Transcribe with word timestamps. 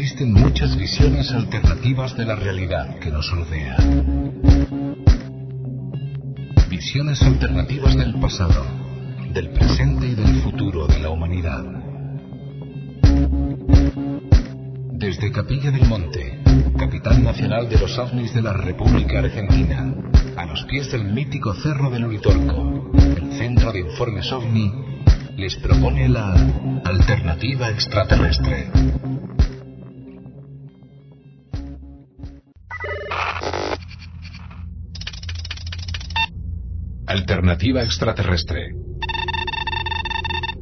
Existen 0.00 0.32
muchas 0.32 0.78
visiones 0.78 1.30
alternativas 1.30 2.16
de 2.16 2.24
la 2.24 2.34
realidad 2.34 2.98
que 3.00 3.10
nos 3.10 3.30
rodea. 3.30 3.76
Visiones 6.70 7.22
alternativas 7.22 7.94
del 7.94 8.14
pasado, 8.18 8.64
del 9.34 9.50
presente 9.50 10.06
y 10.06 10.14
del 10.14 10.36
futuro 10.36 10.86
de 10.86 11.00
la 11.00 11.10
humanidad. 11.10 11.62
Desde 14.92 15.30
Capilla 15.30 15.70
del 15.70 15.86
Monte, 15.86 16.40
capital 16.78 17.22
nacional 17.22 17.68
de 17.68 17.78
los 17.78 17.98
ovnis 17.98 18.32
de 18.32 18.40
la 18.40 18.54
República 18.54 19.18
Argentina, 19.18 19.94
a 20.34 20.46
los 20.46 20.64
pies 20.64 20.90
del 20.92 21.12
mítico 21.12 21.52
Cerro 21.52 21.90
del 21.90 22.06
Uritorco, 22.06 22.90
el 22.94 23.32
Centro 23.34 23.70
de 23.70 23.80
Informes 23.80 24.32
OVNI 24.32 24.72
les 25.36 25.56
propone 25.56 26.08
la 26.08 26.32
alternativa 26.86 27.68
extraterrestre. 27.68 28.70
Alternativa 37.10 37.82
extraterrestre. 37.82 38.68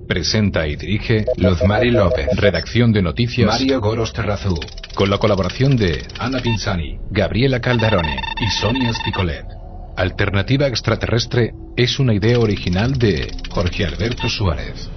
Presenta 0.09 0.67
y 0.67 0.77
dirige 0.77 1.27
Luzmari 1.37 1.91
López. 1.91 2.27
Redacción 2.39 2.91
de 2.91 3.03
noticias 3.03 3.49
Mario 3.49 3.83
Goros 3.83 4.15
Terrazú. 4.15 4.59
Con 4.95 5.11
la 5.11 5.19
colaboración 5.19 5.77
de 5.77 6.07
Ana 6.19 6.41
Pinzani, 6.41 6.97
Gabriela 7.11 7.61
Caldarone 7.61 8.17
y 8.41 8.49
Sonia 8.49 8.95
Sticolet. 8.95 9.45
Alternativa 9.95 10.67
extraterrestre 10.67 11.53
es 11.77 11.99
una 11.99 12.15
idea 12.15 12.39
original 12.39 12.95
de 12.95 13.31
Jorge 13.51 13.85
Alberto 13.85 14.31
Suárez. 14.31 14.89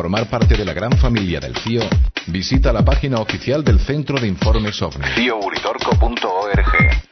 Formar 0.00 0.30
parte 0.30 0.56
de 0.56 0.64
la 0.64 0.72
gran 0.72 0.96
familia 0.96 1.38
del 1.40 1.54
CIO, 1.54 1.82
visita 2.28 2.72
la 2.72 2.82
página 2.82 3.18
oficial 3.18 3.62
del 3.62 3.78
Centro 3.80 4.18
de 4.18 4.28
Informes 4.28 4.80
OVNI. 4.80 5.04
CIOuritorco.org 5.14 7.02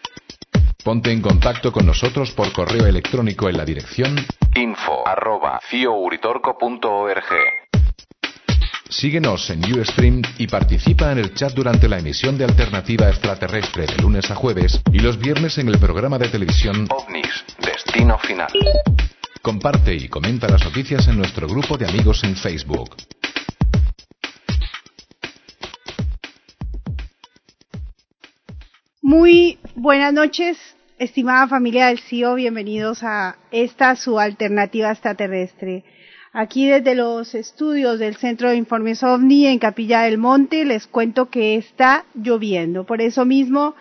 Ponte 0.82 1.12
en 1.12 1.20
contacto 1.20 1.70
con 1.70 1.84
nosotros 1.84 2.30
por 2.30 2.50
correo 2.50 2.86
electrónico 2.86 3.46
en 3.50 3.58
la 3.58 3.66
dirección 3.66 4.16
info 4.56 5.06
arroba 5.06 5.60
ciouritorco.org. 5.68 7.24
Síguenos 8.88 9.50
en 9.50 9.70
Ustream 9.78 10.22
y 10.38 10.46
participa 10.46 11.12
en 11.12 11.18
el 11.18 11.34
chat 11.34 11.52
durante 11.52 11.90
la 11.90 11.98
emisión 11.98 12.38
de 12.38 12.44
Alternativa 12.44 13.10
Extraterrestre 13.10 13.84
de 13.84 13.96
lunes 13.98 14.30
a 14.30 14.34
jueves 14.34 14.80
y 14.90 15.00
los 15.00 15.18
viernes 15.18 15.58
en 15.58 15.68
el 15.68 15.78
programa 15.78 16.16
de 16.16 16.28
televisión 16.28 16.88
OVNIS, 16.88 17.44
Destino 17.58 18.16
Final. 18.18 18.48
Comparte 19.48 19.94
y 19.94 20.08
comenta 20.08 20.46
las 20.46 20.62
noticias 20.62 21.08
en 21.08 21.16
nuestro 21.16 21.48
grupo 21.48 21.78
de 21.78 21.86
amigos 21.88 22.22
en 22.22 22.36
Facebook. 22.36 22.90
Muy 29.00 29.58
buenas 29.74 30.12
noches, 30.12 30.58
estimada 30.98 31.48
familia 31.48 31.86
del 31.86 31.98
CIO, 31.98 32.34
bienvenidos 32.34 33.02
a 33.02 33.38
esta 33.50 33.96
su 33.96 34.20
alternativa 34.20 34.90
extraterrestre. 34.90 35.82
Aquí 36.34 36.68
desde 36.68 36.94
los 36.94 37.34
estudios 37.34 37.98
del 37.98 38.16
Centro 38.16 38.50
de 38.50 38.56
Informes 38.56 39.02
OVNI 39.02 39.46
en 39.46 39.58
Capilla 39.58 40.02
del 40.02 40.18
Monte 40.18 40.66
les 40.66 40.86
cuento 40.86 41.30
que 41.30 41.56
está 41.56 42.04
lloviendo. 42.12 42.84
Por 42.84 43.00
eso 43.00 43.24
mismo 43.24 43.74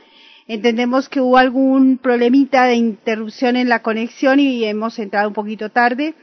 entendemos 0.48 1.10
que 1.10 1.22
hubo 1.22 1.38
algún 1.38 1.98
problemita 1.98 2.66
de 2.66 2.76
interrupción 2.76 3.56
en 3.58 3.70
la 3.70 3.82
conexión 3.82 4.40
y 4.40 4.64
hemos 4.64 4.98
entrado 4.98 5.28
un 5.28 5.34
poquito 5.34 5.70
tarde, 5.70 6.16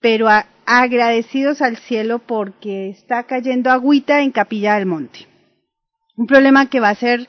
pero 0.00 0.28
agradecidos 0.64 1.60
al 1.60 1.76
cielo 1.76 2.20
porque 2.20 2.90
está 2.90 3.24
cayendo 3.24 3.70
agüita 3.70 4.22
en 4.22 4.30
Capilla 4.30 4.76
del 4.76 4.86
Monte. 4.86 5.26
Un 6.16 6.26
problema 6.26 6.70
que 6.70 6.80
va 6.80 6.90
a 6.90 6.94
ser, 6.94 7.28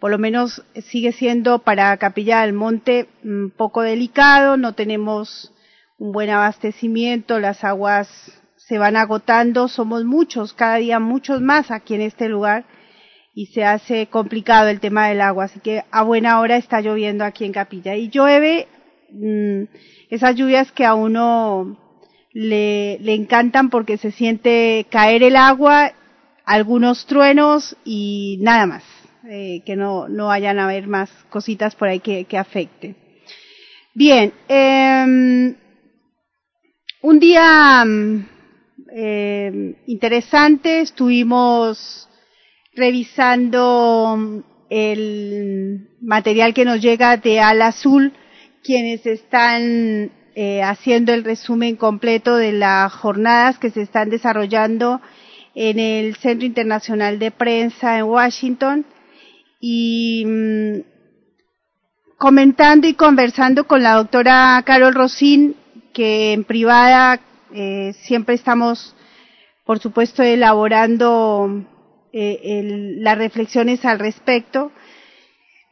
por 0.00 0.10
lo 0.10 0.18
menos 0.18 0.64
sigue 0.88 1.12
siendo 1.12 1.60
para 1.60 1.96
Capilla 1.98 2.42
del 2.42 2.52
Monte 2.52 3.08
un 3.22 3.52
poco 3.56 3.82
delicado, 3.82 4.56
no 4.56 4.74
tenemos 4.74 5.52
un 5.98 6.12
buen 6.12 6.30
abastecimiento, 6.30 7.38
las 7.38 7.62
aguas 7.62 8.08
se 8.56 8.78
van 8.78 8.96
agotando, 8.96 9.68
somos 9.68 10.04
muchos, 10.04 10.52
cada 10.52 10.76
día 10.76 10.98
muchos 10.98 11.40
más 11.40 11.70
aquí 11.70 11.94
en 11.94 12.02
este 12.02 12.28
lugar 12.28 12.64
y 13.34 13.46
se 13.46 13.64
hace 13.64 14.06
complicado 14.06 14.68
el 14.68 14.80
tema 14.80 15.08
del 15.08 15.20
agua, 15.20 15.44
así 15.44 15.60
que 15.60 15.84
a 15.90 16.02
buena 16.02 16.40
hora 16.40 16.56
está 16.56 16.80
lloviendo 16.80 17.24
aquí 17.24 17.44
en 17.44 17.52
Capilla 17.52 17.94
y 17.96 18.08
llueve 18.08 18.66
mm, 19.12 19.64
esas 20.10 20.34
lluvias 20.34 20.72
que 20.72 20.84
a 20.84 20.94
uno 20.94 21.78
le, 22.32 22.98
le 23.00 23.14
encantan 23.14 23.70
porque 23.70 23.96
se 23.96 24.10
siente 24.10 24.86
caer 24.90 25.22
el 25.22 25.36
agua, 25.36 25.92
algunos 26.44 27.06
truenos 27.06 27.76
y 27.84 28.38
nada 28.40 28.66
más, 28.66 28.84
eh, 29.28 29.62
que 29.64 29.76
no, 29.76 30.08
no 30.08 30.26
vayan 30.26 30.58
a 30.58 30.64
haber 30.64 30.88
más 30.88 31.10
cositas 31.30 31.74
por 31.76 31.88
ahí 31.88 32.00
que, 32.00 32.24
que 32.24 32.38
afecten. 32.38 32.96
Bien, 33.94 34.32
em, 34.48 35.54
un 37.02 37.20
día 37.20 37.84
mm, 37.84 38.28
eh, 38.92 39.76
interesante, 39.86 40.80
estuvimos 40.80 42.08
revisando 42.74 44.16
mm, 44.16 44.38
el 44.70 45.88
material 46.00 46.54
que 46.54 46.64
nos 46.64 46.80
llega 46.80 47.16
de 47.16 47.40
Al 47.40 47.62
Azul, 47.62 48.12
quienes 48.62 49.04
están 49.06 50.12
eh, 50.34 50.62
haciendo 50.62 51.12
el 51.12 51.24
resumen 51.24 51.76
completo 51.76 52.36
de 52.36 52.52
las 52.52 52.92
jornadas 52.92 53.58
que 53.58 53.70
se 53.70 53.82
están 53.82 54.10
desarrollando 54.10 55.00
en 55.54 55.78
el 55.78 56.16
Centro 56.16 56.46
Internacional 56.46 57.18
de 57.18 57.30
Prensa 57.30 57.98
en 57.98 58.04
Washington. 58.04 58.86
Y 59.60 60.24
mm, 60.26 60.80
comentando 62.16 62.86
y 62.86 62.94
conversando 62.94 63.66
con 63.66 63.82
la 63.82 63.94
doctora 63.94 64.62
Carol 64.64 64.94
Rosin, 64.94 65.56
que 65.92 66.32
en 66.32 66.44
privada 66.44 67.20
eh, 67.52 67.92
siempre 68.02 68.36
estamos, 68.36 68.94
por 69.64 69.80
supuesto, 69.80 70.22
elaborando 70.22 71.66
eh, 72.12 72.96
las 72.98 73.18
reflexiones 73.18 73.84
al 73.84 73.98
respecto. 73.98 74.72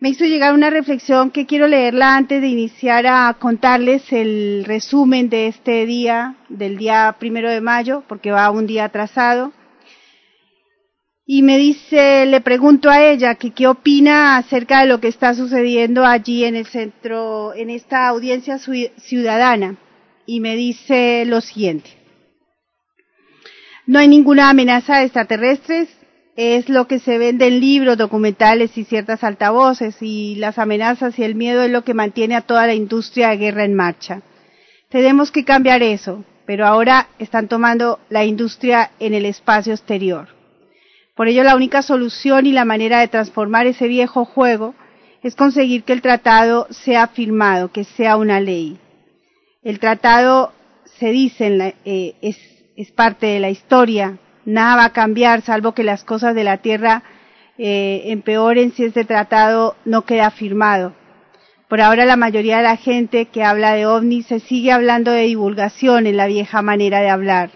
Me 0.01 0.11
hizo 0.11 0.25
llegar 0.25 0.55
una 0.55 0.71
reflexión 0.71 1.31
que 1.33 1.45
quiero 1.47 1.67
leerla 1.67 2.17
antes 2.17 2.41
de 2.41 2.47
iniciar 2.47 3.07
a 3.09 3.37
contarles 3.41 4.13
el 4.13 4.65
resumen 4.65 5.29
de 5.29 5.49
este 5.49 5.87
día, 5.87 6.37
del 6.49 6.77
día 6.79 7.17
primero 7.19 7.51
de 7.51 7.61
mayo, 7.61 8.05
porque 8.07 8.31
va 8.31 8.49
un 8.51 8.67
día 8.67 8.85
atrasado. 8.85 9.53
Y 11.27 11.43
me 11.43 11.59
dice, 11.59 12.25
le 12.27 12.41
pregunto 12.41 12.89
a 12.89 13.05
ella 13.05 13.35
que 13.35 13.51
qué 13.51 13.67
opina 13.67 14.37
acerca 14.39 14.81
de 14.81 14.87
lo 14.87 15.01
que 15.01 15.09
está 15.09 15.35
sucediendo 15.35 16.07
allí 16.07 16.45
en 16.45 16.55
el 16.57 16.67
centro, 16.67 17.53
en 17.55 17.69
esta 17.69 18.09
audiencia 18.09 18.57
ciu- 18.59 18.93
ciudadana. 18.99 19.77
Y 20.25 20.41
me 20.41 20.55
dice 20.57 21.25
lo 21.27 21.41
siguiente. 21.41 21.91
No 23.87 23.99
hay 23.99 24.07
ninguna 24.09 24.49
amenaza 24.49 24.99
de 24.99 25.05
extraterrestres, 25.05 25.89
es 26.41 26.69
lo 26.69 26.87
que 26.87 27.01
se 27.01 27.19
vende 27.19 27.49
en 27.49 27.59
libros, 27.59 27.99
documentales 27.99 28.79
y 28.79 28.85
ciertas 28.85 29.25
altavoces, 29.25 29.97
y 30.01 30.37
las 30.37 30.57
amenazas 30.57 31.19
y 31.19 31.25
el 31.25 31.35
miedo 31.35 31.65
es 31.65 31.71
lo 31.73 31.83
que 31.83 31.95
mantiene 31.95 32.37
a 32.37 32.43
toda 32.43 32.65
la 32.69 32.75
industria 32.75 33.31
de 33.31 33.39
guerra 33.39 33.65
en 33.65 33.75
marcha. 33.75 34.23
Tenemos 34.89 35.33
que 35.33 35.45
cambiar 35.45 35.83
eso, 35.83 36.25
pero 36.47 36.65
ahora 36.65 37.09
están 37.19 37.49
tomando 37.49 37.99
la 38.09 38.25
industria 38.25 38.93
en 39.01 39.15
el 39.15 39.27
espacio 39.27 39.73
exterior. 39.73 40.29
Por 41.17 41.27
ello, 41.27 41.43
la 41.43 41.57
única 41.57 41.83
solución 41.83 42.47
y 42.47 42.53
la 42.53 42.65
manera 42.65 43.01
de 43.01 43.09
transformar 43.09 43.67
ese 43.67 43.89
viejo 43.89 44.25
juego 44.25 44.77
es 45.25 45.35
conseguir 45.35 45.83
que 45.83 45.93
el 45.93 46.03
tratado 46.03 46.69
sea 46.71 47.09
firmado, 47.09 47.73
que 47.73 47.83
sea 47.83 48.17
una 48.17 48.39
ley. 48.39 48.79
El 49.65 49.81
tratado 49.81 50.53
se 51.01 51.11
dice 51.11 51.75
eh, 51.85 52.15
es, 52.23 52.39
es, 52.77 52.93
parte 52.93 53.27
de 53.27 53.41
la 53.41 53.51
historia. 53.51 54.19
Nada 54.49 54.77
va 54.77 54.85
a 54.87 54.93
cambiar 54.95 55.43
salvo 55.43 55.75
que 55.75 55.85
las 55.85 56.05
cosas 56.05 56.35
de 56.35 56.43
la 56.43 56.57
Tierra 56.57 57.03
eh, 57.59 58.05
empeoren 58.07 58.73
si 58.73 58.85
este 58.85 59.05
tratado 59.05 59.77
no 59.85 60.07
queda 60.07 60.31
firmado. 60.31 60.95
Por 61.69 61.83
ahora 61.83 62.07
la 62.07 62.17
mayoría 62.17 62.57
de 62.57 62.63
la 62.63 62.79
gente 62.79 63.27
que 63.27 63.45
habla 63.45 63.75
de 63.75 63.85
ovnis 63.85 64.25
se 64.25 64.41
sigue 64.41 64.73
hablando 64.73 65.11
de 65.11 65.25
divulgación 65.25 66.07
en 66.07 66.17
la 66.17 66.27
vieja 66.27 66.63
manera 66.63 67.01
de 67.01 67.11
hablar. 67.11 67.51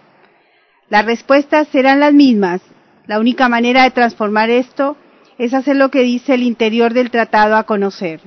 Las 0.91 1.07
respuestas 1.07 1.67
serán 1.69 1.99
las 1.99 2.13
mismas. 2.13 2.61
La 3.07 3.19
única 3.19 3.49
manera 3.49 3.85
de 3.85 3.91
transformar 3.91 4.51
esto 4.51 4.99
es 5.39 5.55
hacer 5.55 5.77
lo 5.77 5.91
que 5.91 6.03
dice 6.03 6.35
el 6.35 6.43
interior 6.43 6.93
del 6.93 7.11
tratado 7.11 7.57
a 7.57 7.65
conocer. 7.65 8.21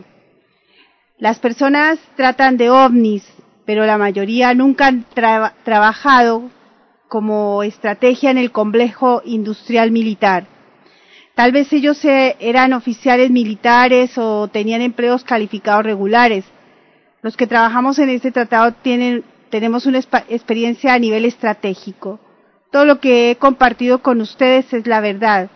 Las 1.19 1.38
personas 1.38 2.00
tratan 2.15 2.57
de 2.57 2.71
ovnis, 2.71 3.31
pero 3.63 3.85
la 3.85 4.00
mayoría 4.00 4.56
nunca 4.56 4.88
han 4.88 5.06
trabajado 5.63 6.50
como 7.07 7.63
estrategia 7.63 8.31
en 8.31 8.38
el 8.38 8.52
complejo 8.52 9.22
industrial 9.25 9.92
militar. 9.92 10.48
Tal 11.36 11.52
vez 11.52 11.72
ellos 11.74 12.00
eran 12.06 12.72
oficiales 12.74 13.30
militares 13.30 14.18
o 14.18 14.48
tenían 14.48 14.81
empleos 14.81 15.24
calificados 15.25 15.84
regulares. 15.84 16.46
Los 17.22 17.36
que 17.36 17.46
trabajamos 17.48 18.00
en 18.00 18.10
este 18.10 18.31
tratado 18.31 18.72
tienen, 18.72 19.25
tenemos 19.50 19.86
una 19.86 20.00
experiencia 20.30 20.94
a 20.94 21.00
nivel 21.00 21.25
estratégico. 21.25 22.19
Todo 22.72 22.86
lo 22.86 23.00
que 23.02 23.31
he 23.31 23.36
compartido 23.36 24.01
con 24.01 24.22
ustedes 24.22 24.72
es 24.74 24.88
la 24.88 25.01
verdad. 25.01 25.50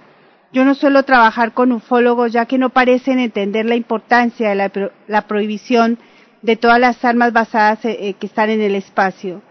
Yo 0.52 0.66
no 0.66 0.74
suelo 0.76 1.04
trabajar 1.04 1.54
con 1.54 1.72
ufólogos 1.72 2.32
ya 2.34 2.46
que 2.46 2.58
no 2.58 2.72
parecen 2.72 3.20
entender 3.20 3.66
la 3.66 3.76
importancia 3.76 4.50
de 4.50 4.90
la, 5.08 5.22
prohibición 5.28 6.00
de 6.42 6.56
todas 6.56 6.80
las 6.80 7.06
armas 7.06 7.34
basadas 7.34 7.86
eh, 7.86 7.98
eh, 8.02 8.14
que 8.16 8.26
están 8.26 8.50
en 8.50 8.62
el 8.62 8.76
espacio. 8.76 9.42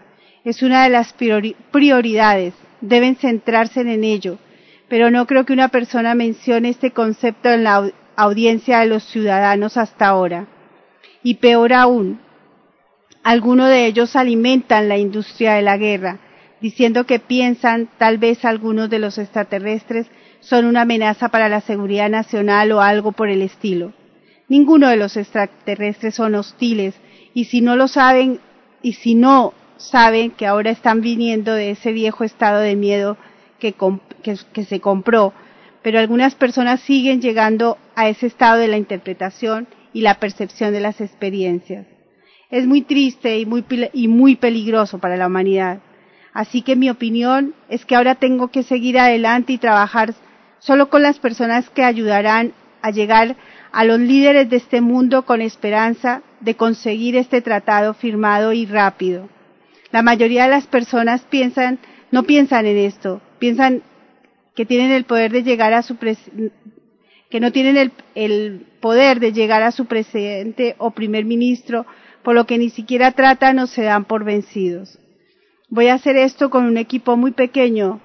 Es 0.49 0.63
una 0.63 0.83
de 0.85 0.89
las 0.89 1.13
prioridades. 1.13 2.55
Deben 2.81 3.17
centrarse 3.17 3.81
en 3.81 4.03
ello. 4.03 4.39
Pero 4.87 5.11
no 5.11 5.27
creo 5.27 5.45
que 5.45 5.53
una 5.53 5.67
persona 5.67 6.15
mencione 6.15 6.69
este 6.69 6.89
concepto 6.89 7.49
en 7.49 7.63
la 7.63 7.91
audiencia 8.15 8.79
de 8.79 8.87
los 8.87 9.03
ciudadanos 9.03 9.77
hasta 9.77 10.07
ahora. 10.07 10.47
Y 11.21 11.35
peor 11.35 11.71
aún, 11.71 12.19
algunos 13.21 13.69
de 13.69 13.85
ellos 13.85 14.15
alimentan 14.15 14.89
la 14.89 14.97
industria 14.97 15.53
de 15.53 15.61
la 15.61 15.77
guerra, 15.77 16.17
diciendo 16.59 17.05
que 17.05 17.19
piensan 17.19 17.87
tal 17.99 18.17
vez 18.17 18.43
algunos 18.43 18.89
de 18.89 18.97
los 18.97 19.19
extraterrestres 19.19 20.07
son 20.39 20.65
una 20.65 20.81
amenaza 20.81 21.29
para 21.29 21.47
la 21.47 21.61
seguridad 21.61 22.09
nacional 22.09 22.71
o 22.71 22.81
algo 22.81 23.11
por 23.11 23.29
el 23.29 23.43
estilo. 23.43 23.93
Ninguno 24.47 24.87
de 24.87 24.97
los 24.97 25.15
extraterrestres 25.15 26.15
son 26.15 26.33
hostiles 26.33 26.95
y 27.35 27.45
si 27.45 27.61
no 27.61 27.75
lo 27.75 27.87
saben 27.87 28.39
y 28.81 28.93
si 28.93 29.13
no 29.13 29.53
saben 29.79 30.31
que 30.31 30.45
ahora 30.45 30.69
están 30.69 31.01
viniendo 31.01 31.53
de 31.53 31.71
ese 31.71 31.91
viejo 31.93 32.23
estado 32.23 32.59
de 32.59 32.75
miedo 32.75 33.17
que, 33.59 33.73
se 34.65 34.79
compró, 34.79 35.33
pero 35.81 35.99
algunas 35.99 36.35
personas 36.35 36.81
siguen 36.81 37.21
llegando 37.21 37.77
a 37.95 38.09
ese 38.09 38.27
estado 38.27 38.59
de 38.59 38.67
la 38.67 38.77
interpretación 38.77 39.67
y 39.93 40.01
la 40.01 40.15
percepción 40.15 40.73
de 40.73 40.81
las 40.81 41.01
experiencias. 41.01 41.87
Es 42.51 42.67
muy 42.67 42.81
triste 42.81 43.39
y 43.39 43.45
muy, 43.45 43.65
y 43.93 44.07
muy 44.07 44.35
peligroso 44.35 44.99
para 44.99 45.17
la 45.17 45.27
humanidad. 45.27 45.79
Así 46.33 46.61
que 46.61 46.75
mi 46.75 46.89
opinión 46.89 47.53
es 47.69 47.85
que 47.85 47.95
ahora 47.95 48.15
tengo 48.15 48.49
que 48.49 48.63
seguir 48.63 48.99
adelante 48.99 49.53
y 49.53 49.57
trabajar 49.57 50.13
solo 50.59 50.89
con 50.89 51.01
las 51.01 51.19
personas 51.19 51.69
que 51.69 51.83
ayudarán 51.83 52.53
a 52.81 52.91
llegar 52.91 53.35
a 53.71 53.83
los 53.83 53.99
líderes 53.99 54.49
de 54.49 54.57
este 54.57 54.81
mundo 54.81 55.25
con 55.25 55.41
esperanza 55.41 56.21
de 56.41 56.55
conseguir 56.55 57.15
este 57.15 57.41
tratado 57.41 57.93
firmado 57.93 58.51
y 58.53 58.65
rápido. 58.65 59.29
La 59.91 60.01
mayoría 60.01 60.43
de 60.43 60.49
las 60.51 60.67
personas 60.67 61.21
piensan, 61.29 61.79
no 62.11 62.23
piensan 62.23 62.65
en 62.65 62.77
esto, 62.77 63.21
piensan 63.39 63.83
que 64.55 64.65
tienen 64.65 64.91
el 64.91 65.05
poder 65.05 65.31
de 65.31 65.43
llegar 65.43 65.73
a 65.73 65.81
su 65.81 65.97
que 65.97 67.39
no 67.39 67.51
tienen 67.51 67.77
el, 67.77 67.91
el 68.15 68.65
poder 68.81 69.19
de 69.19 69.31
llegar 69.31 69.61
a 69.61 69.71
su 69.71 69.85
presidente 69.85 70.75
o 70.79 70.91
primer 70.91 71.25
ministro, 71.25 71.85
por 72.23 72.35
lo 72.35 72.45
que 72.45 72.57
ni 72.57 72.69
siquiera 72.69 73.11
tratan 73.11 73.59
o 73.59 73.67
se 73.67 73.83
dan 73.83 74.05
por 74.05 74.23
vencidos. 74.23 74.99
Voy 75.69 75.87
a 75.87 75.93
hacer 75.93 76.17
esto 76.17 76.49
con 76.49 76.65
un 76.65 76.77
equipo 76.77 77.15
muy 77.15 77.31
pequeño, 77.31 78.01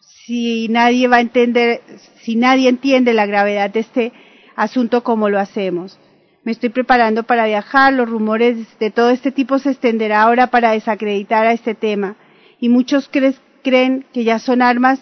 si 0.00 0.68
nadie 0.68 1.08
va 1.08 1.16
a 1.16 1.20
entender, 1.20 1.82
si 2.22 2.36
nadie 2.36 2.68
entiende 2.68 3.14
la 3.14 3.26
gravedad 3.26 3.70
de 3.70 3.80
este 3.80 4.12
asunto 4.54 5.02
como 5.02 5.28
lo 5.28 5.38
hacemos. 5.38 5.98
Me 6.46 6.52
estoy 6.52 6.68
preparando 6.68 7.24
para 7.24 7.46
viajar, 7.46 7.92
los 7.92 8.08
rumores 8.08 8.78
de 8.78 8.92
todo 8.92 9.10
este 9.10 9.32
tipo 9.32 9.58
se 9.58 9.72
extenderá 9.72 10.22
ahora 10.22 10.46
para 10.46 10.70
desacreditar 10.70 11.44
a 11.44 11.52
este 11.52 11.74
tema 11.74 12.14
y 12.60 12.68
muchos 12.68 13.10
creen 13.64 14.06
que 14.12 14.22
ya 14.22 14.38
son 14.38 14.62
armas 14.62 15.00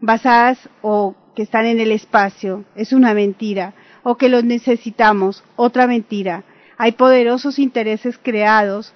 basadas 0.00 0.68
o 0.82 1.16
que 1.34 1.44
están 1.44 1.64
en 1.64 1.80
el 1.80 1.92
espacio. 1.92 2.66
Es 2.76 2.92
una 2.92 3.14
mentira. 3.14 3.72
O 4.02 4.18
que 4.18 4.28
los 4.28 4.44
necesitamos. 4.44 5.42
Otra 5.56 5.86
mentira. 5.86 6.44
Hay 6.76 6.92
poderosos 6.92 7.58
intereses 7.58 8.18
creados 8.22 8.92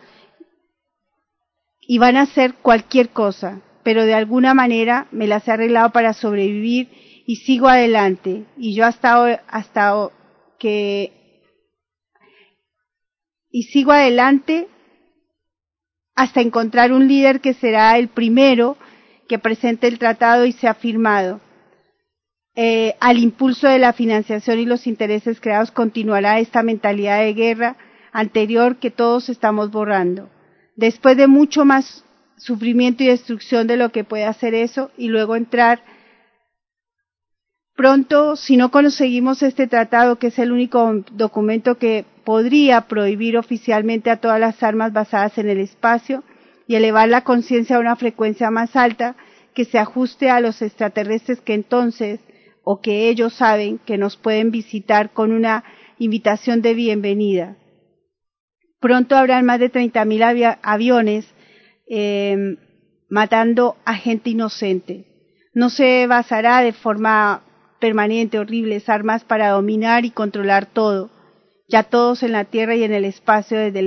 y 1.81 1.97
van 1.97 2.19
a 2.19 2.23
hacer 2.23 2.57
cualquier 2.57 3.09
cosa 3.09 3.63
pero 3.83 4.05
de 4.05 4.15
alguna 4.15 4.53
manera 4.53 5.07
me 5.13 5.29
las 5.29 5.49
he 5.49 5.53
arreglado 5.53 5.93
para 5.93 6.13
sobrevivir 6.13 6.91
y 7.25 7.37
sigo 7.37 7.69
adelante. 7.69 8.45
Y 8.59 8.75
yo 8.75 8.85
hasta, 8.85 9.45
hasta 9.47 10.11
que 10.59 11.26
y 13.57 13.63
sigo 13.63 13.91
adelante 13.91 14.69
hasta 16.15 16.43
encontrar 16.43 16.93
un 16.93 17.09
líder 17.09 17.41
que 17.41 17.55
será 17.55 17.97
el 17.97 18.09
primero 18.09 18.77
que 19.29 19.39
presente 19.39 19.87
el 19.87 19.99
tratado 19.99 20.45
y 20.45 20.53
sea 20.53 20.75
firmado. 20.75 21.41
Eh, 22.55 22.97
al 23.01 23.17
impulso 23.17 23.67
de 23.67 23.79
la 23.79 23.95
financiación 23.95 24.59
y 24.59 24.67
los 24.67 24.87
intereses 24.87 25.41
creados 25.41 25.71
continuará 25.71 26.39
esta 26.39 26.63
mentalidad 26.63 27.21
de 27.21 27.33
guerra 27.33 27.77
anterior 28.13 28.77
que 28.77 28.91
todos 28.91 29.31
estamos 29.31 29.71
borrando. 29.71 30.29
Después 30.75 31.17
de 31.17 31.27
mucho 31.27 31.65
más 31.65 32.05
sufrimiento 32.37 33.05
y 33.05 33.07
destrucción 33.07 33.67
de 33.67 33.79
lo 33.79 33.91
que 33.91 34.05
puede 34.05 34.27
hacer 34.27 34.53
eso 34.53 34.91
y 34.99 35.09
luego 35.09 35.35
entrar 35.35 35.83
pronto, 37.75 38.37
si 38.37 38.59
no 38.59 38.71
conseguimos 38.71 39.43
este 39.43 39.67
tratado, 39.67 40.19
que 40.19 40.27
es 40.27 40.39
el 40.39 40.53
único 40.53 41.03
documento 41.13 41.79
que 41.79 42.05
podría 42.27 42.81
prohibir 42.89 43.39
oficialmente 43.39 44.11
a 44.11 44.17
todas 44.17 44.41
las 44.41 44.61
armas 44.61 44.93
basadas 44.93 45.39
en 45.39 45.49
el 45.49 45.61
espacio 45.61 46.25
y 46.67 46.75
elevar 46.75 47.09
la 47.09 47.23
conciencia 47.23 47.77
a 47.77 47.79
una 47.79 47.95
frecuencia 47.95 48.51
más 48.51 48.75
alta 48.75 49.15
que 49.55 49.65
se 49.65 49.79
ajuste 49.79 50.29
a 50.29 50.41
los 50.41 50.61
extraterrestres 50.61 51.41
que 51.41 51.55
entonces 51.55 52.19
o 52.65 52.81
que 52.81 53.09
ellos 53.09 53.33
saben 53.35 53.79
que 53.79 53.97
nos 53.97 54.17
pueden 54.17 54.51
visitar 54.51 55.13
con 55.13 55.31
una 55.31 55.63
invitación 55.99 56.63
de 56.63 56.75
bienvenida. 56.75 57.57
Pronto 58.81 59.15
habrán 59.17 59.47
más 59.47 59.61
de 59.61 59.71
30.000 59.71 60.59
aviones 60.63 61.33
eh, 61.89 62.57
matando 63.09 63.77
a 63.85 63.95
gente 63.95 64.31
inocente. 64.31 65.05
No 65.55 65.71
se 65.71 66.09
basará 66.09 66.61
de 66.63 66.73
forma 66.73 67.45
permanente 67.79 68.41
horribles 68.41 68.89
armas 68.89 69.23
para 69.23 69.51
dominar 69.51 70.05
y 70.05 70.11
controlar 70.11 70.67
todo, 70.67 71.13
ya 71.69 71.85
todos 71.85 72.23
en 72.23 72.33
la 72.33 72.45
Tierra 72.45 72.75
y 72.75 72.85
en 72.85 72.93
el 72.93 73.05
espacio 73.05 73.59
desde 73.59 73.81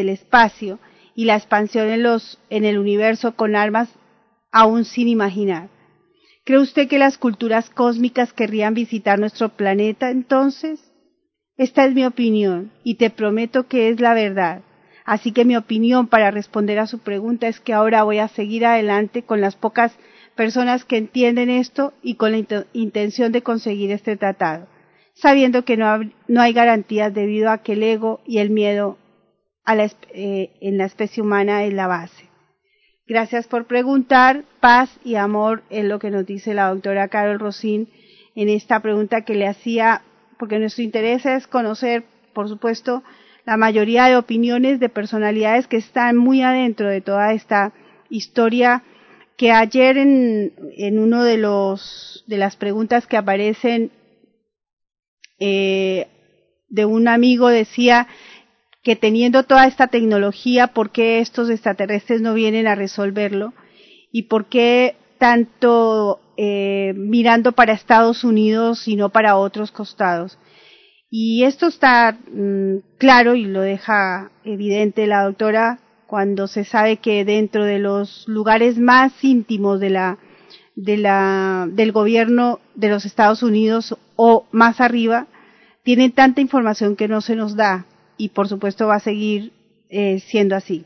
el, 0.00 0.08
espacio 0.08 0.78
y 1.14 1.24
la 1.26 1.36
expansión 1.36 1.88
en, 1.88 2.02
los, 2.02 2.38
en 2.50 2.64
el 2.64 2.78
universo 2.78 3.34
con 3.36 3.56
armas 3.56 3.88
aún 4.50 4.84
sin 4.84 5.08
imaginar. 5.08 5.68
¿Cree 6.44 6.58
usted 6.58 6.88
que 6.88 6.98
las 6.98 7.18
culturas 7.18 7.70
cósmicas 7.70 8.32
querrían 8.32 8.74
visitar 8.74 9.18
nuestro 9.18 9.50
planeta 9.50 10.10
entonces? 10.10 10.80
Esta 11.56 11.84
es 11.84 11.94
mi 11.94 12.04
opinión 12.04 12.72
y 12.82 12.96
te 12.96 13.10
prometo 13.10 13.68
que 13.68 13.88
es 13.88 14.00
la 14.00 14.14
verdad. 14.14 14.62
Así 15.04 15.32
que 15.32 15.44
mi 15.44 15.56
opinión 15.56 16.06
para 16.06 16.30
responder 16.30 16.78
a 16.78 16.86
su 16.86 16.98
pregunta 16.98 17.48
es 17.48 17.60
que 17.60 17.72
ahora 17.72 18.02
voy 18.04 18.18
a 18.18 18.28
seguir 18.28 18.64
adelante 18.66 19.22
con 19.22 19.40
las 19.40 19.56
pocas 19.56 19.96
personas 20.34 20.84
que 20.84 20.96
entienden 20.96 21.50
esto 21.50 21.92
y 22.02 22.14
con 22.14 22.32
la 22.32 22.44
intención 22.72 23.32
de 23.32 23.42
conseguir 23.42 23.90
este 23.90 24.16
tratado, 24.16 24.66
sabiendo 25.14 25.64
que 25.64 25.76
no, 25.76 26.40
hay 26.40 26.52
garantías 26.52 27.12
debido 27.12 27.50
a 27.50 27.58
que 27.58 27.72
el 27.72 27.82
ego 27.82 28.20
y 28.26 28.38
el 28.38 28.50
miedo 28.50 28.98
eh, 29.66 30.50
en 30.60 30.78
la 30.78 30.86
especie 30.86 31.22
humana 31.22 31.64
es 31.64 31.72
la 31.72 31.86
base. 31.86 32.28
Gracias 33.06 33.46
por 33.46 33.66
preguntar. 33.66 34.44
Paz 34.60 34.90
y 35.04 35.16
amor 35.16 35.62
es 35.70 35.84
lo 35.84 35.98
que 35.98 36.10
nos 36.10 36.24
dice 36.26 36.54
la 36.54 36.68
doctora 36.68 37.08
Carol 37.08 37.38
Rosín 37.38 37.88
en 38.34 38.48
esta 38.48 38.80
pregunta 38.80 39.22
que 39.22 39.34
le 39.34 39.46
hacía, 39.46 40.02
porque 40.38 40.58
nuestro 40.58 40.82
interés 40.82 41.26
es 41.26 41.46
conocer, 41.46 42.04
por 42.32 42.48
supuesto, 42.48 43.02
la 43.44 43.56
mayoría 43.56 44.06
de 44.06 44.16
opiniones 44.16 44.80
de 44.80 44.88
personalidades 44.88 45.66
que 45.66 45.76
están 45.76 46.16
muy 46.16 46.42
adentro 46.42 46.88
de 46.88 47.00
toda 47.00 47.32
esta 47.32 47.72
historia 48.08 48.82
que 49.36 49.50
ayer 49.50 49.98
en, 49.98 50.52
en 50.76 50.98
uno 50.98 51.24
de 51.24 51.38
los 51.38 52.24
de 52.26 52.36
las 52.36 52.56
preguntas 52.56 53.06
que 53.06 53.16
aparecen 53.16 53.90
eh, 55.44 56.06
de 56.68 56.84
un 56.84 57.08
amigo 57.08 57.48
decía 57.48 58.06
que 58.84 58.94
teniendo 58.94 59.42
toda 59.42 59.66
esta 59.66 59.88
tecnología, 59.88 60.68
¿por 60.68 60.90
qué 60.90 61.18
estos 61.18 61.50
extraterrestres 61.50 62.20
no 62.20 62.32
vienen 62.32 62.68
a 62.68 62.76
resolverlo? 62.76 63.52
¿Y 64.12 64.24
por 64.24 64.46
qué 64.46 64.94
tanto 65.18 66.20
eh, 66.36 66.92
mirando 66.96 67.50
para 67.52 67.72
Estados 67.72 68.22
Unidos 68.22 68.86
y 68.86 68.94
no 68.94 69.08
para 69.08 69.36
otros 69.36 69.72
costados? 69.72 70.38
Y 71.10 71.42
esto 71.42 71.66
está 71.66 72.12
mm, 72.12 72.76
claro 72.98 73.34
y 73.34 73.44
lo 73.46 73.62
deja 73.62 74.30
evidente 74.44 75.08
la 75.08 75.24
doctora 75.24 75.80
cuando 76.06 76.46
se 76.46 76.64
sabe 76.64 76.98
que 76.98 77.24
dentro 77.24 77.64
de 77.64 77.80
los 77.80 78.28
lugares 78.28 78.78
más 78.78 79.12
íntimos 79.24 79.80
del 79.80 79.96
gobierno 81.92 82.60
de 82.76 82.88
los 82.88 83.04
Estados 83.04 83.42
Unidos 83.42 83.96
o 84.14 84.46
más 84.52 84.80
arriba, 84.80 85.26
tienen 85.82 86.12
tanta 86.12 86.40
información 86.40 86.96
que 86.96 87.08
no 87.08 87.20
se 87.20 87.36
nos 87.36 87.56
da 87.56 87.86
y 88.16 88.30
por 88.30 88.48
supuesto 88.48 88.86
va 88.86 88.96
a 88.96 89.00
seguir 89.00 89.52
eh, 89.88 90.20
siendo 90.20 90.56
así. 90.56 90.84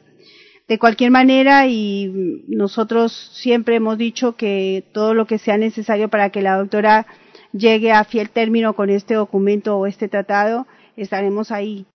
De 0.69 0.79
cualquier 0.79 1.13
manera, 1.13 1.69
y 1.69 2.43
nosotros 2.49 3.31
siempre 3.35 3.77
hemos 3.77 3.99
dicho 3.99 4.35
que 4.35 4.85
todo 4.93 5.15
lo 5.15 5.27
que 5.27 5.39
sea 5.39 5.59
necesario 5.59 6.09
para 6.09 6.31
que 6.31 6.43
la 6.43 6.57
doctora 6.57 7.07
llegue 7.53 7.93
a 7.93 8.03
fiel 8.03 8.31
término 8.31 8.75
con 8.75 8.91
este 8.91 9.15
documento 9.15 9.77
o 9.77 9.87
este 9.87 10.09
tratado, 10.09 10.67
estaremos 10.97 11.53
ahí. 11.53 11.87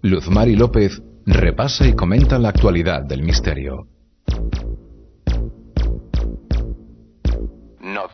Luzmari 0.00 0.56
López 0.56 1.02
repasa 1.26 1.86
y 1.86 1.92
comenta 1.94 2.38
la 2.38 2.48
actualidad 2.48 3.02
del 3.02 3.22
misterio. 3.22 3.86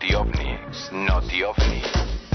Noti 0.05 0.15
OVNI, 0.17 0.59
Noti 1.07 1.43
OVNI. 1.43 1.83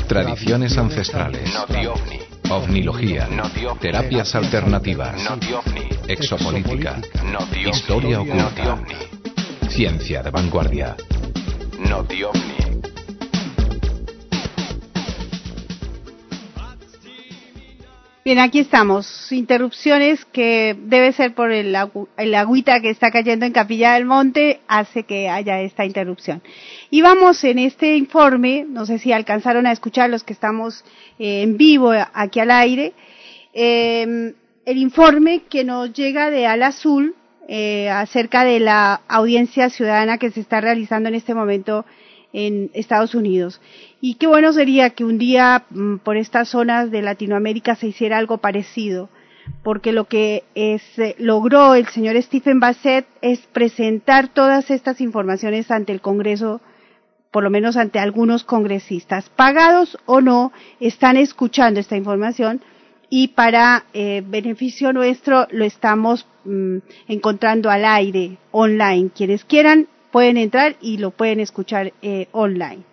Tradiciones 0.08 0.76
ancestrales. 0.76 1.54
Noti 1.54 1.86
OVNI. 1.86 2.20
Ovnilogía. 2.50 3.28
Noti 3.28 3.66
OVNI. 3.66 3.80
Terapias 3.80 4.34
alternativas. 4.34 5.24
Noti 5.30 5.54
OVNI. 5.54 5.90
Exopolítica. 6.08 7.00
Noti 7.32 7.66
OVNI. 7.66 7.70
Historia 7.70 8.18
Noti 8.18 8.30
oculta. 8.32 8.74
OVNI. 8.74 8.96
Ciencia 9.70 10.24
de 10.24 10.32
vanguardia. 10.32 10.96
Noti 11.88 12.24
Bien, 18.30 18.38
aquí 18.38 18.60
estamos. 18.60 19.32
Interrupciones 19.32 20.24
que 20.26 20.76
debe 20.80 21.14
ser 21.14 21.34
por 21.34 21.52
el, 21.52 21.74
agu- 21.74 22.08
agüita 22.38 22.80
que 22.80 22.92
está 22.92 23.10
cayendo 23.10 23.48
en 23.48 23.52
Capilla 23.52 23.94
del 23.96 24.06
Monte, 24.06 24.60
hace 24.68 25.02
que 25.02 25.28
haya 25.30 25.62
esta 25.62 25.84
interrupción. 25.84 26.44
Y 26.92 27.02
vamos 27.02 27.44
en 27.44 27.58
este 27.58 27.98
informe, 27.98 28.68
no 28.70 28.86
sé 28.86 29.00
si 29.00 29.12
alcanzaron 29.12 29.66
a 29.66 29.72
escuchar 29.72 30.12
los 30.12 30.24
que 30.24 30.34
estamos 30.34 30.86
eh, 31.18 31.42
en 31.42 31.58
vivo 31.58 31.92
aquí 32.14 32.40
al 32.40 32.52
aire, 32.52 32.94
eh, 33.56 34.36
el 34.64 34.78
informe 34.78 35.46
que 35.50 35.64
nos 35.64 35.92
llega 35.94 36.30
de 36.30 36.46
Al 36.46 36.62
Azul 36.62 37.16
eh, 37.48 37.90
acerca 37.90 38.44
de 38.44 38.60
la 38.60 39.02
audiencia 39.08 39.72
ciudadana 39.72 40.20
que 40.20 40.30
se 40.30 40.42
está 40.42 40.62
realizando 40.62 41.10
en 41.10 41.16
este 41.16 41.34
momento 41.34 41.84
en 42.34 42.70
Estados 42.74 43.16
Unidos. 43.16 43.62
Y 44.02 44.16
qué 44.16 44.28
bueno 44.28 44.54
sería 44.54 44.92
que 44.92 45.06
un 45.06 45.18
día 45.18 45.66
mm, 45.70 45.98
por 45.98 46.18
estas 46.18 46.50
zonas 46.50 46.92
de 46.92 47.02
Latinoamérica 47.02 47.76
se 47.76 47.88
hiciera 47.88 48.18
algo 48.18 48.38
parecido, 48.38 49.10
porque 49.64 49.92
lo 49.92 50.06
que 50.06 50.44
es, 50.56 50.82
eh, 51.00 51.16
logró 51.18 51.76
el 51.76 51.88
señor 51.88 52.22
Stephen 52.22 52.60
Bassett 52.60 53.08
es 53.22 53.40
presentar 53.48 54.28
todas 54.28 54.70
estas 54.70 55.02
informaciones 55.02 55.72
ante 55.72 55.92
el 55.92 56.02
Congreso, 56.02 56.62
por 57.32 57.44
lo 57.44 57.50
menos 57.50 57.78
ante 57.78 58.00
algunos 58.00 58.44
congresistas, 58.44 59.30
pagados 59.30 59.98
o 60.06 60.22
no, 60.22 60.52
están 60.80 61.18
escuchando 61.18 61.80
esta 61.80 61.98
información 61.98 62.62
y 63.10 63.30
para 63.30 63.86
eh, 63.94 64.24
beneficio 64.26 64.94
nuestro 64.94 65.48
lo 65.52 65.66
estamos 65.66 66.28
mm, 66.46 66.78
encontrando 67.08 67.70
al 67.70 67.86
aire, 67.86 68.38
online. 68.52 69.10
Quienes 69.16 69.44
quieran 69.46 69.88
pueden 70.12 70.38
entrar 70.38 70.76
y 70.82 70.98
lo 70.98 71.12
pueden 71.12 71.40
escuchar 71.40 71.94
eh, 72.02 72.28
online. 72.32 72.84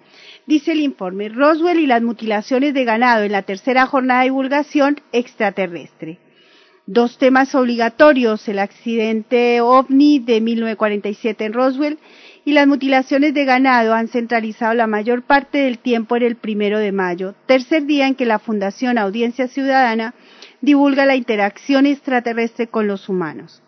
Dice 0.47 0.73
el 0.73 0.81
informe, 0.81 1.29
Roswell 1.29 1.81
y 1.81 1.87
las 1.87 2.03
mutilaciones 2.03 2.73
de 2.73 2.85
ganado 2.85 3.25
en 3.25 3.33
la 3.33 3.43
tercera 3.43 3.87
jornada 3.87 4.21
de 4.21 4.27
divulgación 4.27 5.01
extraterrestre. 5.13 6.19
Dos 6.87 7.19
temas 7.19 7.53
obligatorios, 7.57 8.49
el 8.49 8.61
accidente 8.61 9.61
ovni 9.61 10.21
de 10.21 10.41
1947 10.41 11.47
en 11.47 11.53
Roswell 11.53 11.99
y 12.45 12.53
las 12.53 12.69
mutilaciones 12.69 13.35
de 13.35 13.45
ganado 13.45 13.93
han 13.93 14.07
centralizado 14.07 14.73
la 14.75 14.87
mayor 14.87 15.23
parte 15.23 15.59
del 15.59 15.81
tiempo 15.81 16.15
en 16.15 16.23
el 16.23 16.37
primero 16.37 16.79
de 16.79 16.93
mayo, 16.93 17.35
tercer 17.47 17.87
día 17.87 18.07
en 18.07 18.15
que 18.15 18.25
la 18.25 18.39
Fundación 18.39 18.99
Audiencia 18.99 19.49
Ciudadana 19.49 20.15
divulga 20.61 21.07
la 21.07 21.17
interacción 21.17 21.87
extraterrestre 21.87 22.69
con 22.69 22.87
los 22.87 23.09
humanos. 23.09 23.65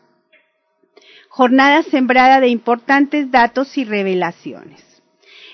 Jornada 1.38 1.85
sembrada 1.85 2.40
de 2.40 2.49
importantes 2.49 3.30
datos 3.30 3.78
y 3.78 3.85
revelaciones. 3.85 4.83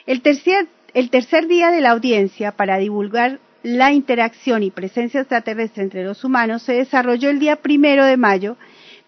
El 0.06 0.22
tercer, 0.22 1.46
día 1.46 1.70
de 1.70 1.82
la 1.82 1.90
audiencia 1.90 2.52
para 2.52 2.78
divulgar 2.78 3.38
la 3.62 3.92
interacción 3.92 4.62
y 4.62 4.70
presencia 4.70 5.20
extraterrestre 5.20 5.82
entre 5.82 6.02
los 6.02 6.24
humanos 6.24 6.62
se 6.62 6.72
desarrolló 6.72 7.28
el 7.28 7.38
día 7.38 7.56
primero 7.56 8.06
de 8.06 8.16
mayo 8.16 8.56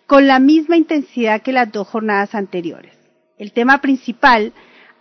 con 0.06 0.26
la 0.26 0.38
misma 0.38 0.76
intensidad 0.76 1.40
que 1.40 1.52
las 1.52 1.72
dos 1.72 1.88
jornadas 1.88 2.34
anteriores. 2.34 2.92
El 3.38 3.52
tema 3.52 3.80
principal 3.80 4.52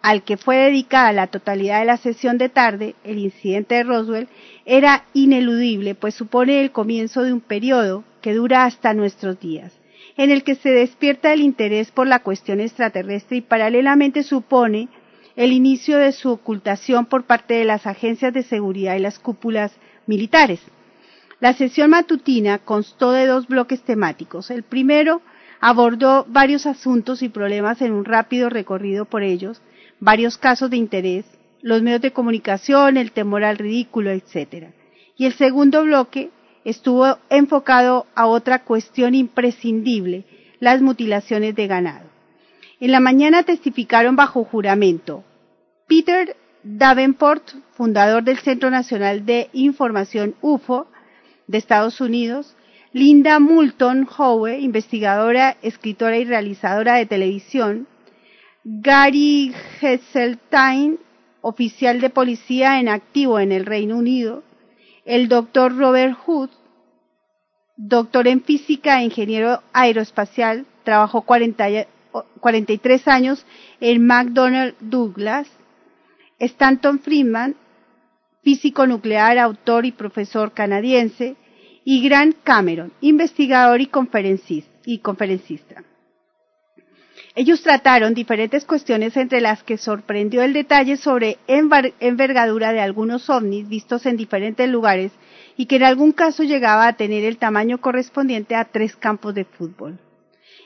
al 0.01 0.23
que 0.23 0.37
fue 0.37 0.55
dedicada 0.55 1.11
la 1.11 1.27
totalidad 1.27 1.81
de 1.81 1.87
la 1.87 1.97
sesión 1.97 2.37
de 2.37 2.47
tarde, 2.47 2.95
el 3.03 3.17
incidente 3.17 3.75
de 3.75 3.83
Roswell, 3.83 4.29
era 4.63 5.03
ineludible, 5.13 5.93
pues 5.93 6.15
supone 6.15 6.61
el 6.61 6.71
comienzo 6.71 7.23
de 7.23 7.33
un 7.33 7.41
periodo 7.41 8.05
que 8.21 8.33
dura 8.33 8.63
hasta 8.63 8.93
nuestros 8.93 9.41
días, 9.41 9.73
en 10.17 10.31
el 10.31 10.43
que 10.43 10.55
se 10.55 10.69
despierta 10.69 11.33
el 11.33 11.41
interés 11.41 11.91
por 11.91 12.07
la 12.07 12.19
cuestión 12.19 12.59
extraterrestre 12.59 13.37
y 13.37 13.41
paralelamente 13.41 14.23
supone 14.23 14.87
el 15.35 15.51
inicio 15.51 15.97
de 15.97 16.11
su 16.11 16.29
ocultación 16.31 17.05
por 17.05 17.25
parte 17.25 17.55
de 17.55 17.65
las 17.65 17.85
agencias 17.85 18.33
de 18.33 18.43
seguridad 18.43 18.95
y 18.95 18.99
las 18.99 19.19
cúpulas 19.19 19.73
militares. 20.07 20.61
La 21.39 21.53
sesión 21.53 21.89
matutina 21.89 22.59
constó 22.59 23.11
de 23.11 23.27
dos 23.27 23.47
bloques 23.47 23.81
temáticos. 23.81 24.49
El 24.49 24.63
primero 24.63 25.21
abordó 25.59 26.25
varios 26.29 26.65
asuntos 26.65 27.21
y 27.21 27.29
problemas 27.29 27.81
en 27.81 27.91
un 27.91 28.05
rápido 28.05 28.49
recorrido 28.49 29.05
por 29.05 29.23
ellos, 29.23 29.61
varios 29.99 30.37
casos 30.37 30.69
de 30.69 30.77
interés, 30.77 31.25
los 31.61 31.81
medios 31.81 32.01
de 32.01 32.11
comunicación, 32.11 32.95
el 32.95 33.11
temor 33.11 33.43
al 33.43 33.57
ridículo, 33.57 34.11
etc. 34.11 34.67
Y 35.17 35.25
el 35.25 35.33
segundo 35.33 35.83
bloque 35.83 36.29
estuvo 36.65 37.17
enfocado 37.29 38.07
a 38.15 38.25
otra 38.25 38.63
cuestión 38.63 39.15
imprescindible, 39.15 40.25
las 40.59 40.81
mutilaciones 40.81 41.55
de 41.55 41.67
ganado. 41.67 42.09
En 42.79 42.91
la 42.91 42.99
mañana 42.99 43.43
testificaron 43.43 44.15
bajo 44.15 44.43
juramento 44.43 45.23
Peter 45.87 46.35
Davenport, 46.63 47.51
fundador 47.73 48.23
del 48.23 48.39
Centro 48.39 48.71
Nacional 48.71 49.25
de 49.25 49.49
Información 49.53 50.35
UFO 50.41 50.87
de 51.47 51.59
Estados 51.59 52.01
Unidos, 52.01 52.55
Linda 52.91 53.39
Moulton 53.39 54.07
Howe, 54.17 54.57
investigadora, 54.57 55.57
escritora 55.61 56.17
y 56.17 56.25
realizadora 56.25 56.95
de 56.95 57.05
televisión, 57.05 57.87
Gary 58.63 59.53
Heseltine, 59.79 60.97
oficial 61.41 62.01
de 62.01 62.09
policía 62.09 62.79
en 62.79 62.89
activo 62.89 63.39
en 63.39 63.51
el 63.51 63.67
Reino 63.67 63.97
Unido, 63.97 64.43
el 65.05 65.29
doctor 65.29 65.77
Robert 65.77 66.17
Hood, 66.25 66.49
doctor 67.77 68.27
en 68.27 68.43
física 68.43 68.99
e 68.99 69.05
ingeniero 69.05 69.61
aeroespacial, 69.71 70.65
trabajó 70.83 71.21
40, 71.21 71.87
43 72.39 73.07
años 73.07 73.45
en 73.79 74.05
McDonnell 74.05 74.75
Douglas, 74.79 75.47
Stanton 76.39 76.99
Friedman, 76.99 77.55
físico 78.43 78.85
nuclear, 78.87 79.37
autor 79.37 79.85
y 79.85 79.91
profesor 79.91 80.51
canadiense, 80.53 81.35
y 81.83 82.01
Grant 82.03 82.35
Cameron, 82.43 82.91
investigador 83.01 83.79
y 83.81 83.87
conferencista. 83.87 85.83
Ellos 87.37 87.61
trataron 87.61 88.13
diferentes 88.13 88.63
cuestiones 88.63 89.17
entre 89.17 89.41
las 89.41 89.61
que 89.61 89.77
sorprendió 89.77 90.41
el 90.41 90.53
detalle 90.53 90.95
sobre 90.95 91.37
envergadura 91.47 92.71
de 92.71 92.79
algunos 92.79 93.29
ovnis 93.29 93.67
vistos 93.67 94.05
en 94.05 94.15
diferentes 94.15 94.69
lugares 94.69 95.11
y 95.57 95.65
que 95.65 95.75
en 95.75 95.83
algún 95.83 96.13
caso 96.13 96.43
llegaba 96.43 96.87
a 96.87 96.93
tener 96.93 97.25
el 97.25 97.37
tamaño 97.37 97.81
correspondiente 97.81 98.55
a 98.55 98.63
tres 98.63 98.95
campos 98.95 99.35
de 99.35 99.43
fútbol. 99.43 99.99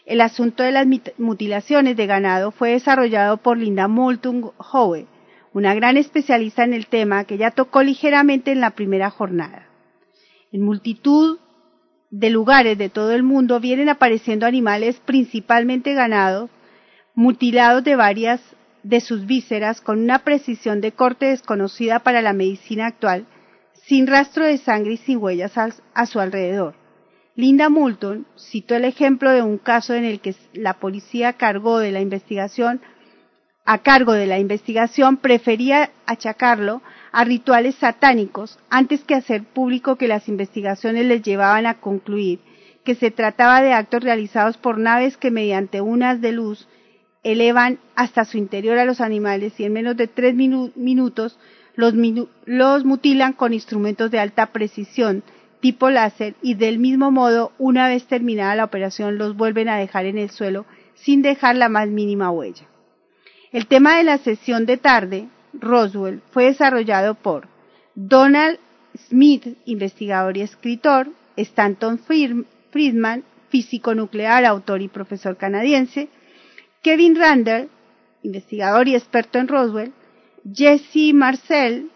El 0.06 0.22
asunto 0.22 0.62
de 0.62 0.72
las 0.72 0.86
mutilaciones 1.18 1.98
de 1.98 2.06
ganado 2.06 2.52
fue 2.52 2.72
desarrollado 2.72 3.38
por 3.38 3.58
Linda 3.58 3.88
Moulton 3.88 4.52
Howe, 4.58 5.08
una 5.54 5.74
gran 5.74 5.98
especialista 5.98 6.64
en 6.64 6.76
el 6.76 6.86
tema 6.86 7.24
que 7.24 7.40
ya 7.40 7.50
tocó 7.50 7.82
ligeramente 7.82 8.52
en 8.52 8.62
la 8.62 8.72
primera 8.72 9.10
jornada. 9.10 9.68
En 10.52 10.62
multitud 10.62 11.40
de 12.12 12.30
lugares 12.30 12.78
de 12.78 12.90
todo 12.90 13.12
el 13.12 13.24
mundo 13.24 13.60
vienen 13.60 13.90
apareciendo 13.90 14.46
animales, 14.46 15.02
principalmente 15.04 15.96
ganados, 15.96 16.50
mutilados 17.20 17.84
de 17.84 17.98
varias 17.98 18.40
de 18.82 19.02
sus 19.02 19.26
vísceras 19.26 19.82
con 19.82 20.00
una 20.00 20.20
precisión 20.20 20.80
de 20.80 20.94
corte 20.94 21.26
desconocida 21.26 22.00
para 22.00 22.22
la 22.22 22.32
medicina 22.32 22.86
actual, 22.86 23.26
sin 23.74 24.08
rastro 24.08 24.46
de 24.46 24.58
sangre 24.58 24.94
y 24.94 24.98
sin 24.98 25.18
huellas 25.18 25.52
a, 25.58 26.06
su 26.06 26.22
alrededor. 26.22 26.76
Linda 27.36 27.68
Moulton 27.68 28.26
citó 28.38 28.76
el 28.76 28.86
ejemplo 28.86 29.32
de 29.32 29.42
un 29.42 29.58
caso 29.58 29.96
en 29.96 30.06
el 30.06 30.22
que 30.22 30.34
la 30.54 30.76
policía 30.76 31.34
cargó 31.34 31.80
de 31.80 31.92
la 31.92 32.00
investigación 32.00 32.80
a 33.66 33.80
cargo 33.80 34.14
de 34.14 34.26
la 34.26 34.40
investigación 34.40 35.18
prefería 35.18 35.92
achacarlo 36.06 36.82
a 37.12 37.26
rituales 37.26 37.76
satánicos 37.76 38.58
antes 38.70 39.04
que 39.04 39.16
hacer 39.16 39.44
público 39.44 39.98
que 39.98 40.08
las 40.08 40.30
investigaciones 40.30 41.06
les 41.06 41.22
llevaban 41.22 41.66
a 41.66 41.82
concluir 41.82 42.40
que 42.86 42.96
se 42.96 43.12
trataba 43.12 43.62
de 43.62 43.74
actos 43.74 44.06
realizados 44.06 44.56
por 44.56 44.78
naves 44.78 45.18
que 45.18 45.32
mediante 45.32 45.82
unas 45.82 46.22
de 46.22 46.32
luz 46.32 46.70
elevan 47.24 47.80
hasta 47.96 48.26
su 48.26 48.38
interior 48.38 48.78
a 48.78 48.86
los 48.86 49.02
animales 49.02 49.60
y 49.60 49.66
en 49.66 49.74
menos 49.74 49.98
de 49.98 50.08
tres 50.08 50.36
minu 50.36 50.72
minutos 50.76 51.38
los, 51.76 51.94
los 52.46 52.86
mutilan 52.86 53.34
con 53.34 53.54
instrumentos 53.54 54.12
de 54.12 54.20
alta 54.20 54.48
precisión 54.48 55.24
tipo 55.60 55.90
láser 55.90 56.36
y 56.42 56.56
del 56.56 56.80
mismo 56.80 57.12
modo 57.12 57.52
una 57.58 57.88
vez 57.88 58.06
terminada 58.06 58.56
la 58.56 58.64
operación 58.64 59.18
los 59.18 59.36
vuelven 59.36 59.70
a 59.70 59.78
dejar 59.78 60.06
en 60.06 60.18
el 60.18 60.30
suelo 60.30 60.66
sin 60.96 61.22
dejar 61.22 61.56
la 61.56 61.70
más 61.70 61.88
mínima 61.90 62.32
huella. 62.32 62.68
El 63.52 63.68
tema 63.68 63.98
de 63.98 64.04
la 64.04 64.18
sesión 64.18 64.66
de 64.66 64.78
tarde, 64.78 65.28
Roswell, 65.54 66.22
fue 66.32 66.46
desarrollado 66.46 67.16
por 67.16 67.48
Donald 67.96 68.60
Smith, 69.08 69.58
investigador 69.66 70.38
y 70.38 70.42
escritor, 70.42 71.10
Stanton 71.36 72.00
Friedman, 72.00 73.24
físico 73.50 73.96
nuclear, 73.96 74.46
autor 74.46 74.82
y 74.82 74.88
profesor 74.88 75.38
canadiense, 75.38 76.10
Kevin 76.82 77.16
Randall, 77.16 77.70
investigador 78.24 78.88
y 78.88 78.96
experto 78.96 79.38
en 79.38 79.48
Roswell, 79.48 79.94
Jesse 80.54 81.14
Marcel, 81.14 81.92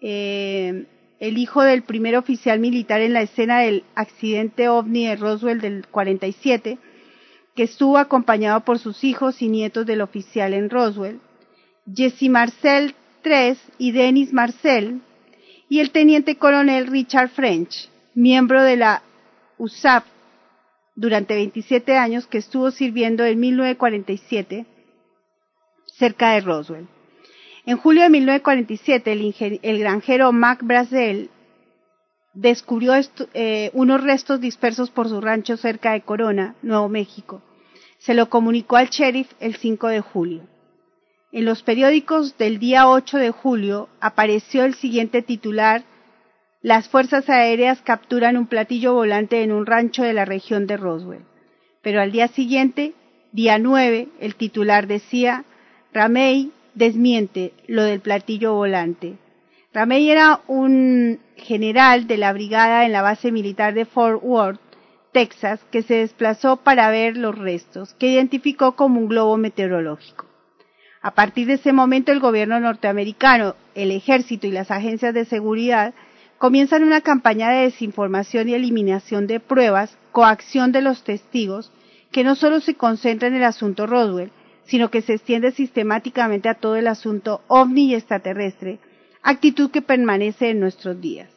eh, 0.00 0.86
el 1.18 1.38
hijo 1.38 1.62
del 1.62 1.82
primer 1.82 2.16
oficial 2.16 2.60
militar 2.60 3.00
en 3.00 3.12
la 3.12 3.22
escena 3.22 3.60
del 3.60 3.84
accidente 3.96 4.68
ovni 4.68 5.06
de 5.06 5.16
Roswell 5.16 5.60
del 5.60 5.86
47, 5.88 6.78
que 7.56 7.62
estuvo 7.64 7.98
acompañado 7.98 8.60
por 8.60 8.78
sus 8.78 9.02
hijos 9.02 9.42
y 9.42 9.48
nietos 9.48 9.84
del 9.84 10.02
oficial 10.02 10.54
en 10.54 10.70
Roswell, 10.70 11.20
Jesse 11.92 12.28
Marcel 12.28 12.94
III 13.24 13.58
y 13.78 13.90
Dennis 13.90 14.32
Marcel, 14.32 15.00
y 15.68 15.80
el 15.80 15.90
teniente 15.90 16.36
coronel 16.36 16.86
Richard 16.86 17.30
French, 17.30 17.90
miembro 18.14 18.62
de 18.62 18.76
la 18.76 19.02
USAF 19.58 20.04
durante 20.98 21.36
27 21.36 21.96
años 21.96 22.26
que 22.26 22.38
estuvo 22.38 22.72
sirviendo 22.72 23.24
en 23.24 23.38
1947 23.38 24.66
cerca 25.96 26.32
de 26.32 26.40
Roswell. 26.40 26.88
En 27.66 27.76
julio 27.76 28.02
de 28.02 28.10
1947, 28.10 29.12
el, 29.12 29.60
el 29.62 29.78
granjero 29.78 30.32
Mac 30.32 30.60
Brazel 30.64 31.30
descubrió 32.34 32.94
eh, 33.32 33.70
unos 33.74 34.02
restos 34.02 34.40
dispersos 34.40 34.90
por 34.90 35.08
su 35.08 35.20
rancho 35.20 35.56
cerca 35.56 35.92
de 35.92 36.00
Corona, 36.00 36.56
Nuevo 36.62 36.88
México. 36.88 37.42
Se 37.98 38.14
lo 38.14 38.28
comunicó 38.28 38.76
al 38.76 38.88
sheriff 38.88 39.30
el 39.38 39.54
5 39.54 39.88
de 39.88 40.00
julio. 40.00 40.48
En 41.30 41.44
los 41.44 41.62
periódicos 41.62 42.36
del 42.38 42.58
día 42.58 42.88
8 42.88 43.18
de 43.18 43.30
julio 43.30 43.88
apareció 44.00 44.64
el 44.64 44.74
siguiente 44.74 45.22
titular 45.22 45.84
Las 46.60 46.88
Fuerzas 46.88 47.30
Aéreas 47.30 47.80
capturan 47.82 48.36
un 48.36 48.48
platillo 48.48 48.92
volante 48.92 49.44
en 49.44 49.52
un 49.52 49.64
rancho 49.64 50.02
de 50.02 50.12
la 50.12 50.24
región 50.24 50.66
de 50.66 50.76
Roswell. 50.76 51.24
Pero 51.82 52.00
al 52.00 52.10
día 52.10 52.26
siguiente, 52.26 52.94
día 53.30 53.60
9, 53.60 54.08
el 54.18 54.34
titular 54.34 54.88
decía 54.88 55.44
Ramey 55.92 56.50
desmiente 56.74 57.52
lo 57.68 57.84
del 57.84 58.00
platillo 58.00 58.54
volante. 58.54 59.18
Ramey 59.72 60.10
era 60.10 60.40
un 60.48 61.20
general 61.36 62.08
de 62.08 62.16
la 62.16 62.32
brigada 62.32 62.84
en 62.84 62.90
la 62.90 63.02
base 63.02 63.30
militar 63.30 63.72
de 63.72 63.84
Fort 63.84 64.20
Worth, 64.24 64.60
Texas, 65.12 65.60
que 65.70 65.82
se 65.82 65.94
desplazó 65.94 66.56
para 66.56 66.90
ver 66.90 67.16
los 67.16 67.38
restos, 67.38 67.94
que 67.94 68.08
identificó 68.08 68.74
como 68.74 68.98
un 68.98 69.06
globo 69.06 69.36
meteorológico. 69.36 70.26
A 71.02 71.12
partir 71.12 71.46
de 71.46 71.54
ese 71.54 71.72
momento 71.72 72.10
el 72.10 72.18
gobierno 72.18 72.58
norteamericano, 72.58 73.54
el 73.76 73.92
ejército 73.92 74.48
y 74.48 74.50
las 74.50 74.72
agencias 74.72 75.14
de 75.14 75.24
seguridad 75.24 75.94
comienzan 76.38 76.84
una 76.84 77.00
campaña 77.00 77.50
de 77.50 77.64
desinformación 77.64 78.48
y 78.48 78.54
eliminación 78.54 79.26
de 79.26 79.40
pruebas, 79.40 79.98
coacción 80.12 80.72
de 80.72 80.82
los 80.82 81.02
testigos, 81.02 81.72
que 82.12 82.24
no 82.24 82.36
solo 82.36 82.60
se 82.60 82.74
concentra 82.74 83.28
en 83.28 83.34
el 83.34 83.44
asunto 83.44 83.86
Roswell, 83.86 84.30
sino 84.64 84.90
que 84.90 85.02
se 85.02 85.14
extiende 85.14 85.50
sistemáticamente 85.50 86.48
a 86.48 86.54
todo 86.54 86.76
el 86.76 86.86
asunto 86.86 87.42
ovni 87.48 87.90
y 87.90 87.94
extraterrestre, 87.94 88.78
actitud 89.22 89.70
que 89.70 89.82
permanece 89.82 90.50
en 90.50 90.60
nuestros 90.60 91.00
días. 91.00 91.28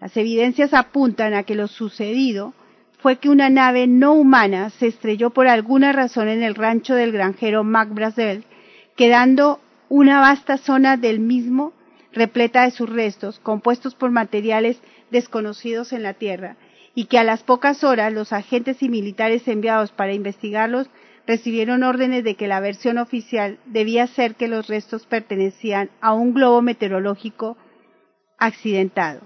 Las 0.00 0.16
evidencias 0.16 0.74
apuntan 0.74 1.34
a 1.34 1.44
que 1.44 1.54
lo 1.54 1.68
sucedido 1.68 2.54
fue 3.00 3.16
que 3.16 3.28
una 3.28 3.50
nave 3.50 3.86
no 3.86 4.12
humana 4.12 4.70
se 4.70 4.88
estrelló 4.88 5.30
por 5.30 5.46
alguna 5.46 5.92
razón 5.92 6.28
en 6.28 6.42
el 6.42 6.54
rancho 6.54 6.94
del 6.94 7.12
granjero 7.12 7.64
Mac 7.64 7.90
Brazel, 7.90 8.44
quedando 8.96 9.60
una 9.88 10.20
vasta 10.20 10.58
zona 10.58 10.96
del 10.96 11.20
mismo 11.20 11.72
repleta 12.12 12.64
de 12.64 12.70
sus 12.70 12.88
restos, 12.88 13.38
compuestos 13.40 13.94
por 13.94 14.10
materiales 14.10 14.80
desconocidos 15.10 15.92
en 15.92 16.02
la 16.02 16.14
Tierra, 16.14 16.56
y 16.94 17.04
que 17.04 17.18
a 17.18 17.24
las 17.24 17.42
pocas 17.42 17.84
horas 17.84 18.12
los 18.12 18.32
agentes 18.32 18.82
y 18.82 18.88
militares 18.88 19.46
enviados 19.46 19.92
para 19.92 20.14
investigarlos 20.14 20.88
recibieron 21.26 21.82
órdenes 21.82 22.24
de 22.24 22.34
que 22.34 22.48
la 22.48 22.58
versión 22.58 22.98
oficial 22.98 23.58
debía 23.66 24.06
ser 24.06 24.34
que 24.34 24.48
los 24.48 24.66
restos 24.66 25.06
pertenecían 25.06 25.90
a 26.00 26.14
un 26.14 26.32
globo 26.32 26.62
meteorológico 26.62 27.56
accidentado. 28.38 29.20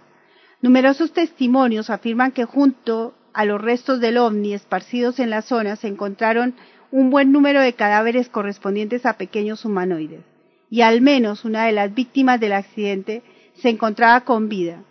Numerosos 0.61 1.13
testimonios 1.13 1.91
afirman 1.91 2.33
que 2.33 2.45
junto 2.45 3.15
a 3.33 3.45
los 3.45 3.61
restos 3.61 4.01
del 4.01 4.19
ovni 4.19 4.53
esparcidos 4.53 5.19
en 5.19 5.31
la 5.31 5.43
zona 5.43 5.77
se 5.77 5.89
encontraron 5.89 6.55
un 6.91 7.11
buen 7.11 7.33
número 7.33 7.61
de 7.61 7.73
cadáveres 7.73 8.29
correspondientes 8.29 9.07
a 9.07 9.15
pequeños 9.15 9.65
humanoides, 9.65 10.25
y 10.73 10.81
al 10.81 11.03
menos 11.03 11.45
una 11.45 11.67
de 11.67 11.73
las 11.73 11.95
víctimas 11.95 12.41
del 12.41 12.55
accidente 12.55 13.23
se 13.57 13.69
encontraba 13.69 14.23
con 14.23 14.49
vida. 14.49 14.83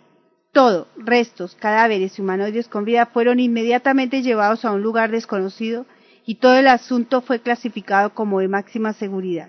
Todo, 0.52 0.86
restos, 0.96 1.56
cadáveres 1.56 2.16
y 2.16 2.22
humanoides 2.22 2.68
con 2.68 2.84
vida 2.84 3.06
fueron 3.06 3.40
inmediatamente 3.40 4.22
llevados 4.22 4.64
a 4.64 4.70
un 4.70 4.80
lugar 4.80 5.10
desconocido 5.10 5.84
y 6.24 6.36
todo 6.36 6.54
el 6.54 6.68
asunto 6.68 7.20
fue 7.20 7.40
clasificado 7.40 8.14
como 8.14 8.38
de 8.38 8.46
máxima 8.46 8.92
seguridad. 8.92 9.48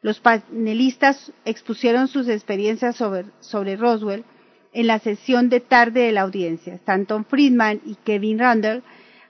Los 0.00 0.20
panelistas 0.20 1.32
expusieron 1.44 2.08
sus 2.08 2.28
experiencias 2.28 2.96
sobre, 2.96 3.76
Roswell 3.76 4.24
en 4.72 4.86
la 4.86 5.00
sesión 5.00 5.50
de 5.50 5.60
tarde 5.60 6.00
de 6.00 6.12
la 6.12 6.22
audiencia. 6.22 6.76
Stanton 6.76 7.26
Friedman 7.26 7.82
y 7.84 7.96
Kevin 7.96 8.38
Randall 8.38 8.82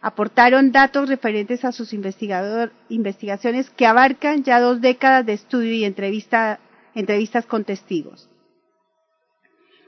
aportaron 0.03 0.73
datos 0.73 1.09
referentes 1.09 1.65
a 1.65 1.71
sus 1.71 1.93
investigaciones 1.93 3.71
que 3.71 3.87
abarcan 3.87 4.43
ya 4.43 4.59
dos 4.61 4.81
décadas 4.81 5.25
de 5.25 5.35
estudio 5.35 5.73
y 5.73 5.85
entrevistas 5.85 7.47
con 7.47 7.65
testigos. 7.65 8.29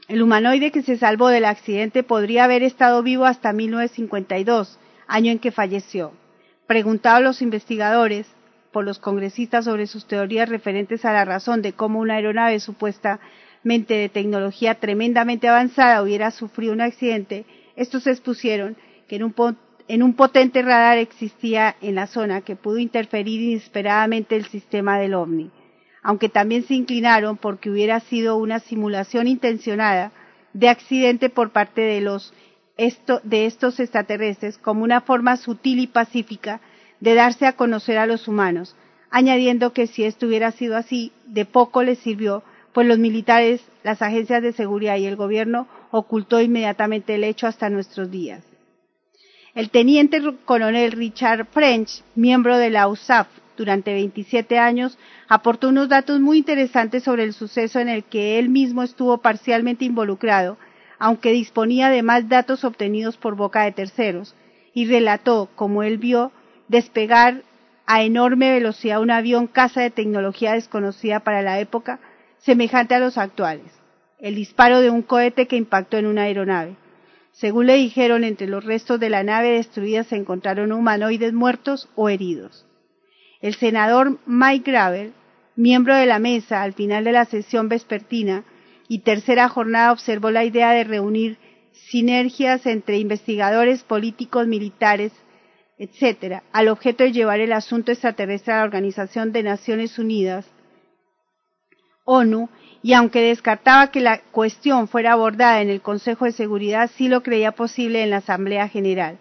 El 0.07 0.23
humanoide 0.23 0.71
que 0.71 0.83
se 0.83 0.97
salvó 0.99 1.29
del 1.29 1.45
accidente 1.45 2.05
podría 2.05 2.45
haber 2.45 2.63
estado 2.63 3.03
vivo 3.03 3.25
hasta 3.25 3.53
1952, 3.53 4.79
año 5.09 5.33
en 5.33 5.41
que 5.41 5.51
falleció. 5.51 6.13
Preguntado 6.69 7.17
a 7.17 7.21
los 7.21 7.43
investigadores 7.43 8.29
por 8.71 8.85
los 8.85 9.01
congresistas 9.01 9.65
sobre 9.65 9.87
sus 9.89 10.07
teorías 10.07 10.49
referentes 10.49 11.05
a 11.05 11.13
la 11.13 11.25
razón 11.25 11.61
de 11.61 11.73
cómo 11.73 11.99
una 11.99 12.15
aeronave 12.15 12.61
supuestamente 12.61 13.95
de 13.95 14.09
tecnología 14.09 14.77
tremendamente 14.77 15.49
avanzada 15.49 16.03
hubiera 16.03 16.31
sufrido 16.31 16.73
un 16.73 16.83
accidente, 16.83 17.47
estos 17.75 18.07
expusieron 18.07 18.77
que 19.09 19.17
en 19.17 19.25
un, 19.25 19.35
en 19.87 20.03
un 20.03 20.15
potente 20.15 20.63
radar 20.63 20.99
existía 20.99 21.77
en 21.81 21.97
la 21.97 22.07
zona 22.07 22.41
que 22.41 22.57
pudo 22.57 22.79
interferir 22.79 23.41
inesperadamente 23.43 24.37
el 24.37 24.47
sistema 24.47 24.99
del 24.99 25.15
ovni, 25.15 25.51
aunque 26.03 26.29
también 26.29 26.65
se 26.65 26.75
inclinaron 26.75 27.37
porque 27.37 27.71
hubiera 27.71 28.01
sido 28.01 28.37
una 28.37 28.61
simulación 28.61 29.27
intencionada 29.29 30.13
de 30.53 30.69
accidente 30.69 31.29
por 31.29 31.51
parte 31.51 31.83
de 31.83 32.01
los 32.01 32.33
de 32.77 33.47
estos 33.47 33.79
extraterrestres 33.79 34.59
como 34.59 34.83
una 34.83 35.01
forma 35.01 35.37
sutil 35.37 35.79
y 35.79 35.87
pacífica 35.87 36.61
de 36.99 37.15
darse 37.15 37.47
a 37.47 37.53
conocer 37.53 37.99
a 37.99 38.07
los 38.07 38.27
humanos, 38.27 38.75
añadiendo 39.11 39.73
que 39.73 39.87
si 39.87 40.05
esto 40.05 40.27
hubiera 40.27 40.51
sido 40.51 40.77
así, 40.77 41.13
de 41.27 41.45
poco 41.45 41.83
les 41.85 41.99
sirvió, 42.01 42.43
pues 42.73 42.89
los 42.89 42.99
militares, 42.99 43.61
las 43.85 44.03
agencias 44.03 44.43
de 44.43 44.53
seguridad 44.53 44.97
y 44.97 45.07
el 45.07 45.15
gobierno 45.15 45.69
ocultó 45.93 46.41
inmediatamente 46.41 47.15
el 47.15 47.23
hecho 47.23 47.47
hasta 47.47 47.71
nuestros 47.71 48.11
días. 48.11 48.43
El 49.55 49.71
teniente 49.71 50.21
coronel 50.45 50.93
Richard 50.93 51.47
French, 51.47 52.03
miembro 52.17 52.59
de 52.59 52.71
la 52.71 52.89
USAF 52.89 53.29
durante 53.57 53.93
27 53.93 54.59
años, 54.59 54.99
aportó 55.29 55.69
unos 55.69 55.89
datos 55.89 56.21
muy 56.21 56.39
interesantes 56.39 57.05
sobre 57.05 57.23
el 57.23 57.33
suceso 57.33 57.79
en 57.79 57.89
el 57.89 58.03
que 58.05 58.39
él 58.39 58.49
mismo 58.49 58.83
estuvo 58.83 59.19
parcialmente 59.19 59.85
involucrado 59.85 60.57
aunque 60.99 61.33
disponía 61.33 61.91
de 61.91 62.03
más 62.03 62.29
datos 62.29 62.65
obtenidos 62.65 63.17
por 63.17 63.37
boca 63.37 63.65
de 63.65 63.73
terceros, 63.73 64.35
y 64.73 64.87
relató 64.87 65.49
cómo 65.55 65.83
él 65.83 65.99
vio 65.99 66.33
despegar 66.69 67.43
a 67.87 68.03
enorme 68.03 68.51
velocidad 68.53 69.01
un 69.03 69.11
avión 69.11 69.47
caza 69.47 69.83
de 69.83 69.91
tecnología 69.91 70.53
desconocida 70.55 71.21
para 71.21 71.43
la 71.43 71.61
época, 71.61 72.01
semejante 72.39 72.95
a 72.95 73.01
los 73.01 73.19
actuales, 73.19 73.71
el 74.19 74.35
disparo 74.35 74.81
de 74.81 74.89
un 74.91 75.03
cohete 75.03 75.47
que 75.47 75.57
impactó 75.57 75.99
en 75.99 76.07
una 76.07 76.23
aeronave. 76.23 76.77
Según 77.35 77.67
le 77.67 77.75
dijeron, 77.75 78.23
entre 78.23 78.47
los 78.47 78.65
restos 78.65 79.01
de 79.01 79.11
la 79.11 79.25
nave 79.25 79.51
destruida 79.51 80.05
se 80.05 80.15
encontraron 80.15 80.71
humanoides 80.71 81.33
muertos 81.33 81.89
o 81.97 82.09
heridos. 82.09 82.65
El 83.41 83.55
senador 83.55 84.21
Mike 84.25 84.71
Gravel, 84.71 85.13
miembro 85.57 85.97
de 85.97 86.07
la 86.07 86.21
mesa 86.21 86.63
al 86.63 86.75
final 86.75 87.03
de 87.03 87.11
la 87.11 87.25
sesión 87.25 87.69
vespertina 87.69 88.45
y 88.87 89.01
tercera 89.01 89.49
jornada, 89.49 89.91
observó 89.91 90.31
la 90.31 90.45
idea 90.45 90.71
de 90.71 90.85
reunir 90.85 91.39
sinergias 91.73 92.67
entre 92.67 92.99
investigadores 92.99 93.83
políticos, 93.83 94.47
militares, 94.47 95.13
etcétera, 95.77 96.45
al 96.53 96.69
objeto 96.69 97.03
de 97.03 97.11
llevar 97.11 97.41
el 97.41 97.53
asunto 97.53 97.91
extraterrestre 97.91 98.53
a 98.53 98.59
la 98.59 98.65
Organización 98.65 99.33
de 99.33 99.43
Naciones 99.43 99.99
Unidas, 99.99 100.47
ONU, 102.05 102.49
y 102.85 102.93
aunque 102.93 103.23
descartaba 103.23 103.91
que 103.91 104.03
la 104.03 104.19
cuestión 104.31 104.89
fuera 104.89 105.13
abordada 105.13 105.63
en 105.63 105.71
el 105.71 105.81
Consejo 105.81 106.27
de 106.27 106.33
Seguridad, 106.33 106.91
sí 106.95 107.09
lo 107.09 107.23
creía 107.23 107.53
posible 107.53 108.03
en 108.03 108.11
la 108.11 108.19
Asamblea 108.19 108.69
General. 108.69 109.17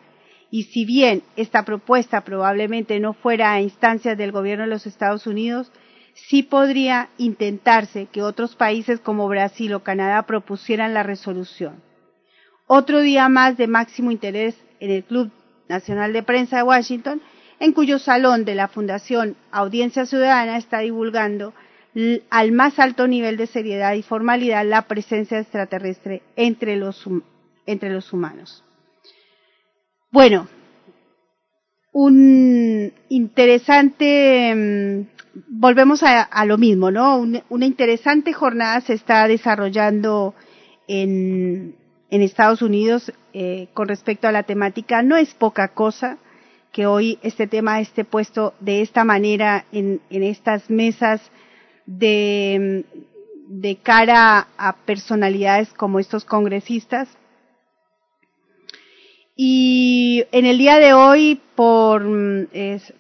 Y 0.52 0.64
si 0.64 0.84
bien 0.84 1.24
esta 1.38 1.64
propuesta 1.64 2.26
probablemente 2.26 3.00
no 3.00 3.14
fuera 3.14 3.54
a 3.54 3.62
instancias 3.62 4.18
del 4.18 4.34
gobierno 4.34 4.66
de 4.66 4.70
los 4.70 4.86
Estados 4.86 5.28
Unidos, 5.28 5.72
sí 6.14 6.44
podría 6.44 7.08
intentarse 7.18 8.08
que 8.08 8.22
otros 8.22 8.58
países 8.58 9.00
como 9.00 9.30
Brasil 9.30 9.74
o 9.76 9.80
Canadá 9.82 10.24
propusieran 10.24 10.94
la 10.94 11.04
resolución. 11.04 11.82
Otro 12.68 13.00
día 13.00 13.30
más 13.30 13.56
de 13.56 13.68
máximo 13.68 14.12
interés 14.12 14.58
en 14.82 14.92
el 14.92 15.06
Club 15.06 15.32
Nacional 15.70 16.12
de 16.12 16.22
Prensa 16.22 16.58
de 16.58 16.64
Washington, 16.64 17.22
en 17.62 17.72
cuyo 17.72 17.98
salón 17.98 18.44
de 18.44 18.56
la 18.56 18.68
Fundación 18.68 19.38
Audiencia 19.52 20.06
Ciudadana 20.06 20.58
está 20.58 20.80
divulgando 20.80 21.54
al 22.30 22.52
más 22.52 22.80
alto 22.80 23.08
nivel 23.08 23.38
de 23.38 23.48
seriedad 23.48 23.94
y 23.94 24.02
formalidad 24.02 24.66
la 24.66 24.84
presencia 24.84 25.40
extraterrestre 25.40 26.24
entre 26.36 26.76
los, 26.76 27.08
entre 27.66 27.92
los 27.92 28.12
humanos. 28.12 28.64
Bueno, 30.12 30.48
un 31.92 32.92
interesante, 33.10 34.54
mm, 34.56 35.42
volvemos 35.48 36.02
a, 36.04 36.46
lo 36.46 36.58
mismo, 36.58 36.92
¿no? 36.92 37.24
una 37.50 37.66
interesante 37.66 38.34
jornada 38.34 38.82
se 38.82 38.94
está 38.94 39.28
desarrollando 39.28 40.34
en, 40.88 41.76
en 42.10 42.22
Estados 42.22 42.62
Unidos 42.62 43.14
eh, 43.34 43.68
con 43.74 43.88
respecto 43.88 44.28
a 44.28 44.32
la 44.32 44.44
temática. 44.44 45.04
No 45.04 45.16
es 45.16 45.34
poca 45.36 45.70
cosa 45.70 46.18
que 46.72 46.88
hoy 46.88 47.20
este 47.22 47.46
tema 47.46 47.80
esté 47.80 48.04
puesto 48.04 48.56
de 48.60 48.82
esta 48.82 49.04
manera 49.04 49.66
en, 49.72 50.02
en 50.10 50.24
estas 50.24 50.70
mesas 50.72 51.22
de, 51.86 52.86
de 53.48 53.76
cara 53.78 54.48
a 54.58 54.76
personalidades 54.86 55.74
como 55.74 56.00
estos 56.00 56.26
congresistas. 56.26 57.10
Y 59.36 60.26
en 60.32 60.46
el 60.46 60.58
día 60.58 60.78
de 60.80 60.94
hoy, 60.94 61.42
por, 61.56 62.06
es, 62.52 62.94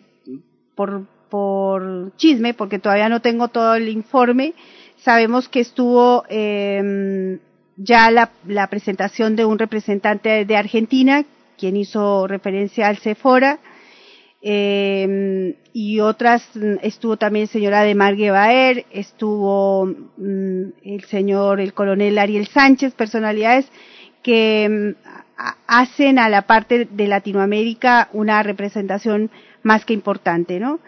por, 0.76 1.06
por 1.30 2.16
chisme, 2.18 2.54
porque 2.54 2.80
todavía 2.80 3.10
no 3.10 3.22
tengo 3.22 3.50
todo 3.50 3.76
el 3.76 3.90
informe, 3.90 4.54
sabemos 4.98 5.48
que 5.48 5.60
estuvo 5.60 6.24
eh, 6.30 7.40
ya 7.78 8.10
la, 8.12 8.32
la, 8.48 8.68
presentación 8.68 9.36
de 9.36 9.46
un 9.46 9.60
representante 9.60 10.46
de 10.46 10.58
Argentina, 10.58 11.26
quien 11.58 11.78
hizo 11.78 12.28
referencia 12.28 12.88
al 12.88 12.98
Sephora, 12.98 13.60
eh, 14.46 15.56
y 15.72 16.02
otras 16.02 16.46
estuvo 16.82 17.16
también 17.16 17.48
señora 17.48 17.80
Ademar 17.80 18.18
Guevaer, 18.18 18.86
estuvo 18.92 19.86
mm, 19.86 20.64
el 20.84 21.04
señor, 21.08 21.62
el 21.62 21.74
coronel 21.74 22.18
Ariel 22.20 22.48
Sánchez, 22.48 22.94
personalidades 22.94 23.66
que 24.22 24.96
mm, 24.98 25.08
hacen 25.66 26.20
a 26.20 26.28
la 26.28 26.42
parte 26.42 26.86
de 26.92 27.08
Latinoamérica 27.08 28.10
una 28.12 28.44
representación 28.44 29.32
más 29.64 29.86
que 29.86 29.94
importante, 29.94 30.60
¿no? 30.60 30.80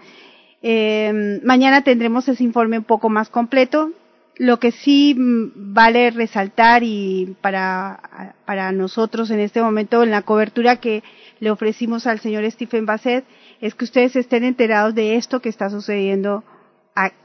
Eh, 0.61 1.39
mañana 1.43 1.81
tendremos 1.83 2.27
ese 2.27 2.43
informe 2.43 2.79
un 2.79 2.83
poco 2.83 3.07
más 3.07 3.29
completo. 3.29 3.91
Lo 4.37 4.59
que 4.59 4.71
sí 4.71 5.15
mm, 5.15 5.73
vale 5.73 6.11
resaltar 6.11 6.83
y 6.83 7.35
para, 7.39 8.33
para 8.43 8.73
nosotros 8.73 9.31
en 9.31 9.39
este 9.39 9.61
momento 9.61 10.03
en 10.03 10.11
la 10.11 10.23
cobertura 10.23 10.75
que 10.81 11.03
le 11.39 11.51
ofrecimos 11.51 12.05
al 12.05 12.19
señor 12.19 12.49
Stephen 12.51 12.85
Bassett 12.85 13.23
es 13.61 13.75
que 13.75 13.85
ustedes 13.85 14.15
estén 14.15 14.43
enterados 14.43 14.95
de 14.95 15.15
esto 15.15 15.41
que 15.41 15.49
está 15.49 15.69
sucediendo 15.69 16.43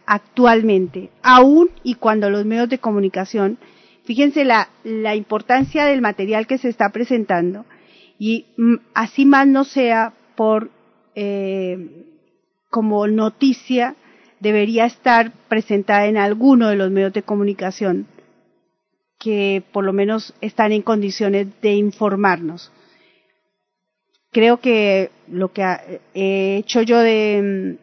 actualmente, 0.07 1.11
aún 1.23 1.71
y 1.85 1.95
cuando 1.95 2.29
los 2.29 2.45
medios 2.45 2.69
de 2.69 2.79
comunicación, 2.79 3.59
fíjense 4.05 4.45
la, 4.45 4.69
la 4.83 5.15
importancia 5.15 5.85
del 5.85 6.01
material 6.01 6.49
que 6.49 6.59
se 6.59 6.69
está 6.69 6.89
presentando 6.91 7.65
y 8.19 8.47
mm, 8.57 8.75
así 8.95 9.25
más 9.27 9.47
no 9.47 9.65
sea 9.65 10.13
por 10.35 10.71
eh, 11.15 12.07
como 12.69 13.07
noticia 13.07 13.95
debería 14.41 14.87
estar 14.87 15.33
presentada 15.49 16.07
en 16.07 16.17
alguno 16.17 16.69
de 16.69 16.77
los 16.77 16.91
medios 16.91 17.13
de 17.13 17.23
comunicación 17.23 18.07
que 19.19 19.63
por 19.73 19.85
lo 19.85 19.93
menos 19.93 20.35
están 20.41 20.73
en 20.73 20.83
condiciones 20.83 21.49
de 21.61 21.75
informarnos. 21.75 22.73
Creo 24.33 24.61
que 24.61 25.11
lo 25.29 25.53
que 25.53 25.63
he 26.15 26.57
hecho 26.59 26.83
yo 26.83 26.99
de, 26.99 27.79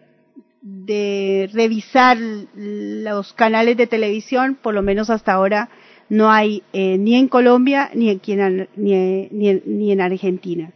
de 0.62 1.50
revisar 1.54 2.18
los 2.18 3.34
canales 3.34 3.78
de 3.78 3.88
televisión, 3.88 4.58
por 4.62 4.74
lo 4.74 4.82
menos 4.82 5.10
hasta 5.10 5.34
ahora, 5.34 5.70
no 6.10 6.30
hay 6.32 6.64
eh, 6.74 6.98
ni 6.98 7.16
en 7.16 7.28
Colombia 7.28 7.90
ni, 7.94 8.10
en, 8.10 10.02
Argentina. 10.02 10.74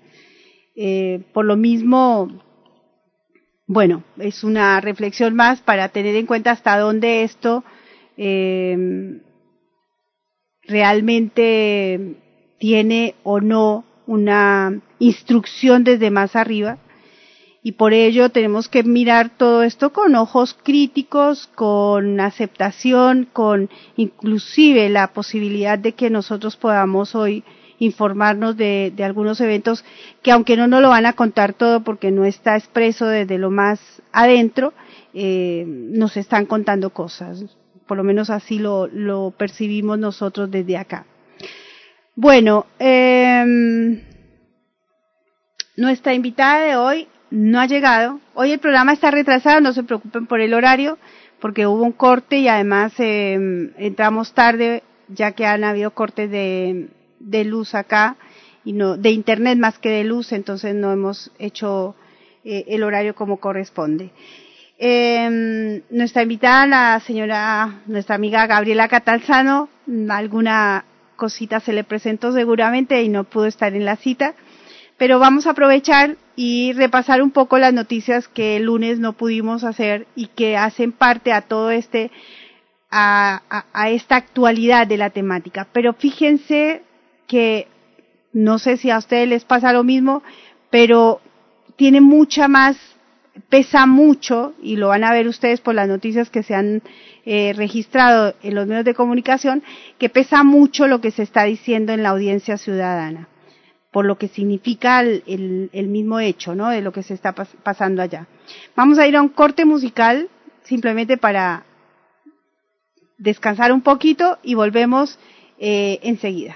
Eh, 0.75 1.23
por 1.33 1.45
lo 1.45 1.57
mismo, 1.57 2.41
bueno, 3.67 4.03
es 4.17 4.43
una 4.43 4.81
reflexión 4.81 5.35
más 5.35 5.61
para 5.61 5.89
tener 5.89 6.15
en 6.15 6.25
cuenta 6.25 6.51
hasta 6.51 6.77
dónde 6.77 7.23
esto 7.23 7.63
eh, 8.17 9.21
realmente 10.63 12.17
tiene 12.59 13.15
o 13.23 13.39
no 13.39 13.85
una 14.11 14.81
instrucción 14.99 15.85
desde 15.85 16.11
más 16.11 16.35
arriba 16.35 16.79
y 17.63 17.73
por 17.73 17.93
ello 17.93 18.27
tenemos 18.27 18.67
que 18.67 18.83
mirar 18.83 19.29
todo 19.29 19.63
esto 19.63 19.93
con 19.93 20.15
ojos 20.15 20.57
críticos, 20.61 21.47
con 21.55 22.19
aceptación, 22.19 23.29
con 23.31 23.69
inclusive 23.95 24.89
la 24.89 25.13
posibilidad 25.13 25.79
de 25.79 25.93
que 25.93 26.09
nosotros 26.09 26.57
podamos 26.57 27.15
hoy 27.15 27.45
informarnos 27.79 28.57
de, 28.57 28.93
algunos 29.01 29.39
eventos 29.39 29.85
que 30.21 30.31
aunque 30.31 30.57
no 30.57 30.67
nos 30.67 30.81
lo 30.81 30.89
van 30.89 31.05
a 31.05 31.13
contar 31.13 31.53
todo 31.53 31.81
porque 31.81 32.11
no 32.11 32.25
está 32.25 32.57
expreso 32.57 33.05
desde 33.05 33.37
lo 33.37 33.49
más 33.49 33.79
adentro, 34.11 34.73
eh, 35.13 35.63
nos 35.67 36.17
están 36.17 36.47
contando 36.47 36.89
cosas. 36.89 37.45
Por 37.87 37.95
lo 37.95 38.03
menos 38.03 38.29
así 38.29 38.59
lo 38.59 39.33
percibimos 39.37 39.97
nosotros 39.97 40.51
desde 40.51 40.75
acá. 40.75 41.05
Bueno, 42.23 42.67
eh, 42.77 43.99
nuestra 45.75 46.13
invitada 46.13 46.61
de 46.63 46.75
hoy 46.75 47.07
no 47.31 47.59
ha 47.59 47.65
llegado. 47.65 48.19
Hoy 48.35 48.51
el 48.51 48.59
programa 48.59 48.93
está 48.93 49.09
retrasado, 49.09 49.59
no 49.59 49.73
se 49.73 49.81
preocupen 49.81 50.27
por 50.27 50.39
el 50.39 50.53
horario, 50.53 50.99
porque 51.39 51.65
hubo 51.65 51.81
un 51.81 51.93
corte 51.93 52.37
y 52.37 52.47
además 52.47 52.93
eh, 52.99 53.71
entramos 53.75 54.35
tarde, 54.35 54.83
ya 55.07 55.31
que 55.31 55.47
han 55.47 55.63
habido 55.63 55.95
cortes 55.95 56.29
de, 56.29 56.89
luz 57.43 57.73
acá 57.73 58.17
y 58.63 58.73
no 58.73 58.97
de 58.97 59.09
internet 59.09 59.57
más 59.57 59.79
que 59.79 59.89
de 59.89 60.03
luz, 60.03 60.31
entonces 60.31 60.75
no 60.75 60.91
hemos 60.93 61.31
hecho 61.39 61.95
eh, 62.45 62.65
el 62.67 62.83
horario 62.83 63.15
como 63.15 63.37
corresponde. 63.37 64.11
Eh, 64.77 65.81
nuestra 65.89 66.21
invitada, 66.21 66.67
la 66.67 66.99
señora, 66.99 67.81
nuestra 67.87 68.13
amiga 68.13 68.45
Gabriela 68.45 68.87
Catalzano, 68.87 69.69
alguna 70.07 70.85
cosita 71.21 71.59
se 71.59 71.71
le 71.71 71.83
presentó 71.83 72.31
seguramente 72.31 73.03
y 73.03 73.07
no 73.07 73.25
pudo 73.25 73.45
estar 73.45 73.75
en 73.75 73.85
la 73.85 73.95
cita, 73.95 74.33
pero 74.97 75.19
vamos 75.19 75.45
a 75.45 75.51
aprovechar 75.51 76.17
y 76.35 76.73
repasar 76.73 77.21
un 77.21 77.29
poco 77.29 77.59
las 77.59 77.75
noticias 77.75 78.27
que 78.27 78.57
el 78.57 78.63
lunes 78.63 78.97
no 78.97 79.13
pudimos 79.13 79.63
hacer 79.63 80.07
y 80.15 80.27
que 80.37 80.57
hacen 80.57 80.91
parte 80.91 81.31
a 81.31 81.43
todo 81.43 81.69
este, 81.69 82.09
a, 82.89 83.43
a, 83.51 83.65
a 83.71 83.89
esta 83.91 84.15
actualidad 84.15 84.87
de 84.87 84.97
la 84.97 85.11
temática. 85.11 85.67
Pero 85.71 85.93
fíjense 85.93 86.81
que 87.27 87.67
no 88.33 88.57
sé 88.57 88.77
si 88.77 88.89
a 88.89 88.97
ustedes 88.97 89.29
les 89.29 89.45
pasa 89.45 89.73
lo 89.73 89.83
mismo, 89.83 90.23
pero 90.71 91.21
tiene 91.75 92.01
mucha 92.01 92.47
más, 92.47 92.77
pesa 93.49 93.85
mucho, 93.85 94.53
y 94.61 94.75
lo 94.75 94.89
van 94.89 95.03
a 95.03 95.11
ver 95.11 95.27
ustedes 95.27 95.61
por 95.61 95.75
las 95.75 95.87
noticias 95.87 96.29
que 96.29 96.43
se 96.43 96.55
han 96.55 96.81
eh, 97.25 97.53
registrado 97.55 98.35
en 98.43 98.55
los 98.55 98.67
medios 98.67 98.85
de 98.85 98.93
comunicación, 98.93 99.63
que 99.97 100.09
pesa 100.09 100.43
mucho 100.43 100.87
lo 100.87 101.01
que 101.01 101.11
se 101.11 101.23
está 101.23 101.43
diciendo 101.43 101.93
en 101.93 102.03
la 102.03 102.09
audiencia 102.09 102.57
ciudadana. 102.57 103.27
por 103.91 104.05
lo 104.05 104.17
que 104.17 104.29
significa 104.29 105.01
el, 105.01 105.69
mismo 105.89 106.19
hecho, 106.21 106.55
¿no? 106.55 106.69
De 106.69 106.81
lo 106.81 106.93
que 106.93 107.03
se 107.03 107.13
está 107.13 107.33
pas 107.33 107.49
pasando 107.61 108.01
allá. 108.01 108.25
Vamos 108.73 108.97
a 108.97 109.05
ir 109.05 109.17
a 109.17 109.21
un 109.21 109.27
corte 109.27 109.65
musical, 109.65 110.29
simplemente 110.63 111.17
para 111.17 111.65
descansar 113.17 113.73
un 113.73 113.81
poquito 113.81 114.39
y 114.43 114.55
volvemos 114.55 115.19
eh, 115.59 115.99
enseguida. 116.03 116.55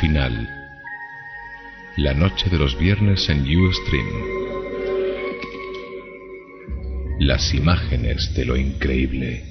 Final. 0.00 0.48
La 1.96 2.14
noche 2.14 2.48
de 2.48 2.56
los 2.56 2.78
viernes 2.78 3.28
en 3.28 3.40
Ustream. 3.42 4.06
Las 7.18 7.52
imágenes 7.52 8.32
de 8.34 8.46
lo 8.46 8.56
increíble. 8.56 9.49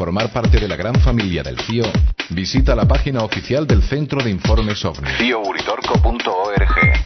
Formar 0.00 0.32
parte 0.32 0.58
de 0.58 0.66
la 0.66 0.76
gran 0.76 0.94
familia 0.94 1.42
del 1.42 1.60
CIO, 1.60 1.84
visita 2.30 2.74
la 2.74 2.88
página 2.88 3.22
oficial 3.22 3.66
del 3.66 3.82
Centro 3.82 4.24
de 4.24 4.30
Informes 4.30 4.82
OVNI. 4.82 5.10
CIOUritorco.org 5.18 7.04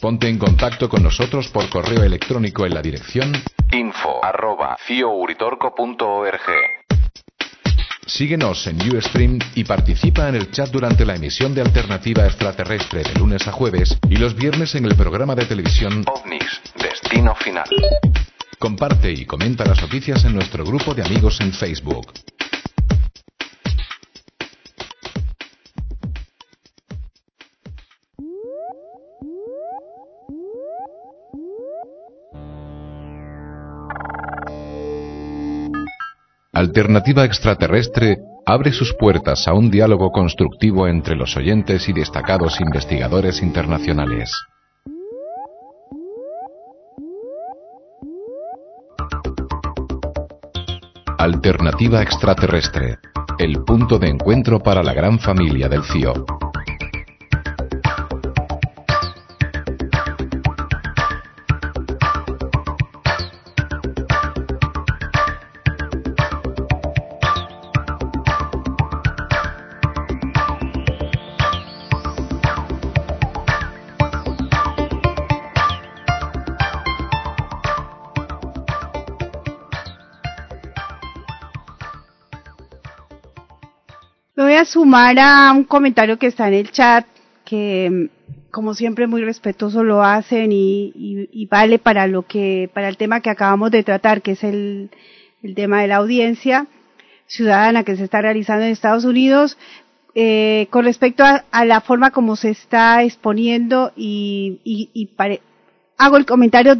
Ponte 0.00 0.28
en 0.28 0.36
contacto 0.36 0.88
con 0.88 1.04
nosotros 1.04 1.46
por 1.46 1.70
correo 1.70 2.02
electrónico 2.02 2.66
en 2.66 2.74
la 2.74 2.82
dirección 2.82 3.32
info 3.70 4.18
arroba 4.20 4.76
Síguenos 8.04 8.66
en 8.66 8.96
Ustream 8.96 9.38
y 9.54 9.62
participa 9.62 10.28
en 10.28 10.34
el 10.34 10.50
chat 10.50 10.70
durante 10.70 11.06
la 11.06 11.14
emisión 11.14 11.54
de 11.54 11.60
Alternativa 11.60 12.26
Extraterrestre 12.26 13.04
de 13.04 13.14
lunes 13.14 13.46
a 13.46 13.52
jueves 13.52 13.96
y 14.10 14.16
los 14.16 14.34
viernes 14.34 14.74
en 14.74 14.86
el 14.86 14.96
programa 14.96 15.36
de 15.36 15.46
televisión 15.46 16.04
OVNIS, 16.04 16.62
Destino 16.74 17.36
Final. 17.36 17.68
Comparte 18.62 19.10
y 19.10 19.24
comenta 19.24 19.64
las 19.64 19.82
noticias 19.82 20.24
en 20.24 20.36
nuestro 20.36 20.64
grupo 20.64 20.94
de 20.94 21.02
amigos 21.02 21.40
en 21.40 21.52
Facebook. 21.52 22.12
Alternativa 36.52 37.24
Extraterrestre 37.24 38.18
abre 38.46 38.70
sus 38.72 38.94
puertas 38.94 39.48
a 39.48 39.54
un 39.54 39.72
diálogo 39.72 40.12
constructivo 40.12 40.86
entre 40.86 41.16
los 41.16 41.36
oyentes 41.36 41.88
y 41.88 41.92
destacados 41.92 42.60
investigadores 42.60 43.42
internacionales. 43.42 44.30
Alternativa 51.22 52.02
Extraterrestre, 52.02 52.98
el 53.38 53.62
punto 53.62 53.96
de 53.96 54.08
encuentro 54.08 54.58
para 54.58 54.82
la 54.82 54.92
gran 54.92 55.20
familia 55.20 55.68
del 55.68 55.84
CIO. 55.84 56.26
Sumar 84.72 85.18
a 85.18 85.52
un 85.52 85.64
comentario 85.64 86.18
que 86.18 86.28
está 86.28 86.48
en 86.48 86.54
el 86.54 86.70
chat, 86.70 87.06
que 87.44 88.08
como 88.50 88.74
siempre 88.74 89.06
muy 89.06 89.22
respetuoso 89.22 89.84
lo 89.84 90.02
hacen 90.02 90.50
y, 90.50 91.46
vale 91.50 91.78
para 91.78 92.06
lo 92.06 92.22
que, 92.22 92.70
para 92.72 92.88
el 92.88 92.96
tema 92.96 93.20
que 93.20 93.28
acabamos 93.28 93.70
de 93.70 93.82
tratar, 93.82 94.22
que 94.22 94.32
es 94.32 94.44
el, 94.44 94.90
tema 95.54 95.82
de 95.82 95.88
la 95.88 95.96
audiencia 95.96 96.66
ciudadana 97.26 97.84
que 97.84 97.96
se 97.96 98.04
está 98.04 98.22
realizando 98.22 98.64
en 98.64 98.70
Estados 98.70 99.04
Unidos, 99.04 99.58
eh, 100.14 100.68
con 100.70 100.84
respecto 100.84 101.22
a, 101.24 101.64
la 101.64 101.80
forma 101.82 102.10
como 102.10 102.36
se 102.36 102.50
está 102.50 103.02
exponiendo 103.02 103.92
y, 103.94 104.60
hago 105.98 106.16
el 106.16 106.26
comentario 106.26 106.78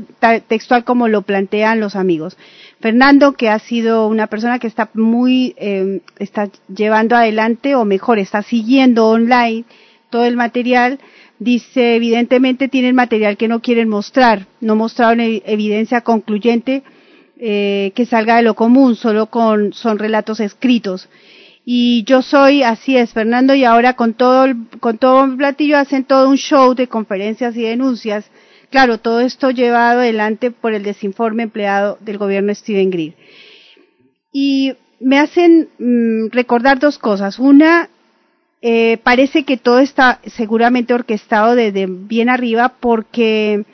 textual 0.48 0.84
como 0.84 1.08
lo 1.08 1.22
plantean 1.22 1.78
los 1.78 1.94
amigos. 1.94 2.36
Fernando, 2.82 3.34
que 3.34 3.48
ha 3.48 3.60
sido 3.60 4.08
una 4.08 4.26
persona 4.26 4.58
que 4.58 4.66
está 4.66 4.90
muy, 4.94 5.54
eh, 5.56 6.00
está 6.18 6.50
llevando 6.66 7.14
adelante, 7.14 7.76
o 7.76 7.84
mejor, 7.84 8.18
está 8.18 8.42
siguiendo 8.42 9.08
online 9.08 9.64
todo 10.10 10.24
el 10.24 10.36
material, 10.36 10.98
dice, 11.38 11.94
evidentemente 11.94 12.66
tienen 12.66 12.96
material 12.96 13.36
que 13.36 13.46
no 13.46 13.62
quieren 13.62 13.88
mostrar, 13.88 14.48
no 14.60 14.74
mostraron 14.74 15.20
e-, 15.20 15.42
evidencia 15.46 16.00
concluyente 16.00 16.82
eh, 17.38 17.92
que 17.94 18.04
salga 18.04 18.36
de 18.36 18.42
lo 18.42 18.54
común, 18.54 18.96
solo 18.96 19.26
con, 19.26 19.72
son 19.72 20.00
relatos 20.00 20.40
escritos. 20.40 21.08
Y 21.64 22.02
yo 22.02 22.20
soy, 22.20 22.64
así 22.64 22.96
es, 22.96 23.12
Fernando, 23.12 23.54
y 23.54 23.62
ahora 23.62 23.94
con 23.94 24.14
todo, 24.14 24.46
con 24.80 24.98
todo 24.98 25.24
el 25.24 25.36
platillo 25.36 25.78
hacen 25.78 26.02
todo 26.02 26.28
un 26.28 26.36
show 26.36 26.74
de 26.74 26.88
conferencias 26.88 27.56
y 27.56 27.62
denuncias 27.62 28.28
Claro, 28.72 28.96
todo 28.96 29.20
esto 29.20 29.50
llevado 29.50 30.00
adelante 30.00 30.50
por 30.50 30.72
el 30.72 30.82
desinforme 30.82 31.42
empleado 31.42 31.98
del 32.00 32.16
gobierno 32.16 32.54
Steven 32.54 32.88
Greer. 32.90 33.12
Y 34.32 34.72
me 34.98 35.18
hacen 35.18 35.68
mm, 35.78 36.30
recordar 36.30 36.78
dos 36.78 36.98
cosas. 36.98 37.38
Una, 37.38 37.90
eh, 38.62 38.96
parece 39.02 39.44
que 39.44 39.58
todo 39.58 39.78
está 39.78 40.20
seguramente 40.24 40.94
orquestado 40.94 41.54
desde 41.54 41.86
bien 41.86 42.30
arriba 42.30 42.76
porque 42.80 43.66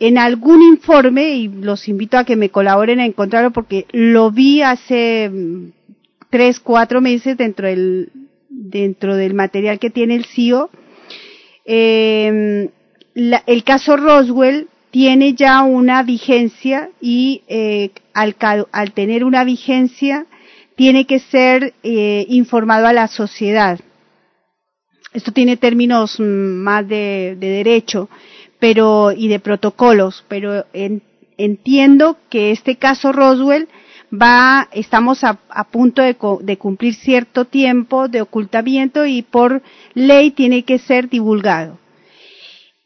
en 0.00 0.18
algún 0.18 0.60
informe, 0.60 1.36
y 1.36 1.46
los 1.46 1.86
invito 1.86 2.18
a 2.18 2.24
que 2.24 2.34
me 2.34 2.50
colaboren 2.50 2.98
a 2.98 3.06
encontrarlo 3.06 3.52
porque 3.52 3.86
lo 3.92 4.32
vi 4.32 4.60
hace 4.60 5.30
mm, 5.32 5.70
tres, 6.30 6.58
cuatro 6.58 7.00
meses 7.00 7.36
dentro 7.36 7.68
del 7.68 8.10
dentro 8.50 9.14
del 9.14 9.34
material 9.34 9.78
que 9.78 9.90
tiene 9.90 10.16
el 10.16 10.24
CIO, 10.24 10.68
eh, 11.64 12.70
el 13.16 13.64
caso 13.64 13.96
Roswell 13.96 14.68
tiene 14.90 15.32
ya 15.32 15.62
una 15.62 16.02
vigencia 16.02 16.90
y 17.00 17.42
eh, 17.48 17.90
al, 18.12 18.36
al, 18.72 18.92
tener 18.92 19.24
una 19.24 19.42
vigencia 19.44 20.26
tiene 20.76 21.06
que 21.06 21.18
ser 21.18 21.74
eh, 21.82 22.26
informado 22.28 22.86
a 22.86 22.92
la 22.92 23.08
sociedad. 23.08 23.80
Esto 25.14 25.32
tiene 25.32 25.56
términos 25.56 26.20
mm, 26.20 26.24
más 26.24 26.86
de, 26.86 27.36
de 27.38 27.48
derecho, 27.48 28.10
pero 28.58 29.12
y 29.12 29.28
de 29.28 29.40
protocolos, 29.40 30.24
pero 30.28 30.66
en, 30.74 31.02
entiendo 31.38 32.18
que 32.28 32.50
este 32.50 32.76
caso 32.76 33.12
Roswell 33.12 33.68
va, 34.12 34.68
estamos 34.72 35.24
a, 35.24 35.38
a 35.48 35.64
punto 35.64 36.02
de, 36.02 36.16
de, 36.42 36.58
cumplir 36.58 36.94
cierto 36.94 37.46
tiempo 37.46 38.08
de 38.08 38.20
ocultamiento 38.20 39.06
y 39.06 39.22
por 39.22 39.62
ley 39.94 40.32
tiene 40.32 40.64
que 40.64 40.78
ser 40.78 41.08
divulgado. 41.08 41.78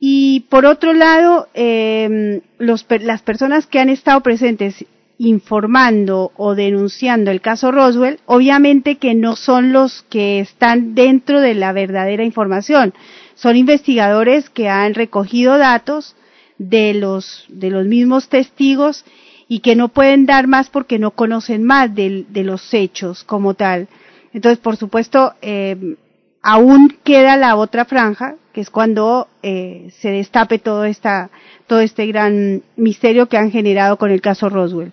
Y 0.02 0.40
por 0.48 0.64
otro 0.64 0.94
lado, 0.94 1.48
eh, 1.52 2.40
las 2.58 3.22
personas 3.22 3.66
que 3.66 3.78
han 3.80 3.90
estado 3.90 4.22
presentes 4.22 4.86
informando 5.18 6.32
o 6.38 6.54
denunciando 6.54 7.30
el 7.30 7.42
caso 7.42 7.70
Roswell, 7.70 8.18
obviamente 8.24 8.96
que 8.96 9.14
no 9.14 9.36
son 9.36 9.74
los 9.74 10.00
que 10.08 10.40
están 10.40 10.94
dentro 10.94 11.42
de 11.42 11.52
la 11.52 11.72
verdadera 11.74 12.24
información, 12.24 12.94
son 13.34 13.56
investigadores 13.58 14.48
que 14.48 14.70
han 14.70 14.94
recogido 14.94 15.58
datos 15.58 16.16
de 16.56 16.94
los, 16.94 17.44
de 17.48 17.68
los 17.68 17.84
mismos 17.84 18.30
testigos 18.30 19.04
y 19.48 19.60
que 19.60 19.76
no 19.76 19.88
pueden 19.88 20.24
dar 20.24 20.46
más 20.46 20.70
porque 20.70 20.98
no 20.98 21.10
conocen 21.10 21.62
más 21.64 21.94
de, 21.94 22.24
de 22.26 22.44
los 22.44 22.72
hechos 22.72 23.22
como 23.22 23.52
tal. 23.52 23.88
Entonces, 24.32 24.58
por 24.58 24.76
supuesto, 24.78 25.34
eh, 25.42 25.96
aún 26.42 26.96
queda 27.04 27.36
la 27.36 27.56
otra 27.56 27.84
franja, 27.84 28.36
que 28.52 28.60
es 28.60 28.70
cuando 28.70 29.28
eh, 29.42 29.90
se 30.00 30.10
destape 30.10 30.58
todo, 30.58 30.84
esta, 30.84 31.30
todo 31.66 31.80
este 31.80 32.06
gran 32.06 32.62
misterio 32.76 33.28
que 33.28 33.36
han 33.36 33.50
generado 33.50 33.96
con 33.96 34.10
el 34.10 34.20
caso 34.20 34.48
Roswell. 34.48 34.92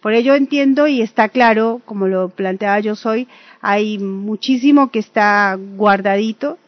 Por 0.00 0.12
ello 0.12 0.34
entiendo 0.34 0.86
y 0.86 1.00
está 1.00 1.28
claro, 1.28 1.80
como 1.84 2.06
lo 2.06 2.28
planteaba 2.28 2.78
yo 2.80 2.94
soy, 2.94 3.26
hay 3.60 3.98
muchísimo 3.98 4.90
que 4.90 4.98
está 4.98 5.58
guardadito 5.58 6.58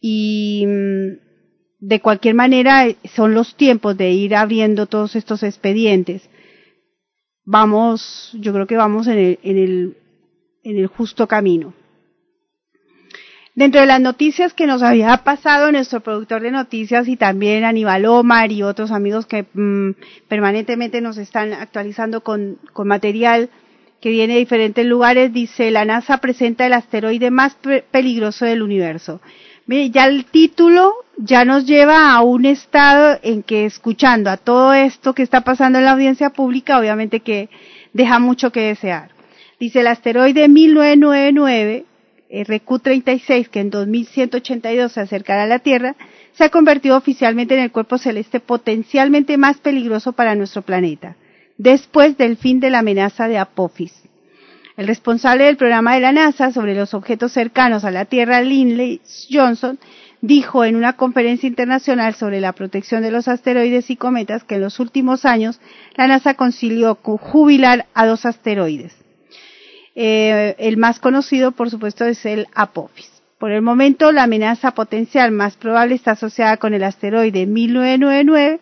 y 0.00 0.64
mm, 0.66 1.24
de 1.78 2.00
cualquier 2.00 2.34
manera 2.34 2.86
son 3.14 3.34
los 3.34 3.56
tiempos 3.56 3.96
de 3.96 4.10
ir 4.10 4.34
abriendo 4.34 4.86
todos 4.86 5.16
estos 5.16 5.42
expedientes. 5.42 6.28
Vamos, 7.44 8.30
yo 8.40 8.52
creo 8.52 8.66
que 8.66 8.76
vamos 8.76 9.06
en 9.06 9.18
el, 9.18 9.38
en 9.42 9.58
el, 9.58 9.96
en 10.62 10.78
el 10.78 10.86
justo 10.86 11.28
camino. 11.28 11.74
Dentro 13.54 13.80
de 13.80 13.86
las 13.86 14.00
noticias 14.00 14.52
que 14.52 14.66
nos 14.66 14.82
había 14.82 15.16
pasado 15.18 15.70
nuestro 15.70 16.00
productor 16.00 16.42
de 16.42 16.50
noticias 16.50 17.06
y 17.06 17.16
también 17.16 17.62
Aníbal 17.62 18.04
Omar 18.06 18.50
y 18.50 18.64
otros 18.64 18.90
amigos 18.90 19.26
que 19.26 19.46
mmm, 19.54 19.92
permanentemente 20.26 21.00
nos 21.00 21.18
están 21.18 21.52
actualizando 21.52 22.22
con, 22.22 22.58
con, 22.72 22.88
material 22.88 23.50
que 24.00 24.10
viene 24.10 24.34
de 24.34 24.40
diferentes 24.40 24.84
lugares, 24.84 25.32
dice 25.32 25.70
la 25.70 25.84
NASA 25.84 26.18
presenta 26.18 26.66
el 26.66 26.72
asteroide 26.72 27.30
más 27.30 27.56
peligroso 27.92 28.44
del 28.44 28.60
universo. 28.60 29.20
Mire, 29.66 29.90
ya 29.90 30.06
el 30.06 30.24
título 30.24 30.92
ya 31.16 31.44
nos 31.44 31.64
lleva 31.64 32.12
a 32.12 32.22
un 32.22 32.46
estado 32.46 33.20
en 33.22 33.44
que 33.44 33.66
escuchando 33.66 34.30
a 34.30 34.36
todo 34.36 34.74
esto 34.74 35.14
que 35.14 35.22
está 35.22 35.42
pasando 35.42 35.78
en 35.78 35.84
la 35.84 35.92
audiencia 35.92 36.30
pública, 36.30 36.76
obviamente 36.80 37.20
que 37.20 37.48
deja 37.92 38.18
mucho 38.18 38.50
que 38.50 38.62
desear. 38.62 39.10
Dice 39.60 39.80
el 39.80 39.86
asteroide 39.86 40.48
1999 40.48 41.84
RQ-36, 42.42 43.48
que 43.48 43.60
en 43.60 43.70
2182 43.70 44.92
se 44.92 45.00
acercará 45.00 45.44
a 45.44 45.46
la 45.46 45.60
Tierra, 45.60 45.96
se 46.32 46.44
ha 46.44 46.48
convertido 46.48 46.96
oficialmente 46.96 47.54
en 47.54 47.60
el 47.60 47.72
cuerpo 47.72 47.98
celeste 47.98 48.40
potencialmente 48.40 49.36
más 49.36 49.58
peligroso 49.58 50.12
para 50.12 50.34
nuestro 50.34 50.62
planeta, 50.62 51.16
después 51.58 52.16
del 52.16 52.36
fin 52.36 52.60
de 52.60 52.70
la 52.70 52.80
amenaza 52.80 53.28
de 53.28 53.38
Apophis. 53.38 53.92
El 54.76 54.88
responsable 54.88 55.44
del 55.44 55.56
programa 55.56 55.94
de 55.94 56.00
la 56.00 56.10
NASA 56.10 56.50
sobre 56.50 56.74
los 56.74 56.94
objetos 56.94 57.30
cercanos 57.32 57.84
a 57.84 57.92
la 57.92 58.06
Tierra, 58.06 58.40
Lindley 58.40 59.00
Johnson, 59.30 59.78
dijo 60.20 60.64
en 60.64 60.74
una 60.74 60.94
conferencia 60.94 61.46
internacional 61.46 62.14
sobre 62.14 62.40
la 62.40 62.54
protección 62.54 63.02
de 63.02 63.12
los 63.12 63.28
asteroides 63.28 63.90
y 63.90 63.96
cometas 63.96 64.42
que 64.42 64.56
en 64.56 64.62
los 64.62 64.80
últimos 64.80 65.24
años 65.26 65.60
la 65.96 66.08
NASA 66.08 66.34
consiguió 66.34 66.96
jubilar 66.96 67.86
a 67.94 68.06
dos 68.06 68.26
asteroides. 68.26 69.03
Eh, 69.94 70.56
el 70.58 70.76
más 70.76 70.98
conocido, 70.98 71.52
por 71.52 71.70
supuesto, 71.70 72.04
es 72.04 72.24
el 72.26 72.48
Apophis. 72.54 73.10
Por 73.38 73.52
el 73.52 73.62
momento, 73.62 74.10
la 74.10 74.24
amenaza 74.24 74.72
potencial 74.72 75.30
más 75.30 75.56
probable 75.56 75.94
está 75.94 76.12
asociada 76.12 76.56
con 76.56 76.74
el 76.74 76.82
asteroide 76.82 77.46
1999. 77.46 78.60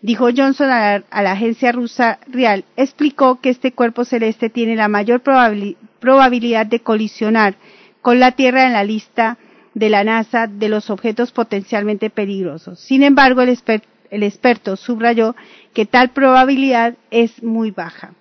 Dijo 0.00 0.28
Johnson 0.36 0.70
a 0.70 1.02
la, 1.10 1.32
agencia 1.32 1.72
rusa 1.72 2.18
Real, 2.26 2.64
explicó 2.76 3.40
que 3.40 3.50
este 3.50 3.72
cuerpo 3.72 4.04
celeste 4.04 4.50
tiene 4.50 4.76
la 4.76 4.88
mayor 4.88 5.20
probabilidad 5.20 6.66
de 6.66 6.80
colisionar 6.80 7.56
con 8.02 8.20
la 8.20 8.32
Tierra 8.32 8.66
en 8.66 8.72
la 8.72 8.84
lista 8.84 9.38
de 9.72 9.90
la 9.90 10.04
NASA 10.04 10.46
de 10.46 10.68
los 10.68 10.90
objetos 10.90 11.32
potencialmente 11.32 12.10
peligrosos. 12.10 12.78
Sin 12.78 13.02
embargo, 13.02 13.42
el 13.42 14.22
experto 14.22 14.76
subrayó 14.76 15.34
que 15.72 15.86
tal 15.86 16.10
probabilidad 16.10 16.94
es 17.10 17.42
muy 17.42 17.70
baja 17.72 18.12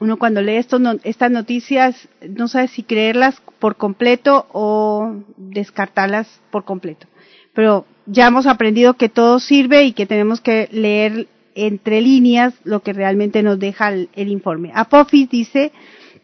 uno 0.00 0.16
cuando 0.18 0.42
lee 0.42 0.60
no, 0.80 0.96
estas 1.04 1.30
noticias 1.30 2.08
no 2.28 2.48
sabe 2.48 2.68
si 2.68 2.82
creerlas 2.82 3.40
por 3.58 3.76
completo 3.76 4.46
o 4.52 5.22
descartarlas 5.36 6.40
por 6.50 6.64
completo. 6.64 7.06
Pero 7.52 7.86
ya 8.06 8.26
hemos 8.26 8.46
aprendido 8.46 8.94
que 8.94 9.08
todo 9.08 9.38
sirve 9.38 9.84
y 9.84 9.92
que 9.92 10.06
tenemos 10.06 10.40
que 10.40 10.68
leer 10.72 11.28
entre 11.54 12.00
líneas 12.00 12.54
lo 12.64 12.80
que 12.80 12.92
realmente 12.92 13.42
nos 13.42 13.58
deja 13.58 13.88
el, 13.88 14.08
el 14.14 14.28
informe. 14.28 14.72
Apophis 14.74 15.30
dice, 15.30 15.70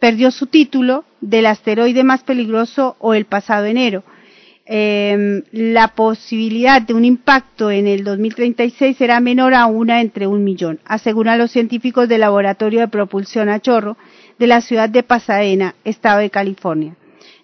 perdió 0.01 0.33
su 0.33 0.47
título 0.47 1.05
del 1.21 1.47
asteroide 1.47 2.03
más 2.03 2.25
peligroso 2.25 2.97
o 2.99 3.15
el 3.15 3.27
pasado 3.27 3.67
enero 3.67 4.03
eh, 4.73 5.43
la 5.51 5.89
posibilidad 5.89 6.81
de 6.81 6.95
un 6.95 7.05
impacto 7.05 7.73
en 7.73 7.89
el 7.89 8.05
2036 8.05 8.97
será 8.97 9.19
menor 9.19 9.53
a 9.53 9.67
una 9.67 10.01
entre 10.01 10.29
un 10.29 10.45
millón, 10.45 10.79
aseguran 10.85 11.41
los 11.41 11.51
científicos 11.51 12.09
del 12.09 12.21
Laboratorio 12.21 12.79
de 12.79 12.87
Propulsión 12.87 13.49
a 13.49 13.59
Chorro 13.59 13.97
de 14.39 14.47
la 14.47 14.61
ciudad 14.61 14.89
de 14.89 15.03
Pasadena, 15.03 15.75
estado 15.85 16.21
de 16.21 16.31
California. 16.31 16.95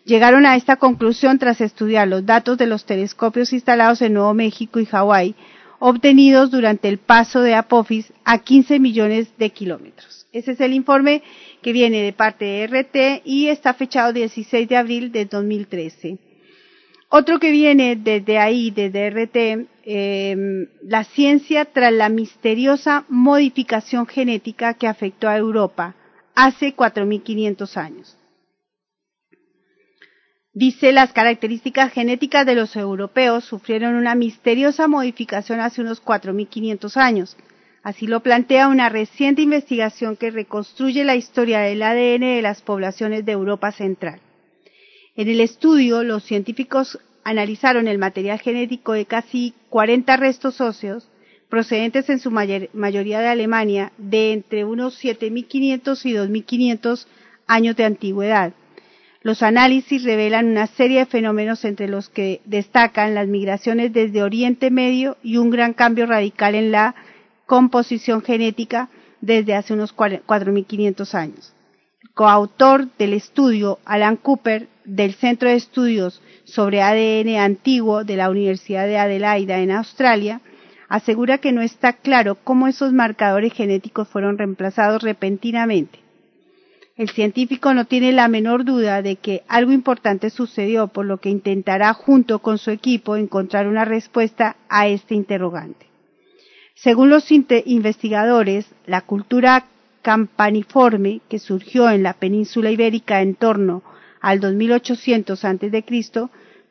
Llegaron 0.04 0.46
a 0.46 0.54
esta 0.54 0.76
conclusión 0.76 1.40
tras 1.40 1.60
estudiar 1.60 2.06
los 2.06 2.24
datos 2.24 2.58
de 2.58 2.68
los 2.68 2.84
telescopios 2.84 3.52
instalados 3.52 4.02
en 4.02 4.12
Nuevo 4.12 4.32
México 4.32 4.78
y 4.78 4.86
Hawái, 4.86 5.34
obtenidos 5.80 6.52
durante 6.52 6.88
el 6.88 6.98
paso 6.98 7.40
de 7.40 7.56
Apophis 7.56 8.12
a 8.24 8.38
15 8.38 8.78
millones 8.78 9.36
de 9.36 9.50
kilómetros. 9.50 10.28
Ese 10.32 10.52
es 10.52 10.60
el 10.60 10.74
informe 10.74 11.24
que 11.60 11.72
viene 11.72 12.02
de 12.02 12.12
parte 12.12 12.44
de 12.44 12.66
RT 12.68 13.22
y 13.24 13.48
está 13.48 13.74
fechado 13.74 14.12
16 14.12 14.68
de 14.68 14.76
abril 14.76 15.10
de 15.10 15.24
2013. 15.24 16.18
Otro 17.18 17.38
que 17.40 17.50
viene 17.50 17.96
desde 17.96 18.36
ahí, 18.36 18.70
desde 18.70 19.08
RT, 19.08 19.68
eh, 19.86 20.36
la 20.82 21.02
ciencia 21.04 21.64
tras 21.64 21.90
la 21.90 22.10
misteriosa 22.10 23.06
modificación 23.08 24.06
genética 24.06 24.74
que 24.74 24.86
afectó 24.86 25.26
a 25.26 25.38
Europa 25.38 25.94
hace 26.34 26.76
4.500 26.76 27.76
años. 27.78 28.18
Dice 30.52 30.92
las 30.92 31.14
características 31.14 31.90
genéticas 31.90 32.44
de 32.44 32.54
los 32.54 32.76
europeos 32.76 33.46
sufrieron 33.46 33.94
una 33.94 34.14
misteriosa 34.14 34.86
modificación 34.86 35.60
hace 35.60 35.80
unos 35.80 36.04
4.500 36.04 36.98
años. 36.98 37.34
Así 37.82 38.06
lo 38.06 38.20
plantea 38.20 38.68
una 38.68 38.90
reciente 38.90 39.40
investigación 39.40 40.16
que 40.18 40.30
reconstruye 40.30 41.02
la 41.02 41.16
historia 41.16 41.60
del 41.60 41.82
ADN 41.82 42.20
de 42.36 42.42
las 42.42 42.60
poblaciones 42.60 43.24
de 43.24 43.32
Europa 43.32 43.72
Central. 43.72 44.20
En 45.18 45.30
el 45.30 45.40
estudio, 45.40 46.02
los 46.02 46.24
científicos 46.24 46.98
analizaron 47.26 47.88
el 47.88 47.98
material 47.98 48.38
genético 48.38 48.92
de 48.92 49.04
casi 49.04 49.52
40 49.70 50.16
restos 50.16 50.60
óseos 50.60 51.08
procedentes 51.48 52.08
en 52.08 52.20
su 52.20 52.30
mayor, 52.30 52.70
mayoría 52.72 53.18
de 53.18 53.26
Alemania 53.26 53.90
de 53.98 54.32
entre 54.32 54.64
unos 54.64 55.02
7.500 55.02 56.04
y 56.04 56.12
2.500 56.14 57.06
años 57.48 57.74
de 57.74 57.84
antigüedad. 57.84 58.52
Los 59.22 59.42
análisis 59.42 60.04
revelan 60.04 60.46
una 60.46 60.68
serie 60.68 61.00
de 61.00 61.06
fenómenos 61.06 61.64
entre 61.64 61.88
los 61.88 62.08
que 62.08 62.42
destacan 62.44 63.16
las 63.16 63.26
migraciones 63.26 63.92
desde 63.92 64.22
Oriente 64.22 64.70
Medio 64.70 65.16
y 65.24 65.38
un 65.38 65.50
gran 65.50 65.72
cambio 65.72 66.06
radical 66.06 66.54
en 66.54 66.70
la 66.70 66.94
composición 67.44 68.22
genética 68.22 68.88
desde 69.20 69.56
hace 69.56 69.72
unos 69.74 69.96
4.500 69.96 71.14
años 71.14 71.55
coautor 72.16 72.88
del 72.96 73.12
estudio, 73.12 73.78
Alan 73.84 74.16
Cooper, 74.16 74.68
del 74.86 75.12
Centro 75.12 75.50
de 75.50 75.56
Estudios 75.56 76.22
sobre 76.44 76.80
ADN 76.80 77.36
Antiguo 77.36 78.04
de 78.04 78.16
la 78.16 78.30
Universidad 78.30 78.86
de 78.86 78.96
Adelaida 78.96 79.58
en 79.58 79.70
Australia, 79.70 80.40
asegura 80.88 81.36
que 81.36 81.52
no 81.52 81.60
está 81.60 81.92
claro 81.92 82.38
cómo 82.42 82.68
esos 82.68 82.94
marcadores 82.94 83.52
genéticos 83.52 84.08
fueron 84.08 84.38
reemplazados 84.38 85.02
repentinamente. 85.02 85.98
El 86.96 87.10
científico 87.10 87.74
no 87.74 87.84
tiene 87.84 88.12
la 88.12 88.28
menor 88.28 88.64
duda 88.64 89.02
de 89.02 89.16
que 89.16 89.42
algo 89.46 89.72
importante 89.72 90.30
sucedió, 90.30 90.86
por 90.86 91.04
lo 91.04 91.18
que 91.18 91.28
intentará 91.28 91.92
junto 91.92 92.38
con 92.38 92.56
su 92.56 92.70
equipo 92.70 93.16
encontrar 93.16 93.66
una 93.66 93.84
respuesta 93.84 94.56
a 94.70 94.88
este 94.88 95.14
interrogante. 95.14 95.84
Según 96.76 97.10
los 97.10 97.30
investigadores, 97.30 98.66
la 98.86 99.02
cultura 99.02 99.66
campaniforme 100.06 101.20
que 101.28 101.40
surgió 101.40 101.90
en 101.90 102.04
la 102.04 102.12
península 102.12 102.70
ibérica 102.70 103.22
en 103.22 103.34
torno 103.34 103.82
al 104.20 104.38
2800 104.38 105.44
a.C., 105.44 105.84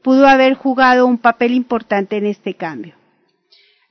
pudo 0.01 0.25
haber 0.25 0.53
jugado 0.53 1.05
un 1.05 1.17
papel 1.17 1.51
importante 1.53 2.15
en 2.15 2.27
este 2.27 2.53
cambio. 2.53 2.95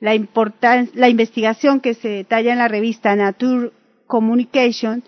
La, 0.00 0.14
investigación 0.14 1.80
que 1.80 1.92
se 1.92 2.08
detalla 2.08 2.52
en 2.52 2.58
la 2.58 2.68
revista 2.68 3.14
Nature 3.16 3.72
Communication 4.06 5.02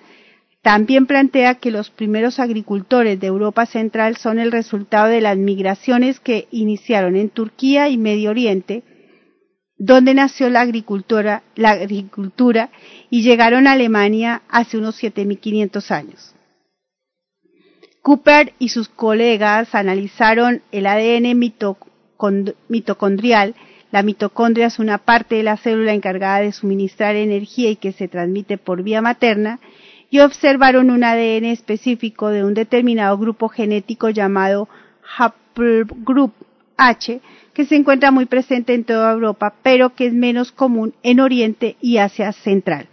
también 0.61 1.07
plantea 1.07 1.55
que 1.55 1.70
los 1.70 1.89
primeros 1.89 2.39
agricultores 2.39 3.18
de 3.18 3.28
Europa 3.28 3.64
Central 3.64 4.18
son 4.18 4.39
el 4.39 4.53
resultado 4.53 5.09
de 5.09 5.22
las 5.22 5.39
migraciones 5.39 6.20
que 6.20 6.47
iniciaron 6.51 7.16
en 7.16 7.30
Turquía 7.30 7.89
y 7.89 7.97
Medio 7.97 8.28
Oriente, 8.28 8.82
donde 9.79 10.14
nació 10.14 10.49
la 10.49 10.62
agricultura, 10.62 11.43
la 11.55 11.70
agricultura 11.70 12.70
y 13.11 13.22
llegaron 13.22 13.66
a 13.66 13.72
Alemania 13.72 14.43
hace 14.49 14.79
unos 14.79 15.03
7.500 15.03 15.91
años. 15.91 16.35
Cooper 18.03 18.53
y 18.59 18.68
sus 18.68 18.89
colegas 18.89 19.74
analizaron 19.74 20.62
el 20.70 20.87
ADN 20.87 21.37
mitocondrial. 22.68 23.55
La 23.91 24.03
mitocondria 24.03 24.66
es 24.66 24.79
una 24.79 24.99
parte 24.99 25.35
de 25.35 25.43
la 25.43 25.57
célula 25.57 25.93
encargada 25.93 26.41
de 26.41 26.53
suministrar 26.53 27.16
energía 27.16 27.70
y 27.70 27.77
que 27.77 27.93
se 27.93 28.09
transmite 28.09 28.59
por 28.59 28.83
vía 28.83 29.03
materna 29.03 29.59
y 30.09 30.20
observaron 30.20 30.91
un 30.91 31.03
ADN 31.03 31.47
específico 31.47 32.29
de 32.29 32.45
un 32.45 32.55
determinado 32.55 33.18
grupo 33.18 33.49
genético 33.49 34.09
llamado 34.11 34.68
Haplogroup 35.18 36.33
H, 36.77 37.20
que 37.55 37.64
se 37.64 37.77
encuentra 37.77 38.11
muy 38.11 38.27
presente 38.27 38.74
en 38.74 38.85
toda 38.85 39.12
Europa, 39.12 39.55
pero 39.62 39.95
que 39.95 40.07
es 40.07 40.12
menos 40.12 40.53
común 40.53 40.95
en 41.03 41.20
Oriente 41.20 41.77
y 41.81 41.99
Asia 41.99 42.33
Central. 42.33 42.89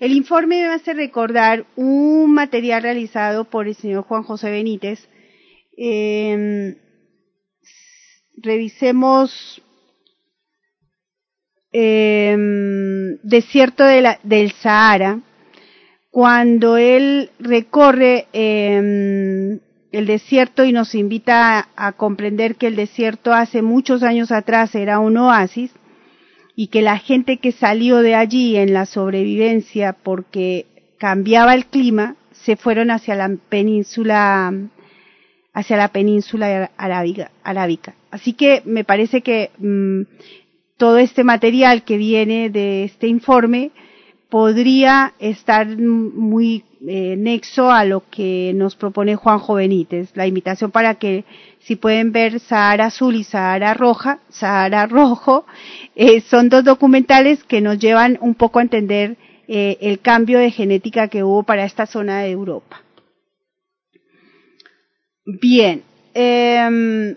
El 0.00 0.12
informe 0.12 0.60
me 0.60 0.66
hace 0.74 0.94
recordar 0.94 1.64
un 1.76 2.32
material 2.32 2.82
realizado 2.82 3.44
por 3.44 3.68
el 3.68 3.74
señor 3.74 4.02
Juan 4.04 4.24
José 4.24 4.50
Benítez. 4.50 5.08
Eh, 5.78 6.76
revisemos 8.36 9.62
eh, 11.72 12.36
desierto 13.22 13.84
del 13.84 14.52
Sahara, 14.52 15.20
cuando 16.10 16.76
él 16.76 17.30
recorre 17.38 18.26
eh, 18.34 19.58
el 19.92 20.06
desierto 20.06 20.64
y 20.64 20.72
nos 20.72 20.94
invita 20.94 21.68
a, 21.76 21.92
comprender 21.92 22.56
que 22.56 22.66
el 22.66 22.76
desierto 22.76 23.32
hace 23.32 23.62
muchos 23.62 24.02
años 24.02 24.32
atrás 24.32 24.74
era 24.74 24.98
un 24.98 25.18
oasis, 25.18 25.70
y 26.56 26.66
que 26.68 26.82
la 26.82 26.98
gente 26.98 27.38
que 27.38 27.52
salió 27.52 27.98
de 27.98 28.14
allí 28.14 28.56
en 28.56 28.74
la 28.74 28.86
sobrevivencia 28.86 29.94
porque 29.94 30.66
cambiaba 30.98 31.54
el 31.54 31.66
clima 31.66 32.16
se 32.32 32.56
fueron 32.56 32.90
hacia 32.90 33.14
la 33.14 33.30
península 33.48 34.52
hacia 35.54 35.76
la 35.76 35.88
península 35.88 36.70
arábica. 36.76 37.94
Así 38.10 38.32
que 38.32 38.62
me 38.64 38.84
parece 38.84 39.20
que 39.20 39.50
mmm, 39.58 40.02
todo 40.76 40.98
este 40.98 41.24
material 41.24 41.84
que 41.84 41.96
viene 41.96 42.50
de 42.50 42.84
este 42.84 43.06
informe 43.06 43.70
podría 44.28 45.14
estar 45.18 45.66
muy 45.76 46.64
eh, 46.86 47.16
nexo 47.16 47.70
a 47.70 47.84
lo 47.84 48.02
que 48.10 48.52
nos 48.54 48.76
propone 48.76 49.16
Juanjo 49.16 49.54
Benítez. 49.54 50.10
La 50.14 50.26
invitación 50.26 50.70
para 50.70 50.96
que 50.96 51.24
si 51.60 51.76
pueden 51.76 52.12
ver 52.12 52.40
Sahara 52.40 52.86
Azul 52.86 53.14
y 53.14 53.24
Sahara 53.24 53.74
Roja, 53.74 54.18
Sahara 54.28 54.86
Rojo, 54.86 55.46
eh, 55.94 56.20
son 56.20 56.48
dos 56.48 56.64
documentales 56.64 57.44
que 57.44 57.60
nos 57.60 57.78
llevan 57.78 58.18
un 58.20 58.34
poco 58.34 58.58
a 58.58 58.62
entender 58.62 59.16
eh, 59.48 59.78
el 59.80 60.00
cambio 60.00 60.38
de 60.38 60.50
genética 60.50 61.08
que 61.08 61.22
hubo 61.22 61.42
para 61.42 61.64
esta 61.64 61.86
zona 61.86 62.22
de 62.22 62.30
Europa. 62.30 62.82
Bien, 65.24 65.82
eh, 66.14 67.16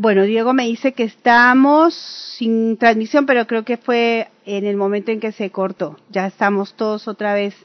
bueno, 0.00 0.22
Diego 0.22 0.52
me 0.52 0.66
dice 0.66 0.92
que 0.92 1.02
estamos 1.02 1.92
sin 1.94 2.76
transmisión, 2.76 3.26
pero 3.26 3.48
creo 3.48 3.64
que 3.64 3.76
fue 3.76 4.28
en 4.46 4.64
el 4.64 4.76
momento 4.76 5.10
en 5.10 5.18
que 5.18 5.32
se 5.32 5.50
cortó. 5.50 5.98
Ya 6.10 6.28
estamos 6.28 6.74
todos 6.74 7.08
otra 7.08 7.34
vez 7.34 7.56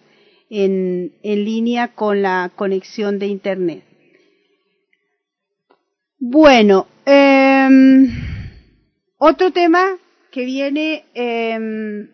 en, 0.53 1.11
línea 1.23 1.89
con 1.89 2.21
la 2.21 2.51
conexión 2.55 3.17
de 3.17 3.27
Internet. 3.27 3.83
Bueno, 6.19 6.87
eh, 7.05 7.67
otro 9.17 9.51
tema 9.51 9.97
que 10.31 10.45
viene 10.45 11.05
eh, 11.15 12.07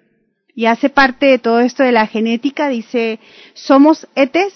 y 0.56 0.66
hace 0.66 0.90
parte 0.90 1.26
de 1.26 1.40
todo 1.40 1.60
esto 1.60 1.84
de 1.84 1.92
la 1.92 2.08
genética, 2.08 2.70
dice, 2.70 3.20
somos 3.54 4.08
etes, 4.16 4.54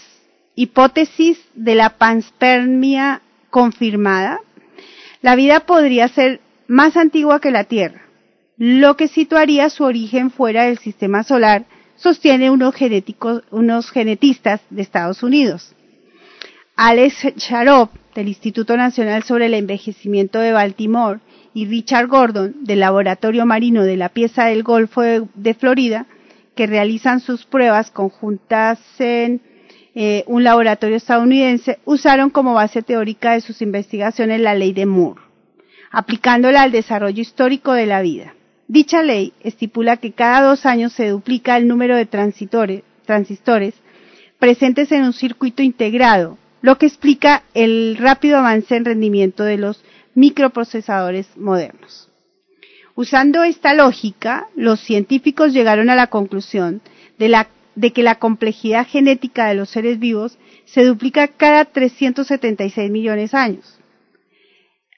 hipótesis 0.55 1.39
de 1.53 1.75
la 1.75 1.97
panspermia 1.97 3.21
confirmada. 3.49 4.39
La 5.21 5.35
vida 5.35 5.61
podría 5.61 6.07
ser 6.07 6.39
más 6.67 6.95
antigua 6.97 7.39
que 7.39 7.51
la 7.51 7.65
Tierra, 7.65 8.01
lo 8.57 8.95
que 8.95 9.07
situaría 9.07 9.69
su 9.69 9.83
origen 9.83 10.31
fuera 10.31 10.63
del 10.65 10.77
sistema 10.77 11.23
solar, 11.23 11.65
sostiene 12.03 12.51
unos, 12.51 12.75
genéticos, 12.75 13.43
unos 13.49 13.89
genetistas 13.89 14.59
de 14.69 14.81
Estados 14.81 15.23
Unidos. 15.23 15.73
Alex 16.75 17.33
Sharop, 17.37 17.91
del 18.13 18.27
Instituto 18.27 18.75
Nacional 18.75 19.23
sobre 19.23 19.45
el 19.45 19.53
Envejecimiento 19.53 20.39
de 20.39 20.51
Baltimore, 20.51 21.21
y 21.53 21.65
Richard 21.65 22.07
Gordon, 22.07 22.55
del 22.65 22.81
Laboratorio 22.81 23.45
Marino 23.45 23.83
de 23.83 23.95
la 23.95 24.09
Pieza 24.09 24.45
del 24.45 24.63
Golfo 24.63 25.01
de, 25.01 25.53
Florida, 25.53 26.07
que 26.55 26.67
realizan 26.67 27.21
sus 27.21 27.45
pruebas 27.45 27.89
conjuntas 27.89 28.79
en 28.99 29.39
eh, 29.95 30.23
un 30.27 30.43
laboratorio 30.43 30.97
estadounidense, 30.97 31.79
usaron 31.85 32.31
como 32.31 32.55
base 32.55 32.81
teórica 32.81 33.33
de 33.33 33.41
sus 33.41 33.61
investigaciones 33.61 34.41
la 34.41 34.55
ley 34.55 34.73
de 34.73 34.87
Moore, 34.87 35.21
aplicándola 35.91 36.63
al 36.63 36.71
desarrollo 36.71 37.21
histórico 37.21 37.71
de 37.73 37.85
la 37.85 38.01
vida. 38.01 38.33
Dicha 38.67 39.03
ley 39.03 39.33
estipula 39.41 39.97
que 39.97 40.13
cada 40.13 40.41
dos 40.41 40.65
años 40.65 40.93
se 40.93 41.09
duplica 41.09 41.57
el 41.57 41.67
número 41.67 41.95
de 41.95 42.05
transistores 42.05 43.73
presentes 44.39 44.91
en 44.91 45.03
un 45.03 45.13
circuito 45.13 45.61
integrado, 45.61 46.37
lo 46.61 46.77
que 46.77 46.85
explica 46.85 47.43
el 47.53 47.97
rápido 47.97 48.37
avance 48.37 48.75
en 48.75 48.85
rendimiento 48.85 49.43
de 49.43 49.57
los 49.57 49.83
microprocesadores 50.15 51.27
modernos. 51.35 52.09
Usando 52.95 53.43
esta 53.43 53.73
lógica, 53.73 54.47
los 54.55 54.79
científicos 54.79 55.51
llegaron 55.51 55.89
a 55.89 55.95
la 55.95 56.07
conclusión 56.07 56.81
de 57.17 57.91
que 57.91 58.03
la 58.03 58.15
complejidad 58.15 58.87
genética 58.87 59.47
de 59.47 59.55
los 59.55 59.69
seres 59.69 59.99
vivos 59.99 60.37
se 60.65 60.85
duplica 60.85 61.27
cada 61.27 61.65
376 61.65 62.91
millones 62.91 63.31
de 63.31 63.37
años. 63.37 63.79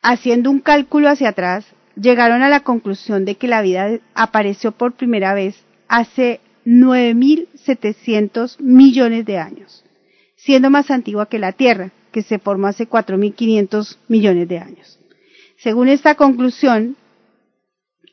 Haciendo 0.01 0.51
un 0.51 0.59
cálculo 0.59 1.09
hacia 1.09 1.29
atrás, 1.29 1.65
llegaron 1.95 2.41
a 2.41 2.49
la 2.49 2.61
conclusión 2.61 3.25
de 3.25 3.35
que 3.35 3.47
la 3.47 3.61
vida 3.61 3.99
apareció 4.13 4.71
por 4.71 4.93
primera 4.93 5.33
vez 5.33 5.63
hace 5.87 6.41
9.700 6.65 8.59
millones 8.59 9.25
de 9.25 9.37
años, 9.37 9.83
siendo 10.35 10.69
más 10.69 10.91
antigua 10.91 11.27
que 11.27 11.39
la 11.39 11.51
Tierra, 11.53 11.91
que 12.11 12.21
se 12.21 12.39
formó 12.39 12.67
hace 12.67 12.87
4.500 12.89 13.97
millones 14.07 14.47
de 14.47 14.59
años. 14.59 14.99
Según 15.57 15.89
esta 15.89 16.15
conclusión, 16.15 16.95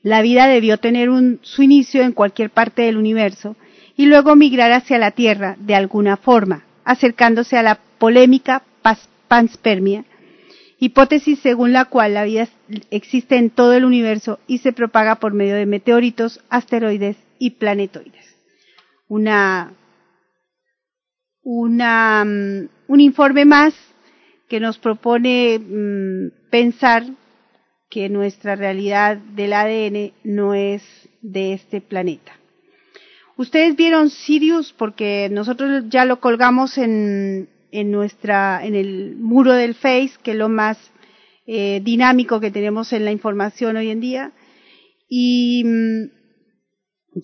la 0.02 0.22
vida 0.22 0.48
debió 0.48 0.78
tener 0.78 1.08
su 1.42 1.62
inicio 1.62 2.02
en 2.02 2.12
cualquier 2.12 2.50
parte 2.50 2.82
del 2.82 2.96
universo 2.96 3.56
y 3.96 4.06
luego 4.06 4.34
migrar 4.36 4.72
hacia 4.72 4.98
la 4.98 5.12
Tierra 5.12 5.56
de 5.58 5.74
alguna 5.74 6.16
forma, 6.16 6.64
acercándose 6.84 7.56
a 7.56 7.62
la 7.62 7.78
polémica 7.98 8.62
panspermia, 9.28 10.04
hipótesis 10.82 11.38
según 11.38 11.72
la 11.72 11.84
cual 11.84 12.14
la 12.14 12.24
vida 12.24 12.48
existe 12.90 13.36
en 13.36 13.50
todo 13.50 13.72
el 13.74 13.84
universo 13.84 14.40
y 14.48 14.58
se 14.58 14.72
propaga 14.72 15.20
por 15.20 15.32
medio 15.32 15.54
de 15.54 15.64
meteoritos, 15.64 16.40
asteroides 16.50 17.16
y 17.38 17.50
planetoides. 17.50 18.34
Una, 19.06 19.74
um, 21.44 22.68
un 22.88 23.00
informe 23.00 23.44
más 23.44 23.74
que 24.48 24.58
nos 24.58 24.78
propone 24.78 25.58
um, 25.58 26.30
pensar 26.50 27.04
que 27.88 28.08
nuestra 28.08 28.56
realidad 28.56 29.18
del 29.18 29.52
ADN 29.52 30.12
no 30.24 30.52
es 30.52 30.82
de 31.20 31.52
este 31.52 31.80
planeta. 31.80 32.32
Ustedes 33.36 33.76
vieron 33.76 34.10
Sirius 34.10 34.72
porque 34.72 35.28
nosotros 35.30 35.84
ya 35.90 36.04
lo 36.04 36.18
colgamos 36.18 36.76
en, 36.76 37.48
en 37.72 37.90
nuestra, 37.90 38.64
en 38.64 38.74
el 38.76 39.16
muro 39.16 39.52
del 39.54 39.74
Face, 39.74 40.12
que 40.22 40.32
es 40.32 40.36
lo 40.36 40.48
más 40.48 40.78
eh, 41.46 41.80
dinámico 41.82 42.38
que 42.38 42.50
tenemos 42.50 42.92
en 42.92 43.04
la 43.04 43.12
información 43.12 43.76
hoy 43.76 43.90
en 43.90 44.00
día. 44.00 44.32
Y 45.08 45.64
mm, 45.64 46.10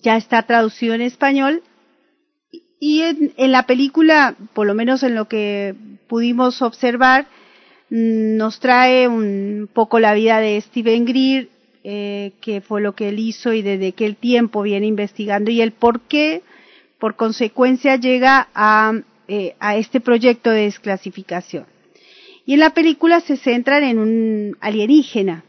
ya 0.03 0.17
está 0.17 0.43
traducido 0.43 0.93
en 0.93 1.01
español 1.01 1.63
Y 2.79 3.01
en, 3.01 3.33
en, 3.35 3.51
la 3.51 3.63
película, 3.63 4.35
por 4.53 4.65
lo 4.65 4.73
menos 4.73 5.03
en 5.03 5.13
lo 5.13 5.27
que 5.27 5.75
pudimos 6.07 6.61
observar, 6.61 7.27
mm, 7.89 8.37
nos 8.37 8.59
trae 8.59 9.07
un 9.07 9.69
poco 9.73 9.99
la 9.99 10.13
vida 10.13 10.39
de 10.39 10.59
Steven 10.61 11.05
Greer, 11.05 11.49
eh, 11.83 12.33
que 12.41 12.61
fue 12.61 12.81
lo 12.81 12.93
que 12.95 13.09
él 13.09 13.19
hizo 13.19 13.53
y 13.53 13.61
desde 13.61 13.91
qué 13.91 14.13
tiempo 14.13 14.61
viene 14.61 14.85
investigando 14.87 15.51
y 15.51 15.61
el 15.61 15.73
por 15.73 16.01
qué, 16.01 16.41
por 16.99 17.15
consecuencia, 17.15 17.97
llega 17.97 18.47
a, 18.53 18.93
eh, 19.31 19.55
a 19.59 19.77
este 19.77 19.99
proyecto 19.99 20.49
de 20.49 20.63
desclasificación. 20.63 21.67
Y 22.47 22.55
en 22.55 22.61
la 22.61 22.71
película 22.71 23.21
se 23.21 23.37
centran 23.37 23.83
en 23.83 23.99
un 23.99 24.57
alienígena 24.59 25.43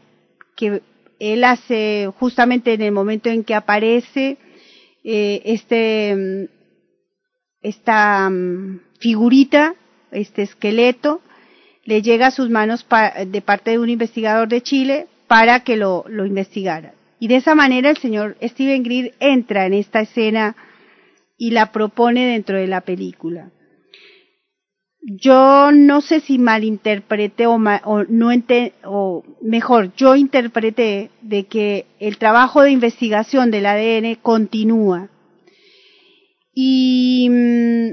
que 0.55 0.83
él 1.17 1.43
hace 1.43 2.07
justamente 2.19 2.73
en 2.73 2.83
el 2.83 2.91
momento 2.91 3.31
en 3.31 3.43
que 3.43 3.55
aparece 3.55 4.37
eh, 5.03 5.41
este 5.45 6.47
esta 7.63 8.27
um, 8.27 8.81
figurita, 8.99 9.73
este 10.11 10.43
esqueleto, 10.43 11.21
le 11.83 12.03
llega 12.03 12.27
a 12.27 12.31
sus 12.31 12.51
manos 12.51 12.85
de 13.25 13.41
parte 13.41 13.71
de 13.71 13.79
un 13.79 13.89
investigador 13.89 14.47
de 14.47 14.61
Chile 14.61 15.07
para 15.25 15.61
que 15.61 15.75
lo, 15.75 16.05
lo 16.07 16.27
investigara. 16.27 16.93
Y 17.19 17.29
de 17.29 17.37
esa 17.37 17.55
manera 17.55 17.89
el 17.89 17.97
señor 17.97 18.37
Steven 18.43 18.83
Greer 18.83 19.15
entra 19.19 19.65
en 19.65 19.73
esta 19.73 20.01
escena 20.01 20.55
y 21.35 21.49
la 21.49 21.71
propone 21.71 22.27
dentro 22.27 22.59
de 22.59 22.67
la 22.67 22.81
película. 22.81 23.49
Yo 25.03 25.71
no 25.71 26.01
sé 26.01 26.19
si 26.19 26.37
malinterpreté 26.37 27.47
o, 27.47 27.53
o 27.55 28.03
no 28.03 28.29
o 28.85 29.23
mejor, 29.41 29.93
yo 29.95 30.15
interpreté 30.15 31.09
de 31.21 31.45
que 31.45 31.87
el 31.99 32.17
trabajo 32.19 32.61
de 32.61 32.69
investigación 32.71 33.49
del 33.49 33.65
ADN 33.65 34.15
continúa 34.21 35.09
y 36.53 37.27
mm, 37.31 37.89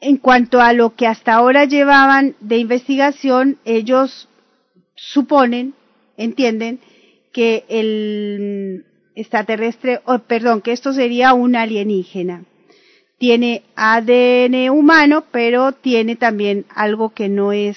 en 0.00 0.16
cuanto 0.18 0.60
a 0.60 0.72
lo 0.72 0.94
que 0.94 1.08
hasta 1.08 1.34
ahora 1.34 1.64
llevaban 1.64 2.36
de 2.40 2.58
investigación, 2.58 3.58
ellos 3.64 4.28
suponen, 4.94 5.74
entienden, 6.16 6.78
que 7.32 7.64
el 7.68 8.84
extraterrestre, 9.14 10.00
oh, 10.04 10.18
perdón, 10.20 10.60
que 10.60 10.72
esto 10.72 10.92
sería 10.92 11.34
un 11.34 11.56
alienígena. 11.56 12.44
Tiene 13.22 13.62
ADN 13.76 14.70
humano, 14.70 15.26
pero 15.30 15.70
tiene 15.70 16.16
también 16.16 16.66
algo 16.74 17.10
que 17.10 17.28
no 17.28 17.52
es 17.52 17.76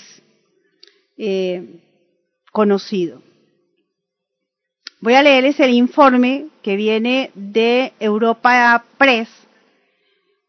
eh, 1.20 1.82
conocido. 2.52 3.22
Voy 5.02 5.14
a 5.14 5.22
leerles 5.22 5.60
el 5.60 5.76
informe 5.76 6.48
que 6.64 6.76
viene 6.76 7.30
de 7.36 7.94
Europa 8.00 8.86
Press, 8.98 9.30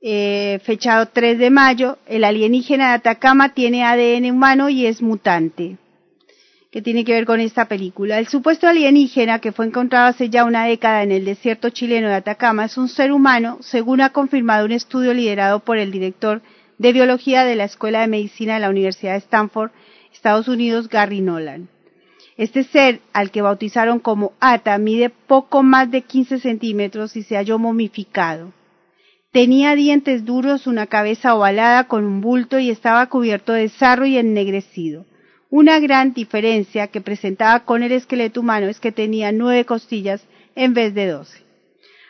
eh, 0.00 0.60
fechado 0.64 1.04
3 1.12 1.40
de 1.40 1.50
mayo. 1.50 1.98
El 2.06 2.24
alienígena 2.24 2.88
de 2.88 2.94
Atacama 2.94 3.52
tiene 3.52 3.84
ADN 3.84 4.30
humano 4.30 4.70
y 4.70 4.86
es 4.86 5.02
mutante. 5.02 5.76
¿Qué 6.76 6.82
tiene 6.82 7.06
que 7.06 7.14
ver 7.14 7.24
con 7.24 7.40
esta 7.40 7.68
película? 7.68 8.18
El 8.18 8.26
supuesto 8.26 8.68
alienígena 8.68 9.38
que 9.38 9.50
fue 9.50 9.64
encontrado 9.64 10.08
hace 10.08 10.28
ya 10.28 10.44
una 10.44 10.66
década 10.66 11.02
en 11.04 11.10
el 11.10 11.24
desierto 11.24 11.70
chileno 11.70 12.08
de 12.08 12.16
Atacama 12.16 12.66
es 12.66 12.76
un 12.76 12.90
ser 12.90 13.12
humano, 13.12 13.56
según 13.62 14.02
ha 14.02 14.10
confirmado 14.10 14.66
un 14.66 14.72
estudio 14.72 15.14
liderado 15.14 15.60
por 15.60 15.78
el 15.78 15.90
director 15.90 16.42
de 16.76 16.92
biología 16.92 17.44
de 17.44 17.56
la 17.56 17.64
Escuela 17.64 18.02
de 18.02 18.08
Medicina 18.08 18.52
de 18.52 18.60
la 18.60 18.68
Universidad 18.68 19.12
de 19.12 19.20
Stanford, 19.20 19.70
Estados 20.12 20.48
Unidos, 20.48 20.90
Gary 20.90 21.22
Nolan. 21.22 21.70
Este 22.36 22.62
ser, 22.62 23.00
al 23.14 23.30
que 23.30 23.40
bautizaron 23.40 23.98
como 23.98 24.34
Ata, 24.38 24.76
mide 24.76 25.08
poco 25.08 25.62
más 25.62 25.90
de 25.90 26.02
15 26.02 26.40
centímetros 26.40 27.16
y 27.16 27.22
se 27.22 27.36
halló 27.36 27.58
momificado. 27.58 28.52
Tenía 29.32 29.74
dientes 29.76 30.26
duros, 30.26 30.66
una 30.66 30.86
cabeza 30.86 31.36
ovalada 31.36 31.84
con 31.84 32.04
un 32.04 32.20
bulto 32.20 32.58
y 32.58 32.68
estaba 32.68 33.06
cubierto 33.06 33.54
de 33.54 33.70
sarro 33.70 34.04
y 34.04 34.18
ennegrecido. 34.18 35.06
Una 35.58 35.80
gran 35.80 36.12
diferencia 36.12 36.88
que 36.88 37.00
presentaba 37.00 37.60
con 37.60 37.82
el 37.82 37.90
esqueleto 37.92 38.40
humano 38.40 38.66
es 38.66 38.78
que 38.78 38.92
tenía 38.92 39.32
nueve 39.32 39.64
costillas 39.64 40.22
en 40.54 40.74
vez 40.74 40.92
de 40.92 41.06
doce. 41.06 41.38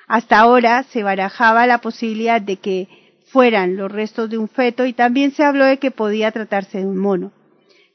Hasta 0.09 0.41
ahora 0.41 0.83
se 0.83 1.05
barajaba 1.05 1.65
la 1.69 1.79
posibilidad 1.79 2.41
de 2.41 2.57
que 2.57 2.89
fueran 3.27 3.77
los 3.77 3.93
restos 3.93 4.29
de 4.31 4.39
un 4.39 4.49
feto 4.49 4.85
y 4.85 4.95
también 4.95 5.31
se 5.31 5.45
habló 5.45 5.65
de 5.65 5.79
que 5.79 5.93
podía 5.93 6.33
tratarse 6.33 6.79
de 6.79 6.87
un 6.87 6.97
mono 6.97 7.31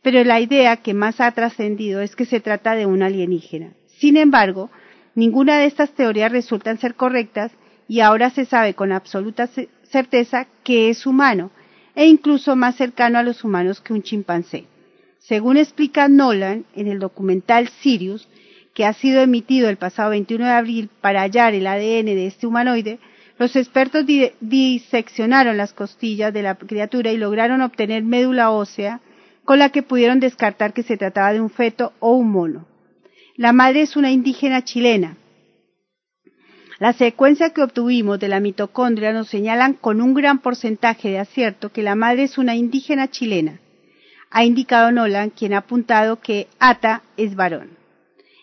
pero 0.02 0.24
la 0.24 0.39
idea 0.39 0.78
que 0.78 0.93
más 0.93 1.20
ha 1.20 1.30
trascendido 1.34 1.99
es 1.99 2.16
que 2.16 2.26
se 2.26 2.39
trata 2.39 2.74
de 2.76 2.86
un 2.86 3.04
alienígena. 3.04 3.74
Sin 3.88 4.16
embargo, 4.16 4.72
ninguna 5.16 5.58
de 5.58 5.66
estas 5.66 5.91
teorías 5.91 6.32
resultan 6.32 6.78
ser 6.78 6.95
correctas 6.95 7.52
y 7.89 7.99
ahora 7.99 8.30
se 8.30 8.45
sabe 8.45 8.74
con 8.74 8.93
absoluta 8.93 9.49
certeza 9.84 10.47
que 10.64 10.89
es 10.89 11.06
humano 11.06 11.52
e 11.93 12.06
incluso 12.06 12.56
más 12.56 12.78
cercano 12.78 13.20
a 13.20 13.24
los 13.24 13.43
humanos 13.43 13.82
que 13.82 13.91
un 13.91 14.02
chimpancé. 14.02 14.66
Según 15.22 15.58
explica 15.58 16.08
Nolan 16.08 16.66
en 16.76 16.88
el 16.88 16.98
documental 16.98 17.68
Sirius, 17.68 18.28
que 18.74 18.86
ha 18.86 18.94
sido 18.94 19.22
emitido 19.22 19.70
el 19.70 19.78
pasado 19.78 20.10
21 20.10 20.46
de 20.46 20.52
abril 20.52 20.90
para 21.00 21.22
hallar 21.22 21.54
el 21.54 21.68
ADN 21.68 22.06
de 22.06 22.26
este 22.26 22.48
humanoide, 22.48 22.98
los 23.38 23.56
expertos 23.56 24.04
diseccionaron 24.40 25.58
las 25.58 25.74
costillas 25.74 26.34
de 26.34 26.42
la 26.42 26.56
criatura 26.56 27.12
y 27.12 27.18
lograron 27.18 27.62
obtener 27.62 28.04
médula 28.04 28.50
ósea 28.50 29.00
con 29.46 29.60
la 29.60 29.70
que 29.70 29.84
pudieron 29.84 30.20
descartar 30.20 30.74
que 30.74 30.84
se 30.84 30.98
trataba 30.98 31.34
de 31.34 31.42
un 31.42 31.52
feto 31.52 31.94
o 32.00 32.14
un 32.16 32.32
mono. 32.32 32.68
La 33.36 33.54
madre 33.54 33.82
es 33.82 33.96
una 33.96 34.12
indígena 34.12 34.64
chilena. 34.64 35.18
La 36.80 36.94
secuencia 36.94 37.52
que 37.52 37.62
obtuvimos 37.62 38.20
de 38.20 38.28
la 38.28 38.40
mitocondria 38.40 39.14
nos 39.14 39.28
señalan 39.30 39.74
con 39.74 40.02
un 40.02 40.16
gran 40.16 40.40
porcentaje 40.40 41.10
de 41.10 41.20
acierto 41.20 41.72
que 41.72 41.84
la 41.84 41.94
madre 41.94 42.24
es 42.24 42.40
una 42.40 42.56
indígena 42.56 43.10
chilena. 43.10 43.60
Ha 44.32 44.44
indicado 44.46 44.92
Nolan, 44.92 45.30
quien 45.30 45.54
ha 45.54 45.60
apuntado 45.60 46.20
que 46.20 46.48
Ata 46.60 47.04
es 47.18 47.36
varón. 47.36 47.78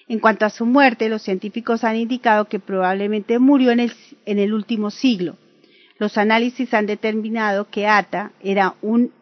En 0.07 0.21
cuanto 0.21 0.47
a 0.47 0.51
su 0.51 0.65
muerte, 0.65 1.09
los 1.09 1.23
científicos 1.23 1.85
han 1.85 1.97
indicado 1.97 2.47
que 2.47 2.61
probablemente 2.61 3.39
murió 3.39 3.73
en 3.73 3.81
el, 3.81 4.53
último 4.55 4.91
siglo. 4.91 5.37
Los 5.99 6.17
análisis 6.17 6.73
han 6.73 6.87
determinado 6.87 7.69
que 7.71 7.87
Ata 7.87 8.33
era 8.41 8.75
un 8.81 9.13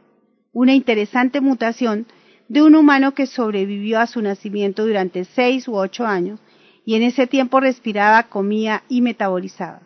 una 0.56 0.72
interesante 0.72 1.42
mutación 1.42 2.06
de 2.48 2.62
un 2.62 2.76
humano 2.76 3.12
que 3.12 3.26
sobrevivió 3.26 4.00
a 4.00 4.06
su 4.06 4.22
nacimiento 4.22 4.86
durante 4.86 5.26
seis 5.26 5.68
u 5.68 5.76
ocho 5.76 6.06
años 6.06 6.40
y 6.86 6.94
en 6.94 7.02
ese 7.02 7.26
tiempo 7.26 7.60
respiraba, 7.60 8.22
comía 8.22 8.82
y 8.88 9.02
metabolizaba. 9.02 9.82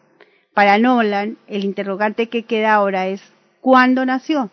Para 0.54 0.78
Nolan, 0.78 1.38
el 1.48 1.64
interrogante 1.64 2.28
que 2.28 2.44
queda 2.44 2.74
ahora 2.74 3.08
es 3.08 3.20
¿cuándo 3.60 4.06
nació? 4.06 4.48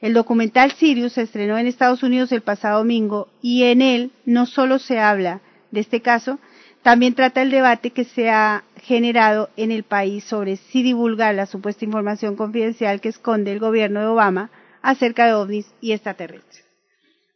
El 0.00 0.14
documental 0.14 0.72
Sirius 0.72 1.14
se 1.14 1.22
estrenó 1.22 1.58
en 1.58 1.66
Estados 1.66 2.02
Unidos 2.02 2.32
el 2.32 2.40
pasado 2.40 2.78
domingo 2.78 3.28
y 3.42 3.64
en 3.64 3.82
él 3.82 4.12
no 4.24 4.46
solo 4.46 4.78
se 4.78 4.98
habla 4.98 5.42
de 5.70 5.80
este 5.80 6.00
caso, 6.00 6.38
también 6.82 7.14
trata 7.14 7.42
el 7.42 7.50
debate 7.50 7.90
que 7.90 8.04
se 8.04 8.30
ha 8.30 8.64
generado 8.76 9.50
en 9.56 9.70
el 9.70 9.82
país 9.82 10.24
sobre 10.24 10.56
si 10.56 10.82
divulgar 10.82 11.34
la 11.34 11.46
supuesta 11.46 11.84
información 11.84 12.36
confidencial 12.36 13.00
que 13.00 13.10
esconde 13.10 13.52
el 13.52 13.58
gobierno 13.58 14.00
de 14.00 14.06
Obama 14.06 14.50
acerca 14.80 15.26
de 15.26 15.34
ovnis 15.34 15.70
y 15.82 15.92
extraterrestres. 15.92 16.64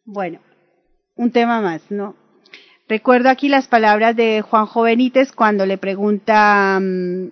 Bueno, 0.06 0.40
un 1.14 1.30
tema 1.30 1.60
más, 1.60 1.82
¿no? 1.90 2.16
Recuerdo 2.88 3.28
aquí 3.28 3.48
las 3.48 3.68
palabras 3.68 4.16
de 4.16 4.42
Juanjo 4.42 4.82
Benítez 4.82 5.32
cuando 5.32 5.66
le 5.66 5.78
pregunta 5.78 6.78
mm, 6.80 7.28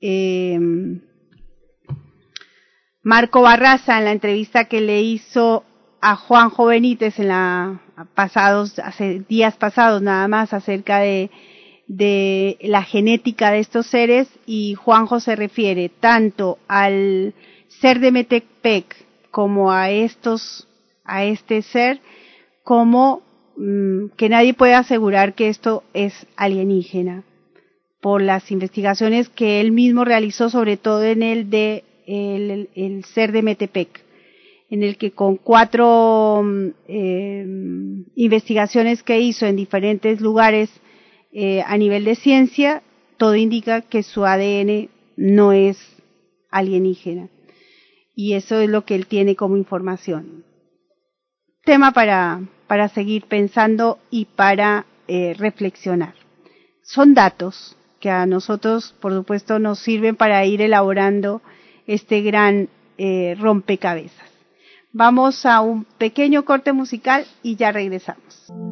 em, 0.00 1.00
Marco 3.02 3.42
Barraza 3.42 3.98
en 3.98 4.04
la 4.04 4.12
entrevista 4.12 4.66
que 4.66 4.80
le 4.80 5.00
hizo 5.02 5.64
a 6.00 6.16
Juanjo 6.16 6.66
Benítez 6.66 7.18
en 7.18 7.28
la 7.28 7.80
pasados 8.14 8.78
hace 8.78 9.20
días 9.28 9.56
pasados 9.56 10.00
nada 10.00 10.26
más 10.28 10.52
acerca 10.52 10.98
de 11.00 11.30
de 11.90 12.56
la 12.60 12.84
genética 12.84 13.50
de 13.50 13.58
estos 13.58 13.88
seres 13.88 14.28
y 14.46 14.74
Juanjo 14.74 15.18
se 15.18 15.34
refiere 15.34 15.88
tanto 15.88 16.58
al 16.68 17.34
ser 17.66 17.98
de 17.98 18.12
Metepec 18.12 18.94
como 19.32 19.72
a 19.72 19.90
estos, 19.90 20.68
a 21.04 21.24
este 21.24 21.62
ser, 21.62 22.00
como 22.62 23.22
mm, 23.56 24.10
que 24.16 24.28
nadie 24.28 24.54
puede 24.54 24.74
asegurar 24.74 25.34
que 25.34 25.48
esto 25.48 25.82
es 25.92 26.28
alienígena 26.36 27.24
por 28.00 28.22
las 28.22 28.52
investigaciones 28.52 29.28
que 29.28 29.60
él 29.60 29.72
mismo 29.72 30.04
realizó, 30.04 30.48
sobre 30.48 30.76
todo 30.76 31.02
en 31.02 31.24
el 31.24 31.50
de 31.50 31.82
el, 32.10 33.04
ser 33.04 33.32
de 33.32 33.42
Metepec, 33.42 34.00
en 34.70 34.82
el 34.82 34.96
que 34.96 35.12
con 35.12 35.36
cuatro 35.36 36.42
mm, 36.42 36.66
eh, 36.88 37.46
investigaciones 38.16 39.02
que 39.02 39.20
hizo 39.20 39.46
en 39.46 39.56
diferentes 39.56 40.20
lugares 40.20 40.70
eh, 41.32 41.62
a 41.66 41.76
nivel 41.76 42.04
de 42.04 42.16
ciencia, 42.16 42.82
todo 43.16 43.36
indica 43.36 43.82
que 43.82 44.02
su 44.02 44.24
ADN 44.24 44.88
no 45.16 45.52
es 45.52 45.78
alienígena 46.50 47.28
y 48.14 48.34
eso 48.34 48.60
es 48.60 48.68
lo 48.68 48.84
que 48.84 48.94
él 48.94 49.06
tiene 49.06 49.36
como 49.36 49.56
información. 49.56 50.44
Tema 51.64 51.92
para, 51.92 52.42
para 52.66 52.88
seguir 52.88 53.24
pensando 53.24 53.98
y 54.10 54.26
para 54.26 54.86
eh, 55.08 55.34
reflexionar. 55.38 56.14
Son 56.82 57.14
datos, 57.14 57.76
que 58.00 58.10
a 58.10 58.26
nosotros, 58.26 58.94
por 59.00 59.12
supuesto, 59.12 59.58
nos 59.58 59.78
sirven 59.78 60.16
para 60.16 60.44
ir 60.44 60.62
elaborando 60.62 61.42
este 61.90 62.20
gran 62.20 62.68
eh, 62.98 63.36
rompecabezas. 63.38 64.30
Vamos 64.92 65.44
a 65.44 65.60
un 65.60 65.84
pequeño 65.84 66.44
corte 66.44 66.72
musical 66.72 67.26
y 67.42 67.56
ya 67.56 67.72
regresamos. 67.72 68.69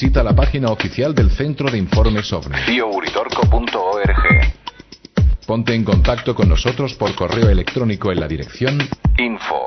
Visita 0.00 0.22
la 0.22 0.34
página 0.34 0.68
oficial 0.68 1.14
del 1.14 1.30
Centro 1.30 1.70
de 1.70 1.76
Informes 1.76 2.32
OVNI. 2.32 2.56
CIOuritorco.org 2.64 4.54
Ponte 5.46 5.74
en 5.74 5.84
contacto 5.84 6.34
con 6.34 6.48
nosotros 6.48 6.94
por 6.94 7.14
correo 7.14 7.50
electrónico 7.50 8.10
en 8.10 8.20
la 8.20 8.26
dirección 8.26 8.78
info 9.18 9.66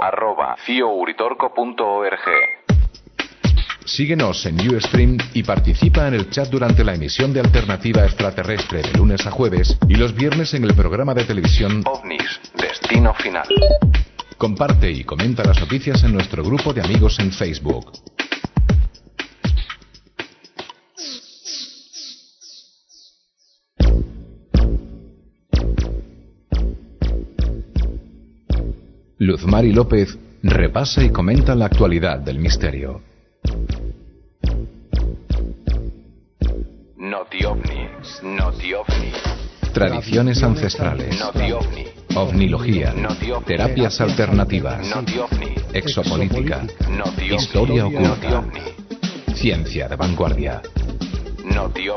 Síguenos 3.85 4.43
en 4.47 4.75
Ustream 4.75 5.17
y 5.35 5.43
participa 5.43 6.07
en 6.07 6.15
el 6.15 6.31
chat 6.31 6.49
durante 6.49 6.83
la 6.83 6.95
emisión 6.95 7.31
de 7.31 7.41
Alternativa 7.41 8.03
Extraterrestre 8.03 8.81
de 8.81 8.93
lunes 8.93 9.27
a 9.27 9.29
jueves 9.29 9.77
y 9.87 9.93
los 9.93 10.15
viernes 10.15 10.55
en 10.55 10.63
el 10.63 10.73
programa 10.73 11.13
de 11.13 11.25
televisión 11.25 11.83
OVNIS, 11.85 12.41
Destino 12.55 13.13
Final. 13.13 13.47
Comparte 14.39 14.89
y 14.89 15.03
comenta 15.03 15.43
las 15.43 15.59
noticias 15.59 16.03
en 16.03 16.11
nuestro 16.11 16.43
grupo 16.43 16.73
de 16.73 16.81
amigos 16.81 17.19
en 17.19 17.31
Facebook. 17.31 17.91
Luzmari 29.19 29.71
López 29.71 30.17
repasa 30.41 31.03
y 31.03 31.09
comenta 31.11 31.55
la 31.55 31.65
actualidad 31.65 32.19
del 32.19 32.39
misterio. 32.39 33.01
Noti 36.97 37.45
OVNI, 37.45 37.87
Noti 38.23 38.73
OVNI. 38.73 39.11
Tradiciones 39.73 40.41
ancestrales. 40.41 41.19
Noti 41.19 41.51
OVNI. 41.51 41.85
Ovnilogía. 42.15 42.93
Terapias 43.45 44.01
alternativas. 44.01 44.87
Noti 44.95 45.19
OVNI. 45.19 45.55
Exopolítica. 45.73 46.63
Noti 46.89 47.31
OVNI. 47.31 47.35
Historia 47.35 47.83
Noti 47.83 47.95
oculta. 47.95 48.39
OVNI. 48.39 49.35
Ciencia 49.35 49.87
de 49.87 49.95
vanguardia. 49.95 50.61
Noti 51.43 51.89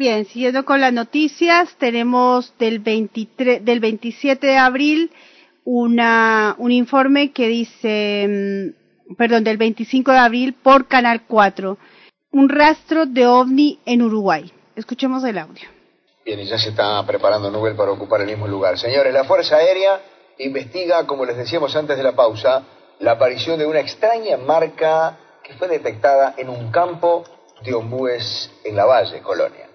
Bien, 0.00 0.24
siguiendo 0.24 0.64
con 0.64 0.80
las 0.80 0.94
noticias, 0.94 1.76
tenemos 1.76 2.54
del 2.58 2.78
23, 2.78 3.62
del 3.62 3.80
27 3.80 4.46
de 4.46 4.56
abril 4.56 5.12
una, 5.64 6.54
un 6.56 6.72
informe 6.72 7.32
que 7.32 7.48
dice, 7.48 8.26
mm, 8.26 9.14
perdón, 9.16 9.44
del 9.44 9.58
25 9.58 10.10
de 10.10 10.16
abril 10.16 10.54
por 10.54 10.88
Canal 10.88 11.26
4, 11.28 11.76
un 12.32 12.48
rastro 12.48 13.04
de 13.04 13.26
ovni 13.26 13.78
en 13.84 14.00
Uruguay. 14.00 14.50
Escuchemos 14.74 15.22
el 15.24 15.36
audio. 15.36 15.68
Bien, 16.24 16.40
y 16.40 16.46
ya 16.46 16.56
se 16.56 16.70
está 16.70 17.04
preparando 17.04 17.50
Nubel 17.50 17.76
para 17.76 17.90
ocupar 17.90 18.22
el 18.22 18.28
mismo 18.28 18.48
lugar. 18.48 18.78
Señores, 18.78 19.12
la 19.12 19.24
Fuerza 19.24 19.56
Aérea 19.56 20.00
investiga, 20.38 21.06
como 21.06 21.26
les 21.26 21.36
decíamos 21.36 21.76
antes 21.76 21.98
de 21.98 22.02
la 22.02 22.12
pausa, 22.12 22.62
la 23.00 23.10
aparición 23.10 23.58
de 23.58 23.66
una 23.66 23.80
extraña 23.80 24.38
marca 24.38 25.18
que 25.44 25.52
fue 25.52 25.68
detectada 25.68 26.32
en 26.38 26.48
un 26.48 26.70
campo 26.70 27.24
de 27.62 27.74
ombúes 27.74 28.50
en 28.64 28.76
la 28.76 28.86
Valle, 28.86 29.20
Colonia. 29.20 29.69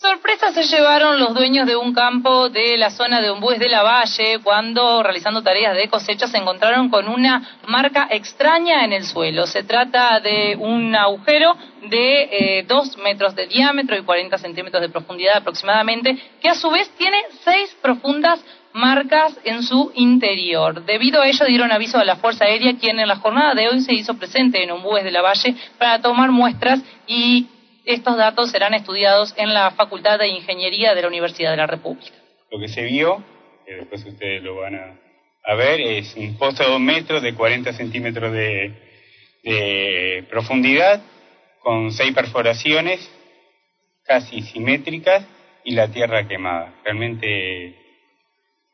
Sorpresa 0.00 0.52
se 0.52 0.62
llevaron 0.62 1.18
los 1.18 1.34
dueños 1.34 1.66
de 1.66 1.74
un 1.74 1.92
campo 1.92 2.48
de 2.50 2.76
la 2.76 2.90
zona 2.90 3.20
de 3.20 3.30
Ombúes 3.30 3.58
de 3.58 3.68
la 3.68 3.82
Valle 3.82 4.38
cuando 4.44 5.02
realizando 5.02 5.42
tareas 5.42 5.74
de 5.74 5.88
cosecha 5.88 6.28
se 6.28 6.36
encontraron 6.36 6.88
con 6.88 7.08
una 7.08 7.58
marca 7.66 8.06
extraña 8.08 8.84
en 8.84 8.92
el 8.92 9.04
suelo. 9.04 9.48
Se 9.48 9.64
trata 9.64 10.20
de 10.20 10.54
un 10.56 10.94
agujero 10.94 11.56
de 11.90 12.58
eh, 12.60 12.64
2 12.68 12.98
metros 12.98 13.34
de 13.34 13.48
diámetro 13.48 13.96
y 13.96 14.02
40 14.02 14.38
centímetros 14.38 14.80
de 14.82 14.88
profundidad 14.88 15.38
aproximadamente, 15.38 16.16
que 16.40 16.48
a 16.48 16.54
su 16.54 16.70
vez 16.70 16.88
tiene 16.90 17.18
seis 17.42 17.76
profundas 17.82 18.38
marcas 18.72 19.36
en 19.42 19.64
su 19.64 19.90
interior. 19.96 20.84
Debido 20.84 21.22
a 21.22 21.26
ello 21.26 21.44
dieron 21.44 21.72
aviso 21.72 21.98
a 21.98 22.04
la 22.04 22.14
Fuerza 22.14 22.44
Aérea, 22.44 22.76
quien 22.78 23.00
en 23.00 23.08
la 23.08 23.16
jornada 23.16 23.52
de 23.54 23.66
hoy 23.66 23.80
se 23.80 23.94
hizo 23.94 24.14
presente 24.14 24.62
en 24.62 24.70
Ombúes 24.70 25.02
de 25.02 25.10
la 25.10 25.22
Valle 25.22 25.56
para 25.76 26.00
tomar 26.00 26.30
muestras 26.30 26.78
y 27.08 27.48
estos 27.88 28.18
datos 28.18 28.50
serán 28.50 28.74
estudiados 28.74 29.32
en 29.38 29.54
la 29.54 29.70
Facultad 29.70 30.18
de 30.18 30.28
Ingeniería 30.28 30.94
de 30.94 31.00
la 31.00 31.08
Universidad 31.08 31.52
de 31.52 31.56
la 31.56 31.66
República. 31.66 32.14
lo 32.50 32.58
que 32.58 32.68
se 32.68 32.82
vio, 32.84 33.24
que 33.64 33.76
después 33.76 34.04
ustedes 34.04 34.42
lo 34.42 34.56
van 34.56 34.74
a, 34.74 35.54
ver, 35.54 35.80
es 35.80 36.14
un 36.14 36.36
pozo 36.36 36.62
de 36.62 36.68
dos 36.68 36.80
metros 36.80 37.22
de 37.22 37.34
40 37.34 37.72
centímetros 37.72 38.30
de, 38.30 38.74
de 39.42 40.24
profundidad, 40.28 41.00
con 41.60 41.90
seis 41.90 42.14
perforaciones 42.14 43.10
casi 44.04 44.42
simétricas 44.42 45.26
y 45.64 45.72
la 45.72 45.88
tierra 45.88 46.28
quemada. 46.28 46.74
Realmente 46.84 47.74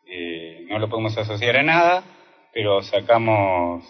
eh, 0.06 0.66
no 0.68 0.80
lo 0.80 0.88
podemos 0.88 1.16
asociar 1.16 1.56
a 1.56 1.62
nada, 1.62 2.02
pero 2.52 2.82
sacamos 2.82 3.84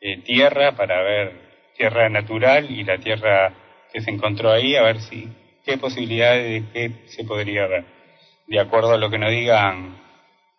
eh, 0.00 0.22
tierra 0.22 0.72
para 0.72 1.02
ver 1.02 1.72
tierra 1.76 2.08
natural 2.08 2.70
y 2.70 2.84
la 2.84 2.96
tierra 2.96 3.61
que 3.92 4.00
se 4.00 4.10
encontró 4.10 4.50
ahí, 4.50 4.74
a 4.76 4.82
ver 4.82 5.00
si 5.00 5.28
qué 5.64 5.78
posibilidades 5.78 6.64
de 6.64 6.72
qué 6.72 7.08
se 7.08 7.24
podría 7.24 7.66
ver. 7.66 7.84
De 8.46 8.58
acuerdo 8.58 8.92
a 8.92 8.98
lo 8.98 9.10
que 9.10 9.18
nos 9.18 9.30
digan 9.30 10.00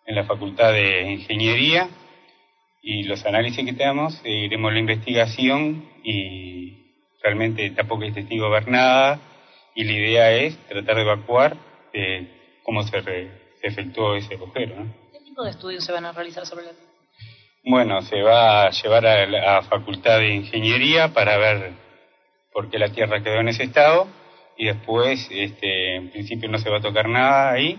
en 0.06 0.14
la 0.14 0.24
Facultad 0.24 0.72
de 0.72 1.12
Ingeniería 1.12 1.88
y 2.82 3.04
los 3.04 3.24
análisis 3.24 3.64
que 3.64 3.72
tenemos, 3.72 4.20
iremos 4.24 4.70
a 4.70 4.74
la 4.74 4.80
investigación 4.80 5.88
y 6.02 6.54
realmente 7.22 7.70
tampoco 7.70 8.02
hay 8.02 8.12
testigo 8.12 8.50
ver 8.50 8.68
nada 8.68 9.18
y 9.74 9.84
la 9.84 9.92
idea 9.92 10.32
es 10.32 10.56
tratar 10.68 10.96
de 10.96 11.02
evacuar 11.02 11.56
eh, 11.92 12.60
cómo 12.62 12.82
se, 12.82 13.00
re, 13.00 13.30
se, 13.60 13.68
efectuó 13.68 14.14
ese 14.14 14.34
agujero. 14.34 14.76
¿no? 14.76 14.94
¿Qué 15.12 15.20
tipo 15.20 15.42
de 15.42 15.50
estudios 15.50 15.84
se 15.84 15.92
van 15.92 16.04
a 16.04 16.12
realizar 16.12 16.46
sobre 16.46 16.66
la 16.66 16.72
Bueno, 17.64 18.02
se 18.02 18.22
va 18.22 18.66
a 18.66 18.70
llevar 18.70 19.06
a 19.06 19.26
la 19.26 19.62
Facultad 19.62 20.18
de 20.18 20.34
Ingeniería 20.34 21.12
para 21.12 21.38
ver 21.38 21.83
por 22.54 22.70
qué 22.70 22.78
la 22.78 22.88
Tierra 22.88 23.22
quedó 23.22 23.40
en 23.40 23.48
ese 23.48 23.64
estado 23.64 24.06
y 24.56 24.66
después, 24.66 25.28
este, 25.30 25.96
en 25.96 26.10
principio 26.10 26.48
no 26.48 26.58
se 26.58 26.70
va 26.70 26.78
a 26.78 26.80
tocar 26.80 27.08
nada 27.08 27.50
ahí 27.50 27.78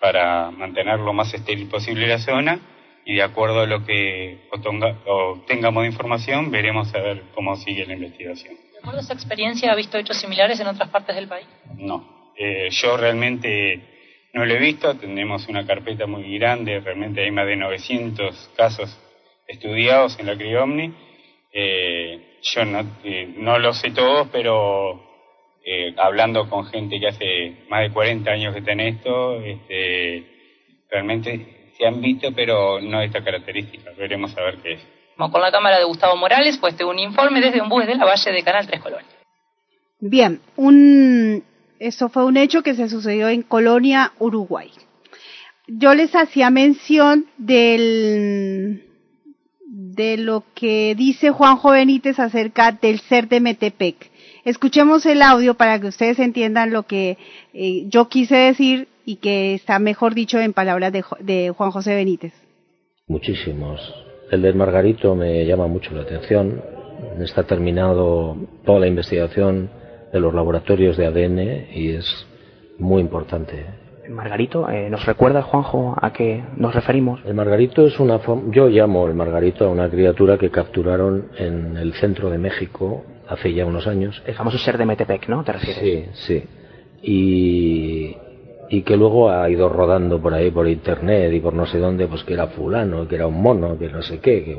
para 0.00 0.50
mantener 0.52 1.00
lo 1.00 1.12
más 1.12 1.34
estéril 1.34 1.68
posible 1.68 2.06
la 2.06 2.18
zona 2.18 2.60
y 3.04 3.16
de 3.16 3.22
acuerdo 3.22 3.60
a 3.60 3.66
lo 3.66 3.84
que 3.84 4.48
obtengamos 4.50 5.82
de 5.82 5.88
información 5.88 6.50
veremos 6.50 6.94
a 6.94 7.00
ver 7.00 7.22
cómo 7.34 7.56
sigue 7.56 7.84
la 7.84 7.94
investigación. 7.94 8.54
¿De 8.54 8.78
acuerdo 8.78 9.00
a 9.00 9.02
esa 9.02 9.14
experiencia 9.14 9.72
ha 9.72 9.74
visto 9.74 9.98
hechos 9.98 10.16
similares 10.16 10.60
en 10.60 10.68
otras 10.68 10.88
partes 10.90 11.16
del 11.16 11.26
país? 11.26 11.46
No, 11.76 12.32
eh, 12.36 12.68
yo 12.70 12.96
realmente 12.96 13.80
no 14.32 14.44
lo 14.44 14.54
he 14.54 14.58
visto, 14.58 14.94
tenemos 14.96 15.48
una 15.48 15.66
carpeta 15.66 16.06
muy 16.06 16.38
grande, 16.38 16.78
realmente 16.78 17.24
hay 17.24 17.32
más 17.32 17.46
de 17.46 17.56
900 17.56 18.52
casos 18.56 18.96
estudiados 19.48 20.18
en 20.20 20.26
la 20.26 20.36
CRIOMNI. 20.36 20.94
Eh, 21.52 22.35
yo 22.54 22.64
no, 22.64 22.80
eh, 23.04 23.34
no 23.38 23.58
lo 23.58 23.72
sé 23.72 23.90
todos, 23.90 24.28
pero 24.30 25.02
eh, 25.64 25.94
hablando 25.98 26.48
con 26.48 26.66
gente 26.66 27.00
que 27.00 27.08
hace 27.08 27.64
más 27.68 27.82
de 27.82 27.92
40 27.92 28.30
años 28.30 28.52
que 28.52 28.60
está 28.60 28.72
en 28.72 28.80
esto, 28.80 29.40
este, 29.40 30.24
realmente 30.90 31.70
se 31.76 31.86
han 31.86 32.00
visto, 32.00 32.32
pero 32.34 32.80
no 32.80 33.00
esta 33.02 33.22
característica. 33.22 33.90
Veremos 33.98 34.36
a 34.36 34.42
ver 34.42 34.58
qué 34.58 34.72
es. 34.74 34.80
Como 35.16 35.32
con 35.32 35.40
la 35.40 35.50
cámara 35.50 35.78
de 35.78 35.84
Gustavo 35.84 36.16
Morales, 36.16 36.58
pues 36.58 36.80
un 36.82 36.98
informe 36.98 37.40
desde 37.40 37.60
un 37.60 37.68
bus 37.68 37.86
de 37.86 37.96
la 37.96 38.04
Valle 38.04 38.32
de 38.32 38.42
Canal 38.42 38.66
Tres 38.66 38.80
Colonia. 38.80 39.06
Bien, 39.98 40.40
un, 40.56 41.42
eso 41.78 42.08
fue 42.10 42.24
un 42.24 42.36
hecho 42.36 42.62
que 42.62 42.74
se 42.74 42.88
sucedió 42.88 43.28
en 43.28 43.42
Colonia, 43.42 44.12
Uruguay. 44.18 44.70
Yo 45.66 45.94
les 45.94 46.14
hacía 46.14 46.50
mención 46.50 47.26
del, 47.38 48.85
de 49.96 50.18
lo 50.18 50.44
que 50.54 50.94
dice 50.94 51.30
Juanjo 51.30 51.70
Benítez 51.70 52.18
acerca 52.20 52.70
del 52.70 53.00
ser 53.00 53.28
de 53.28 53.40
Metepec. 53.40 53.96
Escuchemos 54.44 55.06
el 55.06 55.22
audio 55.22 55.54
para 55.54 55.80
que 55.80 55.88
ustedes 55.88 56.18
entiendan 56.18 56.70
lo 56.70 56.84
que 56.84 57.16
eh, 57.54 57.86
yo 57.88 58.08
quise 58.08 58.36
decir 58.36 58.88
y 59.04 59.16
que 59.16 59.54
está 59.54 59.78
mejor 59.78 60.14
dicho 60.14 60.38
en 60.38 60.52
palabras 60.52 60.92
de, 60.92 61.02
de 61.20 61.50
Juan 61.50 61.70
José 61.70 61.94
Benítez. 61.94 62.34
Muchísimos. 63.08 63.80
El 64.30 64.42
del 64.42 64.54
Margarito 64.54 65.14
me 65.14 65.44
llama 65.46 65.66
mucho 65.66 65.92
la 65.94 66.02
atención. 66.02 66.62
Está 67.20 67.44
terminado 67.44 68.36
toda 68.64 68.80
la 68.80 68.88
investigación 68.88 69.70
de 70.12 70.20
los 70.20 70.34
laboratorios 70.34 70.96
de 70.96 71.06
ADN 71.06 71.68
y 71.74 71.90
es 71.90 72.26
muy 72.78 73.00
importante. 73.00 73.85
El 74.06 74.12
Margarito, 74.12 74.70
eh, 74.70 74.88
¿nos 74.88 75.04
recuerda, 75.04 75.42
Juanjo, 75.42 75.96
a 76.00 76.12
qué 76.12 76.44
nos 76.56 76.72
referimos? 76.72 77.18
El 77.24 77.34
Margarito 77.34 77.84
es 77.84 77.98
una 77.98 78.20
yo 78.50 78.68
llamo 78.68 79.08
el 79.08 79.14
Margarito 79.14 79.64
a 79.64 79.68
una 79.68 79.90
criatura 79.90 80.38
que 80.38 80.48
capturaron 80.48 81.30
en 81.36 81.76
el 81.76 81.92
centro 81.94 82.30
de 82.30 82.38
México 82.38 83.04
hace 83.28 83.52
ya 83.52 83.66
unos 83.66 83.88
años. 83.88 84.22
El 84.24 84.34
famoso 84.34 84.58
ser 84.58 84.78
de 84.78 84.86
Metepec, 84.86 85.28
¿no? 85.28 85.42
¿Te 85.42 85.54
refieres? 85.54 85.80
Sí, 85.80 86.04
sí. 86.12 86.44
Y, 87.02 88.16
y 88.70 88.82
que 88.82 88.96
luego 88.96 89.28
ha 89.28 89.50
ido 89.50 89.68
rodando 89.68 90.22
por 90.22 90.34
ahí, 90.34 90.52
por 90.52 90.68
internet 90.68 91.32
y 91.32 91.40
por 91.40 91.54
no 91.54 91.66
sé 91.66 91.78
dónde, 91.78 92.06
pues 92.06 92.22
que 92.22 92.34
era 92.34 92.46
fulano, 92.46 93.08
que 93.08 93.16
era 93.16 93.26
un 93.26 93.42
mono, 93.42 93.76
que 93.76 93.88
no 93.88 94.02
sé 94.02 94.20
qué, 94.20 94.44
que 94.44 94.56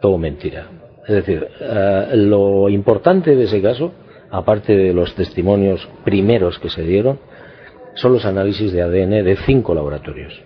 todo 0.00 0.18
mentira. 0.18 0.66
Es 1.06 1.14
decir, 1.14 1.46
uh, 1.60 2.16
lo 2.16 2.68
importante 2.68 3.36
de 3.36 3.44
ese 3.44 3.62
caso, 3.62 3.92
aparte 4.32 4.76
de 4.76 4.92
los 4.92 5.14
testimonios 5.14 5.88
primeros 6.04 6.58
que 6.58 6.68
se 6.68 6.82
dieron, 6.82 7.20
son 7.94 8.12
los 8.12 8.24
análisis 8.24 8.72
de 8.72 8.82
ADN 8.82 9.24
de 9.24 9.36
cinco 9.46 9.74
laboratorios. 9.74 10.40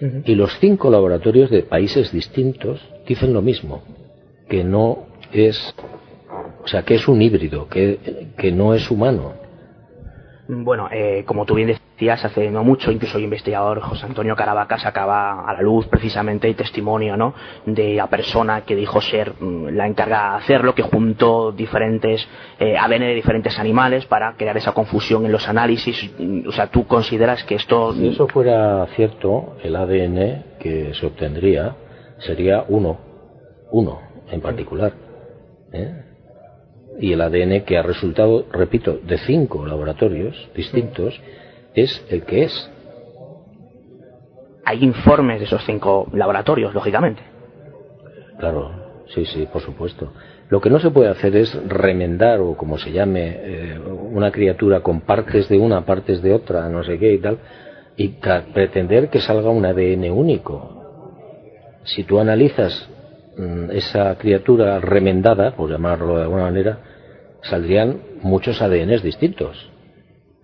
Uh 0.00 0.04
-huh. 0.04 0.22
Y 0.24 0.34
los 0.34 0.58
cinco 0.60 0.90
laboratorios 0.90 1.50
de 1.50 1.62
países 1.62 2.12
distintos 2.12 2.80
dicen 3.06 3.32
lo 3.32 3.42
mismo, 3.42 3.82
que 4.48 4.64
no 4.64 5.06
es, 5.32 5.74
o 6.64 6.68
sea, 6.68 6.82
que 6.82 6.94
es 6.94 7.06
un 7.08 7.20
híbrido, 7.22 7.68
que, 7.68 8.28
que 8.36 8.50
no 8.52 8.74
es 8.74 8.90
humano. 8.90 9.34
Bueno, 10.52 10.88
eh, 10.90 11.22
como 11.26 11.46
tú 11.46 11.54
bien 11.54 11.68
decías, 11.68 12.24
hace 12.24 12.50
no 12.50 12.64
mucho, 12.64 12.90
incluso 12.90 13.18
el 13.18 13.24
investigador 13.24 13.80
José 13.80 14.06
Antonio 14.06 14.34
Caravaca 14.34 14.78
sacaba 14.78 15.48
a 15.48 15.52
la 15.52 15.62
luz 15.62 15.86
precisamente 15.86 16.48
el 16.48 16.56
testimonio 16.56 17.16
¿no? 17.16 17.34
de 17.66 17.94
la 17.94 18.08
persona 18.08 18.62
que 18.62 18.74
dijo 18.74 19.00
ser 19.00 19.34
la 19.40 19.86
encargada 19.86 20.32
de 20.32 20.36
hacerlo, 20.38 20.74
que 20.74 20.82
juntó 20.82 21.52
diferentes 21.52 22.26
eh, 22.58 22.76
ADN 22.76 23.00
de 23.00 23.14
diferentes 23.14 23.56
animales 23.60 24.06
para 24.06 24.34
crear 24.34 24.56
esa 24.56 24.72
confusión 24.72 25.24
en 25.24 25.30
los 25.30 25.48
análisis. 25.48 26.10
O 26.48 26.52
sea, 26.52 26.66
¿tú 26.66 26.84
consideras 26.84 27.44
que 27.44 27.54
esto...? 27.54 27.92
Si 27.92 28.08
eso 28.08 28.26
fuera 28.26 28.84
cierto, 28.96 29.56
el 29.62 29.76
ADN 29.76 30.58
que 30.58 30.92
se 30.94 31.06
obtendría 31.06 31.76
sería 32.18 32.64
uno, 32.66 32.98
uno 33.70 34.00
en 34.28 34.40
particular. 34.40 34.92
¿eh? 35.72 36.09
Y 37.00 37.14
el 37.14 37.20
ADN 37.22 37.62
que 37.64 37.78
ha 37.78 37.82
resultado, 37.82 38.44
repito, 38.52 38.98
de 39.02 39.18
cinco 39.18 39.66
laboratorios 39.66 40.50
distintos, 40.54 41.18
es 41.74 42.04
el 42.10 42.24
que 42.24 42.44
es. 42.44 42.70
Hay 44.64 44.84
informes 44.84 45.40
de 45.40 45.46
esos 45.46 45.64
cinco 45.64 46.06
laboratorios, 46.12 46.74
lógicamente. 46.74 47.22
Claro, 48.38 49.04
sí, 49.14 49.24
sí, 49.24 49.48
por 49.50 49.62
supuesto. 49.62 50.12
Lo 50.50 50.60
que 50.60 50.68
no 50.68 50.78
se 50.78 50.90
puede 50.90 51.08
hacer 51.08 51.34
es 51.36 51.54
remendar 51.68 52.40
o 52.40 52.54
como 52.56 52.76
se 52.76 52.92
llame 52.92 53.28
eh, 53.28 53.78
una 53.78 54.30
criatura 54.30 54.80
con 54.80 55.00
partes 55.00 55.48
de 55.48 55.58
una, 55.58 55.86
partes 55.86 56.20
de 56.22 56.34
otra, 56.34 56.68
no 56.68 56.84
sé 56.84 56.98
qué 56.98 57.14
y 57.14 57.18
tal, 57.18 57.38
y 57.96 58.08
pretender 58.52 59.08
que 59.08 59.20
salga 59.20 59.48
un 59.48 59.64
ADN 59.64 60.10
único. 60.10 60.76
Si 61.84 62.04
tú 62.04 62.18
analizas 62.20 62.88
mmm, 63.36 63.70
esa 63.70 64.16
criatura 64.16 64.80
remendada, 64.80 65.52
por 65.52 65.70
llamarlo 65.70 66.16
de 66.16 66.22
alguna 66.22 66.42
manera, 66.42 66.89
saldrían 67.42 68.00
muchos 68.22 68.60
ADNs 68.60 69.02
distintos. 69.02 69.70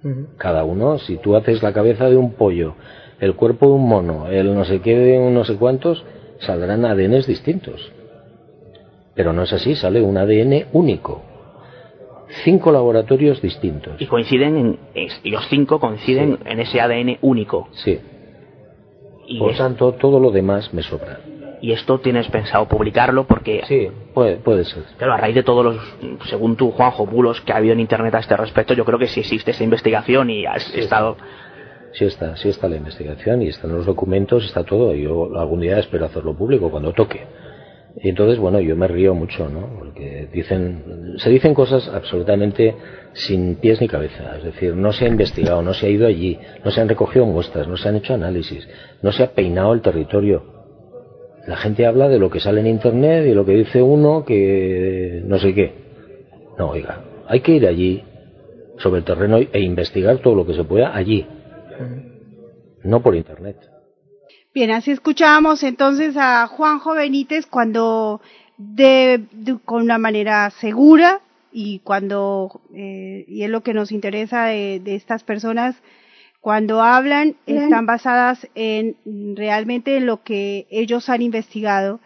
Uh 0.03 0.09
-huh. 0.09 0.27
Cada 0.39 0.65
uno, 0.65 0.99
si 0.99 1.17
tú 1.17 1.37
haces 1.37 1.63
la 1.63 1.73
cabeza 1.73 2.09
de 2.09 2.17
un 2.17 2.33
pollo, 2.33 2.75
el 3.21 3.35
cuerpo 3.35 3.67
de 3.67 3.73
un 3.73 3.89
mono, 3.89 4.29
el 4.29 4.55
no 4.55 4.65
sé 4.65 4.81
qué 4.81 4.97
de 4.97 5.19
un 5.19 5.35
no 5.35 5.45
sé 5.45 5.57
cuántos, 5.57 6.05
saldrán 6.39 6.85
ADNs 6.85 7.27
distintos. 7.27 7.93
Pero 9.15 9.33
no 9.33 9.43
es 9.43 9.53
así, 9.53 9.75
sale 9.75 10.03
un 10.03 10.19
ADN 10.19 10.67
único. 10.73 11.23
Cinco 12.45 12.73
laboratorios 12.73 13.41
distintos. 13.41 14.01
Y 14.01 14.07
coinciden 14.07 14.57
en, 14.57 14.79
y 15.23 15.31
los 15.31 15.47
cinco 15.49 15.81
coinciden 15.81 16.37
sí. 16.37 16.43
en 16.45 16.61
ese 16.61 16.81
ADN 16.81 17.19
único. 17.23 17.69
Sí. 17.73 17.99
Y 19.27 19.39
Por 19.39 19.53
es... 19.53 19.59
tanto, 19.59 19.93
todo 19.93 20.21
lo 20.21 20.31
demás 20.31 20.75
me 20.75 20.83
sobra 20.83 21.21
y 21.67 21.73
esto 21.73 21.99
tienes 21.99 22.29
pensado 22.29 22.69
publicarlo 22.69 23.25
porque 23.25 23.63
sí 23.67 23.89
puede, 24.15 24.37
puede 24.37 24.65
ser. 24.65 24.85
Claro 24.99 25.15
a 25.15 25.17
raíz 25.17 25.35
de 25.35 25.43
todos 25.43 25.65
los 25.65 25.77
según 26.29 26.55
tú 26.55 26.71
Juanjo 26.71 27.07
bulos 27.07 27.41
que 27.41 27.53
ha 27.53 27.57
habido 27.57 27.73
en 27.73 27.81
internet 27.81 28.15
a 28.15 28.21
este 28.21 28.37
respecto 28.37 28.73
yo 28.73 28.85
creo 28.85 29.01
que 29.01 29.09
sí 29.09 29.19
existe 29.19 29.51
esa 29.51 29.65
investigación 29.65 30.31
y 30.31 30.47
has 30.47 30.63
sí, 30.63 30.79
estado 30.79 31.17
sí 31.93 32.05
está 32.05 32.37
sí 32.37 32.51
está 32.51 32.69
la 32.69 32.77
investigación 32.77 33.43
y 33.43 33.49
están 33.49 33.73
los 33.73 33.85
documentos 33.85 34.45
está 34.45 34.63
todo. 34.63 34.95
Y 34.95 35.03
yo 35.03 35.37
algún 35.37 35.59
día 35.59 35.81
espero 35.81 36.05
hacerlo 36.05 36.37
público 36.37 36.71
cuando 36.71 36.93
toque. 36.93 37.27
Y 38.01 38.11
entonces 38.11 38.39
bueno 38.39 38.61
yo 38.61 38.77
me 38.77 38.87
río 38.87 39.17
mucho 39.17 39.49
no 39.49 39.69
porque 39.77 40.29
dicen 40.33 41.17
se 41.17 41.31
dicen 41.31 41.53
cosas 41.53 41.89
absolutamente 41.89 42.77
sin 43.13 43.57
pies 43.57 43.81
ni 43.81 43.89
cabeza. 43.89 44.37
Es 44.37 44.45
decir 44.45 44.77
no 44.77 44.93
se 44.93 45.07
ha 45.07 45.09
investigado 45.09 45.63
no 45.63 45.75
se 45.75 45.87
ha 45.87 45.89
ido 45.89 46.07
allí 46.07 46.39
no 46.65 46.71
se 46.71 46.81
han 46.81 46.89
recogido 46.89 47.27
muestras 47.27 47.67
no 47.67 47.77
se 47.77 47.89
han 47.89 47.97
hecho 47.97 48.15
análisis 48.15 48.69
no 49.03 49.11
se 49.11 49.25
ha 49.25 49.33
peinado 49.33 49.73
el 49.73 49.81
territorio 49.81 50.56
la 51.47 51.57
gente 51.57 51.87
habla 51.87 52.09
de 52.09 52.19
lo 52.19 52.31
que 52.31 52.41
sale 52.41 52.61
en 52.61 52.67
internet 52.67 53.27
y 53.27 53.35
lo 53.35 53.45
que 53.45 53.53
dice 53.53 53.81
uno 53.81 54.25
que 54.25 55.23
no 55.25 55.39
sé 55.39 55.55
qué. 55.55 55.73
No, 56.59 56.71
oiga, 56.71 57.05
hay 57.29 57.41
que 57.41 57.53
ir 57.53 57.67
allí 57.67 58.03
sobre 58.79 58.99
el 58.99 59.05
terreno 59.05 59.39
e 59.39 59.61
investigar 59.61 60.19
todo 60.19 60.35
lo 60.35 60.47
que 60.47 60.55
se 60.55 60.65
pueda 60.65 60.95
allí. 60.95 61.27
no 62.83 63.03
por 63.03 63.15
Internet. 63.15 63.57
Bien, 64.55 64.71
así 64.71 64.91
escuchábamos 64.91 65.63
entonces 65.63 66.17
a 66.17 66.47
Juanjo 66.47 66.95
Benítez 66.95 67.47
cuando 67.47 68.21
de, 68.57 69.25
con 69.65 69.83
una 69.83 69.99
manera 69.99 70.51
segura 70.51 71.21
y 71.53 71.81
cuando, 71.81 72.61
eh, 72.75 73.25
y 73.29 73.43
es 73.43 73.51
lo 73.51 73.63
que 73.63 73.75
nos 73.75 73.93
interesa 73.93 74.47
de, 74.47 74.81
de 74.81 74.95
estas 74.95 75.25
personas, 75.25 75.77
cuando 76.47 76.81
hablan 76.81 77.35
están 77.47 77.87
basadas 77.87 78.47
en 78.55 78.95
realmente 79.35 79.97
en 79.97 80.07
lo 80.07 80.23
que 80.23 80.69
ellos 80.71 81.09
han 81.09 81.21
investigado. 81.21 81.99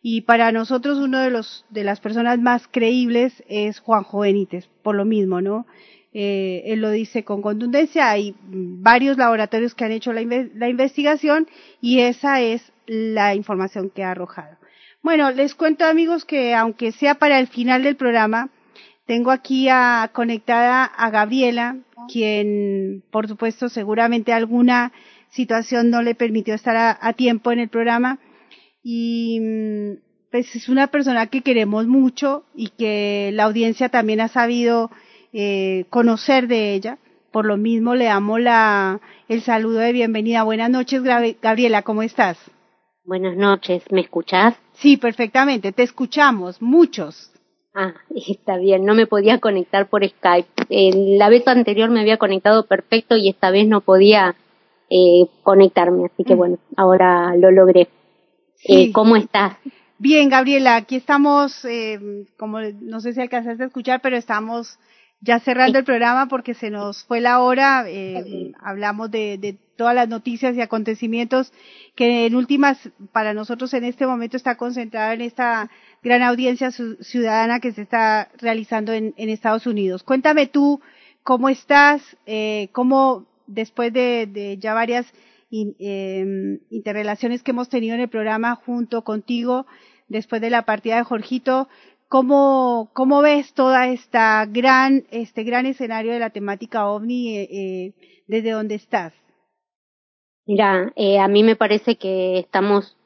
Y 0.00 0.20
para 0.20 0.52
nosotros 0.52 0.98
uno 0.98 1.18
de 1.18 1.30
los 1.30 1.66
de 1.70 1.82
las 1.82 1.98
personas 1.98 2.38
más 2.38 2.68
creíbles 2.70 3.42
es 3.48 3.80
Juanjo 3.80 4.20
Benítez 4.20 4.68
por 4.84 4.94
lo 4.94 5.04
mismo 5.04 5.40
no 5.40 5.66
eh, 6.12 6.62
él 6.66 6.80
lo 6.80 6.92
dice 6.92 7.24
con 7.24 7.42
contundencia. 7.42 8.08
Hay 8.08 8.36
varios 8.46 9.16
laboratorios 9.16 9.74
que 9.74 9.84
han 9.86 9.90
hecho 9.90 10.12
la, 10.12 10.20
la 10.54 10.68
investigación 10.68 11.48
y 11.80 11.98
esa 11.98 12.40
es 12.40 12.72
la 12.86 13.34
información 13.34 13.90
que 13.90 14.04
ha 14.04 14.12
arrojado. 14.12 14.56
Bueno 15.02 15.32
les 15.32 15.56
cuento 15.56 15.84
amigos 15.84 16.24
que 16.24 16.54
aunque 16.54 16.92
sea 16.92 17.16
para 17.16 17.40
el 17.40 17.48
final 17.48 17.82
del 17.82 17.96
programa 17.96 18.50
tengo 19.10 19.32
aquí 19.32 19.68
a, 19.68 20.08
conectada 20.12 20.84
a 20.84 21.10
Gabriela, 21.10 21.78
quien, 22.12 23.02
por 23.10 23.26
supuesto, 23.26 23.68
seguramente 23.68 24.32
alguna 24.32 24.92
situación 25.30 25.90
no 25.90 26.00
le 26.00 26.14
permitió 26.14 26.54
estar 26.54 26.76
a, 26.76 26.96
a 27.00 27.12
tiempo 27.14 27.50
en 27.50 27.58
el 27.58 27.68
programa. 27.68 28.20
Y 28.84 29.40
mm, 29.40 30.30
pues 30.30 30.54
es 30.54 30.68
una 30.68 30.86
persona 30.86 31.26
que 31.26 31.42
queremos 31.42 31.88
mucho 31.88 32.44
y 32.54 32.68
que 32.68 33.32
la 33.34 33.46
audiencia 33.46 33.88
también 33.88 34.20
ha 34.20 34.28
sabido 34.28 34.92
eh, 35.32 35.86
conocer 35.90 36.46
de 36.46 36.74
ella. 36.74 36.98
Por 37.32 37.46
lo 37.46 37.56
mismo 37.56 37.96
le 37.96 38.04
damos 38.04 38.40
la, 38.40 39.00
el 39.26 39.42
saludo 39.42 39.80
de 39.80 39.92
bienvenida. 39.92 40.44
Buenas 40.44 40.70
noches, 40.70 41.02
Gabriela, 41.02 41.82
¿cómo 41.82 42.04
estás? 42.04 42.38
Buenas 43.04 43.36
noches, 43.36 43.82
¿me 43.90 44.02
escuchás? 44.02 44.54
Sí, 44.74 44.98
perfectamente, 44.98 45.72
te 45.72 45.82
escuchamos, 45.82 46.62
muchos. 46.62 47.29
Ah, 47.74 47.94
está 48.28 48.56
bien, 48.56 48.84
no 48.84 48.94
me 48.94 49.06
podía 49.06 49.38
conectar 49.38 49.88
por 49.88 50.06
Skype. 50.06 50.48
Eh, 50.68 51.16
la 51.18 51.28
vez 51.28 51.46
anterior 51.46 51.90
me 51.90 52.00
había 52.00 52.16
conectado 52.16 52.66
perfecto 52.66 53.16
y 53.16 53.28
esta 53.28 53.50
vez 53.50 53.66
no 53.66 53.80
podía 53.80 54.36
eh, 54.88 55.26
conectarme, 55.42 56.06
así 56.06 56.24
que 56.24 56.34
bueno, 56.34 56.58
ahora 56.76 57.34
lo 57.36 57.50
logré. 57.50 57.88
Eh, 58.64 58.92
¿Cómo 58.92 59.16
estás? 59.16 59.56
Bien, 59.98 60.28
Gabriela, 60.28 60.76
aquí 60.76 60.96
estamos, 60.96 61.64
eh, 61.64 62.26
como 62.38 62.60
no 62.60 63.00
sé 63.00 63.12
si 63.12 63.20
alcanzaste 63.20 63.62
a 63.62 63.66
escuchar, 63.66 64.00
pero 64.00 64.16
estamos 64.16 64.78
ya 65.20 65.38
cerrando 65.40 65.78
el 65.78 65.84
programa 65.84 66.26
porque 66.26 66.54
se 66.54 66.70
nos 66.70 67.04
fue 67.04 67.20
la 67.20 67.40
hora. 67.40 67.84
Eh, 67.86 68.52
hablamos 68.60 69.10
de, 69.10 69.38
de, 69.38 69.58
todas 69.76 69.94
las 69.94 70.08
noticias 70.08 70.54
y 70.56 70.60
acontecimientos 70.60 71.52
que 71.94 72.26
en 72.26 72.34
últimas 72.34 72.78
para 73.12 73.32
nosotros 73.32 73.72
en 73.72 73.84
este 73.84 74.06
momento 74.06 74.36
está 74.36 74.56
concentrada 74.56 75.14
en 75.14 75.22
esta 75.22 75.70
gran 76.02 76.22
audiencia 76.22 76.70
ciudadana 76.70 77.60
que 77.60 77.72
se 77.72 77.82
está 77.82 78.30
realizando 78.38 78.92
en, 78.92 79.14
en 79.16 79.28
Estados 79.28 79.66
Unidos. 79.66 80.02
Cuéntame 80.02 80.46
tú 80.46 80.80
cómo 81.22 81.48
estás, 81.48 82.02
eh, 82.26 82.68
cómo 82.72 83.26
después 83.46 83.92
de, 83.92 84.56
ya 84.60 84.74
varias 84.74 85.06
eh, 85.50 86.58
interrelaciones 86.70 87.42
que 87.42 87.50
hemos 87.50 87.68
tenido 87.68 87.94
en 87.94 88.00
el 88.00 88.08
programa 88.08 88.54
junto 88.54 89.02
contigo, 89.02 89.66
después 90.08 90.40
de 90.40 90.50
la 90.50 90.62
partida 90.62 90.96
de 90.96 91.04
Jorgito, 91.04 91.68
¿cómo, 92.08 92.90
cómo 92.92 93.20
ves 93.22 93.52
toda 93.54 93.88
esta 93.88 94.46
gran, 94.46 95.04
este 95.10 95.44
gran 95.44 95.66
escenario 95.66 96.12
de 96.12 96.18
la 96.18 96.30
temática 96.30 96.86
ovni 96.86 97.36
eh, 97.36 97.48
eh 97.50 97.94
desde 98.26 98.50
donde 98.50 98.76
estás? 98.76 99.12
Mira, 100.46 100.92
eh, 100.96 101.18
a 101.18 101.28
mí 101.28 101.42
me 101.42 101.56
parece 101.56 101.96
que 101.96 102.38
estamos, 102.38 102.96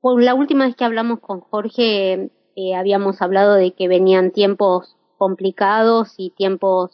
por 0.00 0.22
la 0.22 0.34
última 0.34 0.66
vez 0.66 0.76
que 0.76 0.84
hablamos 0.84 1.20
con 1.20 1.40
Jorge, 1.40 2.30
eh, 2.56 2.74
habíamos 2.74 3.20
hablado 3.22 3.54
de 3.54 3.72
que 3.72 3.88
venían 3.88 4.30
tiempos 4.30 4.96
complicados 5.18 6.14
y 6.16 6.30
tiempos, 6.30 6.90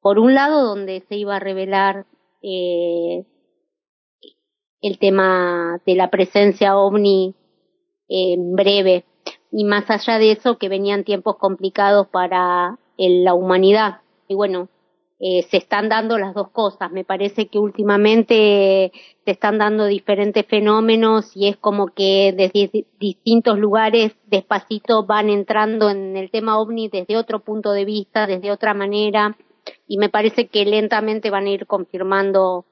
por 0.00 0.18
un 0.18 0.34
lado, 0.34 0.66
donde 0.66 1.04
se 1.08 1.16
iba 1.16 1.36
a 1.36 1.40
revelar 1.40 2.06
eh, 2.42 3.24
el 4.80 4.98
tema 4.98 5.80
de 5.86 5.94
la 5.94 6.10
presencia 6.10 6.76
ovni 6.76 7.34
en 8.08 8.54
breve 8.56 9.04
y 9.52 9.64
más 9.64 9.90
allá 9.90 10.18
de 10.18 10.32
eso 10.32 10.58
que 10.58 10.68
venían 10.68 11.04
tiempos 11.04 11.36
complicados 11.36 12.08
para 12.08 12.78
la 12.96 13.34
humanidad. 13.34 14.00
Y 14.26 14.34
bueno 14.34 14.68
eh, 15.20 15.42
se 15.50 15.58
están 15.58 15.90
dando 15.90 16.18
las 16.18 16.34
dos 16.34 16.48
cosas. 16.50 16.90
Me 16.90 17.04
parece 17.04 17.48
que 17.48 17.58
últimamente 17.58 18.90
se 19.24 19.30
están 19.30 19.58
dando 19.58 19.84
diferentes 19.86 20.46
fenómenos 20.46 21.36
y 21.36 21.48
es 21.48 21.56
como 21.58 21.88
que 21.88 22.32
desde 22.34 22.86
distintos 22.98 23.58
lugares 23.58 24.12
despacito 24.26 25.04
van 25.04 25.28
entrando 25.28 25.90
en 25.90 26.16
el 26.16 26.30
tema 26.30 26.58
ovni 26.58 26.88
desde 26.88 27.18
otro 27.18 27.40
punto 27.40 27.72
de 27.72 27.84
vista, 27.84 28.26
desde 28.26 28.50
otra 28.50 28.72
manera 28.72 29.36
y 29.86 29.98
me 29.98 30.08
parece 30.08 30.48
que 30.48 30.64
lentamente 30.64 31.30
van 31.30 31.46
a 31.46 31.50
ir 31.50 31.66
confirmando 31.66 32.64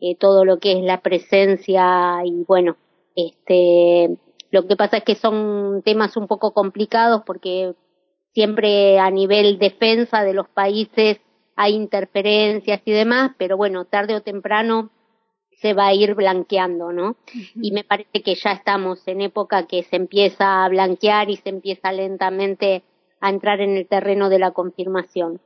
eh, 0.00 0.16
todo 0.16 0.44
lo 0.44 0.58
que 0.58 0.72
es 0.72 0.84
la 0.84 1.00
presencia 1.00 2.20
y 2.24 2.44
bueno, 2.46 2.76
este, 3.16 4.16
lo 4.50 4.66
que 4.66 4.76
pasa 4.76 4.98
es 4.98 5.04
que 5.04 5.14
son 5.14 5.82
temas 5.84 6.16
un 6.16 6.26
poco 6.26 6.52
complicados 6.52 7.22
porque 7.24 7.74
siempre 8.32 8.98
a 8.98 9.10
nivel 9.10 9.58
defensa 9.58 10.22
de 10.22 10.34
los 10.34 10.48
países 10.48 11.18
hay 11.56 11.74
interferencias 11.74 12.82
y 12.84 12.92
demás, 12.92 13.32
pero 13.38 13.56
bueno, 13.56 13.84
tarde 13.84 14.14
o 14.14 14.22
temprano 14.22 14.90
se 15.60 15.72
va 15.72 15.86
a 15.86 15.94
ir 15.94 16.14
blanqueando, 16.14 16.92
¿no? 16.92 17.16
Y 17.54 17.72
me 17.72 17.84
parece 17.84 18.22
que 18.22 18.34
ya 18.34 18.52
estamos 18.52 19.06
en 19.06 19.20
época 19.20 19.66
que 19.66 19.82
se 19.84 19.96
empieza 19.96 20.64
a 20.64 20.68
blanquear 20.68 21.30
y 21.30 21.36
se 21.36 21.48
empieza 21.48 21.92
lentamente 21.92 22.82
a 23.20 23.30
entrar 23.30 23.60
en 23.60 23.76
el 23.76 23.86
terreno 23.88 24.28
de 24.28 24.38
la 24.38 24.50
confirmación. 24.50 25.40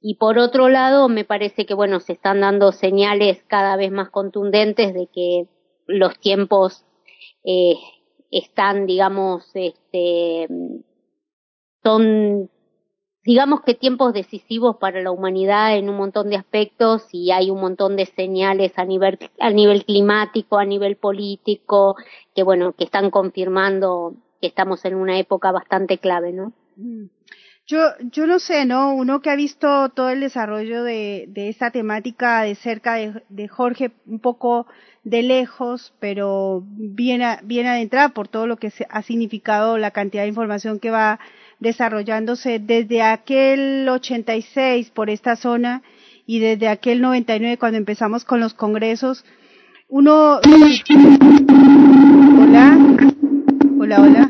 Y 0.00 0.16
por 0.16 0.38
otro 0.38 0.68
lado, 0.68 1.08
me 1.08 1.24
parece 1.24 1.66
que, 1.66 1.74
bueno, 1.74 2.00
se 2.00 2.12
están 2.12 2.42
dando 2.42 2.70
señales 2.70 3.42
cada 3.48 3.76
vez 3.76 3.90
más 3.90 4.10
contundentes 4.10 4.94
de 4.94 5.08
que 5.12 5.48
los 5.86 6.18
tiempos 6.20 6.84
eh, 7.44 7.74
están, 8.30 8.86
digamos, 8.86 9.50
este, 9.54 10.46
son 11.82 12.50
digamos 13.26 13.62
que 13.62 13.74
tiempos 13.74 14.14
decisivos 14.14 14.76
para 14.76 15.02
la 15.02 15.10
humanidad 15.10 15.76
en 15.76 15.90
un 15.90 15.96
montón 15.96 16.30
de 16.30 16.36
aspectos 16.36 17.08
y 17.10 17.32
hay 17.32 17.50
un 17.50 17.60
montón 17.60 17.96
de 17.96 18.06
señales 18.06 18.72
a 18.78 18.84
nivel 18.84 19.18
a 19.40 19.50
nivel 19.50 19.84
climático, 19.84 20.58
a 20.58 20.64
nivel 20.64 20.96
político, 20.96 21.96
que 22.34 22.44
bueno, 22.44 22.72
que 22.72 22.84
están 22.84 23.10
confirmando 23.10 24.14
que 24.40 24.46
estamos 24.46 24.84
en 24.84 24.94
una 24.94 25.18
época 25.18 25.50
bastante 25.50 25.98
clave, 25.98 26.32
¿no? 26.32 26.52
Mm. 26.76 27.06
Yo, 27.68 27.80
yo 28.12 28.28
no 28.28 28.38
sé, 28.38 28.64
¿no? 28.64 28.94
Uno 28.94 29.20
que 29.20 29.30
ha 29.30 29.34
visto 29.34 29.88
todo 29.88 30.10
el 30.10 30.20
desarrollo 30.20 30.84
de, 30.84 31.24
de 31.26 31.48
esta 31.48 31.72
temática 31.72 32.42
de 32.42 32.54
cerca 32.54 32.94
de, 32.94 33.24
de 33.28 33.48
Jorge, 33.48 33.90
un 34.06 34.20
poco 34.20 34.68
de 35.02 35.22
lejos, 35.22 35.92
pero 35.98 36.62
bien, 36.64 37.22
bien 37.42 37.66
adentrada 37.66 38.10
por 38.10 38.28
todo 38.28 38.46
lo 38.46 38.56
que 38.56 38.72
ha 38.88 39.02
significado 39.02 39.78
la 39.78 39.90
cantidad 39.90 40.22
de 40.22 40.28
información 40.28 40.78
que 40.78 40.92
va 40.92 41.18
desarrollándose 41.60 42.58
desde 42.58 43.02
aquel 43.02 43.88
86 43.88 44.90
por 44.90 45.10
esta 45.10 45.36
zona 45.36 45.82
y 46.26 46.40
desde 46.40 46.68
aquel 46.68 47.00
99 47.00 47.58
cuando 47.58 47.78
empezamos 47.78 48.24
con 48.24 48.40
los 48.40 48.54
congresos. 48.54 49.24
Uno, 49.88 50.40
hola, 52.40 52.78
hola, 53.78 54.00
hola. 54.00 54.28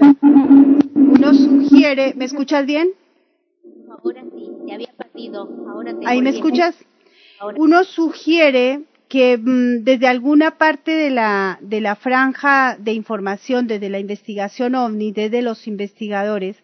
Uno 0.95 1.35
sugiere, 1.35 2.12
¿me 2.14 2.27
escuchas 2.27 2.66
bien? 2.66 2.91
Ahora 3.91 4.22
sí, 4.22 4.51
te 4.66 4.74
había 4.74 4.93
perdido. 4.93 5.49
Ahora 5.68 5.99
te 5.99 6.07
¿Ahí 6.07 6.20
me 6.20 6.31
escuchas? 6.31 6.77
Uno 7.57 7.85
sugiere 7.85 8.83
que 9.09 9.39
mm, 9.39 9.85
desde 9.85 10.09
alguna 10.09 10.59
parte 10.59 10.91
de 10.91 11.11
la, 11.11 11.59
de 11.62 11.81
la 11.81 11.97
franja 11.97 12.77
de 12.79 12.93
información, 12.93 13.66
desde 13.66 13.89
la 13.89 13.99
investigación 13.99 14.74
OVNI, 14.74 15.12
desde 15.12 15.43
los 15.43 15.66
investigadores, 15.66 16.57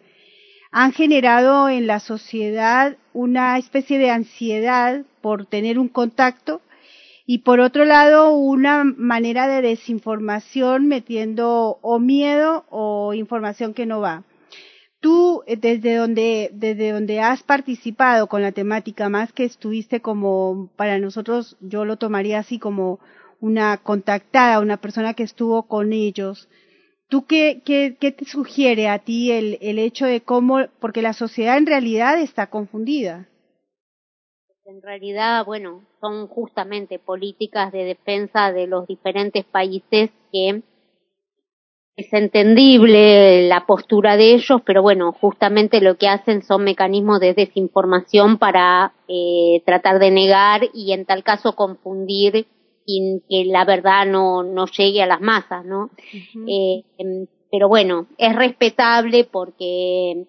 han 0.73 0.91
generado 0.91 1.69
en 1.69 1.85
la 1.85 1.99
sociedad 1.99 2.97
una 3.13 3.59
especie 3.59 3.99
de 3.99 4.09
ansiedad 4.09 5.03
por 5.21 5.45
tener 5.45 5.77
un 5.77 5.87
contacto 5.87 6.61
y 7.27 7.39
por 7.39 7.59
otro 7.59 7.85
lado 7.85 8.33
una 8.33 8.83
manera 8.83 9.47
de 9.47 9.61
desinformación 9.61 10.87
metiendo 10.87 11.77
o 11.81 11.99
miedo 11.99 12.65
o 12.71 13.13
información 13.13 13.75
que 13.75 13.85
no 13.85 14.01
va. 14.01 14.23
Tú 14.99 15.43
eh, 15.45 15.57
desde 15.57 15.95
donde 15.95 16.49
desde 16.53 16.91
donde 16.91 17.19
has 17.19 17.43
participado 17.43 18.25
con 18.25 18.41
la 18.41 18.51
temática 18.51 19.09
más 19.09 19.31
que 19.31 19.43
estuviste 19.43 20.01
como 20.01 20.71
para 20.75 20.97
nosotros 20.97 21.55
yo 21.61 21.85
lo 21.85 21.97
tomaría 21.97 22.39
así 22.39 22.57
como 22.57 22.99
una 23.39 23.77
contactada, 23.77 24.59
una 24.59 24.77
persona 24.77 25.13
que 25.13 25.23
estuvo 25.23 25.67
con 25.67 25.93
ellos 25.93 26.49
¿Tú 27.09 27.25
qué, 27.25 27.61
qué, 27.63 28.11
te 28.11 28.25
sugiere 28.25 28.87
a 28.87 28.99
ti 28.99 29.31
el, 29.31 29.57
el 29.61 29.79
hecho 29.79 30.05
de 30.05 30.21
cómo, 30.21 30.59
porque 30.79 31.01
la 31.01 31.13
sociedad 31.13 31.57
en 31.57 31.65
realidad 31.65 32.19
está 32.19 32.47
confundida? 32.47 33.27
En 34.65 34.81
realidad, 34.81 35.45
bueno, 35.45 35.83
son 35.99 36.27
justamente 36.27 36.97
políticas 36.97 37.71
de 37.71 37.83
defensa 37.83 38.51
de 38.53 38.65
los 38.65 38.87
diferentes 38.87 39.43
países 39.43 40.09
que 40.31 40.63
es 41.95 42.11
entendible 42.11 43.47
la 43.47 43.65
postura 43.67 44.17
de 44.17 44.33
ellos, 44.33 44.61
pero 44.65 44.81
bueno, 44.81 45.11
justamente 45.11 45.79
lo 45.79 45.97
que 45.97 46.07
hacen 46.07 46.41
son 46.43 46.63
mecanismos 46.63 47.19
de 47.19 47.33
desinformación 47.35 48.39
para 48.39 48.93
eh, 49.07 49.61
tratar 49.65 49.99
de 49.99 50.09
negar 50.09 50.61
y 50.73 50.93
en 50.93 51.05
tal 51.05 51.23
caso 51.23 51.55
confundir 51.55 52.47
y 52.85 53.21
que 53.29 53.45
la 53.45 53.65
verdad 53.65 54.05
no, 54.05 54.43
no 54.43 54.65
llegue 54.67 55.01
a 55.01 55.07
las 55.07 55.21
masas, 55.21 55.65
¿no? 55.65 55.89
eh, 56.47 56.83
pero 57.53 57.67
bueno, 57.67 58.07
es 58.17 58.35
respetable 58.35 59.25
porque, 59.25 60.25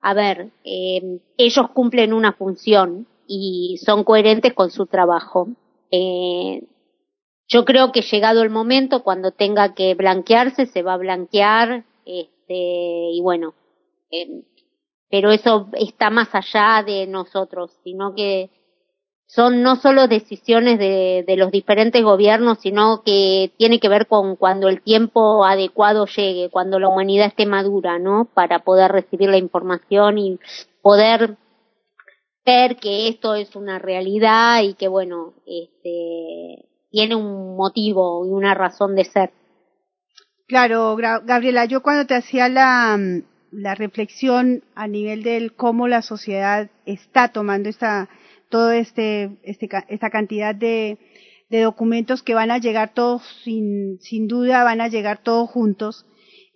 a 0.00 0.14
ver, 0.14 0.52
eh, 0.62 1.20
ellos 1.36 1.70
cumplen 1.74 2.12
una 2.12 2.34
función 2.34 3.08
y 3.26 3.80
son 3.84 4.04
coherentes 4.04 4.54
con 4.54 4.70
su 4.70 4.86
trabajo. 4.86 5.48
Eh, 5.90 6.62
yo 7.48 7.64
creo 7.64 7.90
que 7.90 8.02
llegado 8.02 8.42
el 8.42 8.50
momento, 8.50 9.02
cuando 9.02 9.32
tenga 9.32 9.74
que 9.74 9.94
blanquearse, 9.94 10.66
se 10.66 10.82
va 10.82 10.94
a 10.94 10.98
blanquear, 10.98 11.84
este, 12.04 13.10
y 13.12 13.20
bueno, 13.22 13.54
eh, 14.10 14.44
pero 15.10 15.32
eso 15.32 15.68
está 15.72 16.10
más 16.10 16.28
allá 16.32 16.84
de 16.84 17.06
nosotros, 17.06 17.72
sino 17.82 18.14
que 18.14 18.50
son 19.26 19.62
no 19.62 19.76
solo 19.76 20.06
decisiones 20.06 20.78
de, 20.78 21.24
los 21.36 21.50
diferentes 21.50 22.02
gobiernos, 22.02 22.58
sino 22.60 23.02
que 23.04 23.52
tiene 23.58 23.80
que 23.80 23.88
ver 23.88 24.06
con 24.06 24.36
cuando 24.36 24.68
el 24.68 24.82
tiempo 24.82 25.44
adecuado 25.44 26.06
llegue, 26.06 26.48
cuando 26.50 26.78
la 26.78 26.88
humanidad 26.88 27.26
esté 27.26 27.44
madura, 27.44 27.98
¿no? 27.98 28.28
Para 28.32 28.60
poder 28.60 28.92
recibir 28.92 29.28
la 29.28 29.36
información 29.36 30.18
y 30.18 30.38
poder 30.80 31.36
ver 32.44 32.76
que 32.76 33.08
esto 33.08 33.34
es 33.34 33.56
una 33.56 33.80
realidad 33.80 34.62
y 34.62 34.74
que, 34.74 34.86
bueno, 34.86 35.34
este, 35.44 36.68
tiene 36.90 37.16
un 37.16 37.56
motivo 37.56 38.24
y 38.24 38.30
una 38.30 38.54
razón 38.54 38.94
de 38.94 39.04
ser. 39.04 39.32
Claro, 40.46 40.96
Gabriela, 40.96 41.64
yo 41.64 41.82
cuando 41.82 42.06
te 42.06 42.14
hacía 42.14 42.48
la, 42.48 42.96
la 43.50 43.74
reflexión 43.74 44.62
a 44.76 44.86
nivel 44.86 45.24
del 45.24 45.54
cómo 45.54 45.88
la 45.88 46.02
sociedad 46.02 46.70
está 46.84 47.32
tomando 47.32 47.68
esta 47.68 48.08
todo 48.48 48.72
este, 48.72 49.30
este 49.42 49.68
esta 49.88 50.10
cantidad 50.10 50.54
de, 50.54 50.98
de, 51.50 51.60
documentos 51.60 52.22
que 52.22 52.34
van 52.34 52.50
a 52.50 52.58
llegar 52.58 52.94
todos 52.94 53.22
sin, 53.44 53.98
sin 54.00 54.28
duda 54.28 54.64
van 54.64 54.80
a 54.80 54.88
llegar 54.88 55.22
todos 55.22 55.50
juntos. 55.50 56.06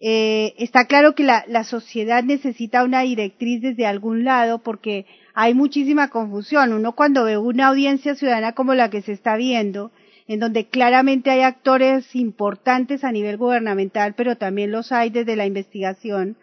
Eh, 0.02 0.54
está 0.58 0.86
claro 0.86 1.14
que 1.14 1.24
la, 1.24 1.44
la 1.46 1.64
sociedad 1.64 2.24
necesita 2.24 2.84
una 2.84 3.02
directriz 3.02 3.60
desde 3.60 3.86
algún 3.86 4.24
lado 4.24 4.60
porque 4.60 5.06
hay 5.34 5.52
muchísima 5.52 6.08
confusión. 6.08 6.72
Uno 6.72 6.94
cuando 6.94 7.24
ve 7.24 7.36
una 7.36 7.68
audiencia 7.68 8.14
ciudadana 8.14 8.52
como 8.52 8.74
la 8.74 8.88
que 8.88 9.02
se 9.02 9.12
está 9.12 9.36
viendo, 9.36 9.92
en 10.26 10.40
donde 10.40 10.68
claramente 10.68 11.30
hay 11.30 11.40
actores 11.40 12.14
importantes 12.14 13.04
a 13.04 13.12
nivel 13.12 13.36
gubernamental, 13.36 14.14
pero 14.14 14.36
también 14.36 14.70
los 14.70 14.92
hay 14.92 15.10
desde 15.10 15.36
la 15.36 15.44
investigación, 15.44 16.36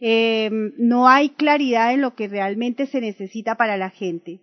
eh, 0.00 0.50
no 0.78 1.08
hay 1.08 1.30
claridad 1.30 1.92
en 1.92 2.00
lo 2.00 2.14
que 2.14 2.28
realmente 2.28 2.86
se 2.86 3.00
necesita 3.00 3.56
para 3.56 3.76
la 3.76 3.90
gente 3.90 4.40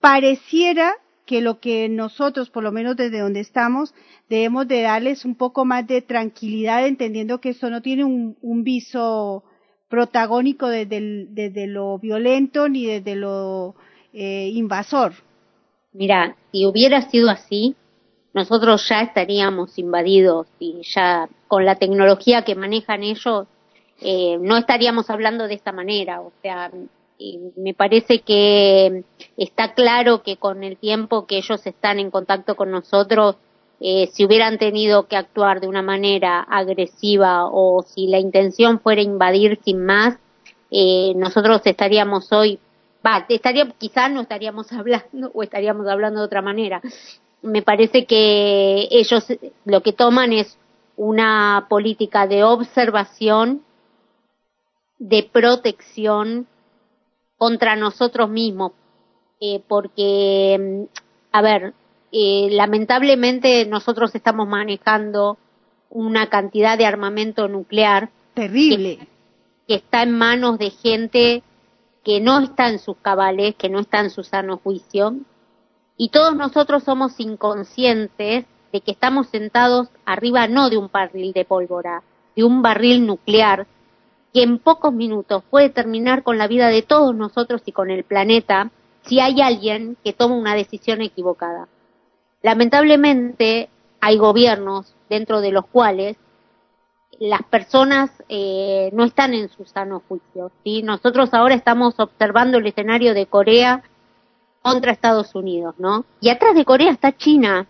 pareciera 0.00 0.94
que 1.26 1.40
lo 1.40 1.60
que 1.60 1.88
nosotros, 1.88 2.50
por 2.50 2.64
lo 2.64 2.72
menos 2.72 2.96
desde 2.96 3.20
donde 3.20 3.40
estamos, 3.40 3.94
debemos 4.28 4.66
de 4.66 4.82
darles 4.82 5.24
un 5.24 5.36
poco 5.36 5.64
más 5.64 5.86
de 5.86 6.02
tranquilidad, 6.02 6.86
entendiendo 6.86 7.40
que 7.40 7.50
esto 7.50 7.70
no 7.70 7.82
tiene 7.82 8.04
un, 8.04 8.64
viso 8.64 9.44
protagónico 9.88 10.68
desde, 10.68 11.26
desde, 11.28 11.66
lo 11.66 11.98
violento 11.98 12.68
ni 12.68 12.86
desde 12.86 13.14
lo 13.14 13.76
eh, 14.12 14.50
invasor. 14.52 15.12
Mira, 15.92 16.36
si 16.50 16.66
hubiera 16.66 17.02
sido 17.02 17.30
así, 17.30 17.76
nosotros 18.32 18.88
ya 18.88 19.02
estaríamos 19.02 19.78
invadidos 19.78 20.46
y 20.58 20.82
ya 20.82 21.28
con 21.48 21.64
la 21.64 21.76
tecnología 21.76 22.42
que 22.42 22.54
manejan 22.54 23.02
ellos, 23.02 23.46
eh, 24.00 24.38
no 24.40 24.56
estaríamos 24.56 25.10
hablando 25.10 25.46
de 25.46 25.54
esta 25.54 25.72
manera. 25.72 26.20
O 26.20 26.32
sea, 26.42 26.70
y 27.20 27.52
me 27.56 27.74
parece 27.74 28.20
que 28.20 29.04
está 29.36 29.74
claro 29.74 30.22
que 30.22 30.38
con 30.38 30.64
el 30.64 30.78
tiempo 30.78 31.26
que 31.26 31.36
ellos 31.36 31.64
están 31.66 31.98
en 31.98 32.10
contacto 32.10 32.56
con 32.56 32.70
nosotros, 32.70 33.36
eh, 33.78 34.08
si 34.12 34.24
hubieran 34.24 34.56
tenido 34.56 35.06
que 35.06 35.16
actuar 35.16 35.60
de 35.60 35.68
una 35.68 35.82
manera 35.82 36.40
agresiva 36.40 37.44
o 37.44 37.82
si 37.82 38.06
la 38.06 38.18
intención 38.18 38.80
fuera 38.80 39.02
invadir 39.02 39.60
sin 39.62 39.84
más, 39.84 40.16
eh, 40.70 41.12
nosotros 41.14 41.60
estaríamos 41.64 42.32
hoy, 42.32 42.58
va, 43.06 43.26
estaría, 43.28 43.68
quizás 43.78 44.10
no 44.10 44.22
estaríamos 44.22 44.72
hablando 44.72 45.30
o 45.34 45.42
estaríamos 45.42 45.86
hablando 45.88 46.20
de 46.20 46.26
otra 46.26 46.40
manera. 46.40 46.80
Me 47.42 47.60
parece 47.60 48.06
que 48.06 48.88
ellos 48.90 49.26
lo 49.66 49.82
que 49.82 49.92
toman 49.92 50.32
es 50.32 50.58
una 50.96 51.66
política 51.68 52.26
de 52.26 52.44
observación, 52.44 53.62
de 54.98 55.28
protección 55.30 56.46
contra 57.40 57.74
nosotros 57.74 58.28
mismos, 58.28 58.72
eh, 59.40 59.62
porque, 59.66 60.58
mm, 60.60 60.98
a 61.32 61.40
ver, 61.40 61.72
eh, 62.12 62.48
lamentablemente 62.50 63.64
nosotros 63.64 64.14
estamos 64.14 64.46
manejando 64.46 65.38
una 65.88 66.28
cantidad 66.28 66.76
de 66.76 66.84
armamento 66.84 67.48
nuclear 67.48 68.10
terrible. 68.34 68.98
que, 68.98 69.06
que, 69.66 69.74
está 69.76 70.02
en 70.02 70.18
manos 70.18 70.58
de 70.58 70.68
gente 70.68 71.42
que 72.04 72.20
no 72.20 72.40
está 72.40 72.68
en 72.68 72.78
sus 72.78 72.98
cabales, 72.98 73.54
que 73.54 73.70
no 73.70 73.80
está 73.80 74.00
en 74.00 74.10
su 74.10 74.22
sano 74.22 74.58
juicio, 74.58 75.14
y 75.96 76.10
todos 76.10 76.36
nosotros 76.36 76.82
somos 76.82 77.18
inconscientes 77.20 78.44
de 78.70 78.80
que 78.82 78.90
estamos 78.90 79.28
sentados 79.28 79.88
arriba 80.04 80.46
no 80.46 80.68
de 80.68 80.76
un 80.76 80.90
barril 80.92 81.32
de 81.32 81.46
pólvora, 81.46 82.02
de 82.36 82.44
un 82.44 82.60
barril 82.60 83.06
nuclear 83.06 83.66
que 84.32 84.42
en 84.42 84.58
pocos 84.58 84.92
minutos 84.92 85.42
puede 85.50 85.70
terminar 85.70 86.22
con 86.22 86.38
la 86.38 86.46
vida 86.46 86.68
de 86.68 86.82
todos 86.82 87.14
nosotros 87.14 87.62
y 87.66 87.72
con 87.72 87.90
el 87.90 88.04
planeta 88.04 88.70
si 89.02 89.20
hay 89.20 89.40
alguien 89.40 89.96
que 90.04 90.12
toma 90.12 90.36
una 90.36 90.54
decisión 90.54 91.00
equivocada. 91.00 91.68
Lamentablemente 92.42 93.68
hay 94.00 94.16
gobiernos 94.18 94.94
dentro 95.08 95.40
de 95.40 95.52
los 95.52 95.66
cuales 95.66 96.16
las 97.18 97.42
personas 97.42 98.10
eh, 98.28 98.90
no 98.92 99.04
están 99.04 99.34
en 99.34 99.48
su 99.50 99.64
sano 99.64 100.02
juicio. 100.08 100.50
¿sí? 100.64 100.82
Nosotros 100.82 101.34
ahora 101.34 101.54
estamos 101.54 101.98
observando 101.98 102.58
el 102.58 102.66
escenario 102.66 103.14
de 103.14 103.26
Corea 103.26 103.82
contra 104.62 104.92
Estados 104.92 105.34
Unidos, 105.34 105.74
¿no? 105.78 106.04
Y 106.20 106.28
atrás 106.28 106.54
de 106.54 106.64
Corea 106.64 106.90
está 106.90 107.16
China, 107.16 107.66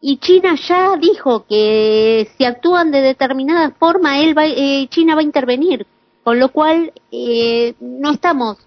y 0.00 0.18
China 0.18 0.54
ya 0.56 0.96
dijo 0.96 1.46
que 1.46 2.28
si 2.36 2.44
actúan 2.44 2.90
de 2.90 3.00
determinada 3.00 3.70
forma, 3.70 4.20
él 4.20 4.36
va, 4.36 4.46
eh, 4.46 4.86
China 4.90 5.14
va 5.14 5.20
a 5.20 5.24
intervenir, 5.24 5.86
con 6.22 6.38
lo 6.38 6.50
cual 6.50 6.92
eh, 7.10 7.74
no 7.80 8.12
estamos, 8.12 8.58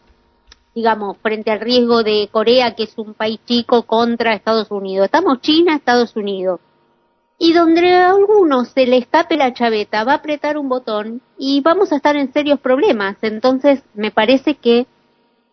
digamos, 0.73 1.17
frente 1.17 1.51
al 1.51 1.59
riesgo 1.59 2.03
de 2.03 2.29
Corea, 2.31 2.73
que 2.73 2.83
es 2.83 2.97
un 2.97 3.13
país 3.13 3.39
chico, 3.45 3.83
contra 3.83 4.33
Estados 4.33 4.71
Unidos. 4.71 5.05
Estamos 5.05 5.41
China, 5.41 5.75
Estados 5.75 6.15
Unidos. 6.15 6.59
Y 7.37 7.53
donde 7.53 7.95
a 7.95 8.09
algunos 8.09 8.69
se 8.69 8.85
le 8.85 8.97
escape 8.97 9.37
la 9.37 9.53
chaveta, 9.53 10.03
va 10.03 10.13
a 10.13 10.15
apretar 10.15 10.57
un 10.57 10.67
botón 10.67 11.21
y 11.37 11.61
vamos 11.61 11.91
a 11.91 11.95
estar 11.95 12.17
en 12.17 12.33
serios 12.33 12.59
problemas. 12.59 13.15
Entonces, 13.21 13.81
me 13.93 14.11
parece 14.11 14.55
que 14.55 14.87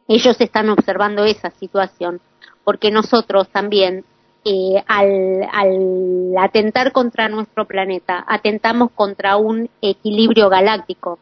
ellos 0.09 0.41
están 0.41 0.69
observando 0.71 1.25
esa 1.25 1.51
situación, 1.51 2.21
porque 2.65 2.91
nosotros 2.91 3.49
también 3.51 4.05
eh, 4.49 4.81
al, 4.87 5.43
al 5.53 6.35
atentar 6.39 6.93
contra 6.93 7.29
nuestro 7.29 7.65
planeta, 7.65 8.25
atentamos 8.29 8.93
contra 8.93 9.37
un 9.39 9.69
equilibrio 9.83 10.49
galáctico. 10.49 11.19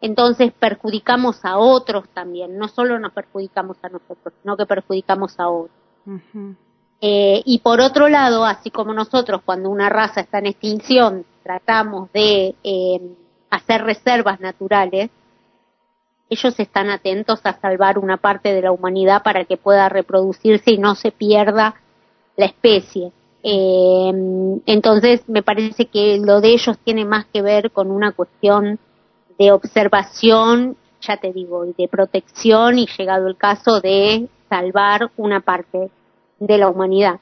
Entonces 0.00 0.52
perjudicamos 0.58 1.44
a 1.44 1.58
otros 1.58 2.08
también, 2.08 2.58
no 2.58 2.66
solo 2.66 2.98
nos 2.98 3.12
perjudicamos 3.12 3.76
a 3.82 3.88
nosotros, 3.88 4.34
sino 4.42 4.56
que 4.56 4.66
perjudicamos 4.66 5.38
a 5.38 5.48
otros. 5.48 5.76
eh, 7.00 7.40
y 7.44 7.60
por 7.60 7.80
otro 7.80 8.08
lado, 8.08 8.44
así 8.44 8.72
como 8.72 8.92
nosotros 8.92 9.42
cuando 9.44 9.70
una 9.70 9.88
raza 9.88 10.20
está 10.20 10.38
en 10.38 10.46
extinción 10.46 11.24
tratamos 11.44 12.10
de 12.12 12.56
eh, 12.64 13.00
hacer 13.48 13.84
reservas 13.84 14.40
naturales, 14.40 15.10
ellos 16.28 16.58
están 16.58 16.90
atentos 16.90 17.38
a 17.44 17.60
salvar 17.60 17.98
una 17.98 18.16
parte 18.16 18.52
de 18.52 18.62
la 18.62 18.72
humanidad 18.72 19.22
para 19.22 19.44
que 19.44 19.56
pueda 19.56 19.88
reproducirse 19.88 20.72
y 20.72 20.78
no 20.78 20.96
se 20.96 21.12
pierda 21.12 21.76
la 22.36 22.46
especie. 22.46 23.12
Eh, 23.42 24.12
entonces, 24.66 25.22
me 25.28 25.42
parece 25.42 25.86
que 25.86 26.18
lo 26.18 26.40
de 26.40 26.48
ellos 26.54 26.78
tiene 26.84 27.04
más 27.04 27.26
que 27.26 27.42
ver 27.42 27.70
con 27.70 27.90
una 27.90 28.12
cuestión 28.12 28.78
de 29.38 29.52
observación, 29.52 30.76
ya 31.00 31.16
te 31.16 31.32
digo, 31.32 31.64
y 31.64 31.74
de 31.74 31.88
protección 31.88 32.78
y 32.78 32.86
llegado 32.98 33.28
el 33.28 33.36
caso 33.36 33.80
de 33.80 34.28
salvar 34.48 35.10
una 35.16 35.40
parte 35.40 35.90
de 36.38 36.58
la 36.58 36.68
humanidad. 36.68 37.20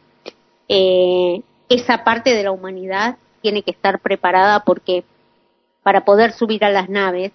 Eh, 0.68 1.42
esa 1.68 2.04
parte 2.04 2.34
de 2.34 2.42
la 2.42 2.52
humanidad 2.52 3.16
tiene 3.42 3.62
que 3.62 3.72
estar 3.72 4.00
preparada 4.00 4.60
porque 4.60 5.04
para 5.82 6.04
poder 6.04 6.32
subir 6.32 6.64
a 6.64 6.70
las 6.70 6.88
naves 6.88 7.32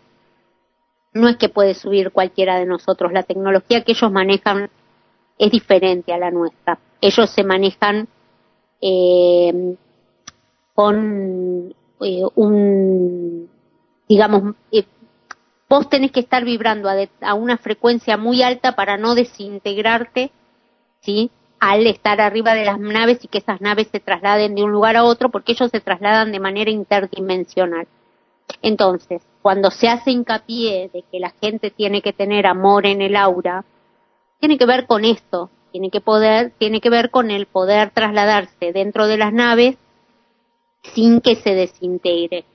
no 1.13 1.27
es 1.27 1.37
que 1.37 1.49
puede 1.49 1.73
subir 1.73 2.11
cualquiera 2.11 2.57
de 2.59 2.65
nosotros. 2.65 3.11
La 3.11 3.23
tecnología 3.23 3.83
que 3.83 3.91
ellos 3.91 4.11
manejan 4.11 4.69
es 5.39 5.51
diferente 5.51 6.13
a 6.13 6.19
la 6.19 6.29
nuestra. 6.29 6.77
Ellos 7.01 7.29
se 7.31 7.43
manejan 7.43 8.07
eh, 8.81 9.75
con 10.75 11.73
eh, 12.01 12.23
un, 12.35 13.49
digamos, 14.07 14.55
eh, 14.71 14.83
vos 15.69 15.89
tenés 15.89 16.11
que 16.11 16.19
estar 16.19 16.43
vibrando 16.45 16.89
a, 16.89 16.93
de- 16.95 17.09
a 17.21 17.33
una 17.33 17.57
frecuencia 17.57 18.17
muy 18.17 18.43
alta 18.43 18.75
para 18.75 18.97
no 18.97 19.15
desintegrarte, 19.15 20.31
¿sí? 21.01 21.31
Al 21.59 21.87
estar 21.87 22.21
arriba 22.21 22.53
de 22.53 22.65
las 22.65 22.79
naves 22.79 23.23
y 23.23 23.27
que 23.27 23.39
esas 23.39 23.59
naves 23.61 23.87
se 23.91 23.99
trasladen 23.99 24.55
de 24.55 24.63
un 24.63 24.71
lugar 24.71 24.95
a 24.95 25.03
otro, 25.03 25.29
porque 25.29 25.53
ellos 25.53 25.69
se 25.71 25.81
trasladan 25.81 26.31
de 26.31 26.39
manera 26.39 26.71
interdimensional. 26.71 27.87
Entonces, 28.61 29.21
cuando 29.41 29.69
se 29.71 29.87
hace 29.89 30.11
hincapié 30.11 30.89
de 30.93 31.03
que 31.11 31.19
la 31.19 31.31
gente 31.41 31.69
tiene 31.71 32.01
que 32.01 32.13
tener 32.13 32.47
amor 32.47 32.85
en 32.85 33.01
el 33.01 33.15
aura, 33.15 33.63
tiene 34.39 34.57
que 34.57 34.65
ver 34.65 34.85
con 34.87 35.05
esto, 35.05 35.49
tiene 35.71 35.89
que 35.89 36.01
poder, 36.01 36.53
tiene 36.57 36.81
que 36.81 36.89
ver 36.89 37.09
con 37.11 37.31
el 37.31 37.45
poder 37.45 37.91
trasladarse 37.91 38.71
dentro 38.73 39.07
de 39.07 39.17
las 39.17 39.33
naves 39.33 39.77
sin 40.93 41.21
que 41.21 41.35
se 41.35 41.53
desintegre. 41.53 42.45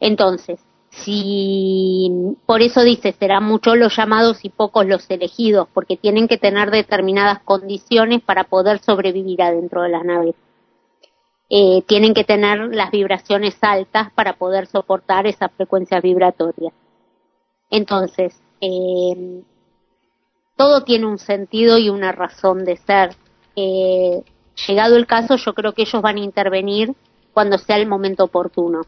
Entonces, 0.00 0.60
si 0.90 2.10
por 2.46 2.62
eso 2.62 2.82
dice 2.82 3.12
serán 3.12 3.44
muchos 3.44 3.76
los 3.76 3.96
llamados 3.96 4.44
y 4.44 4.48
pocos 4.48 4.86
los 4.86 5.08
elegidos, 5.08 5.68
porque 5.72 5.96
tienen 5.96 6.26
que 6.26 6.38
tener 6.38 6.70
determinadas 6.70 7.40
condiciones 7.44 8.22
para 8.22 8.44
poder 8.44 8.80
sobrevivir 8.80 9.40
adentro 9.42 9.82
de 9.82 9.88
las 9.88 10.04
naves. 10.04 10.34
Eh, 11.48 11.82
tienen 11.86 12.14
que 12.14 12.24
tener 12.24 12.74
las 12.74 12.90
vibraciones 12.90 13.56
altas 13.60 14.12
para 14.12 14.34
poder 14.34 14.66
soportar 14.66 15.26
esa 15.26 15.48
frecuencia 15.48 16.00
vibratoria. 16.00 16.72
Entonces, 17.70 18.40
eh, 18.60 19.42
todo 20.60 20.82
tiene 20.82 21.06
un 21.06 21.18
sentido 21.18 21.78
y 21.78 21.88
una 21.88 22.12
razón 22.12 22.66
de 22.66 22.76
ser. 22.76 23.16
Eh, 23.56 24.22
llegado 24.68 24.96
el 24.96 25.06
caso, 25.06 25.36
yo 25.36 25.54
creo 25.54 25.72
que 25.72 25.82
ellos 25.82 26.02
van 26.02 26.16
a 26.16 26.20
intervenir 26.20 26.92
cuando 27.32 27.56
sea 27.56 27.78
el 27.78 27.86
momento 27.86 28.24
oportuno. 28.24 28.82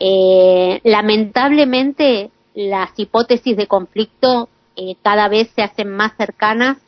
Eh, 0.00 0.80
lamentablemente, 0.82 2.32
las 2.52 2.90
hipótesis 2.96 3.56
de 3.56 3.68
conflicto 3.68 4.48
eh, 4.74 4.96
cada 5.00 5.28
vez 5.28 5.52
se 5.54 5.62
hacen 5.62 5.88
más 5.88 6.16
cercanas 6.16 6.78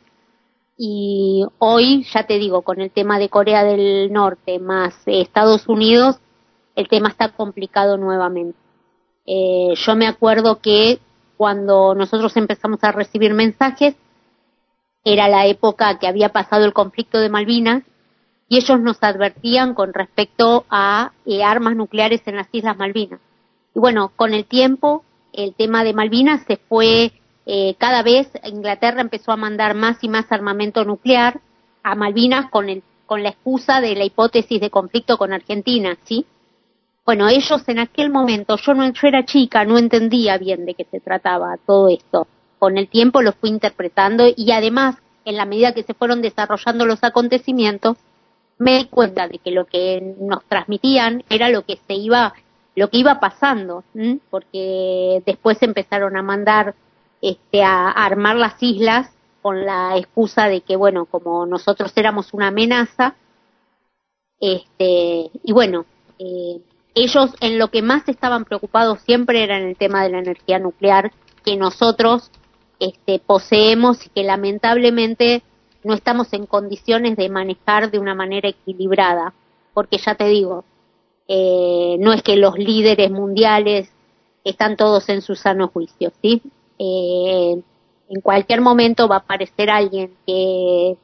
y 0.77 1.45
hoy, 1.59 2.05
ya 2.13 2.23
te 2.27 2.37
digo, 2.37 2.63
con 2.63 2.81
el 2.81 2.91
tema 2.91 3.17
de 3.17 3.29
Corea 3.29 3.63
del 3.63 4.11
Norte 4.11 4.59
más 4.59 4.93
Estados 5.05 5.69
Unidos, 5.69 6.19
el 6.75 6.89
tema 6.89 7.07
está 7.07 7.29
complicado 7.29 7.95
nuevamente. 7.95 8.59
Eh, 9.25 9.73
yo 9.73 9.95
me 9.95 10.07
acuerdo 10.07 10.59
que 10.59 10.99
cuando 11.37 11.95
nosotros 11.95 12.35
empezamos 12.35 12.83
a 12.83 12.91
recibir 12.91 13.33
mensajes, 13.33 13.95
era 15.03 15.27
la 15.27 15.45
época 15.47 15.97
que 15.99 16.07
había 16.07 16.29
pasado 16.29 16.65
el 16.65 16.73
conflicto 16.73 17.19
de 17.19 17.29
Malvinas 17.29 17.83
y 18.47 18.57
ellos 18.57 18.79
nos 18.81 19.01
advertían 19.01 19.73
con 19.73 19.93
respecto 19.93 20.65
a 20.69 21.13
eh, 21.25 21.43
armas 21.43 21.75
nucleares 21.75 22.21
en 22.25 22.35
las 22.35 22.47
Islas 22.51 22.77
Malvinas. 22.77 23.21
Y 23.73 23.79
bueno, 23.79 24.11
con 24.15 24.33
el 24.33 24.45
tiempo, 24.45 25.03
el 25.31 25.55
tema 25.55 25.83
de 25.83 25.93
Malvinas 25.93 26.43
se 26.45 26.57
fue, 26.57 27.13
eh, 27.45 27.75
cada 27.77 28.03
vez 28.03 28.29
Inglaterra 28.43 29.01
empezó 29.01 29.31
a 29.31 29.37
mandar 29.37 29.73
más 29.73 30.03
y 30.03 30.09
más 30.09 30.29
armamento 30.31 30.83
nuclear 30.83 31.39
a 31.81 31.95
Malvinas 31.95 32.49
con, 32.51 32.69
el, 32.69 32.83
con 33.05 33.23
la 33.23 33.29
excusa 33.29 33.81
de 33.81 33.95
la 33.95 34.03
hipótesis 34.03 34.59
de 34.59 34.69
conflicto 34.69 35.17
con 35.17 35.33
Argentina, 35.33 35.97
¿sí? 36.03 36.25
Bueno, 37.05 37.27
ellos 37.29 37.67
en 37.67 37.79
aquel 37.79 38.11
momento, 38.11 38.57
yo 38.57 38.73
no 38.73 38.91
yo 38.91 39.07
era 39.07 39.25
chica, 39.25 39.65
no 39.65 39.77
entendía 39.77 40.37
bien 40.37 40.65
de 40.65 40.75
qué 40.75 40.85
se 40.91 40.99
trataba 40.99 41.57
todo 41.65 41.89
esto. 41.89 42.27
Con 42.61 42.77
el 42.77 42.89
tiempo 42.89 43.23
lo 43.23 43.31
fui 43.31 43.49
interpretando 43.49 44.25
y 44.35 44.51
además, 44.51 44.95
en 45.25 45.35
la 45.35 45.45
medida 45.45 45.73
que 45.73 45.81
se 45.81 45.95
fueron 45.95 46.21
desarrollando 46.21 46.85
los 46.85 47.03
acontecimientos, 47.03 47.97
me 48.59 48.77
di 48.77 48.85
cuenta 48.85 49.27
de 49.27 49.39
que 49.39 49.49
lo 49.49 49.65
que 49.65 50.13
nos 50.19 50.45
transmitían 50.45 51.23
era 51.27 51.49
lo 51.49 51.63
que 51.63 51.79
se 51.87 51.95
iba, 51.95 52.35
lo 52.75 52.91
que 52.91 52.99
iba 52.99 53.19
pasando, 53.19 53.83
porque 54.29 55.23
después 55.25 55.57
empezaron 55.63 56.15
a 56.15 56.21
mandar 56.21 56.75
este, 57.19 57.63
a, 57.63 57.87
a 57.87 58.05
armar 58.05 58.35
las 58.35 58.61
islas 58.61 59.09
con 59.41 59.65
la 59.65 59.97
excusa 59.97 60.47
de 60.47 60.61
que, 60.61 60.75
bueno, 60.75 61.05
como 61.05 61.47
nosotros 61.47 61.91
éramos 61.95 62.31
una 62.31 62.49
amenaza, 62.49 63.15
este, 64.39 65.31
y 65.43 65.51
bueno, 65.51 65.87
eh, 66.19 66.61
ellos 66.93 67.31
en 67.39 67.57
lo 67.57 67.69
que 67.69 67.81
más 67.81 68.07
estaban 68.07 68.45
preocupados 68.45 69.01
siempre 69.01 69.43
era 69.43 69.57
en 69.57 69.67
el 69.67 69.77
tema 69.77 70.03
de 70.03 70.11
la 70.11 70.19
energía 70.19 70.59
nuclear 70.59 71.11
que 71.43 71.57
nosotros 71.57 72.29
este, 72.81 73.19
poseemos 73.19 74.03
y 74.05 74.09
que 74.09 74.23
lamentablemente 74.23 75.43
no 75.83 75.93
estamos 75.93 76.33
en 76.33 76.47
condiciones 76.47 77.15
de 77.15 77.29
manejar 77.29 77.91
de 77.91 77.99
una 77.99 78.15
manera 78.15 78.49
equilibrada, 78.49 79.33
porque 79.73 79.97
ya 79.99 80.15
te 80.15 80.25
digo, 80.25 80.65
eh, 81.27 81.95
no 81.99 82.11
es 82.11 82.23
que 82.23 82.35
los 82.35 82.57
líderes 82.57 83.11
mundiales 83.11 83.89
están 84.43 84.75
todos 84.75 85.07
en 85.09 85.21
su 85.21 85.35
sano 85.35 85.67
juicio, 85.67 86.11
¿sí? 86.21 86.41
Eh, 86.79 87.61
en 88.09 88.21
cualquier 88.21 88.61
momento 88.61 89.07
va 89.07 89.17
a 89.17 89.19
aparecer 89.19 89.69
alguien 89.69 90.15
que 90.25 90.97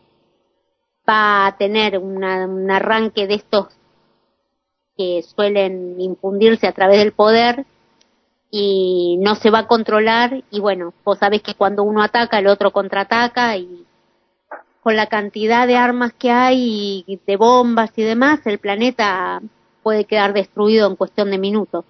va 1.07 1.45
a 1.45 1.57
tener 1.57 1.99
una- 1.99 2.47
un 2.47 2.69
arranque 2.71 3.27
de 3.27 3.35
estos 3.35 3.67
que 4.97 5.21
suelen 5.35 6.01
infundirse 6.01 6.65
a 6.65 6.71
través 6.71 6.97
del 6.97 7.13
poder 7.13 7.65
y 8.49 9.17
no 9.19 9.35
se 9.35 9.49
va 9.49 9.59
a 9.59 9.67
controlar 9.67 10.43
y 10.51 10.59
bueno, 10.59 10.93
vos 11.03 11.17
sabés 11.19 11.41
que 11.41 11.53
cuando 11.55 11.83
uno 11.83 12.01
ataca 12.01 12.39
el 12.39 12.47
otro 12.47 12.71
contraataca 12.71 13.57
y 13.57 13.83
con 14.81 14.95
la 14.95 15.07
cantidad 15.07 15.67
de 15.67 15.75
armas 15.75 16.13
que 16.13 16.31
hay 16.31 17.03
y 17.05 17.19
de 17.27 17.35
bombas 17.35 17.91
y 17.97 18.03
demás, 18.03 18.39
el 18.45 18.59
planeta 18.59 19.41
puede 19.83 20.05
quedar 20.05 20.33
destruido 20.33 20.87
en 20.89 20.95
cuestión 20.95 21.29
de 21.29 21.37
minutos. 21.37 21.83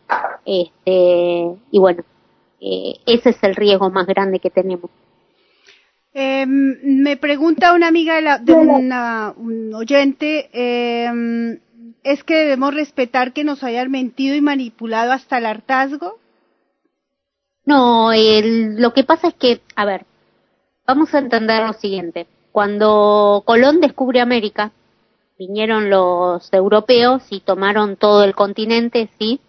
Este, 0.46 1.56
y 1.72 1.80
bueno, 1.80 2.04
eh, 2.60 2.96
ese 3.06 3.30
es 3.32 3.44
el 3.44 3.56
riesgo 3.56 3.90
más 3.92 4.08
grande 4.08 4.40
que 4.40 4.50
tenemos. 4.50 4.90
Eh, 6.14 6.46
me 6.48 7.18
pregunta 7.18 7.74
una 7.74 7.88
amiga 7.88 8.16
de, 8.16 8.22
la- 8.24 8.38
de 8.40 8.54
una, 8.54 9.34
un 9.38 9.74
oyente, 9.76 10.50
eh, 10.52 11.60
¿es 12.04 12.24
que 12.24 12.36
debemos 12.36 12.74
respetar 12.74 13.34
que 13.34 13.44
nos 13.44 13.64
hayan 13.64 13.92
mentido 13.92 14.36
y 14.36 14.42
manipulado 14.42 15.12
hasta 15.12 15.38
el 15.38 15.46
hartazgo? 15.46 16.18
No, 17.68 18.12
el- 18.14 18.82
lo 18.82 18.94
que 18.94 19.04
pasa 19.04 19.28
es 19.28 19.34
que, 19.36 19.62
a 19.76 19.86
ver, 19.86 20.06
vamos 20.88 21.14
a 21.16 21.20
entender 21.20 21.64
lo 21.68 21.74
siguiente. 21.74 22.28
Cuando 22.52 23.44
Colón 23.46 23.82
descubre 23.82 24.22
América, 24.22 24.72
vinieron 25.40 25.90
los 25.90 26.54
europeos 26.54 27.24
y 27.32 27.42
tomaron 27.42 27.98
todo 27.98 28.24
el 28.24 28.36
continente, 28.36 29.10
sí. 29.20 29.42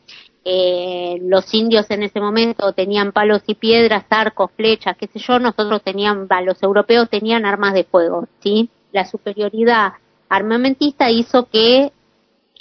Eh, 0.44 1.18
los 1.22 1.52
indios 1.54 1.90
en 1.90 2.02
ese 2.04 2.20
momento 2.20 2.72
tenían 2.74 3.12
palos 3.12 3.42
y 3.46 3.54
piedras, 3.54 4.04
arcos, 4.10 4.50
flechas, 4.56 4.96
qué 4.98 5.08
sé 5.08 5.20
yo. 5.20 5.38
Nosotros 5.40 5.82
tenían, 5.82 6.28
los 6.44 6.62
europeos 6.62 7.10
tenían 7.10 7.46
armas 7.46 7.74
de 7.74 7.84
fuego, 7.84 8.28
sí. 8.42 8.70
La 8.92 9.06
superioridad 9.06 9.94
armamentista 10.30 11.10
hizo 11.10 11.46
que 11.50 11.92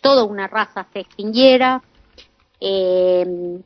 toda 0.02 0.24
una 0.26 0.48
raza 0.48 0.88
se 0.94 1.02
extinguiera. 1.02 1.84
Eh, 2.62 3.62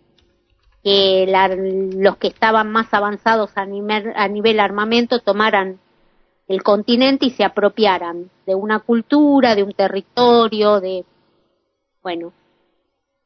que 0.83 1.25
la- 1.27 1.47
los 1.47 2.17
que 2.17 2.27
estaban 2.27 2.71
más 2.71 2.93
avanzados 2.93 3.51
a 3.55 3.65
nivel, 3.65 4.59
armamento 4.59 5.19
tomaran 5.19 5.79
el 6.47 6.63
continente 6.63 7.27
y 7.27 7.31
se 7.31 7.43
apropiaran 7.43 8.29
de 8.45 8.55
una 8.55 8.79
cultura, 8.79 9.55
de 9.55 9.63
un 9.63 9.73
territorio, 9.73 10.81
de 10.81 11.05
bueno, 12.03 12.33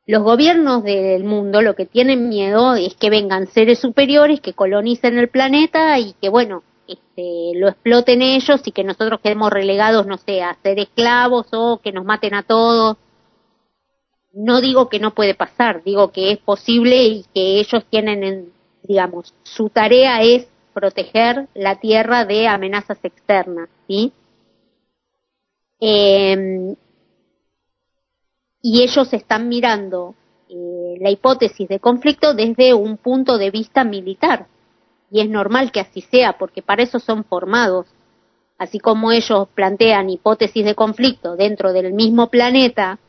los 0.06 0.22
gobiernos 0.22 0.84
del 0.84 1.24
mundo 1.24 1.62
lo 1.62 1.76
que 1.76 1.86
tienen 1.86 2.30
miedo 2.30 2.76
es 2.76 2.94
que 2.96 3.10
vengan 3.10 3.48
seres 3.48 3.80
superiores 3.80 4.42
que 4.42 4.54
colonicen 4.54 5.18
el 5.18 5.30
planeta 5.30 5.98
y 5.98 6.14
que 6.22 6.30
bueno, 6.30 6.62
este, 6.88 7.54
lo 7.56 7.70
exploten 7.70 8.22
ellos 8.22 8.62
y 8.66 8.72
que 8.72 8.84
nosotros 8.84 9.22
quedemos 9.22 9.50
relegados, 9.52 10.06
no 10.06 10.18
sé, 10.18 10.44
a 10.44 10.56
ser 10.62 10.78
esclavos 10.78 11.48
o 11.54 11.80
que 11.82 11.92
nos 11.92 12.06
maten 12.06 12.36
a 12.36 12.44
todos 12.44 12.98
no 14.36 14.60
digo 14.60 14.90
que 14.90 15.00
no 15.00 15.16
puede 15.16 15.34
pasar, 15.34 15.82
digo 15.84 16.12
que 16.12 16.32
es 16.32 16.38
posible 16.40 17.06
y 17.06 17.26
que 17.34 17.60
ellos 17.60 17.86
tienen, 17.90 18.24
en, 18.24 18.54
digamos, 18.84 19.34
su 19.44 19.70
tarea 19.70 20.22
es 20.22 20.48
proteger 20.74 21.48
la 21.54 21.80
tierra 21.80 22.26
de 22.26 22.48
amenazas 22.48 23.00
externas, 23.04 23.70
¿sí? 23.88 24.12
Eh, 25.80 26.76
y 28.62 28.82
ellos 28.82 29.14
están 29.14 29.48
mirando 29.48 30.16
eh, 30.50 30.98
la 31.00 31.12
hipótesis 31.12 31.68
de 31.70 31.80
conflicto 31.80 32.34
desde 32.34 32.74
un 32.74 32.98
punto 32.98 33.38
de 33.38 33.52
vista 33.52 33.84
militar. 33.84 34.48
Y 35.12 35.22
es 35.22 35.30
normal 35.30 35.72
que 35.72 35.80
así 35.80 36.02
sea, 36.02 36.38
porque 36.38 36.62
para 36.62 36.84
eso 36.84 37.00
son 37.00 37.24
formados. 37.24 37.86
Así 38.58 38.80
como 38.80 39.12
ellos 39.12 39.48
plantean 39.54 40.10
hipótesis 40.10 40.66
de 40.66 40.76
conflicto 40.76 41.36
dentro 41.36 41.74
del 41.74 41.94
mismo 41.94 42.28
planeta, 42.28 43.00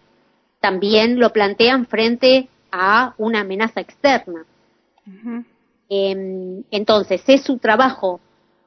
también 0.67 1.21
lo 1.21 1.33
plantean 1.33 1.87
frente 1.87 2.49
a 2.73 3.15
una 3.19 3.43
amenaza 3.43 3.81
externa. 3.81 4.45
Eh, 5.89 6.65
entonces, 6.73 7.23
es 7.29 7.43
su 7.43 7.59
trabajo 7.59 8.19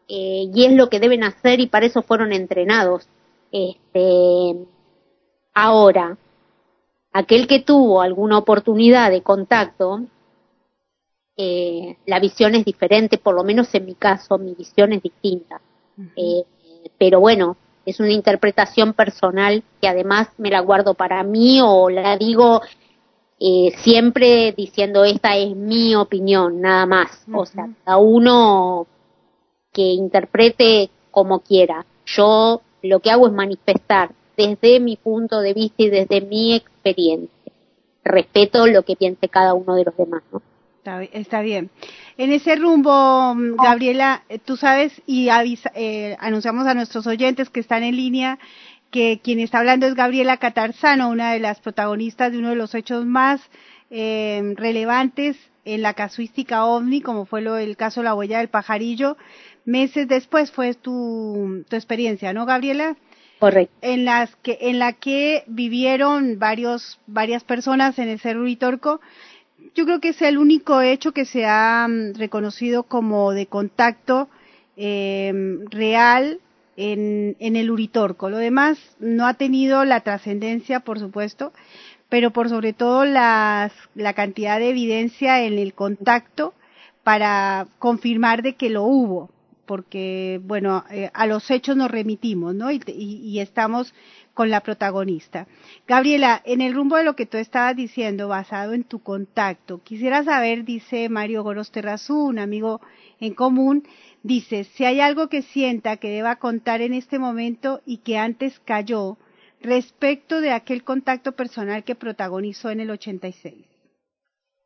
eh, 0.08 0.50
y 0.54 0.64
es 0.64 0.72
lo 0.72 0.90
que 0.90 1.02
deben 1.02 1.26
hacer 1.26 1.60
y 1.60 1.68
para 1.68 1.88
eso 1.88 2.02
fueron 2.02 2.32
entrenados. 2.32 3.06
Este, 3.52 4.56
ahora, 5.54 6.18
aquel 7.12 7.48
que 7.48 7.60
tuvo 7.60 8.02
alguna 8.02 8.38
oportunidad 8.38 9.12
de 9.12 9.22
contacto, 9.22 10.06
eh, 11.36 11.98
la 12.06 12.22
visión 12.22 12.56
es 12.56 12.64
diferente, 12.64 13.18
por 13.18 13.36
lo 13.36 13.44
menos 13.44 13.76
en 13.76 13.86
mi 13.86 13.96
caso, 13.96 14.38
mi 14.38 14.54
visión 14.54 14.94
es 14.94 15.04
distinta. 15.04 15.60
Eh, 16.16 16.46
pero 16.98 17.20
bueno, 17.20 17.58
es 17.90 18.00
una 18.00 18.12
interpretación 18.12 18.94
personal 18.94 19.64
que 19.82 19.88
además 19.88 20.30
me 20.38 20.50
la 20.50 20.60
guardo 20.60 20.94
para 20.94 21.24
mí 21.24 21.60
o 21.64 21.90
la 21.90 22.18
digo 22.18 22.62
eh, 23.40 23.72
siempre 23.84 24.52
diciendo 24.52 25.06
esta 25.06 25.38
es 25.38 25.56
mi 25.56 25.96
opinión, 25.96 26.60
nada 26.60 26.86
más. 26.86 27.24
O 27.34 27.46
sea, 27.46 27.70
cada 27.86 27.98
uno 27.98 28.86
que 29.72 29.82
interprete 29.82 30.90
como 31.10 31.40
quiera. 31.40 31.86
Yo 32.06 32.62
lo 32.82 33.00
que 33.00 33.12
hago 33.12 33.28
es 33.28 33.34
manifestar 33.34 34.12
desde 34.36 34.80
mi 34.80 34.98
punto 34.98 35.40
de 35.40 35.54
vista 35.54 35.84
y 35.84 35.90
desde 35.90 36.22
mi 36.22 36.54
experiencia. 36.54 37.54
Respeto 38.04 38.68
lo 38.68 38.84
que 38.84 38.96
piense 38.96 39.30
cada 39.30 39.54
uno 39.54 39.76
de 39.76 39.86
los 39.86 39.96
demás, 39.96 40.24
¿no? 40.32 40.42
Está, 41.12 41.42
bien. 41.42 41.70
En 42.18 42.32
ese 42.32 42.56
rumbo, 42.56 43.36
mm, 43.36 43.56
Gabriela, 43.56 44.24
eh, 44.30 44.40
tú 44.40 44.58
sabes 44.58 45.02
y 45.06 45.30
avisa, 45.30 45.72
eh, 45.76 46.16
anunciamos 46.20 46.66
a 46.68 46.74
nuestros 46.74 47.06
oyentes 47.06 47.50
que 47.50 47.60
están 47.60 47.84
en 47.84 47.96
línea 47.96 48.40
que 48.92 49.20
quien 49.24 49.40
está 49.40 49.60
hablando 49.60 49.86
es 49.86 49.94
Gabriela 49.94 50.38
Catarzano, 50.38 51.10
una 51.10 51.34
de 51.34 51.40
las 51.40 51.60
protagonistas 51.60 52.32
de 52.32 52.40
uno 52.40 52.50
de 52.50 52.56
los 52.56 52.74
hechos 52.74 53.06
más 53.06 53.42
eh, 53.92 54.54
relevantes 54.56 55.38
en 55.66 55.82
la 55.82 55.94
casuística 55.94 56.66
ovni, 56.66 57.02
como 57.02 57.26
fue 57.26 57.42
lo, 57.42 57.58
el 57.58 57.78
caso 57.78 58.02
La 58.02 58.16
huella 58.16 58.40
del 58.40 58.50
pajarillo. 58.50 59.18
Meses 59.66 60.08
después 60.08 60.52
fue 60.52 60.74
tu, 60.74 61.64
tu 61.70 61.76
experiencia, 61.76 62.34
¿no, 62.34 62.46
Gabriela? 62.46 62.96
Correcto. 63.40 63.74
En 63.82 64.06
las 64.06 64.36
que, 64.38 64.58
en 64.62 64.80
la 64.80 64.94
que 64.94 65.44
vivieron 65.48 66.40
varios, 66.40 67.00
varias 67.06 67.44
personas 67.44 68.00
en 68.00 68.10
el 68.10 68.20
Cerro 68.20 68.42
Uritorco 68.42 69.00
yo 69.76 69.86
creo 69.86 70.00
que 70.00 70.10
es 70.10 70.22
el 70.22 70.38
único 70.38 70.82
hecho 70.82 71.12
que 71.12 71.26
se 71.26 71.46
ha 71.46 71.88
mm, 71.88 72.16
reconocido 72.16 72.84
como 72.84 73.32
de 73.32 73.48
contacto 73.48 74.30
eh, 74.78 75.32
real 75.70 76.40
en, 76.78 77.36
en, 77.40 77.56
el 77.56 77.72
Uritorco. 77.72 78.30
Lo 78.30 78.38
demás 78.38 78.78
no 79.00 79.28
ha 79.28 79.34
tenido 79.34 79.84
la 79.86 80.02
trascendencia, 80.02 80.80
por 80.80 81.00
supuesto, 81.00 81.52
pero 82.08 82.32
por 82.32 82.50
sobre 82.50 82.74
todo 82.74 83.06
las, 83.06 83.72
la 83.96 84.14
cantidad 84.14 84.60
de 84.60 84.70
evidencia 84.70 85.44
en 85.44 85.58
el 85.60 85.74
contacto 85.74 86.54
para 87.04 87.68
confirmar 87.78 88.42
de 88.42 88.56
que 88.56 88.70
lo 88.70 88.84
hubo, 88.84 89.30
porque, 89.70 90.42
bueno, 90.44 90.84
eh, 90.90 91.12
a 91.14 91.28
los 91.28 91.52
hechos 91.52 91.78
nos 91.78 91.92
remitimos, 91.92 92.56
¿no? 92.56 92.72
Y, 92.72 92.82
y, 92.88 93.18
y 93.18 93.40
estamos 93.40 93.94
con 94.34 94.50
la 94.50 94.62
protagonista. 94.62 95.46
Gabriela, 95.88 96.42
en 96.44 96.62
el 96.62 96.74
rumbo 96.74 96.96
de 96.98 97.04
lo 97.04 97.16
que 97.16 97.28
tú 97.28 97.38
estabas 97.38 97.76
diciendo, 97.76 98.28
basado 98.28 98.74
en 98.74 98.84
tu 98.84 99.04
contacto, 99.04 99.84
quisiera 99.84 100.24
saber, 100.24 100.66
dice 100.66 101.08
Mario 101.08 101.44
Goros 101.44 101.70
Terrazú, 101.70 102.18
un 102.20 102.40
amigo 102.40 102.82
en 103.20 103.36
común, 103.36 103.88
dice, 104.24 104.64
si 104.64 104.86
hay 104.86 105.02
algo 105.02 105.30
que 105.30 105.44
sienta 105.44 105.98
que 105.98 106.10
deba 106.10 106.38
contar 106.38 106.82
en 106.82 106.96
este 106.96 107.20
momento 107.20 107.82
y 107.86 107.98
que 107.98 108.18
antes 108.18 108.60
cayó 108.66 109.20
respecto 109.62 110.42
de 110.42 110.50
aquel 110.50 110.84
contacto 110.84 111.34
personal 111.34 111.84
que 111.84 111.94
protagonizó 111.94 112.72
en 112.72 112.80
el 112.80 112.90
86. 112.90 113.68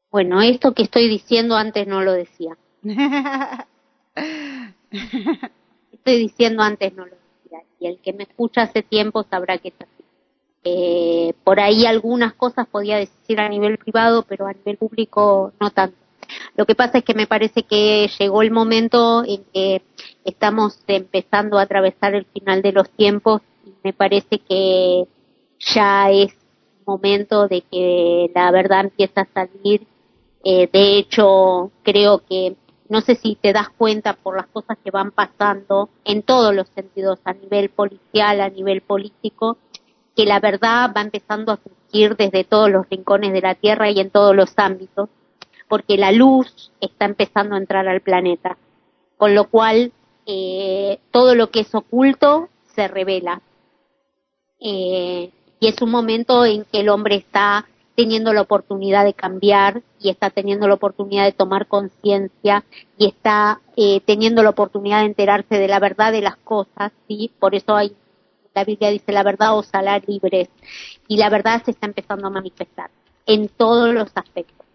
Bueno, 0.09 0.41
esto 0.41 0.73
que 0.73 0.83
estoy 0.83 1.09
diciendo 1.09 1.57
antes 1.57 1.87
no 1.87 2.03
lo 2.03 2.13
decía. 2.13 2.55
estoy 5.91 6.17
diciendo 6.19 6.63
antes 6.63 6.93
no 6.93 7.05
lo 7.05 7.23
y 7.83 7.87
el 7.87 7.99
que 7.99 8.13
me 8.13 8.23
escucha 8.23 8.61
hace 8.61 8.81
tiempo 8.81 9.23
sabrá 9.29 9.57
que 9.57 9.67
es 9.69 9.75
así. 9.77 10.03
Eh, 10.63 11.33
por 11.43 11.59
ahí 11.59 11.85
algunas 11.85 12.33
cosas 12.33 12.65
podía 12.65 12.95
decir 12.95 13.41
a 13.41 13.49
nivel 13.49 13.77
privado, 13.77 14.23
pero 14.23 14.47
a 14.47 14.53
nivel 14.53 14.77
público 14.77 15.51
no 15.59 15.69
tanto. 15.71 15.97
Lo 16.55 16.65
que 16.65 16.75
pasa 16.75 16.99
es 16.99 17.03
que 17.03 17.13
me 17.13 17.27
parece 17.27 17.63
que 17.63 18.09
llegó 18.17 18.41
el 18.41 18.51
momento 18.51 19.25
en 19.25 19.43
que 19.53 19.81
estamos 20.23 20.79
empezando 20.87 21.59
a 21.59 21.63
atravesar 21.63 22.15
el 22.15 22.25
final 22.25 22.61
de 22.61 22.71
los 22.71 22.89
tiempos 22.91 23.41
y 23.65 23.73
me 23.83 23.91
parece 23.91 24.39
que 24.39 25.05
ya 25.59 26.09
es 26.09 26.33
momento 26.85 27.49
de 27.49 27.61
que 27.61 28.31
la 28.33 28.49
verdad 28.51 28.85
empiece 28.85 29.19
a 29.19 29.27
salir. 29.33 29.85
Eh, 30.45 30.69
de 30.71 30.97
hecho, 30.97 31.71
creo 31.83 32.19
que 32.19 32.55
no 32.93 33.01
sé 33.01 33.15
si 33.15 33.33
te 33.33 33.53
das 33.53 33.69
cuenta 33.69 34.13
por 34.13 34.37
las 34.37 34.45
cosas 34.45 34.77
que 34.83 34.91
van 34.91 35.09
pasando 35.09 35.89
en 36.05 36.21
todos 36.21 36.53
los 36.53 36.67
sentidos, 36.75 37.17
a 37.23 37.33
nivel 37.33 37.69
policial, 37.69 38.39
a 38.39 38.51
nivel 38.51 38.81
político, 38.81 39.57
que 40.15 40.25
la 40.25 40.39
verdad 40.39 40.91
va 40.95 41.01
empezando 41.01 41.51
a 41.51 41.57
surgir 41.57 42.15
desde 42.15 42.43
todos 42.43 42.69
los 42.69 42.87
rincones 42.87 43.33
de 43.33 43.41
la 43.41 43.55
Tierra 43.55 43.89
y 43.89 43.99
en 43.99 44.11
todos 44.11 44.35
los 44.35 44.53
ámbitos, 44.57 45.09
porque 45.67 45.97
la 45.97 46.11
luz 46.11 46.71
está 46.81 47.05
empezando 47.05 47.55
a 47.55 47.57
entrar 47.57 47.87
al 47.87 48.01
planeta, 48.01 48.59
con 49.17 49.33
lo 49.33 49.45
cual 49.45 49.91
eh, 50.27 50.99
todo 51.09 51.33
lo 51.33 51.49
que 51.49 51.61
es 51.61 51.73
oculto 51.73 52.49
se 52.75 52.87
revela. 52.87 53.41
Eh, 54.59 55.31
y 55.59 55.67
es 55.67 55.81
un 55.81 55.89
momento 55.89 56.45
en 56.45 56.63
que 56.65 56.81
el 56.81 56.89
hombre 56.89 57.15
está 57.15 57.65
teniendo 57.95 58.33
la 58.33 58.41
oportunidad 58.41 59.05
de 59.05 59.13
cambiar 59.13 59.81
y 59.99 60.09
está 60.09 60.29
teniendo 60.29 60.67
la 60.67 60.73
oportunidad 60.75 61.25
de 61.25 61.31
tomar 61.31 61.67
conciencia 61.67 62.63
y 62.97 63.07
está 63.07 63.61
eh, 63.77 64.01
teniendo 64.05 64.41
la 64.43 64.49
oportunidad 64.49 65.01
de 65.01 65.07
enterarse 65.07 65.55
de 65.57 65.67
la 65.67 65.79
verdad 65.79 66.11
de 66.11 66.21
las 66.21 66.37
cosas, 66.37 66.91
¿sí? 67.07 67.31
Por 67.39 67.55
eso 67.55 67.75
hay, 67.75 67.95
la 68.55 68.63
Biblia 68.63 68.89
dice 68.89 69.11
la 69.11 69.23
verdad 69.23 69.57
os 69.57 69.69
hará 69.73 69.99
libres 70.05 70.49
y 71.07 71.17
la 71.17 71.29
verdad 71.29 71.63
se 71.63 71.71
está 71.71 71.85
empezando 71.85 72.27
a 72.27 72.31
manifestar 72.31 72.89
en 73.25 73.47
todos 73.47 73.93
los 73.93 74.11
aspectos. 74.15 74.65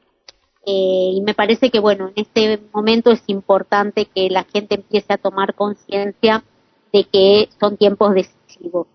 Eh, 0.64 1.12
y 1.14 1.20
me 1.22 1.34
parece 1.34 1.70
que, 1.70 1.80
bueno, 1.80 2.08
en 2.08 2.24
este 2.24 2.60
momento 2.72 3.10
es 3.10 3.22
importante 3.26 4.04
que 4.04 4.28
la 4.28 4.44
gente 4.44 4.74
empiece 4.74 5.14
a 5.14 5.18
tomar 5.18 5.54
conciencia 5.54 6.44
de 6.92 7.04
que 7.04 7.48
son 7.58 7.76
tiempos 7.76 8.14
decisivos 8.14 8.86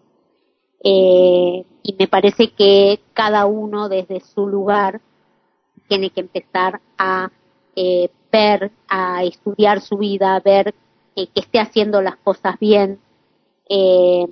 eh, 0.84 1.66
y 1.82 1.96
me 1.98 2.08
parece 2.08 2.52
que 2.52 3.00
cada 3.14 3.46
uno 3.46 3.88
desde 3.88 4.20
su 4.20 4.48
lugar 4.48 5.02
tiene 5.88 6.10
que 6.10 6.22
empezar 6.22 6.82
a 6.98 7.32
eh, 7.76 8.10
ver, 8.32 8.72
a 8.88 9.24
estudiar 9.24 9.82
su 9.82 9.98
vida, 9.98 10.36
a 10.36 10.40
ver 10.40 10.76
eh, 11.16 11.28
que 11.28 11.40
esté 11.40 11.60
haciendo 11.60 12.02
las 12.02 12.18
cosas 12.18 12.60
bien, 12.60 13.00
eh, 13.70 14.28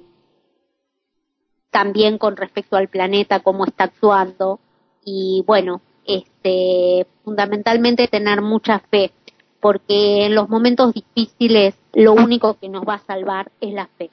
también 1.70 2.18
con 2.18 2.36
respecto 2.36 2.76
al 2.76 2.90
planeta, 2.90 3.40
cómo 3.40 3.66
está 3.66 3.86
actuando. 3.86 4.60
Y 5.06 5.44
bueno, 5.48 5.82
este, 6.06 7.08
fundamentalmente 7.24 8.08
tener 8.08 8.42
mucha 8.42 8.80
fe, 8.80 9.12
porque 9.60 10.26
en 10.26 10.36
los 10.36 10.50
momentos 10.50 10.94
difíciles 10.94 11.76
lo 11.94 12.14
único 12.14 12.56
que 12.56 12.70
nos 12.70 12.84
va 12.84 12.96
a 12.96 13.06
salvar 13.06 13.52
es 13.62 13.74
la 13.74 13.88
fe 13.88 14.10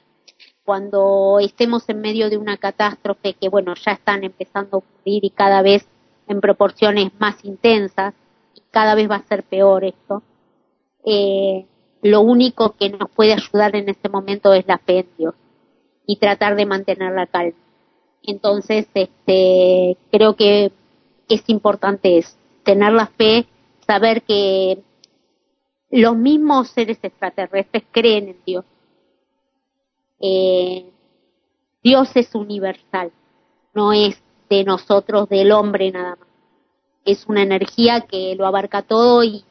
cuando 0.69 1.39
estemos 1.41 1.89
en 1.89 1.99
medio 1.99 2.29
de 2.29 2.37
una 2.37 2.55
catástrofe 2.57 3.33
que, 3.33 3.49
bueno, 3.49 3.73
ya 3.73 3.93
están 3.93 4.23
empezando 4.23 4.69
a 4.75 4.77
ocurrir 4.77 5.25
y 5.25 5.31
cada 5.31 5.63
vez 5.63 5.87
en 6.27 6.41
proporciones 6.41 7.09
más 7.17 7.43
intensas, 7.43 8.13
y 8.53 8.61
cada 8.69 8.93
vez 8.93 9.09
va 9.09 9.15
a 9.15 9.23
ser 9.23 9.41
peor 9.41 9.83
esto, 9.83 10.21
eh, 11.03 11.65
lo 12.03 12.21
único 12.21 12.75
que 12.75 12.91
nos 12.91 13.09
puede 13.09 13.33
ayudar 13.33 13.75
en 13.75 13.89
este 13.89 14.09
momento 14.09 14.53
es 14.53 14.67
la 14.67 14.77
fe 14.77 14.99
en 14.99 15.07
Dios 15.17 15.33
y 16.05 16.17
tratar 16.17 16.55
de 16.55 16.67
mantener 16.67 17.13
la 17.13 17.25
calma. 17.25 17.57
Entonces, 18.21 18.87
este, 18.93 19.97
creo 20.11 20.35
que 20.35 20.71
es 21.29 21.49
importante 21.49 22.19
es 22.19 22.37
tener 22.61 22.93
la 22.93 23.07
fe, 23.07 23.47
saber 23.87 24.21
que 24.21 24.83
los 25.89 26.15
mismos 26.15 26.67
seres 26.67 26.99
extraterrestres 27.01 27.85
creen 27.91 28.27
en 28.27 28.37
Dios 28.45 28.65
eh, 30.19 30.89
Dios 31.83 32.09
es 32.15 32.33
universal, 32.35 33.11
no 33.73 33.93
es 33.93 34.21
de 34.49 34.63
nosotros, 34.63 35.29
del 35.29 35.51
hombre 35.51 35.91
nada 35.91 36.15
más. 36.15 36.27
Es 37.05 37.25
una 37.27 37.41
energía 37.41 38.01
que 38.01 38.35
lo 38.35 38.45
abarca 38.45 38.81
todo 38.81 39.23
y 39.23 39.43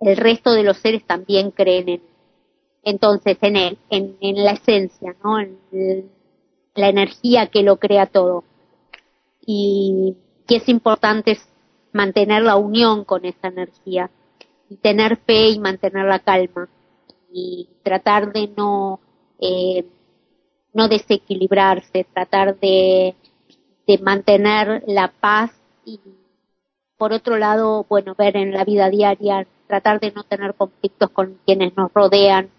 el 0.00 0.16
resto 0.16 0.52
de 0.52 0.62
los 0.62 0.78
seres 0.78 1.06
también 1.06 1.50
creen 1.50 1.88
en 1.88 2.10
entonces 2.82 3.36
en 3.42 3.56
él, 3.56 3.78
en, 3.90 4.44
la 4.44 4.52
esencia, 4.52 5.14
¿no? 5.22 5.38
En 5.38 6.10
la 6.74 6.88
energía 6.88 7.46
que 7.48 7.62
lo 7.62 7.76
crea 7.76 8.06
todo. 8.06 8.44
Y 9.44 10.16
que 10.46 10.56
es 10.56 10.68
importante 10.68 11.38
mantener 11.92 12.42
la 12.42 12.56
unión 12.56 13.04
con 13.04 13.24
esa 13.24 13.48
energía 13.48 14.10
y 14.68 14.76
tener 14.76 15.16
fe 15.18 15.48
y 15.48 15.58
mantener 15.58 16.06
la 16.06 16.20
calma 16.20 16.68
y 17.32 17.68
tratar 17.82 18.32
de 18.32 18.48
no 18.56 19.00
eh, 19.40 19.84
no 20.72 20.88
desequilibrarse, 20.88 22.06
tratar 22.12 22.58
de, 22.58 23.14
mantener 24.02 24.84
la 24.86 25.08
paz 25.08 25.50
y 25.84 25.98
por 26.96 27.12
otro 27.12 27.38
lado, 27.38 27.84
bueno, 27.88 28.14
ver 28.16 28.36
en 28.36 28.52
la 28.52 28.64
vida 28.64 28.88
diaria 28.88 29.48
tratar 29.66 29.98
de 29.98 30.12
no 30.12 30.22
tener 30.22 30.54
conflictos 30.54 31.10
con 31.10 31.38
quienes 31.44 31.76
nos 31.76 31.92
rodean, 31.92 32.50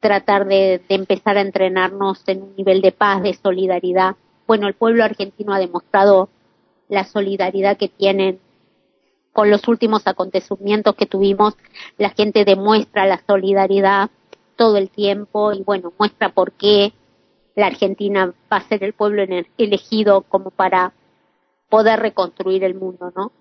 tratar 0.00 0.46
de 0.46 0.82
empezar 0.88 1.36
a 1.36 1.42
entrenarnos 1.42 2.26
en 2.26 2.42
un 2.42 2.56
nivel 2.56 2.80
de 2.80 2.90
paz, 2.90 3.22
de 3.22 3.34
solidaridad. 3.34 4.16
Bueno, 4.48 4.66
el 4.66 4.74
pueblo 4.74 5.04
argentino 5.04 5.52
ha 5.52 5.60
demostrado 5.60 6.30
la 6.88 7.04
solidaridad 7.04 7.76
que 7.76 7.88
tienen 7.88 8.40
con 9.32 9.50
los 9.50 9.66
últimos 9.68 10.06
acontecimientos 10.06 10.96
que 10.96 11.06
tuvimos, 11.06 11.56
la 11.98 12.10
gente 12.10 12.44
demuestra 12.44 13.06
la 13.06 13.22
solidaridad 13.26 14.10
todo 14.60 14.76
el 14.76 14.90
tiempo 14.90 15.54
y 15.54 15.62
bueno, 15.62 15.90
muestra 15.98 16.28
por 16.28 16.52
qué 16.52 16.92
la 17.56 17.68
Argentina 17.68 18.34
va 18.52 18.58
a 18.58 18.68
ser 18.68 18.84
el 18.84 18.92
pueblo 18.92 19.24
elegido 19.56 20.20
como 20.20 20.50
para 20.50 20.92
poder 21.70 22.00
reconstruir 22.00 22.62
el 22.64 22.74
mundo, 22.74 23.10
¿no? 23.16 23.32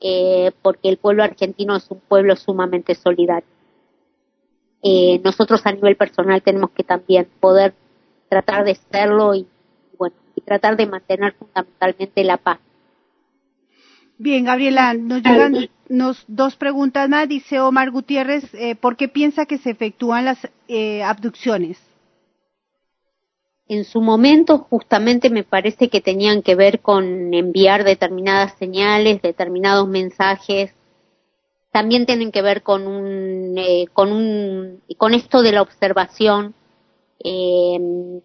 Eh, 0.00 0.52
porque 0.60 0.90
el 0.90 0.98
pueblo 0.98 1.22
argentino 1.22 1.76
es 1.76 1.90
un 1.90 2.00
pueblo 2.00 2.36
sumamente 2.36 2.94
solidario. 2.94 3.48
Eh, 4.82 5.18
nosotros 5.24 5.64
a 5.64 5.72
nivel 5.72 5.96
personal 5.96 6.42
tenemos 6.42 6.72
que 6.72 6.84
también 6.84 7.26
poder 7.40 7.72
tratar 8.28 8.66
de 8.66 8.74
serlo 8.74 9.34
y 9.34 9.46
bueno 9.96 10.16
y 10.34 10.42
tratar 10.42 10.76
de 10.76 10.86
mantener 10.88 11.32
fundamentalmente 11.38 12.22
la 12.22 12.36
paz 12.36 12.58
Bien, 14.18 14.44
Gabriela, 14.44 14.94
nos 14.94 15.22
llegan 15.22 15.68
dos 16.26 16.56
preguntas 16.56 17.08
más. 17.08 17.28
Dice 17.28 17.60
Omar 17.60 17.90
Gutiérrez, 17.90 18.44
eh, 18.54 18.74
¿por 18.74 18.96
qué 18.96 19.08
piensa 19.08 19.44
que 19.44 19.58
se 19.58 19.70
efectúan 19.70 20.24
las 20.24 20.38
eh, 20.68 21.02
abducciones? 21.02 21.78
En 23.68 23.84
su 23.84 24.00
momento, 24.00 24.58
justamente 24.58 25.28
me 25.28 25.42
parece 25.42 25.88
que 25.88 26.00
tenían 26.00 26.42
que 26.42 26.54
ver 26.54 26.80
con 26.80 27.34
enviar 27.34 27.84
determinadas 27.84 28.54
señales, 28.58 29.20
determinados 29.20 29.86
mensajes. 29.86 30.72
También 31.70 32.06
tienen 32.06 32.32
que 32.32 32.42
ver 32.42 32.62
con 32.62 32.86
un, 32.86 33.58
eh, 33.58 33.86
con 33.92 34.12
un, 34.12 34.80
con 34.96 35.12
esto 35.12 35.42
de 35.42 35.52
la 35.52 35.62
observación. 35.62 36.54
Eh, 37.22 38.20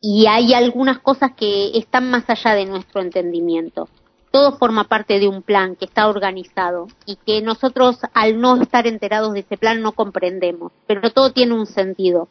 y 0.00 0.26
hay 0.26 0.54
algunas 0.54 1.00
cosas 1.00 1.32
que 1.36 1.76
están 1.76 2.10
más 2.10 2.30
allá 2.30 2.54
de 2.54 2.66
nuestro 2.66 3.00
entendimiento 3.00 3.88
todo 4.30 4.58
forma 4.58 4.84
parte 4.84 5.18
de 5.18 5.28
un 5.28 5.42
plan 5.42 5.76
que 5.76 5.84
está 5.84 6.08
organizado 6.08 6.88
y 7.06 7.16
que 7.16 7.42
nosotros 7.42 7.98
al 8.14 8.40
no 8.40 8.60
estar 8.60 8.86
enterados 8.86 9.32
de 9.32 9.40
ese 9.40 9.56
plan 9.56 9.82
no 9.82 9.92
comprendemos, 9.92 10.72
pero 10.86 11.10
todo 11.10 11.32
tiene 11.32 11.54
un 11.54 11.66
sentido. 11.66 12.28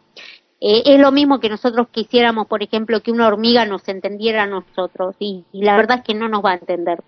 Eh, 0.62 0.84
es 0.86 1.00
lo 1.00 1.12
mismo 1.12 1.40
que 1.40 1.50
nosotros 1.50 1.88
quisiéramos, 1.92 2.48
por 2.48 2.64
ejemplo, 2.64 3.02
que 3.02 3.12
una 3.12 3.28
hormiga 3.28 3.66
nos 3.66 3.88
entendiera 3.88 4.44
a 4.44 4.48
nosotros 4.48 5.16
y, 5.20 5.46
la 5.52 5.76
verdad 5.76 6.00
es 6.00 6.04
que 6.04 6.14
no 6.14 6.30
nos 6.30 6.44
va 6.44 6.52
a 6.52 6.56
entender. 6.56 7.04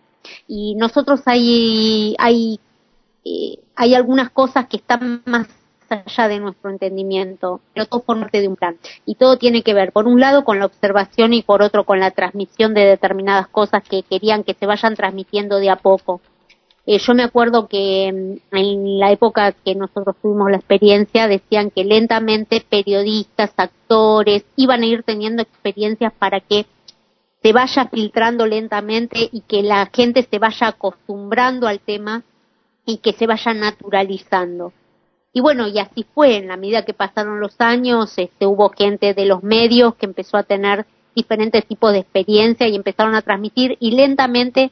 Y 0.47 0.76
nosotros 0.76 1.22
hay, 1.26 2.15
hay, 2.19 2.59
eh, 3.23 3.59
hay 3.76 3.95
algunas 3.95 4.30
cosas 4.31 4.68
que 4.68 4.77
están 4.77 5.22
más 5.26 5.47
allá 5.89 6.27
de 6.27 6.39
nuestro 6.39 6.69
entendimiento, 6.69 7.61
pero 7.73 7.85
todo 7.85 8.01
por 8.01 8.19
parte 8.19 8.41
de 8.41 8.47
un 8.47 8.55
plan. 8.55 8.77
Y 9.05 9.15
todo 9.15 9.38
tiene 9.38 9.64
que 9.64 9.73
ver, 9.73 9.91
por 9.91 10.07
un 10.07 10.19
lado, 10.19 10.43
con 10.43 10.59
la 10.59 10.65
observación 10.65 11.34
y 11.34 11.43
por 11.43 11.61
otro, 11.61 11.84
con 11.84 11.99
la 11.99 12.11
transmisión 12.11 12.73
de 12.73 12.85
determinadas 12.85 13.47
cosas 13.47 13.84
que 13.84 14.03
querían 14.03 14.43
que 14.43 14.53
se 14.53 14.65
vayan 14.65 14.95
transmitiendo 14.95 15.59
de 15.59 15.69
a 15.69 15.77
poco. 15.77 16.22
Eh, 16.89 16.99
yo 16.99 17.14
me 17.14 17.23
acuerdo 17.23 17.68
que 17.68 18.39
mm, 18.51 18.55
en 18.55 18.99
la 18.99 19.11
época 19.11 19.51
que 19.51 19.76
nosotros 19.76 20.15
tuvimos 20.22 20.49
la 20.49 20.57
experiencia 20.57 21.27
decían 21.27 21.69
que 21.69 21.84
lentamente 21.84 22.64
periodistas, 22.68 23.51
actores 23.57 24.45
iban 24.55 24.84
a 24.84 24.85
ir 24.85 25.03
teniendo 25.03 25.41
experiencias 25.41 26.14
para 26.14 26.39
que 26.39 26.65
se 27.43 27.51
vaya 27.51 27.88
filtrando 27.88 28.45
lentamente 28.45 29.30
y 29.31 29.41
que 29.41 29.64
la 29.64 29.89
gente 29.93 30.26
se 30.30 30.39
vaya 30.39 30.68
acostumbrando 30.68 31.68
al 31.68 31.81
tema 31.81 32.23
y 32.85 32.97
que 32.97 33.11
se 33.11 33.27
vaya 33.27 33.53
naturalizando. 33.53 34.72
Y 35.38 35.39
bueno, 35.39 35.68
y 35.68 35.77
así 35.77 36.03
fue, 36.15 36.38
en 36.38 36.47
la 36.47 36.57
medida 36.57 36.84
que 36.84 36.95
pasaron 36.95 37.39
los 37.39 37.61
años, 37.61 38.11
este, 38.18 38.47
hubo 38.47 38.72
gente 38.72 39.14
de 39.14 39.26
los 39.27 39.43
medios 39.43 39.93
que 39.93 40.07
empezó 40.07 40.35
a 40.35 40.41
tener 40.41 40.88
diferentes 41.15 41.64
tipos 41.68 41.93
de 41.93 41.99
experiencia 41.99 42.68
y 42.68 42.76
empezaron 42.76 43.14
a 43.14 43.22
transmitir 43.22 43.77
y 43.80 43.91
lentamente 43.91 44.72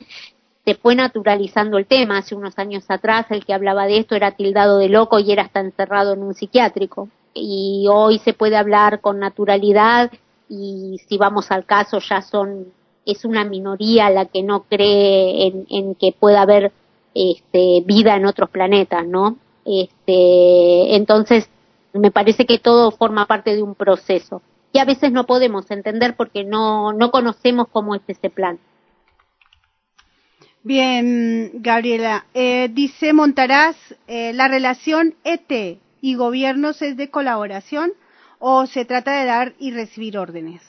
se 0.66 0.74
fue 0.74 0.96
naturalizando 0.96 1.78
el 1.78 1.86
tema. 1.86 2.18
Hace 2.18 2.34
unos 2.34 2.58
años 2.58 2.84
atrás 2.88 3.28
el 3.30 3.46
que 3.46 3.54
hablaba 3.54 3.86
de 3.86 4.00
esto 4.00 4.16
era 4.16 4.32
tildado 4.32 4.80
de 4.80 4.90
loco 4.90 5.20
y 5.20 5.32
era 5.32 5.44
hasta 5.44 5.60
encerrado 5.60 6.14
en 6.14 6.24
un 6.24 6.34
psiquiátrico. 6.34 7.10
Y 7.36 7.86
hoy 7.88 8.18
se 8.18 8.34
puede 8.34 8.58
hablar 8.58 9.02
con 9.02 9.20
naturalidad 9.20 10.12
y 10.50 11.00
si 11.08 11.20
vamos 11.20 11.52
al 11.52 11.66
caso 11.66 12.00
ya 12.00 12.24
son 12.24 12.74
es 13.06 13.24
una 13.24 13.46
minoría 13.46 14.10
la 14.10 14.26
que 14.26 14.42
no 14.42 14.64
cree 14.64 15.46
en, 15.46 15.68
en 15.70 15.94
que 15.94 16.12
pueda 16.12 16.42
haber 16.42 16.72
este, 17.14 17.84
vida 17.86 18.16
en 18.16 18.26
otros 18.26 18.50
planetas, 18.50 19.06
¿no? 19.06 19.38
Este, 19.66 20.96
entonces, 20.96 21.50
me 21.94 22.12
parece 22.12 22.46
que 22.46 22.60
todo 22.60 22.92
forma 22.92 23.26
parte 23.26 23.56
de 23.56 23.64
un 23.64 23.76
proceso 23.76 24.42
y 24.72 24.80
a 24.80 24.86
veces 24.86 25.12
no 25.12 25.26
podemos 25.26 25.72
entender 25.72 26.16
porque 26.16 26.44
no, 26.44 26.94
no 26.94 27.10
conocemos 27.10 27.68
cómo 27.72 27.96
es 27.96 28.02
ese 28.08 28.30
plan. 28.30 28.60
Bien, 30.64 31.52
Gabriela. 31.62 32.26
Eh, 32.34 32.70
dice 32.74 33.14
Montaraz, 33.14 33.78
eh, 34.08 34.34
¿la 34.34 34.48
relación 34.48 35.16
ET 35.24 35.80
y 36.02 36.16
gobiernos 36.16 36.82
es 36.82 36.98
de 36.98 37.10
colaboración 37.10 37.94
o 38.40 38.66
se 38.66 38.84
trata 38.84 39.20
de 39.20 39.26
dar 39.26 39.54
y 39.60 39.72
recibir 39.72 40.18
órdenes? 40.18 40.62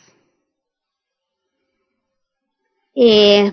Eh, 2.94 3.52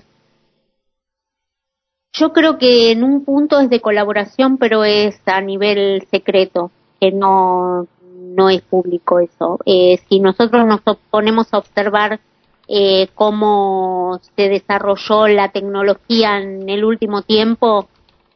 yo 2.14 2.32
creo 2.32 2.58
que 2.60 2.92
en 2.92 3.04
un 3.04 3.26
punto 3.26 3.60
es 3.60 3.70
de 3.70 3.82
colaboración, 3.82 4.58
pero 4.58 4.84
es 4.84 5.20
a 5.26 5.42
nivel 5.42 6.08
secreto, 6.12 6.72
que 7.02 7.12
no, 7.12 7.88
no 8.16 8.50
es 8.50 8.62
público 8.62 9.20
eso. 9.20 9.60
Eh, 9.66 10.00
si 10.08 10.20
nosotros 10.20 10.66
nos 10.66 10.82
ponemos 11.10 11.52
a 11.52 11.58
observar 11.58 12.20
eh, 12.68 13.10
cómo 13.16 14.20
se 14.36 14.48
desarrolló 14.48 15.28
la 15.28 15.52
tecnología 15.52 16.38
en 16.38 16.70
el 16.70 16.86
último 16.86 17.24
tiempo, 17.24 17.88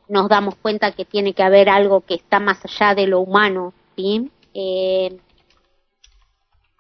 nos 0.10 0.28
damos 0.28 0.56
cuenta 0.56 0.92
que 0.92 1.06
tiene 1.06 1.34
que 1.34 1.44
haber 1.44 1.70
algo 1.70 2.02
que 2.02 2.16
está 2.16 2.40
más 2.40 2.60
allá 2.66 2.96
de 2.96 3.08
lo 3.08 3.20
humano, 3.20 3.74
¿sí? 3.96 4.32
Eh, 4.56 5.18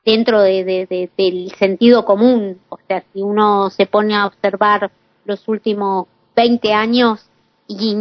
dentro 0.04 0.42
de, 0.42 0.64
de, 0.64 1.10
del 1.16 1.52
sentido 1.60 2.06
común, 2.06 2.60
o 2.70 2.80
sea, 2.88 3.04
si 3.14 3.22
uno 3.22 3.70
se 3.70 3.86
pone 3.86 4.16
a 4.16 4.26
observar 4.26 4.90
los 5.26 5.48
últimos 5.48 6.08
20 6.38 6.72
años 6.72 7.28
y 7.68 7.98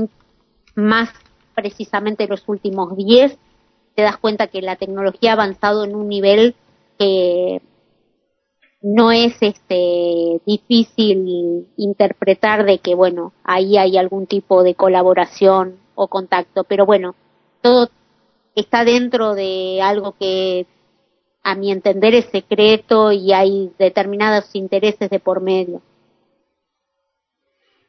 más 0.74 1.08
precisamente 1.54 2.28
los 2.28 2.46
últimos 2.46 2.94
10, 2.94 3.38
te 3.94 4.02
das 4.02 4.18
cuenta 4.18 4.48
que 4.48 4.60
la 4.60 4.76
tecnología 4.76 5.30
ha 5.30 5.32
avanzado 5.32 5.84
en 5.84 5.96
un 5.96 6.06
nivel 6.06 6.54
que 6.98 7.62
no 8.82 9.10
es 9.10 9.34
este 9.40 10.42
difícil 10.44 11.66
interpretar 11.78 12.66
de 12.66 12.78
que 12.78 12.94
bueno 12.94 13.32
ahí 13.42 13.78
hay 13.78 13.96
algún 13.96 14.26
tipo 14.26 14.62
de 14.62 14.74
colaboración 14.74 15.78
o 15.94 16.08
contacto. 16.08 16.64
Pero 16.64 16.84
bueno 16.84 17.14
todo 17.62 17.88
está 18.54 18.84
dentro 18.84 19.34
de 19.34 19.80
algo 19.82 20.12
que 20.12 20.66
a 21.42 21.54
mi 21.54 21.72
entender 21.72 22.14
es 22.14 22.26
secreto 22.26 23.12
y 23.12 23.32
hay 23.32 23.72
determinados 23.78 24.54
intereses 24.54 25.08
de 25.08 25.20
por 25.20 25.40
medio 25.40 25.80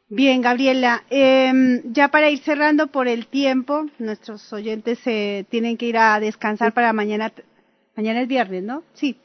Bien, 0.10 0.42
Gabriela, 0.42 1.04
eh, 1.10 1.82
ya 1.86 2.08
para 2.08 2.30
ir 2.30 2.40
cerrando 2.40 2.88
por 2.88 3.10
el 3.10 3.28
tiempo, 3.28 3.88
nuestros 4.00 4.54
oyentes 4.54 5.00
se 5.00 5.46
tienen 5.50 5.76
que 5.76 5.88
ir 5.88 5.98
a 5.98 6.18
descansar 6.22 6.74
para 6.74 6.94
mañana. 6.94 7.34
Mañana 7.98 8.22
es 8.22 8.28
viernes, 8.28 8.64
¿no? 8.64 8.84
Sí, 8.94 9.18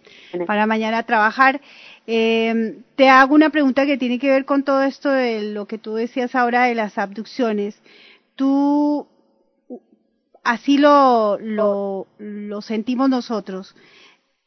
para 0.47 0.67
mañana 0.67 1.05
trabajar. 1.05 1.61
Eh, 2.07 2.83
te 2.97 3.09
hago 3.09 3.35
una 3.35 3.51
pregunta 3.51 3.87
que 3.87 3.97
tiene 3.97 4.19
que 4.19 4.31
ver 4.31 4.45
con 4.45 4.65
todo 4.65 4.83
esto 4.83 5.09
de 5.11 5.53
lo 5.53 5.67
que 5.67 5.79
tú 5.79 5.95
decías 5.95 6.35
ahora 6.35 6.65
de 6.65 6.75
las 6.75 6.99
abducciones. 6.99 7.81
Tú, 8.35 9.07
así 10.43 10.79
lo, 10.79 11.39
lo, 11.39 12.09
lo 12.19 12.63
sentimos 12.63 13.09
nosotros. 13.09 13.77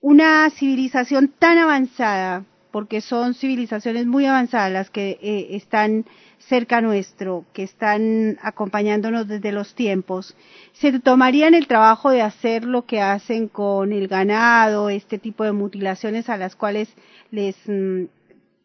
Una 0.02 0.50
civilización 0.50 1.30
tan 1.40 1.60
avanzada, 1.60 2.44
porque 2.72 3.00
son 3.00 3.36
civilizaciones 3.36 4.06
muy 4.06 4.26
avanzadas 4.26 4.72
las 4.72 4.90
que 4.90 5.18
eh, 5.22 5.48
están 5.52 6.04
cerca 6.48 6.82
nuestro, 6.82 7.46
que 7.54 7.64
están 7.64 8.38
acompañándonos 8.42 9.28
desde 9.28 9.52
los 9.52 9.74
tiempos, 9.74 10.36
se 10.74 11.00
tomarían 11.00 11.54
el 11.54 11.68
trabajo 11.68 12.12
de 12.12 12.22
hacer 12.22 12.66
lo 12.66 12.86
que 12.86 13.02
hacen 13.02 13.48
con 13.48 13.92
el 13.92 14.08
ganado, 14.08 14.90
este 14.90 15.18
tipo 15.18 15.44
de 15.44 15.52
mutilaciones 15.52 16.30
a 16.30 16.38
las 16.38 16.56
cuales 16.56 16.90
les, 17.32 17.56
mm, 17.68 18.06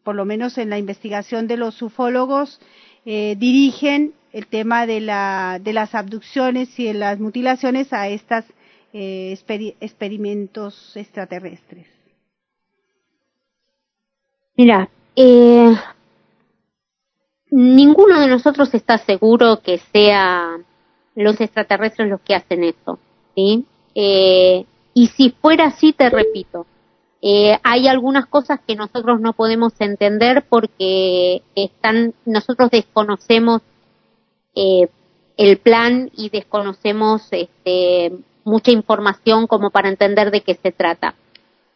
por 0.03 0.15
lo 0.15 0.25
menos 0.25 0.57
en 0.57 0.69
la 0.69 0.77
investigación 0.77 1.47
de 1.47 1.57
los 1.57 1.81
ufólogos, 1.81 2.59
eh, 3.05 3.35
dirigen 3.37 4.13
el 4.31 4.47
tema 4.47 4.85
de, 4.85 5.01
la, 5.01 5.59
de 5.61 5.73
las 5.73 5.95
abducciones 5.95 6.79
y 6.79 6.85
de 6.85 6.93
las 6.93 7.19
mutilaciones 7.19 7.91
a 7.93 8.07
estos 8.07 8.45
eh, 8.93 9.37
experimentos 9.79 10.95
extraterrestres. 10.95 11.87
Mira, 14.55 14.89
eh, 15.15 15.73
ninguno 17.51 18.19
de 18.19 18.27
nosotros 18.27 18.73
está 18.73 18.97
seguro 18.97 19.61
que 19.61 19.77
sea 19.77 20.57
los 21.15 21.39
extraterrestres 21.39 22.09
los 22.09 22.21
que 22.21 22.35
hacen 22.35 22.63
eso, 22.63 22.97
¿sí? 23.35 23.65
Eh, 23.93 24.65
y 24.93 25.07
si 25.07 25.31
fuera 25.31 25.65
así, 25.65 25.93
te 25.93 26.09
repito, 26.09 26.65
eh, 27.21 27.59
hay 27.63 27.87
algunas 27.87 28.25
cosas 28.25 28.59
que 28.65 28.75
nosotros 28.75 29.21
no 29.21 29.33
podemos 29.33 29.73
entender 29.79 30.45
porque 30.49 31.43
están, 31.55 32.13
nosotros 32.25 32.71
desconocemos 32.71 33.61
eh, 34.55 34.87
el 35.37 35.57
plan 35.57 36.09
y 36.15 36.29
desconocemos 36.29 37.27
este, 37.31 38.11
mucha 38.43 38.71
información 38.71 39.47
como 39.47 39.69
para 39.69 39.89
entender 39.89 40.31
de 40.31 40.41
qué 40.41 40.55
se 40.55 40.71
trata. 40.71 41.15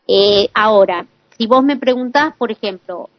Eh, 0.07 0.49
ahora, 0.53 1.05
si 1.37 1.47
vos 1.47 1.63
me 1.63 1.77
preguntás, 1.77 2.35
por 2.37 2.51
ejemplo, 2.51 3.09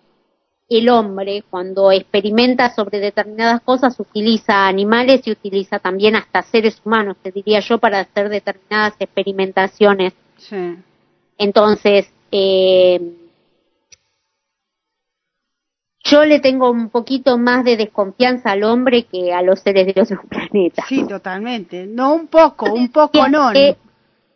el 0.69 0.89
hombre 0.89 1.45
cuando 1.49 1.93
experimenta 1.93 2.75
sobre 2.75 2.99
determinadas 2.99 3.61
cosas 3.61 3.99
utiliza 4.01 4.67
animales 4.67 5.23
y 5.25 5.31
utiliza 5.31 5.79
también 5.79 6.17
hasta 6.17 6.43
seres 6.43 6.81
humanos, 6.85 7.17
te 7.23 7.31
diría 7.31 7.61
yo, 7.61 7.79
para 7.79 8.01
hacer 8.01 8.29
determinadas 8.29 8.95
experimentaciones. 8.99 10.13
Sí. 10.39 10.77
Entonces, 11.39 12.13
eh, 12.33 13.01
yo 16.03 16.25
le 16.25 16.41
tengo 16.41 16.71
un 16.71 16.89
poquito 16.91 17.37
más 17.39 17.65
de 17.65 17.77
desconfianza 17.77 18.53
al 18.53 18.65
hombre 18.65 19.05
que 19.05 19.33
a 19.33 19.43
los 19.43 19.61
seres 19.61 19.87
de 19.87 20.01
otros 20.01 20.21
planetas. 20.29 20.87
Sí, 20.89 21.05
totalmente. 21.07 21.87
No 21.87 22.15
un 22.15 22.27
poco, 22.27 22.73
un 22.73 22.91
poco 22.91 23.29
no. 23.29 23.53
Eh, 23.53 23.77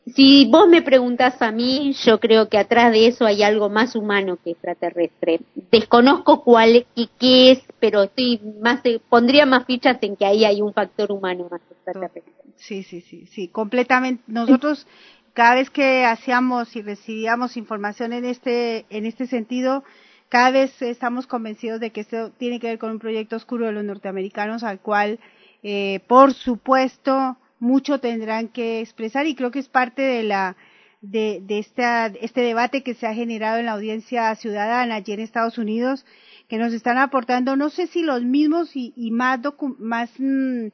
si 0.06 0.47
vos 0.51 0.68
me 0.68 0.82
preguntás 0.82 1.40
a 1.43 1.52
mí, 1.52 1.94
yo 2.05 2.18
creo 2.18 2.48
que 2.48 2.59
atrás 2.59 2.90
de 2.93 3.06
eso 3.06 3.27
hay 3.27 3.43
algo 3.43 3.68
más 3.68 3.94
humano 3.94 4.39
que 4.43 4.52
extraterrestre. 4.52 5.40
Desconozco 5.70 6.43
cuál 6.43 6.86
y 6.94 7.10
qué 7.18 7.52
es, 7.52 7.62
pero 7.78 8.05
estoy 8.05 8.40
más 8.60 8.81
pondría 9.09 9.47
más 9.47 9.66
fichas 9.66 9.98
en 10.01 10.16
que 10.16 10.24
ahí 10.24 10.44
hay 10.44 10.62
un 10.62 10.72
factor 10.72 11.12
humano 11.12 11.48
más 11.51 11.60
extraterrestre. 11.70 12.32
Sí, 12.56 12.82
sí, 12.82 13.01
sí, 13.02 13.27
sí, 13.27 13.48
completamente. 13.48 14.22
Nosotros 14.27 14.86
cada 15.32 15.55
vez 15.55 15.70
que 15.70 16.05
hacíamos 16.05 16.74
y 16.77 16.82
recibíamos 16.82 17.56
información 17.56 18.12
en 18.12 18.24
este 18.24 18.86
en 18.90 19.06
este 19.06 19.27
sentido, 19.27 19.85
cada 20.28 20.51
vez 20.51 20.81
estamos 20.82 21.27
convencidos 21.27 21.81
de 21.81 21.90
que 21.90 22.01
esto 22.01 22.31
tiene 22.32 22.59
que 22.59 22.68
ver 22.68 22.78
con 22.78 22.90
un 22.90 22.98
proyecto 22.98 23.36
oscuro 23.36 23.66
de 23.66 23.72
los 23.72 23.85
norteamericanos 23.85 24.62
al 24.62 24.81
cual, 24.81 25.18
eh, 25.62 26.01
por 26.06 26.32
supuesto, 26.32 27.36
mucho 27.60 28.00
tendrán 28.00 28.48
que 28.48 28.80
expresar 28.80 29.26
y 29.26 29.34
creo 29.34 29.50
que 29.50 29.60
es 29.60 29.68
parte 29.68 30.02
de 30.02 30.22
la 30.24 30.56
de, 31.00 31.40
de 31.42 31.58
esta, 31.58 32.06
este 32.06 32.42
debate 32.42 32.82
que 32.82 32.94
se 32.94 33.06
ha 33.06 33.14
generado 33.14 33.58
en 33.58 33.66
la 33.66 33.72
audiencia 33.72 34.34
ciudadana 34.34 34.96
allí 34.96 35.12
en 35.12 35.20
Estados 35.20 35.56
Unidos, 35.56 36.04
que 36.48 36.58
nos 36.58 36.72
están 36.72 36.98
aportando, 36.98 37.56
no 37.56 37.70
sé 37.70 37.86
si 37.86 38.02
los 38.02 38.22
mismos 38.22 38.74
y, 38.74 38.92
y 38.96 39.10
más, 39.10 39.40
más 39.78 40.10
mm, 40.18 40.66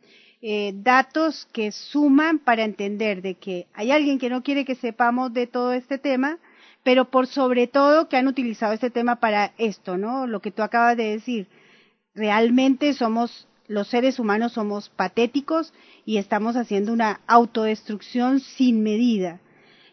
eh, 0.42 0.72
datos 0.74 1.46
que 1.52 1.70
suman 1.72 2.38
para 2.38 2.64
entender 2.64 3.22
de 3.22 3.34
que 3.34 3.66
hay 3.72 3.90
alguien 3.90 4.18
que 4.18 4.30
no 4.30 4.42
quiere 4.42 4.64
que 4.64 4.74
sepamos 4.74 5.32
de 5.32 5.46
todo 5.46 5.72
este 5.72 5.98
tema, 5.98 6.38
pero 6.82 7.10
por 7.10 7.26
sobre 7.26 7.66
todo 7.66 8.08
que 8.08 8.16
han 8.16 8.28
utilizado 8.28 8.72
este 8.72 8.90
tema 8.90 9.16
para 9.16 9.52
esto, 9.58 9.96
¿no? 9.96 10.26
Lo 10.26 10.40
que 10.40 10.52
tú 10.52 10.62
acabas 10.62 10.96
de 10.96 11.10
decir. 11.10 11.48
Realmente 12.14 12.94
somos 12.94 13.48
los 13.68 13.88
seres 13.88 14.18
humanos 14.18 14.52
somos 14.52 14.88
patéticos 14.88 15.72
y 16.04 16.18
estamos 16.18 16.56
haciendo 16.56 16.92
una 16.92 17.20
autodestrucción 17.26 18.40
sin 18.40 18.82
medida. 18.82 19.40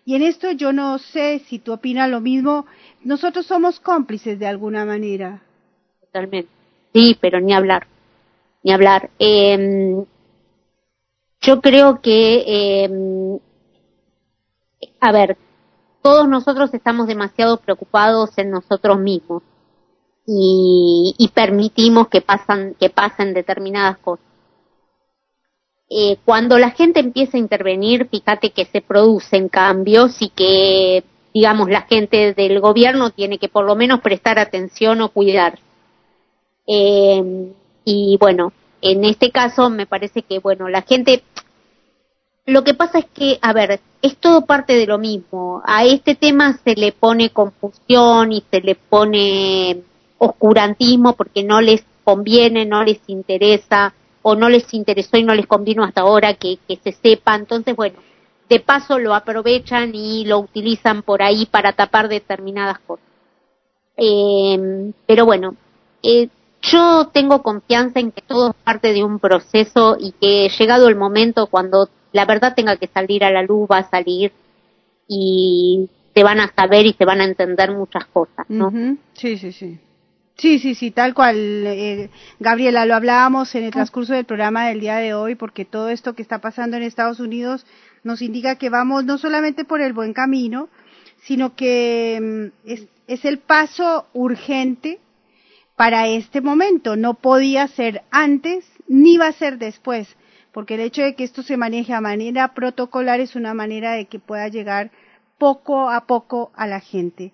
Y 0.05 0.15
en 0.15 0.23
esto 0.23 0.51
yo 0.51 0.73
no 0.73 0.99
sé 0.99 1.39
si 1.47 1.59
tú 1.59 1.73
opinas 1.73 2.09
lo 2.09 2.19
mismo, 2.21 2.65
nosotros 3.03 3.45
somos 3.45 3.79
cómplices 3.79 4.37
de 4.37 4.47
alguna 4.47 4.85
manera. 4.85 5.41
Totalmente. 6.01 6.49
Sí, 6.93 7.17
pero 7.19 7.39
ni 7.39 7.53
hablar, 7.53 7.87
ni 8.63 8.71
hablar. 8.71 9.09
Eh, 9.17 10.03
yo 11.41 11.61
creo 11.61 12.01
que, 12.01 12.43
eh, 12.45 13.39
a 14.99 15.11
ver, 15.11 15.37
todos 16.01 16.27
nosotros 16.27 16.73
estamos 16.73 17.07
demasiado 17.07 17.57
preocupados 17.57 18.37
en 18.37 18.51
nosotros 18.51 18.99
mismos 18.99 19.41
y, 20.25 21.15
y 21.17 21.27
permitimos 21.29 22.07
que 22.07 22.21
pasan 22.21 22.75
que 22.79 22.89
pasen 22.89 23.33
determinadas 23.33 23.97
cosas. 23.97 24.25
Eh, 25.95 26.17
cuando 26.25 26.57
la 26.57 26.71
gente 26.71 26.99
empieza 26.99 27.37
a 27.37 27.39
intervenir, 27.39 28.07
fíjate 28.09 28.49
que 28.51 28.65
se 28.65 28.81
producen 28.81 29.47
cambios 29.47 30.21
y 30.21 30.29
que, 30.29 31.03
digamos, 31.33 31.69
la 31.69 31.81
gente 31.81 32.33
del 32.33 32.59
gobierno 32.59 33.11
tiene 33.11 33.37
que 33.37 33.49
por 33.49 33.65
lo 33.65 33.75
menos 33.75 34.01
prestar 34.01 34.39
atención 34.39 35.01
o 35.01 35.09
cuidar. 35.09 35.59
Eh, 36.67 37.53
y 37.85 38.17
bueno, 38.19 38.53
en 38.81 39.05
este 39.05 39.29
caso 39.31 39.69
me 39.69 39.85
parece 39.85 40.23
que, 40.23 40.39
bueno, 40.39 40.67
la 40.67 40.81
gente, 40.81 41.23
lo 42.45 42.63
que 42.63 42.73
pasa 42.73 42.99
es 42.99 43.05
que, 43.13 43.37
a 43.41 43.53
ver, 43.53 43.79
es 44.01 44.17
todo 44.17 44.45
parte 44.45 44.75
de 44.75 44.87
lo 44.87 44.97
mismo. 44.97 45.61
A 45.63 45.85
este 45.85 46.15
tema 46.15 46.59
se 46.63 46.75
le 46.75 46.91
pone 46.91 47.29
confusión 47.29 48.31
y 48.31 48.43
se 48.49 48.61
le 48.61 48.75
pone 48.75 49.83
oscurantismo 50.25 51.13
porque 51.13 51.43
no 51.43 51.61
les 51.61 51.83
conviene, 52.03 52.65
no 52.65 52.83
les 52.83 52.99
interesa 53.07 53.93
o 54.21 54.35
no 54.35 54.49
les 54.49 54.73
interesó 54.73 55.17
y 55.17 55.23
no 55.23 55.35
les 55.35 55.47
convino 55.47 55.83
hasta 55.83 56.01
ahora 56.01 56.33
que, 56.35 56.57
que 56.67 56.77
se 56.77 56.93
sepa. 56.93 57.35
Entonces, 57.35 57.75
bueno, 57.75 57.97
de 58.49 58.59
paso 58.59 58.99
lo 58.99 59.13
aprovechan 59.13 59.91
y 59.93 60.25
lo 60.25 60.39
utilizan 60.39 61.01
por 61.01 61.21
ahí 61.21 61.45
para 61.45 61.73
tapar 61.73 62.07
determinadas 62.07 62.79
cosas. 62.79 63.05
Eh, 63.97 64.91
pero 65.05 65.25
bueno, 65.25 65.55
eh, 66.01 66.29
yo 66.61 67.09
tengo 67.11 67.43
confianza 67.43 67.99
en 67.99 68.11
que 68.11 68.21
todo 68.21 68.51
es 68.51 68.55
parte 68.63 68.93
de 68.93 69.03
un 69.03 69.19
proceso 69.19 69.97
y 69.99 70.13
que 70.13 70.49
llegado 70.57 70.87
el 70.87 70.95
momento 70.95 71.47
cuando 71.47 71.89
la 72.11 72.25
verdad 72.25 72.55
tenga 72.55 72.77
que 72.77 72.87
salir 72.87 73.23
a 73.23 73.31
la 73.31 73.43
luz 73.43 73.67
va 73.69 73.79
a 73.79 73.89
salir 73.89 74.31
y 75.07 75.89
se 76.13 76.23
van 76.23 76.39
a 76.39 76.53
saber 76.53 76.85
y 76.85 76.93
se 76.93 77.05
van 77.05 77.21
a 77.21 77.25
entender 77.25 77.71
muchas 77.71 78.05
cosas, 78.05 78.45
¿no? 78.49 78.71
Sí, 79.13 79.37
sí, 79.37 79.51
sí. 79.51 79.79
Sí, 80.37 80.59
sí, 80.59 80.75
sí, 80.75 80.91
tal 80.91 81.13
cual. 81.13 81.37
Eh, 81.37 82.09
Gabriela, 82.39 82.85
lo 82.85 82.95
hablábamos 82.95 83.53
en 83.55 83.63
el 83.63 83.71
transcurso 83.71 84.13
del 84.13 84.25
programa 84.25 84.67
del 84.67 84.79
día 84.79 84.97
de 84.97 85.13
hoy, 85.13 85.35
porque 85.35 85.63
todo 85.63 85.89
esto 85.89 86.15
que 86.15 86.21
está 86.21 86.39
pasando 86.39 86.75
en 86.75 86.83
Estados 86.83 87.19
Unidos 87.19 87.65
nos 88.03 88.21
indica 88.21 88.57
que 88.57 88.69
vamos 88.69 89.05
no 89.05 89.17
solamente 89.17 89.63
por 89.63 89.81
el 89.81 89.93
buen 89.93 90.13
camino, 90.13 90.69
sino 91.21 91.55
que 91.55 92.51
mm, 92.65 92.67
es, 92.69 92.87
es 93.07 93.25
el 93.25 93.39
paso 93.39 94.07
urgente 94.13 94.99
para 95.75 96.07
este 96.07 96.41
momento. 96.41 96.95
No 96.95 97.13
podía 97.13 97.67
ser 97.67 98.01
antes 98.09 98.65
ni 98.87 99.17
va 99.17 99.27
a 99.27 99.33
ser 99.33 99.59
después, 99.59 100.07
porque 100.51 100.75
el 100.75 100.81
hecho 100.81 101.03
de 101.03 101.15
que 101.15 101.23
esto 101.23 101.43
se 101.43 101.57
maneje 101.57 101.93
a 101.93 102.01
manera 102.01 102.53
protocolar 102.53 103.19
es 103.19 103.35
una 103.35 103.53
manera 103.53 103.93
de 103.93 104.05
que 104.05 104.19
pueda 104.19 104.47
llegar 104.47 104.91
poco 105.37 105.89
a 105.89 106.05
poco 106.07 106.51
a 106.55 106.67
la 106.67 106.79
gente 106.79 107.31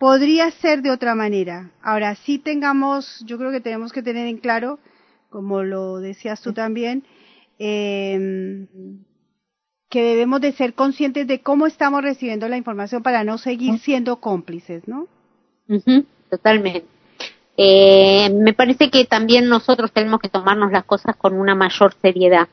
podría 0.00 0.50
ser 0.50 0.80
de 0.80 0.90
otra 0.90 1.14
manera. 1.14 1.70
Ahora, 1.82 2.14
sí 2.14 2.38
tengamos, 2.38 3.22
yo 3.26 3.36
creo 3.36 3.50
que 3.50 3.60
tenemos 3.60 3.92
que 3.92 4.02
tener 4.02 4.26
en 4.26 4.38
claro, 4.38 4.78
como 5.28 5.62
lo 5.62 5.98
decías 5.98 6.40
tú 6.40 6.54
también, 6.54 7.04
eh, 7.58 8.66
que 9.90 10.02
debemos 10.02 10.40
de 10.40 10.52
ser 10.52 10.72
conscientes 10.72 11.26
de 11.26 11.42
cómo 11.42 11.66
estamos 11.66 12.00
recibiendo 12.00 12.48
la 12.48 12.56
información 12.56 13.02
para 13.02 13.24
no 13.24 13.36
seguir 13.36 13.78
siendo 13.78 14.16
cómplices, 14.16 14.88
¿no? 14.88 15.06
totalmente. 16.30 16.86
Eh, 17.58 18.30
me 18.30 18.54
parece 18.54 18.90
que 18.90 19.04
también 19.04 19.50
nosotros 19.50 19.92
tenemos 19.92 20.18
que 20.20 20.30
tomarnos 20.30 20.72
las 20.72 20.84
cosas 20.84 21.14
con 21.14 21.34
una 21.34 21.54
mayor 21.54 21.94
seriedad 22.00 22.48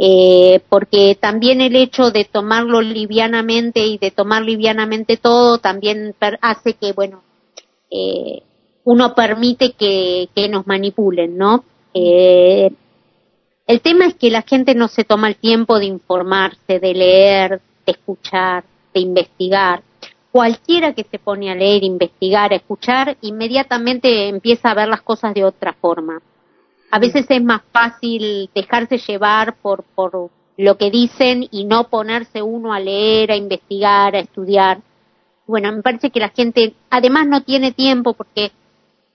eh, 0.00 0.60
porque 0.68 1.18
también 1.20 1.60
el 1.60 1.74
hecho 1.74 2.12
de 2.12 2.24
tomarlo 2.24 2.80
livianamente 2.80 3.84
y 3.84 3.98
de 3.98 4.12
tomar 4.12 4.42
livianamente 4.42 5.16
todo 5.16 5.58
también 5.58 6.14
hace 6.40 6.74
que, 6.74 6.92
bueno, 6.92 7.24
eh, 7.90 8.42
uno 8.84 9.14
permite 9.16 9.72
que, 9.72 10.28
que 10.36 10.48
nos 10.48 10.68
manipulen, 10.68 11.36
¿no? 11.36 11.64
Eh, 11.92 12.70
el 13.66 13.80
tema 13.80 14.06
es 14.06 14.14
que 14.14 14.30
la 14.30 14.42
gente 14.42 14.76
no 14.76 14.86
se 14.86 15.02
toma 15.02 15.28
el 15.28 15.36
tiempo 15.36 15.80
de 15.80 15.86
informarse, 15.86 16.78
de 16.78 16.94
leer, 16.94 17.60
de 17.84 17.92
escuchar, 17.92 18.64
de 18.94 19.00
investigar. 19.00 19.82
Cualquiera 20.30 20.92
que 20.92 21.04
se 21.10 21.18
pone 21.18 21.50
a 21.50 21.56
leer, 21.56 21.82
investigar, 21.82 22.52
a 22.52 22.56
escuchar, 22.56 23.16
inmediatamente 23.20 24.28
empieza 24.28 24.70
a 24.70 24.74
ver 24.74 24.88
las 24.88 25.02
cosas 25.02 25.34
de 25.34 25.44
otra 25.44 25.72
forma 25.72 26.22
a 26.90 26.98
veces 26.98 27.26
es 27.28 27.42
más 27.42 27.62
fácil 27.72 28.50
dejarse 28.54 28.98
llevar 28.98 29.56
por, 29.56 29.84
por 29.94 30.30
lo 30.56 30.76
que 30.76 30.90
dicen 30.90 31.46
y 31.50 31.64
no 31.64 31.88
ponerse 31.88 32.42
uno 32.42 32.72
a 32.72 32.80
leer, 32.80 33.30
a 33.30 33.36
investigar, 33.36 34.16
a 34.16 34.20
estudiar. 34.20 34.80
Bueno, 35.46 35.72
me 35.72 35.82
parece 35.82 36.10
que 36.10 36.20
la 36.20 36.30
gente 36.30 36.74
además 36.90 37.26
no 37.26 37.42
tiene 37.42 37.72
tiempo 37.72 38.14
porque 38.14 38.52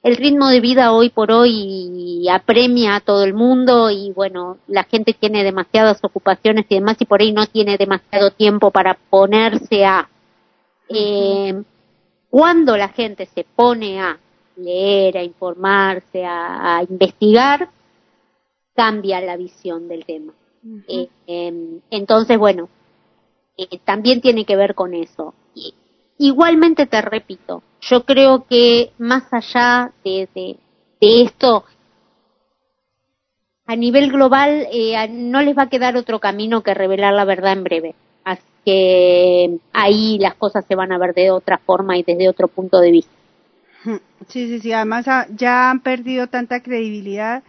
el 0.04 0.18
ritmo 0.18 0.50
de 0.50 0.60
vida 0.60 0.92
hoy 0.92 1.10
por 1.10 1.32
hoy 1.32 2.28
apremia 2.30 2.96
a 2.96 3.00
todo 3.00 3.24
el 3.24 3.34
mundo 3.34 3.90
y 3.90 4.12
bueno, 4.12 4.58
la 4.68 4.84
gente 4.84 5.14
tiene 5.14 5.44
demasiadas 5.44 6.00
ocupaciones 6.04 6.66
y 6.70 6.76
demás 6.76 6.98
y 7.00 7.06
por 7.06 7.22
ahí 7.22 7.32
no 7.32 7.46
tiene 7.48 7.78
demasiado 7.78 8.32
tiempo 8.32 8.72
para 8.72 8.96
ponerse 9.10 9.86
a... 9.86 10.10
Eh, 10.90 11.64
cuando 12.30 12.76
la 12.78 12.90
gente 12.90 13.28
se 13.34 13.46
pone 13.56 14.02
a 14.02 14.20
leer, 14.56 15.18
a 15.18 15.24
informarse, 15.24 16.24
a, 16.26 16.84
investigar, 16.88 17.70
cambia 18.76 19.22
la 19.22 19.38
visión 19.38 19.88
del 19.88 20.06
tema. 20.06 20.34
Eh, 20.88 21.10
em, 21.28 21.82
entonces, 21.90 22.38
bueno, 22.38 22.70
eh, 23.58 23.80
también 23.84 24.22
tiene 24.22 24.46
que 24.46 24.56
ver 24.56 24.76
con 24.76 24.94
eso. 24.94 25.34
Y, 25.54 25.74
igualmente 26.18 26.86
te 26.86 27.02
repito, 27.02 27.64
yo 27.82 28.04
creo 28.06 28.46
que 28.48 28.92
más 28.98 29.32
allá 29.34 29.92
de, 30.04 30.30
de, 30.34 30.58
de 31.02 31.22
esto, 31.24 31.66
a 33.66 33.76
nivel 33.76 34.12
global 34.12 34.68
eh, 34.72 35.08
no 35.10 35.42
les 35.42 35.58
va 35.58 35.64
a 35.64 35.70
quedar 35.70 35.96
otro 35.96 36.20
camino 36.20 36.64
que 36.64 36.74
revelar 36.74 37.14
la 37.14 37.26
verdad 37.26 37.54
en 37.54 37.64
breve. 37.64 37.96
Así 38.24 38.44
que 38.66 39.60
ahí 39.72 40.18
las 40.20 40.36
cosas 40.36 40.66
se 40.66 40.76
van 40.76 40.92
a 40.92 40.98
ver 40.98 41.14
de 41.14 41.32
otra 41.32 41.58
forma 41.58 41.98
y 41.98 42.04
desde 42.04 42.30
otro 42.30 42.48
punto 42.48 42.80
de 42.80 42.92
vista. 42.92 43.14
Sí, 43.84 44.00
sí, 44.48 44.60
sí. 44.60 44.72
Además 44.72 45.08
ah, 45.08 45.28
ya 45.36 45.70
han 45.70 45.82
perdido 45.82 46.28
tanta 46.28 46.62
credibilidad. 46.62 47.44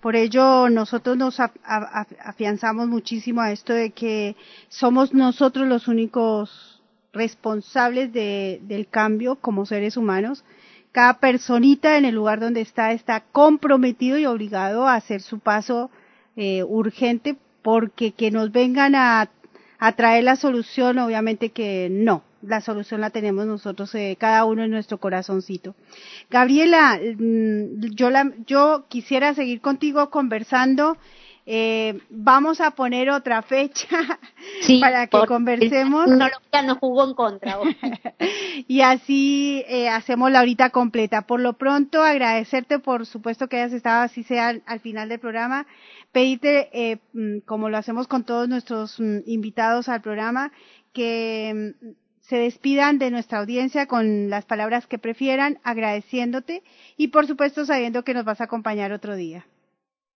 Por 0.00 0.16
ello 0.16 0.70
nosotros 0.70 1.16
nos 1.16 1.38
afianzamos 1.40 2.88
muchísimo 2.88 3.40
a 3.42 3.52
esto 3.52 3.74
de 3.74 3.90
que 3.90 4.36
somos 4.68 5.12
nosotros 5.12 5.68
los 5.68 5.88
únicos 5.88 6.82
responsables 7.12 8.12
de, 8.12 8.60
del 8.62 8.88
cambio 8.88 9.36
como 9.36 9.66
seres 9.66 9.96
humanos 9.96 10.44
cada 10.92 11.18
personita 11.18 11.98
en 11.98 12.04
el 12.04 12.14
lugar 12.14 12.40
donde 12.40 12.60
está 12.60 12.92
está 12.92 13.20
comprometido 13.32 14.18
y 14.18 14.26
obligado 14.26 14.86
a 14.86 14.94
hacer 14.94 15.22
su 15.22 15.38
paso 15.38 15.90
eh, 16.36 16.62
urgente 16.64 17.36
porque 17.62 18.12
que 18.12 18.30
nos 18.30 18.52
vengan 18.52 18.94
a, 18.94 19.30
a, 19.78 19.92
traer 19.92 20.24
la 20.24 20.36
solución, 20.36 20.98
obviamente 20.98 21.50
que 21.50 21.88
no, 21.90 22.22
la 22.42 22.60
solución 22.60 23.00
la 23.00 23.10
tenemos 23.10 23.46
nosotros, 23.46 23.94
eh, 23.94 24.16
cada 24.18 24.44
uno 24.44 24.64
en 24.64 24.70
nuestro 24.70 24.98
corazoncito. 24.98 25.74
Gabriela, 26.30 26.98
mm, 26.98 27.94
yo, 27.94 28.10
la, 28.10 28.32
yo 28.46 28.84
quisiera 28.88 29.34
seguir 29.34 29.60
contigo 29.60 30.10
conversando 30.10 30.96
eh, 31.52 31.98
vamos 32.10 32.60
a 32.60 32.70
poner 32.72 33.10
otra 33.10 33.42
fecha 33.42 33.88
para 34.80 35.08
que 35.08 35.18
conversemos. 35.26 36.06
ya 36.52 36.62
nos 36.62 36.78
jugó 36.78 37.08
en 37.08 37.14
contra. 37.14 37.58
y 38.68 38.82
así 38.82 39.64
eh, 39.66 39.88
hacemos 39.88 40.30
la 40.30 40.42
horita 40.42 40.70
completa. 40.70 41.22
Por 41.22 41.40
lo 41.40 41.54
pronto, 41.54 42.02
agradecerte, 42.02 42.78
por 42.78 43.04
supuesto, 43.04 43.48
que 43.48 43.56
hayas 43.56 43.72
estado 43.72 44.02
así 44.02 44.22
sea 44.22 44.60
al, 44.64 44.80
final 44.80 45.08
del 45.08 45.18
programa. 45.18 45.66
Pedirte, 46.12 46.68
eh, 46.72 46.98
mm, 47.14 47.38
como 47.46 47.68
lo 47.68 47.78
hacemos 47.78 48.06
con 48.06 48.22
todos 48.22 48.48
nuestros 48.48 49.00
mm, 49.00 49.20
invitados 49.26 49.88
al 49.88 50.02
programa, 50.02 50.52
que 50.92 51.74
se 52.30 52.36
despidan 52.36 53.00
de 53.00 53.10
nuestra 53.10 53.40
audiencia 53.40 53.86
con 53.86 54.30
las 54.30 54.44
palabras 54.44 54.86
que 54.86 55.00
prefieran, 55.00 55.58
agradeciéndote 55.64 56.62
y 56.96 57.08
por 57.08 57.26
supuesto 57.26 57.64
sabiendo 57.64 58.04
que 58.04 58.14
nos 58.14 58.24
vas 58.24 58.40
a 58.40 58.44
acompañar 58.44 58.92
otro 58.92 59.16
día. 59.16 59.48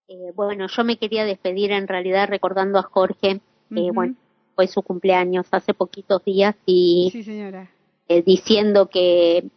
Eh, 0.08 0.32
bueno, 0.36 0.68
yo 0.68 0.84
me 0.84 0.98
quería 0.98 1.26
despedir 1.26 1.72
en 1.72 1.88
realidad 1.88 2.30
recordando 2.30 2.78
a 2.78 2.84
Jorge, 2.84 3.42
que 3.74 3.92
bueno, 3.92 4.14
fue 4.54 4.68
su 4.68 4.84
cumpleaños 4.84 5.48
hace 5.50 5.74
poquitos 5.74 6.24
días 6.24 6.56
y 6.68 7.12
eh, 8.08 8.22
diciendo 8.22 8.90
que 8.90 9.50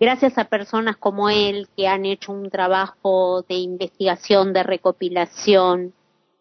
gracias 0.00 0.36
a 0.36 0.46
personas 0.46 0.96
como 0.96 1.30
él 1.30 1.68
que 1.76 1.86
han 1.86 2.06
hecho 2.06 2.32
un 2.32 2.50
trabajo 2.50 3.42
de 3.42 3.54
investigación, 3.54 4.52
de 4.52 4.64
recopilación, 4.64 5.94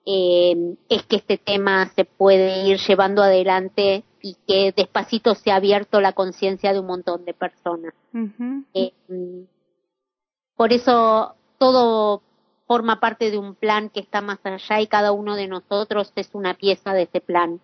eh, 0.10 0.78
es 0.88 1.04
que 1.04 1.18
este 1.18 1.38
tema 1.38 1.88
se 1.94 2.06
puede 2.06 2.66
ir 2.66 2.78
llevando 2.80 3.22
adelante 3.22 4.06
y 4.22 4.38
que 4.48 4.72
despacito 4.72 5.36
se 5.36 5.52
ha 5.52 5.58
abierto 5.58 6.00
la 6.00 6.14
conciencia 6.14 6.72
de 6.72 6.80
un 6.80 6.88
montón 6.88 7.26
de 7.26 7.34
personas. 7.34 7.94
por 10.56 10.72
eso 10.72 11.36
todo 11.58 12.22
forma 12.68 13.02
parte 13.02 13.32
de 13.32 13.38
un 13.38 13.56
plan 13.56 13.90
que 13.90 14.00
está 14.00 14.22
más 14.22 14.40
allá 14.46 14.80
y 14.80 14.88
cada 14.88 15.12
uno 15.12 15.36
de 15.36 15.48
nosotros 15.48 16.14
es 16.16 16.30
una 16.34 16.54
pieza 16.54 16.94
de 16.94 17.04
ese 17.04 17.20
plan 17.20 17.60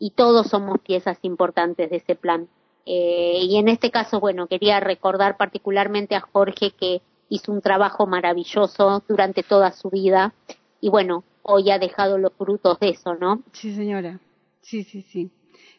y 0.00 0.10
todos 0.10 0.48
somos 0.48 0.80
piezas 0.80 1.18
importantes 1.22 1.90
de 1.90 1.98
ese 1.98 2.16
plan. 2.16 2.48
Eh, 2.86 3.38
y 3.42 3.56
en 3.56 3.68
este 3.68 3.92
caso, 3.92 4.18
bueno, 4.18 4.48
quería 4.48 4.80
recordar 4.80 5.36
particularmente 5.36 6.16
a 6.16 6.20
Jorge 6.20 6.72
que 6.72 7.02
hizo 7.28 7.52
un 7.52 7.60
trabajo 7.60 8.08
maravilloso 8.08 9.04
durante 9.08 9.44
toda 9.44 9.70
su 9.70 9.90
vida 9.90 10.34
y 10.80 10.88
bueno, 10.88 11.22
hoy 11.44 11.70
ha 11.70 11.78
dejado 11.78 12.18
los 12.18 12.32
frutos 12.36 12.78
de 12.80 12.90
eso, 12.90 13.14
¿no? 13.14 13.42
Sí, 13.52 13.74
señora. 13.74 14.18
Sí, 14.62 14.82
sí, 14.82 15.02
sí. 15.02 15.30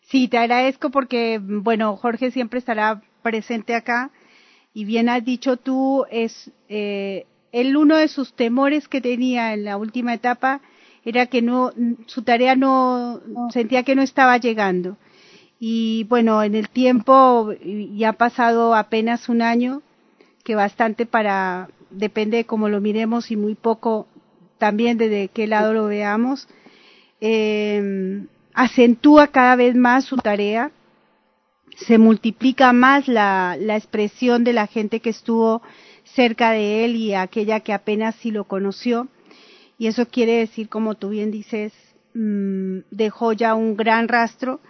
Sí, 0.01 0.27
te 0.27 0.37
agradezco 0.37 0.91
porque, 0.91 1.39
bueno, 1.41 1.97
Jorge 1.97 2.31
siempre 2.31 2.59
estará 2.59 3.01
presente 3.21 3.73
acá 3.75 4.11
y 4.73 4.85
bien 4.85 5.09
has 5.09 5.25
dicho 5.25 5.57
tú, 5.57 6.05
es 6.11 6.51
eh, 6.69 7.25
él 7.51 7.75
uno 7.77 7.97
de 7.97 8.07
sus 8.07 8.33
temores 8.33 8.87
que 8.87 9.01
tenía 9.01 9.53
en 9.53 9.63
la 9.63 9.77
última 9.77 10.13
etapa 10.13 10.61
era 11.05 11.27
que 11.27 11.41
no 11.41 11.71
su 12.05 12.23
tarea 12.23 12.55
no, 12.55 13.21
sentía 13.49 13.83
que 13.83 13.95
no 13.95 14.01
estaba 14.01 14.37
llegando 14.37 14.97
y 15.59 16.03
bueno 16.09 16.43
en 16.43 16.55
el 16.55 16.67
tiempo 16.67 17.53
ya 17.63 18.09
ha 18.09 18.13
pasado 18.13 18.75
apenas 18.75 19.29
un 19.29 19.41
año 19.41 19.81
que 20.43 20.55
bastante 20.55 21.05
para 21.05 21.69
depende 21.91 22.37
de 22.37 22.45
cómo 22.45 22.67
lo 22.67 22.81
miremos 22.81 23.31
y 23.31 23.37
muy 23.37 23.55
poco 23.55 24.07
también 24.57 24.97
desde 24.97 25.29
qué 25.29 25.47
lado 25.47 25.73
lo 25.73 25.85
veamos 25.87 26.47
eh, 27.21 28.25
acentúa 28.53 29.27
cada 29.27 29.55
vez 29.55 29.75
más 29.75 30.05
su 30.05 30.17
tarea 30.17 30.71
se 31.75 31.97
multiplica 31.97 32.73
más 32.73 33.07
la, 33.07 33.57
la 33.59 33.75
expresión 33.75 34.43
de 34.43 34.53
la 34.53 34.67
gente 34.67 34.99
que 35.01 35.09
estuvo 35.09 35.61
cerca 36.03 36.51
de 36.51 36.85
él 36.85 36.95
y 36.95 37.13
aquella 37.13 37.59
que 37.59 37.73
apenas 37.73 38.15
sí 38.15 38.31
lo 38.31 38.45
conoció. 38.45 39.07
Y 39.77 39.87
eso 39.87 40.07
quiere 40.07 40.37
decir, 40.37 40.69
como 40.69 40.95
tú 40.95 41.09
bien 41.09 41.31
dices, 41.31 41.73
mm, 42.13 42.79
dejó 42.91 43.33
ya 43.33 43.55
un 43.55 43.75
gran 43.75 44.07
rastro, 44.07 44.61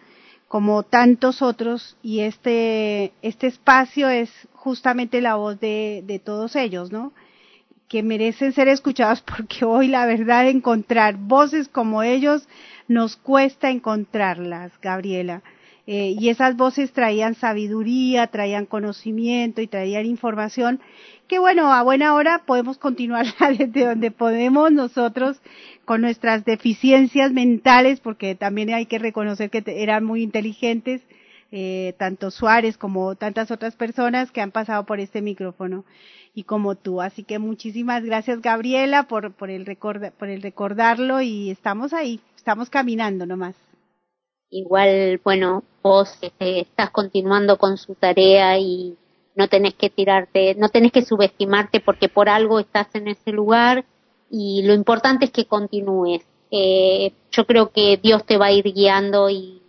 como 0.48 0.84
tantos 0.84 1.41
otros, 1.41 1.98
y 2.02 2.22
este, 2.22 3.12
este 3.22 3.48
espacio 3.48 4.10
es 4.10 4.32
justamente 4.53 5.22
la 5.22 5.36
voz 5.36 5.60
de, 5.60 6.03
de 6.06 6.20
todos 6.20 6.56
ellos, 6.56 6.91
¿no? 6.91 7.14
Que 7.88 8.03
merecen 8.03 8.53
ser 8.53 8.68
escuchados 8.68 9.22
porque 9.38 9.66
hoy 9.66 9.88
la 9.88 10.06
verdad 10.06 10.48
encontrar 10.48 11.16
voces 11.18 11.68
como 11.68 12.03
ellos 12.03 12.48
nos 12.88 13.16
cuesta 13.16 13.70
encontrarlas, 13.70 14.72
Gabriela. 14.82 15.41
Eh, 15.88 16.16
y 16.20 16.30
esas 16.30 16.57
voces 16.57 16.94
traían 16.94 17.36
sabiduría, 17.36 18.26
traían 18.28 18.66
conocimiento 18.66 19.62
y 19.62 19.68
traían 19.68 20.07
información 20.07 20.82
que 21.28 21.40
bueno, 21.40 21.74
a 21.74 21.82
buena 21.82 22.14
hora 22.14 22.44
podemos 22.45 22.78
continuar 22.78 23.26
desde 23.57 23.86
donde 23.86 24.12
podemos 24.12 24.72
nosotros 24.72 25.41
con 25.84 26.02
nuestras 26.02 26.45
deficiencias 26.45 27.32
mentales, 27.32 27.99
porque 27.99 28.36
también 28.36 28.74
hay 28.74 28.86
que 28.86 28.99
reconocer 28.99 29.49
que 29.49 29.64
eran 29.66 30.03
muy 30.03 30.24
inteligentes, 30.24 31.02
eh, 31.52 31.94
tanto 31.98 32.32
Suárez 32.32 32.78
como 32.78 33.16
tantas 33.16 33.52
otras 33.52 33.76
personas 33.76 34.32
que 34.32 34.41
han 34.41 34.52
pasado 34.52 34.86
por 34.86 34.99
este 34.99 35.22
micrófono 35.22 35.86
y 36.36 36.44
como 36.44 36.76
tú. 36.76 37.02
Así 37.02 37.24
que 37.24 37.40
muchísimas 37.40 38.03
gracias 38.03 38.41
Gabriela 38.41 39.07
por, 39.07 39.34
por, 39.34 39.49
el, 39.49 39.66
record, 39.66 40.12
por 40.12 40.30
el 40.30 40.41
recordarlo 40.41 41.22
y 41.22 41.49
estamos 41.49 41.94
ahí, 41.94 42.20
estamos 42.36 42.70
caminando 42.70 43.26
nomás. 43.26 43.56
Igual, 44.52 45.20
bueno, 45.24 45.64
vos 45.82 46.18
este, 46.22 46.60
estás 46.60 46.91
continuando 46.91 47.57
con 47.57 47.78
su 47.78 47.95
tarea 47.95 48.60
y 48.60 48.95
no 49.34 49.48
tenés 49.48 49.74
que 49.74 49.90
tirarte, 49.90 50.56
no 50.56 50.70
tenés 50.70 50.91
que 50.91 51.03
subestimarte 51.03 51.80
porque 51.80 52.10
por 52.10 52.30
algo 52.30 52.60
estás 52.60 52.88
en 52.94 53.07
ese 53.07 53.32
lugar 53.32 53.86
y 54.30 54.62
lo 54.64 54.74
importante 54.74 55.26
es 55.26 55.32
que 55.32 55.45
continúes. 55.45 56.22
Eh, 56.52 57.14
yo 57.32 57.45
creo 57.45 57.72
que 57.72 57.98
Dios 57.98 58.26
te 58.26 58.38
va 58.38 58.48
a 58.48 58.52
ir 58.52 58.72
guiando 58.72 59.30
y 59.30 59.62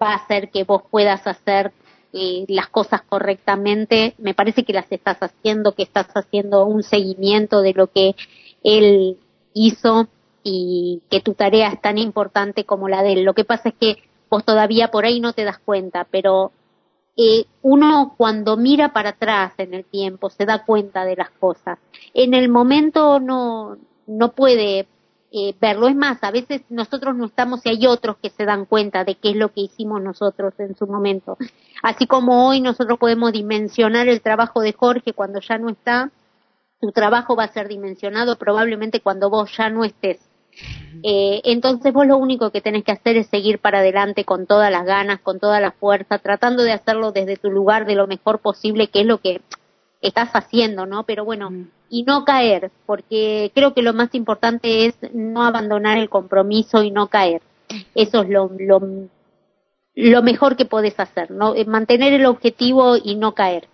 va 0.00 0.12
a 0.12 0.16
hacer 0.16 0.50
que 0.50 0.64
vos 0.64 0.82
puedas 0.90 1.26
hacer 1.26 1.72
eh, 2.12 2.44
las 2.48 2.68
cosas 2.68 3.02
correctamente. 3.02 4.14
Me 4.18 4.34
parece 4.34 4.64
que 4.64 4.72
las 4.72 4.90
estás 4.90 5.18
haciendo, 5.20 5.72
que 5.72 5.82
estás 5.82 6.08
haciendo 6.14 6.66
un 6.66 6.82
seguimiento 6.82 7.62
de 7.62 7.72
lo 7.72 7.86
que 7.86 8.14
Él 8.62 9.18
hizo 9.54 10.08
y 10.42 11.02
que 11.10 11.20
tu 11.20 11.34
tarea 11.34 11.68
es 11.68 11.80
tan 11.80 11.98
importante 11.98 12.64
como 12.64 12.88
la 12.88 13.02
de 13.02 13.14
Él. 13.14 13.24
Lo 13.24 13.34
que 13.34 13.44
pasa 13.44 13.70
es 13.70 13.74
que 13.80 14.02
vos 14.28 14.44
todavía 14.44 14.90
por 14.90 15.04
ahí 15.04 15.20
no 15.20 15.32
te 15.32 15.44
das 15.44 15.58
cuenta, 15.58 16.06
pero 16.10 16.52
eh, 17.16 17.44
uno 17.60 18.14
cuando 18.16 18.56
mira 18.56 18.92
para 18.92 19.10
atrás 19.10 19.52
en 19.58 19.74
el 19.74 19.84
tiempo 19.84 20.30
se 20.30 20.46
da 20.46 20.64
cuenta 20.64 21.04
de 21.04 21.16
las 21.16 21.30
cosas. 21.30 21.78
En 22.14 22.34
el 22.34 22.48
momento 22.48 23.20
no, 23.20 23.76
no 24.06 24.32
puede 24.32 24.86
eh, 25.34 25.54
verlo. 25.60 25.88
Es 25.88 25.96
más, 25.96 26.18
a 26.22 26.30
veces 26.30 26.62
nosotros 26.68 27.16
no 27.16 27.24
estamos 27.24 27.64
y 27.64 27.70
hay 27.70 27.86
otros 27.86 28.16
que 28.22 28.28
se 28.30 28.44
dan 28.44 28.66
cuenta 28.66 29.04
de 29.04 29.14
qué 29.14 29.30
es 29.30 29.36
lo 29.36 29.48
que 29.48 29.62
hicimos 29.62 30.02
nosotros 30.02 30.52
en 30.58 30.76
su 30.76 30.86
momento. 30.86 31.38
Así 31.82 32.06
como 32.06 32.46
hoy 32.48 32.60
nosotros 32.60 32.98
podemos 32.98 33.32
dimensionar 33.32 34.08
el 34.08 34.20
trabajo 34.20 34.60
de 34.60 34.74
Jorge 34.74 35.14
cuando 35.14 35.40
ya 35.40 35.56
no 35.56 35.70
está, 35.70 36.10
tu 36.80 36.92
trabajo 36.92 37.34
va 37.34 37.44
a 37.44 37.52
ser 37.52 37.68
dimensionado 37.68 38.36
probablemente 38.36 39.00
cuando 39.00 39.30
vos 39.30 39.50
ya 39.56 39.70
no 39.70 39.84
estés. 39.84 40.20
Eh, 41.02 41.40
entonces 41.44 41.94
vos 41.94 42.06
lo 42.06 42.18
único 42.18 42.50
que 42.50 42.60
tenés 42.60 42.84
que 42.84 42.92
hacer 42.92 43.16
es 43.16 43.26
seguir 43.28 43.58
para 43.58 43.78
adelante 43.78 44.26
con 44.26 44.46
todas 44.46 44.70
las 44.70 44.84
ganas, 44.84 45.20
con 45.20 45.40
toda 45.40 45.60
la 45.60 45.72
fuerza, 45.72 46.18
tratando 46.18 46.62
de 46.62 46.72
hacerlo 46.72 47.10
desde 47.10 47.38
tu 47.38 47.50
lugar 47.50 47.86
de 47.86 47.94
lo 47.94 48.06
mejor 48.06 48.40
posible, 48.40 48.88
que 48.88 49.00
es 49.00 49.06
lo 49.06 49.18
que 49.18 49.40
estás 50.02 50.30
haciendo, 50.34 50.84
¿no? 50.84 51.04
Pero 51.04 51.24
bueno, 51.24 51.50
mm. 51.50 51.68
Y 51.92 52.04
no 52.04 52.24
caer, 52.24 52.70
porque 52.86 53.52
creo 53.54 53.74
que 53.74 53.82
lo 53.82 53.92
más 53.92 54.14
importante 54.14 54.86
es 54.86 54.94
no 55.12 55.44
abandonar 55.44 55.98
el 55.98 56.08
compromiso 56.08 56.82
y 56.82 56.90
no 56.90 57.08
caer. 57.08 57.42
Eso 57.94 58.22
es 58.22 58.30
lo, 58.30 58.50
lo, 59.94 60.22
mejor 60.22 60.56
que 60.56 60.64
puedes 60.64 60.98
hacer, 60.98 61.30
¿no? 61.30 61.54
Eh, 61.54 61.66
mantener 61.66 62.14
el 62.14 62.24
objetivo 62.24 62.96
y 62.96 63.16
no 63.16 63.34
caer. 63.34 63.68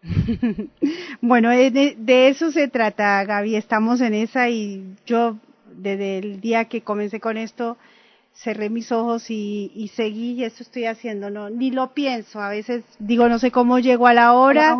bueno, 1.20 1.50
de, 1.50 1.96
de, 1.98 2.28
eso 2.28 2.52
se 2.52 2.68
trata, 2.68 3.24
Gaby. 3.24 3.56
Estamos 3.56 4.00
en 4.00 4.14
esa 4.14 4.48
y 4.48 4.94
yo 5.04 5.36
desde 5.72 6.18
el 6.18 6.40
día 6.40 6.66
que 6.66 6.82
comencé 6.82 7.18
con 7.18 7.36
esto 7.36 7.76
cerré 8.36 8.68
mis 8.70 8.92
ojos 8.92 9.30
y, 9.30 9.72
y 9.74 9.88
seguí 9.88 10.32
y 10.32 10.44
eso 10.44 10.62
estoy 10.62 10.86
haciendo. 10.86 11.30
No, 11.30 11.50
ni 11.50 11.70
lo 11.70 11.92
pienso. 11.94 12.40
A 12.40 12.50
veces 12.50 12.84
digo 12.98 13.28
no 13.28 13.38
sé 13.38 13.50
cómo 13.50 13.78
llego 13.78 14.06
a 14.06 14.14
la 14.14 14.34
hora, 14.34 14.76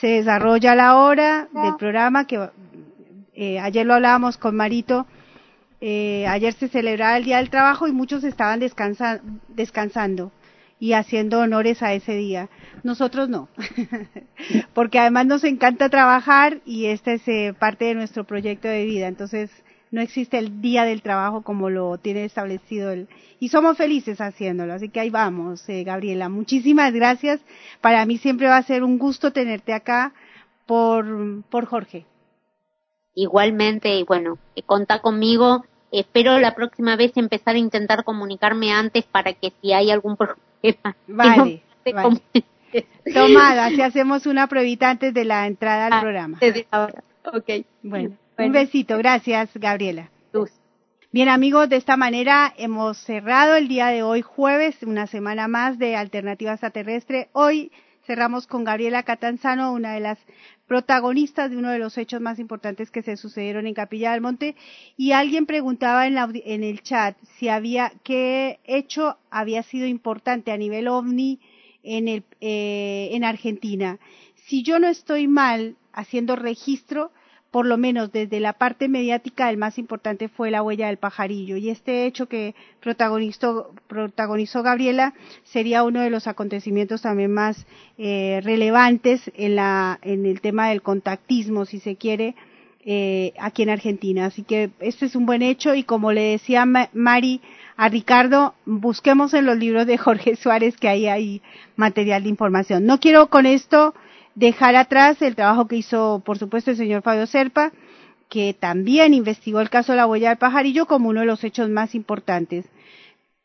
se 0.00 0.08
desarrolla 0.08 0.74
la 0.74 0.96
hora 0.96 1.48
del 1.52 1.76
programa 1.76 2.26
que 2.26 2.48
eh, 3.34 3.58
ayer 3.58 3.86
lo 3.86 3.94
hablábamos 3.94 4.36
con 4.36 4.56
Marito. 4.56 5.06
Eh, 5.80 6.26
ayer 6.26 6.52
se 6.52 6.68
celebraba 6.68 7.16
el 7.16 7.24
Día 7.24 7.38
del 7.38 7.48
Trabajo 7.48 7.88
y 7.88 7.92
muchos 7.92 8.22
estaban 8.22 8.60
descansa, 8.60 9.20
descansando 9.48 10.30
y 10.78 10.92
haciendo 10.92 11.40
honores 11.40 11.82
a 11.82 11.94
ese 11.94 12.14
día. 12.14 12.48
Nosotros 12.82 13.28
no, 13.28 13.48
porque 14.74 14.98
además 14.98 15.26
nos 15.26 15.44
encanta 15.44 15.88
trabajar 15.88 16.60
y 16.66 16.86
esta 16.86 17.12
es 17.12 17.26
eh, 17.28 17.54
parte 17.58 17.86
de 17.86 17.94
nuestro 17.94 18.24
proyecto 18.24 18.68
de 18.68 18.84
vida. 18.84 19.08
Entonces, 19.08 19.50
no 19.90 20.00
existe 20.00 20.38
el 20.38 20.60
día 20.60 20.84
del 20.84 21.02
trabajo 21.02 21.42
como 21.42 21.70
lo 21.70 21.98
tiene 21.98 22.24
establecido 22.24 22.90
el 22.90 23.08
y 23.38 23.48
somos 23.48 23.76
felices 23.76 24.20
haciéndolo 24.20 24.72
así 24.72 24.88
que 24.88 25.00
ahí 25.00 25.10
vamos 25.10 25.68
eh, 25.68 25.84
Gabriela 25.84 26.28
muchísimas 26.28 26.92
gracias 26.92 27.40
para 27.80 28.04
mí 28.06 28.18
siempre 28.18 28.46
va 28.46 28.56
a 28.56 28.62
ser 28.62 28.84
un 28.84 28.98
gusto 28.98 29.32
tenerte 29.32 29.72
acá 29.72 30.12
por 30.66 31.42
por 31.50 31.66
Jorge 31.66 32.06
igualmente 33.14 33.96
y 33.96 34.04
bueno 34.04 34.38
eh, 34.54 34.62
contá 34.62 35.00
conmigo 35.00 35.64
espero 35.90 36.38
la 36.38 36.54
próxima 36.54 36.96
vez 36.96 37.12
empezar 37.16 37.56
a 37.56 37.58
intentar 37.58 38.04
comunicarme 38.04 38.72
antes 38.72 39.04
para 39.04 39.32
que 39.32 39.52
si 39.60 39.72
hay 39.72 39.90
algún 39.90 40.16
problema 40.16 40.96
vale, 41.08 41.62
vale. 41.92 42.22
Tomada, 43.12 43.70
si 43.70 43.82
hacemos 43.82 44.26
una 44.26 44.46
pruebita 44.46 44.90
antes 44.90 45.12
de 45.12 45.24
la 45.24 45.48
entrada 45.48 45.86
al 45.86 45.92
ah, 45.92 46.00
programa. 46.00 46.38
Ahora. 46.70 47.02
Ok. 47.24 47.66
Bueno. 47.82 48.16
Un 48.46 48.52
besito, 48.52 48.96
gracias 48.96 49.50
Gabriela. 49.54 50.10
Bien 51.12 51.28
amigos, 51.28 51.68
de 51.68 51.76
esta 51.76 51.98
manera 51.98 52.54
hemos 52.56 52.96
cerrado 52.96 53.54
el 53.54 53.68
día 53.68 53.88
de 53.88 54.02
hoy 54.02 54.22
jueves, 54.22 54.82
una 54.82 55.06
semana 55.06 55.46
más 55.46 55.78
de 55.78 55.94
Alternativa 55.94 56.52
Extraterrestre. 56.52 57.28
Hoy 57.32 57.70
cerramos 58.06 58.46
con 58.46 58.64
Gabriela 58.64 59.02
Catanzano, 59.02 59.72
una 59.72 59.92
de 59.92 60.00
las 60.00 60.18
protagonistas 60.66 61.50
de 61.50 61.58
uno 61.58 61.70
de 61.70 61.78
los 61.78 61.98
hechos 61.98 62.22
más 62.22 62.38
importantes 62.38 62.90
que 62.90 63.02
se 63.02 63.18
sucedieron 63.18 63.66
en 63.66 63.74
Capilla 63.74 64.12
del 64.12 64.22
Monte. 64.22 64.56
Y 64.96 65.12
alguien 65.12 65.44
preguntaba 65.44 66.06
en, 66.06 66.14
la, 66.14 66.30
en 66.32 66.64
el 66.64 66.82
chat 66.82 67.18
si 67.36 67.48
había, 67.48 67.92
qué 68.04 68.60
hecho 68.64 69.18
había 69.30 69.62
sido 69.64 69.86
importante 69.86 70.50
a 70.50 70.56
nivel 70.56 70.88
ovni 70.88 71.40
en, 71.82 72.08
el, 72.08 72.24
eh, 72.40 73.10
en 73.12 73.24
Argentina. 73.24 73.98
Si 74.46 74.62
yo 74.62 74.78
no 74.78 74.88
estoy 74.88 75.28
mal 75.28 75.76
haciendo 75.92 76.36
registro, 76.36 77.12
por 77.50 77.66
lo 77.66 77.76
menos 77.76 78.12
desde 78.12 78.38
la 78.38 78.52
parte 78.52 78.88
mediática, 78.88 79.50
el 79.50 79.56
más 79.56 79.78
importante 79.78 80.28
fue 80.28 80.50
la 80.50 80.62
huella 80.62 80.86
del 80.86 80.98
pajarillo. 80.98 81.56
Y 81.56 81.68
este 81.68 82.06
hecho 82.06 82.26
que 82.26 82.54
protagonizó, 82.80 83.74
protagonizó 83.88 84.62
Gabriela 84.62 85.14
sería 85.42 85.82
uno 85.82 86.00
de 86.00 86.10
los 86.10 86.28
acontecimientos 86.28 87.02
también 87.02 87.32
más 87.32 87.66
eh, 87.98 88.40
relevantes 88.44 89.30
en, 89.34 89.56
la, 89.56 89.98
en 90.02 90.26
el 90.26 90.40
tema 90.40 90.68
del 90.68 90.82
contactismo, 90.82 91.64
si 91.64 91.80
se 91.80 91.96
quiere, 91.96 92.36
eh, 92.84 93.34
aquí 93.38 93.62
en 93.62 93.70
Argentina. 93.70 94.26
Así 94.26 94.44
que 94.44 94.70
este 94.78 95.06
es 95.06 95.16
un 95.16 95.26
buen 95.26 95.42
hecho 95.42 95.74
y 95.74 95.82
como 95.82 96.12
le 96.12 96.22
decía 96.22 96.64
Mari 96.66 97.40
a 97.76 97.88
Ricardo, 97.88 98.54
busquemos 98.64 99.34
en 99.34 99.46
los 99.46 99.56
libros 99.56 99.86
de 99.86 99.98
Jorge 99.98 100.36
Suárez 100.36 100.76
que 100.76 100.88
ahí 100.88 101.08
hay 101.08 101.42
material 101.74 102.22
de 102.22 102.28
información. 102.28 102.86
No 102.86 103.00
quiero 103.00 103.28
con 103.28 103.44
esto 103.44 103.92
dejar 104.34 104.76
atrás 104.76 105.20
el 105.22 105.34
trabajo 105.36 105.66
que 105.66 105.76
hizo, 105.76 106.22
por 106.24 106.38
supuesto, 106.38 106.70
el 106.70 106.76
señor 106.76 107.02
Fabio 107.02 107.26
Serpa, 107.26 107.72
que 108.28 108.54
también 108.54 109.12
investigó 109.12 109.60
el 109.60 109.70
caso 109.70 109.92
de 109.92 109.96
la 109.96 110.06
huella 110.06 110.28
del 110.28 110.38
pajarillo 110.38 110.86
como 110.86 111.08
uno 111.08 111.20
de 111.20 111.26
los 111.26 111.42
hechos 111.44 111.68
más 111.68 111.94
importantes. 111.94 112.66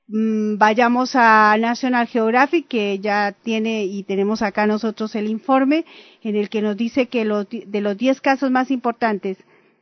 Mm, 0.07 0.57
vayamos 0.57 1.16
a 1.16 1.57
National 1.57 2.07
Geographic, 2.07 2.68
que 2.68 2.99
ya 2.99 3.32
tiene 3.32 3.86
y 3.86 4.03
tenemos 4.03 4.44
acá 4.44 4.68
nosotros 4.68 5.16
el 5.16 5.28
informe 5.28 5.86
en 6.22 6.36
el 6.36 6.49
que 6.49 6.62
nos 6.62 6.78
dice 6.78 7.07
que 7.07 7.26
de 7.26 7.82
los 7.82 7.98
10 7.98 8.22
casos 8.22 8.52
más 8.52 8.70
importantes 8.70 9.38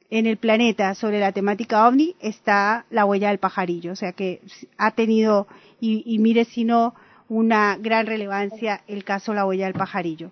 en 0.10 0.28
el 0.28 0.38
planeta 0.38 0.96
sobre 0.96 1.20
la 1.20 1.32
temática 1.32 1.88
ovni 1.88 2.16
está 2.22 2.86
la 2.90 3.04
huella 3.04 3.30
del 3.30 3.40
pajarillo. 3.40 3.92
O 3.92 3.96
sea 3.96 4.14
que 4.14 4.42
ha 4.78 4.92
tenido, 4.92 5.48
y, 5.82 6.18
mire 6.20 6.46
si 6.46 6.64
no, 6.64 6.94
una 7.28 7.78
gran 7.78 8.06
relevancia 8.06 8.82
el 8.88 9.04
caso 9.04 9.34
La 9.34 9.46
huella 9.46 9.66
del 9.66 9.74
pajarillo. 9.74 10.32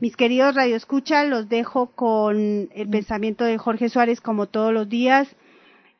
Mis 0.00 0.16
queridos 0.16 0.54
radioescuchas, 0.54 1.28
los 1.28 1.48
dejo 1.48 1.86
con 1.86 2.70
el 2.74 2.88
pensamiento 2.88 3.44
de 3.44 3.58
Jorge 3.58 3.88
Suárez 3.90 4.20
como 4.20 4.46
todos 4.46 4.72
los 4.72 4.88
días. 4.88 5.28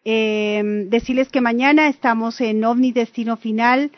Eh, 0.05 0.87
decirles 0.89 1.29
que 1.29 1.41
mañana 1.41 1.89
estamos 1.89 2.41
en 2.41 2.65
OVNI 2.65 2.93
Destino 2.93 3.37
Final 3.37 3.93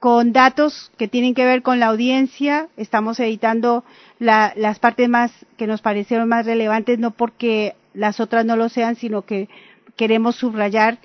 con 0.00 0.32
datos 0.32 0.90
que 0.98 1.08
tienen 1.08 1.34
que 1.34 1.44
ver 1.44 1.62
con 1.62 1.78
la 1.78 1.86
audiencia. 1.86 2.68
Estamos 2.76 3.20
editando 3.20 3.84
la, 4.18 4.52
las 4.56 4.80
partes 4.80 5.08
más 5.08 5.32
que 5.56 5.68
nos 5.68 5.80
parecieron 5.80 6.28
más 6.28 6.44
relevantes, 6.44 6.98
no 6.98 7.12
porque 7.12 7.74
las 7.94 8.18
otras 8.18 8.44
no 8.44 8.56
lo 8.56 8.68
sean, 8.68 8.96
sino 8.96 9.22
que 9.22 9.48
queremos 9.94 10.36
subrayar 10.36 10.98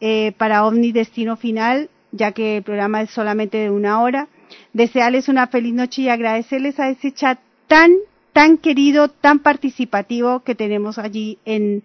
eh, 0.00 0.32
para 0.38 0.64
OVNI 0.64 0.92
Destino 0.92 1.36
Final, 1.36 1.90
ya 2.10 2.32
que 2.32 2.56
el 2.56 2.62
programa 2.62 3.02
es 3.02 3.10
solamente 3.10 3.58
de 3.58 3.70
una 3.70 4.00
hora. 4.00 4.28
Desearles 4.72 5.28
una 5.28 5.46
feliz 5.46 5.74
noche 5.74 6.02
y 6.02 6.08
agradecerles 6.08 6.80
a 6.80 6.88
ese 6.88 7.12
chat 7.12 7.38
tan, 7.72 7.92
tan 8.34 8.58
querido, 8.58 9.08
tan 9.08 9.38
participativo 9.38 10.40
que 10.40 10.54
tenemos 10.54 10.98
allí 10.98 11.38
en, 11.46 11.82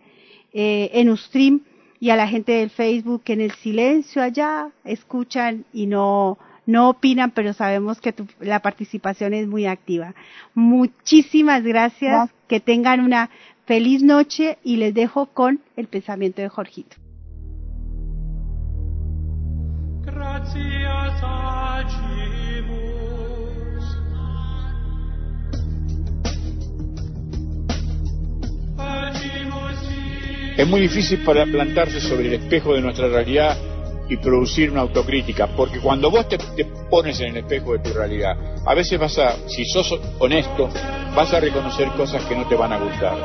eh, 0.51 0.89
en 0.91 1.09
Ustream 1.09 1.61
y 2.01 2.09
a 2.09 2.17
la 2.17 2.27
gente 2.27 2.51
del 2.51 2.71
Facebook 2.71 3.23
que 3.23 3.31
en 3.31 3.39
el 3.39 3.51
silencio 3.51 4.21
allá 4.21 4.67
escuchan 4.83 5.63
y 5.71 5.85
no, 5.85 6.37
no 6.65 6.89
opinan, 6.89 7.31
pero 7.31 7.53
sabemos 7.53 8.01
que 8.01 8.13
la 8.41 8.59
participación 8.59 9.33
es 9.33 9.47
muy 9.47 9.65
activa. 9.65 10.13
Muchísimas 10.53 11.63
gracias, 11.63 12.31
que 12.49 12.59
tengan 12.59 12.99
una 12.99 13.29
feliz 13.65 14.03
noche 14.03 14.57
y 14.65 14.75
les 14.75 14.93
dejo 14.93 15.27
con 15.27 15.61
el 15.77 15.87
pensamiento 15.87 16.41
de 16.41 16.49
Jorgito. 16.49 16.97
Gracias 20.03 21.23
Es 30.57 30.67
muy 30.67 30.81
difícil 30.81 31.23
para 31.23 31.45
plantarse 31.45 32.01
sobre 32.01 32.27
el 32.27 32.33
espejo 32.33 32.73
de 32.73 32.81
nuestra 32.81 33.07
realidad 33.07 33.55
y 34.09 34.17
producir 34.17 34.71
una 34.71 34.81
autocrítica, 34.81 35.47
porque 35.47 35.79
cuando 35.79 36.09
vos 36.09 36.27
te, 36.27 36.37
pones 36.89 37.19
en 37.19 37.27
el 37.27 37.37
espejo 37.37 37.73
de 37.73 37.79
tu 37.79 37.93
realidad, 37.93 38.35
a 38.65 38.73
veces 38.73 38.99
vas 38.99 39.19
a, 39.19 39.35
si 39.47 39.65
sos 39.65 39.93
honesto, 40.17 40.67
vas 41.15 41.31
a 41.33 41.39
reconocer 41.39 41.89
cosas 41.89 42.23
que 42.25 42.35
no 42.35 42.47
te 42.47 42.55
van 42.55 42.73
a 42.73 42.79
gustar. 42.79 43.17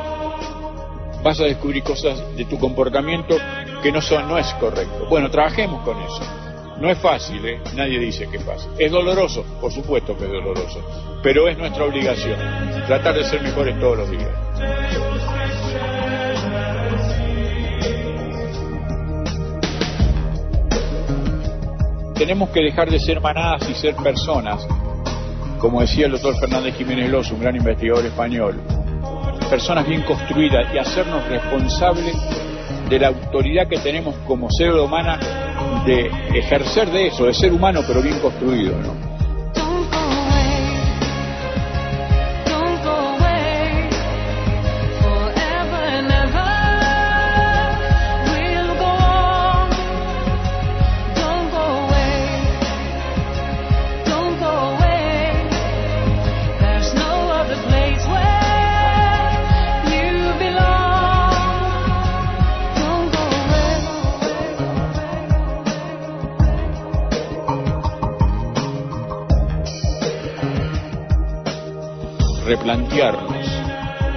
Vas 1.23 1.39
a 1.39 1.45
descubrir 1.45 1.81
cosas 1.83 2.21
de 2.35 2.45
tu 2.45 2.59
comportamiento 2.59 3.35
que 3.81 3.91
no 3.91 4.01
son, 4.01 4.27
no 4.27 4.37
es 4.37 4.53
correcto. 4.55 5.07
Bueno, 5.09 5.31
trabajemos 5.31 5.81
con 5.83 5.99
eso. 6.01 6.21
No 6.79 6.91
es 6.91 6.99
fácil, 6.99 7.43
¿eh? 7.45 7.61
nadie 7.75 7.97
dice 7.97 8.27
que 8.29 8.37
es 8.37 8.43
fácil. 8.43 8.69
Es 8.77 8.91
doloroso, 8.91 9.43
por 9.59 9.71
supuesto 9.71 10.17
que 10.17 10.25
es 10.25 10.31
doloroso, 10.31 10.85
pero 11.23 11.47
es 11.47 11.57
nuestra 11.57 11.85
obligación 11.85 12.37
tratar 12.85 13.15
de 13.15 13.23
ser 13.23 13.41
mejores 13.41 13.79
todos 13.79 13.97
los 13.99 14.11
días. 14.11 14.29
Tenemos 22.23 22.51
que 22.51 22.61
dejar 22.61 22.89
de 22.89 23.01
ser 23.01 23.19
manadas 23.19 23.67
y 23.69 23.73
ser 23.73 23.95
personas, 23.97 24.65
como 25.57 25.81
decía 25.81 26.05
el 26.05 26.13
doctor 26.13 26.39
Fernández 26.39 26.73
Jiménez 26.77 27.11
Lozo, 27.11 27.35
un 27.35 27.41
gran 27.41 27.53
investigador 27.53 28.05
español, 28.05 28.61
personas 29.49 29.85
bien 29.85 30.03
construidas 30.03 30.73
y 30.73 30.77
hacernos 30.77 31.27
responsables 31.27 32.15
de 32.87 32.97
la 32.97 33.09
autoridad 33.09 33.67
que 33.67 33.77
tenemos 33.79 34.15
como 34.25 34.49
ser 34.49 34.71
humana 34.71 35.19
de 35.85 36.09
ejercer 36.33 36.89
de 36.91 37.07
eso, 37.07 37.25
de 37.25 37.33
ser 37.33 37.51
humano 37.51 37.81
pero 37.85 38.01
bien 38.01 38.17
construido, 38.19 38.79
¿no? 38.79 39.12
Replantearnos 72.55 73.47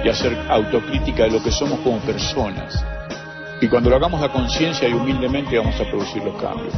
y 0.03 0.09
hacer 0.09 0.37
autocrítica 0.49 1.23
de 1.23 1.31
lo 1.31 1.43
que 1.43 1.51
somos 1.51 1.79
como 1.79 1.97
personas. 1.99 2.85
Y 3.59 3.67
cuando 3.67 3.89
lo 3.89 3.95
hagamos 3.95 4.21
a 4.21 4.29
conciencia 4.29 4.87
y 4.87 4.93
humildemente 4.93 5.57
vamos 5.57 5.79
a 5.79 5.85
producir 5.85 6.23
los 6.23 6.39
cambios. 6.39 6.73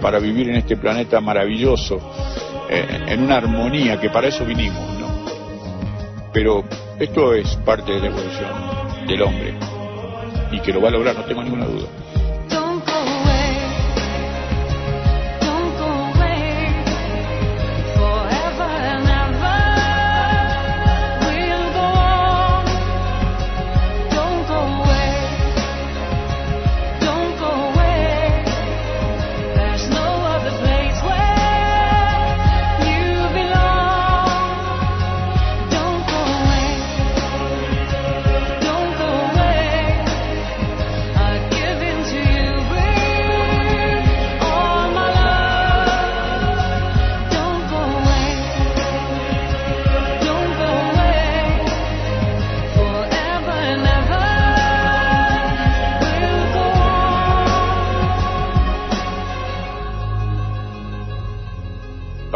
Para 0.00 0.20
vivir 0.20 0.48
en 0.48 0.56
este 0.56 0.76
planeta 0.76 1.20
maravilloso, 1.20 1.98
eh, 2.70 2.86
en 3.08 3.22
una 3.22 3.38
armonía, 3.38 4.00
que 4.00 4.10
para 4.10 4.28
eso 4.28 4.44
vinimos, 4.44 4.88
¿no? 5.00 5.08
Pero 6.32 6.62
esto 7.00 7.34
es 7.34 7.56
parte 7.56 7.92
de 7.92 8.00
la 8.00 8.06
evolución 8.06 9.06
del 9.08 9.22
hombre 9.22 9.54
y 10.52 10.60
que 10.60 10.72
lo 10.72 10.80
va 10.80 10.88
a 10.88 10.92
lograr, 10.92 11.16
no 11.16 11.24
tengo 11.24 11.42
ninguna 11.42 11.66
duda. 11.66 11.88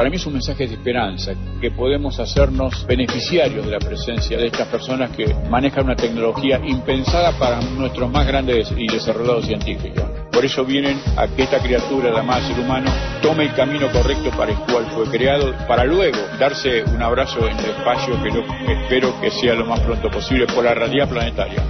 Para 0.02 0.10
mí 0.10 0.16
es 0.16 0.26
un 0.26 0.32
mensaje 0.32 0.66
de 0.66 0.74
esperanza, 0.74 1.32
que 1.60 1.70
podemos 1.70 2.18
hacernos 2.18 2.84
beneficiarios 2.88 3.64
de 3.64 3.70
la 3.70 3.78
presencia 3.78 4.36
de 4.36 4.48
estas 4.48 4.66
personas 4.66 5.12
que 5.12 5.32
manejan 5.48 5.84
una 5.84 5.94
tecnología 5.94 6.60
impensada 6.64 7.38
para 7.38 7.60
nuestros 7.60 8.10
más 8.10 8.26
grandes 8.26 8.74
y 8.76 8.88
desarrollados 8.88 9.46
científicos. 9.46 10.02
Por 10.32 10.44
eso 10.44 10.64
vienen 10.64 11.00
a 11.16 11.28
que 11.28 11.44
esta 11.44 11.60
criatura, 11.60 12.10
llamada 12.10 12.44
ser 12.48 12.58
humano, 12.58 12.90
tome 13.22 13.44
el 13.44 13.54
camino 13.54 13.92
correcto 13.92 14.30
para 14.36 14.50
el 14.50 14.58
cual 14.58 14.86
fue 14.90 15.04
creado, 15.04 15.54
para 15.68 15.84
luego 15.84 16.18
darse 16.36 16.82
un 16.82 17.00
abrazo 17.00 17.46
en 17.46 17.56
el 17.60 17.66
espacio 17.66 18.20
que 18.24 18.72
espero 18.72 19.20
que 19.20 19.30
sea 19.30 19.54
lo 19.54 19.66
más 19.66 19.78
pronto 19.82 20.10
posible 20.10 20.48
por 20.48 20.64
la 20.64 20.74
realidad 20.74 21.08
planetaria. 21.08 21.62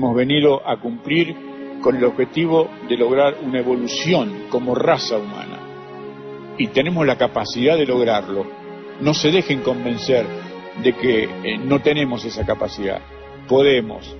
Hemos 0.00 0.16
venido 0.16 0.66
a 0.66 0.78
cumplir 0.78 1.36
con 1.82 1.94
el 1.94 2.04
objetivo 2.04 2.70
de 2.88 2.96
lograr 2.96 3.36
una 3.42 3.58
evolución 3.58 4.46
como 4.48 4.74
raza 4.74 5.18
humana. 5.18 5.58
Y 6.56 6.68
tenemos 6.68 7.06
la 7.06 7.18
capacidad 7.18 7.76
de 7.76 7.84
lograrlo. 7.84 8.46
No 9.02 9.12
se 9.12 9.30
dejen 9.30 9.60
convencer 9.60 10.24
de 10.82 10.94
que 10.94 11.24
eh, 11.24 11.58
no 11.58 11.80
tenemos 11.80 12.24
esa 12.24 12.46
capacidad. 12.46 13.02
Podemos. 13.46 14.16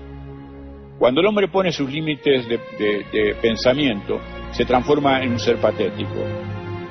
Cuando 0.98 1.22
el 1.22 1.26
hombre 1.26 1.48
pone 1.48 1.72
sus 1.72 1.90
límites 1.90 2.46
de, 2.46 2.58
de 3.10 3.34
pensamiento, 3.40 4.20
se 4.50 4.66
transforma 4.66 5.22
en 5.22 5.32
un 5.32 5.38
ser 5.38 5.56
patético. 5.56 6.22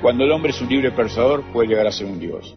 Cuando 0.02 0.24
el 0.24 0.32
hombre 0.32 0.50
es 0.50 0.60
un 0.60 0.68
libre 0.68 0.90
pensador, 0.90 1.44
puede 1.52 1.68
llegar 1.68 1.86
a 1.86 1.92
ser 1.92 2.08
un 2.08 2.18
dios. 2.18 2.56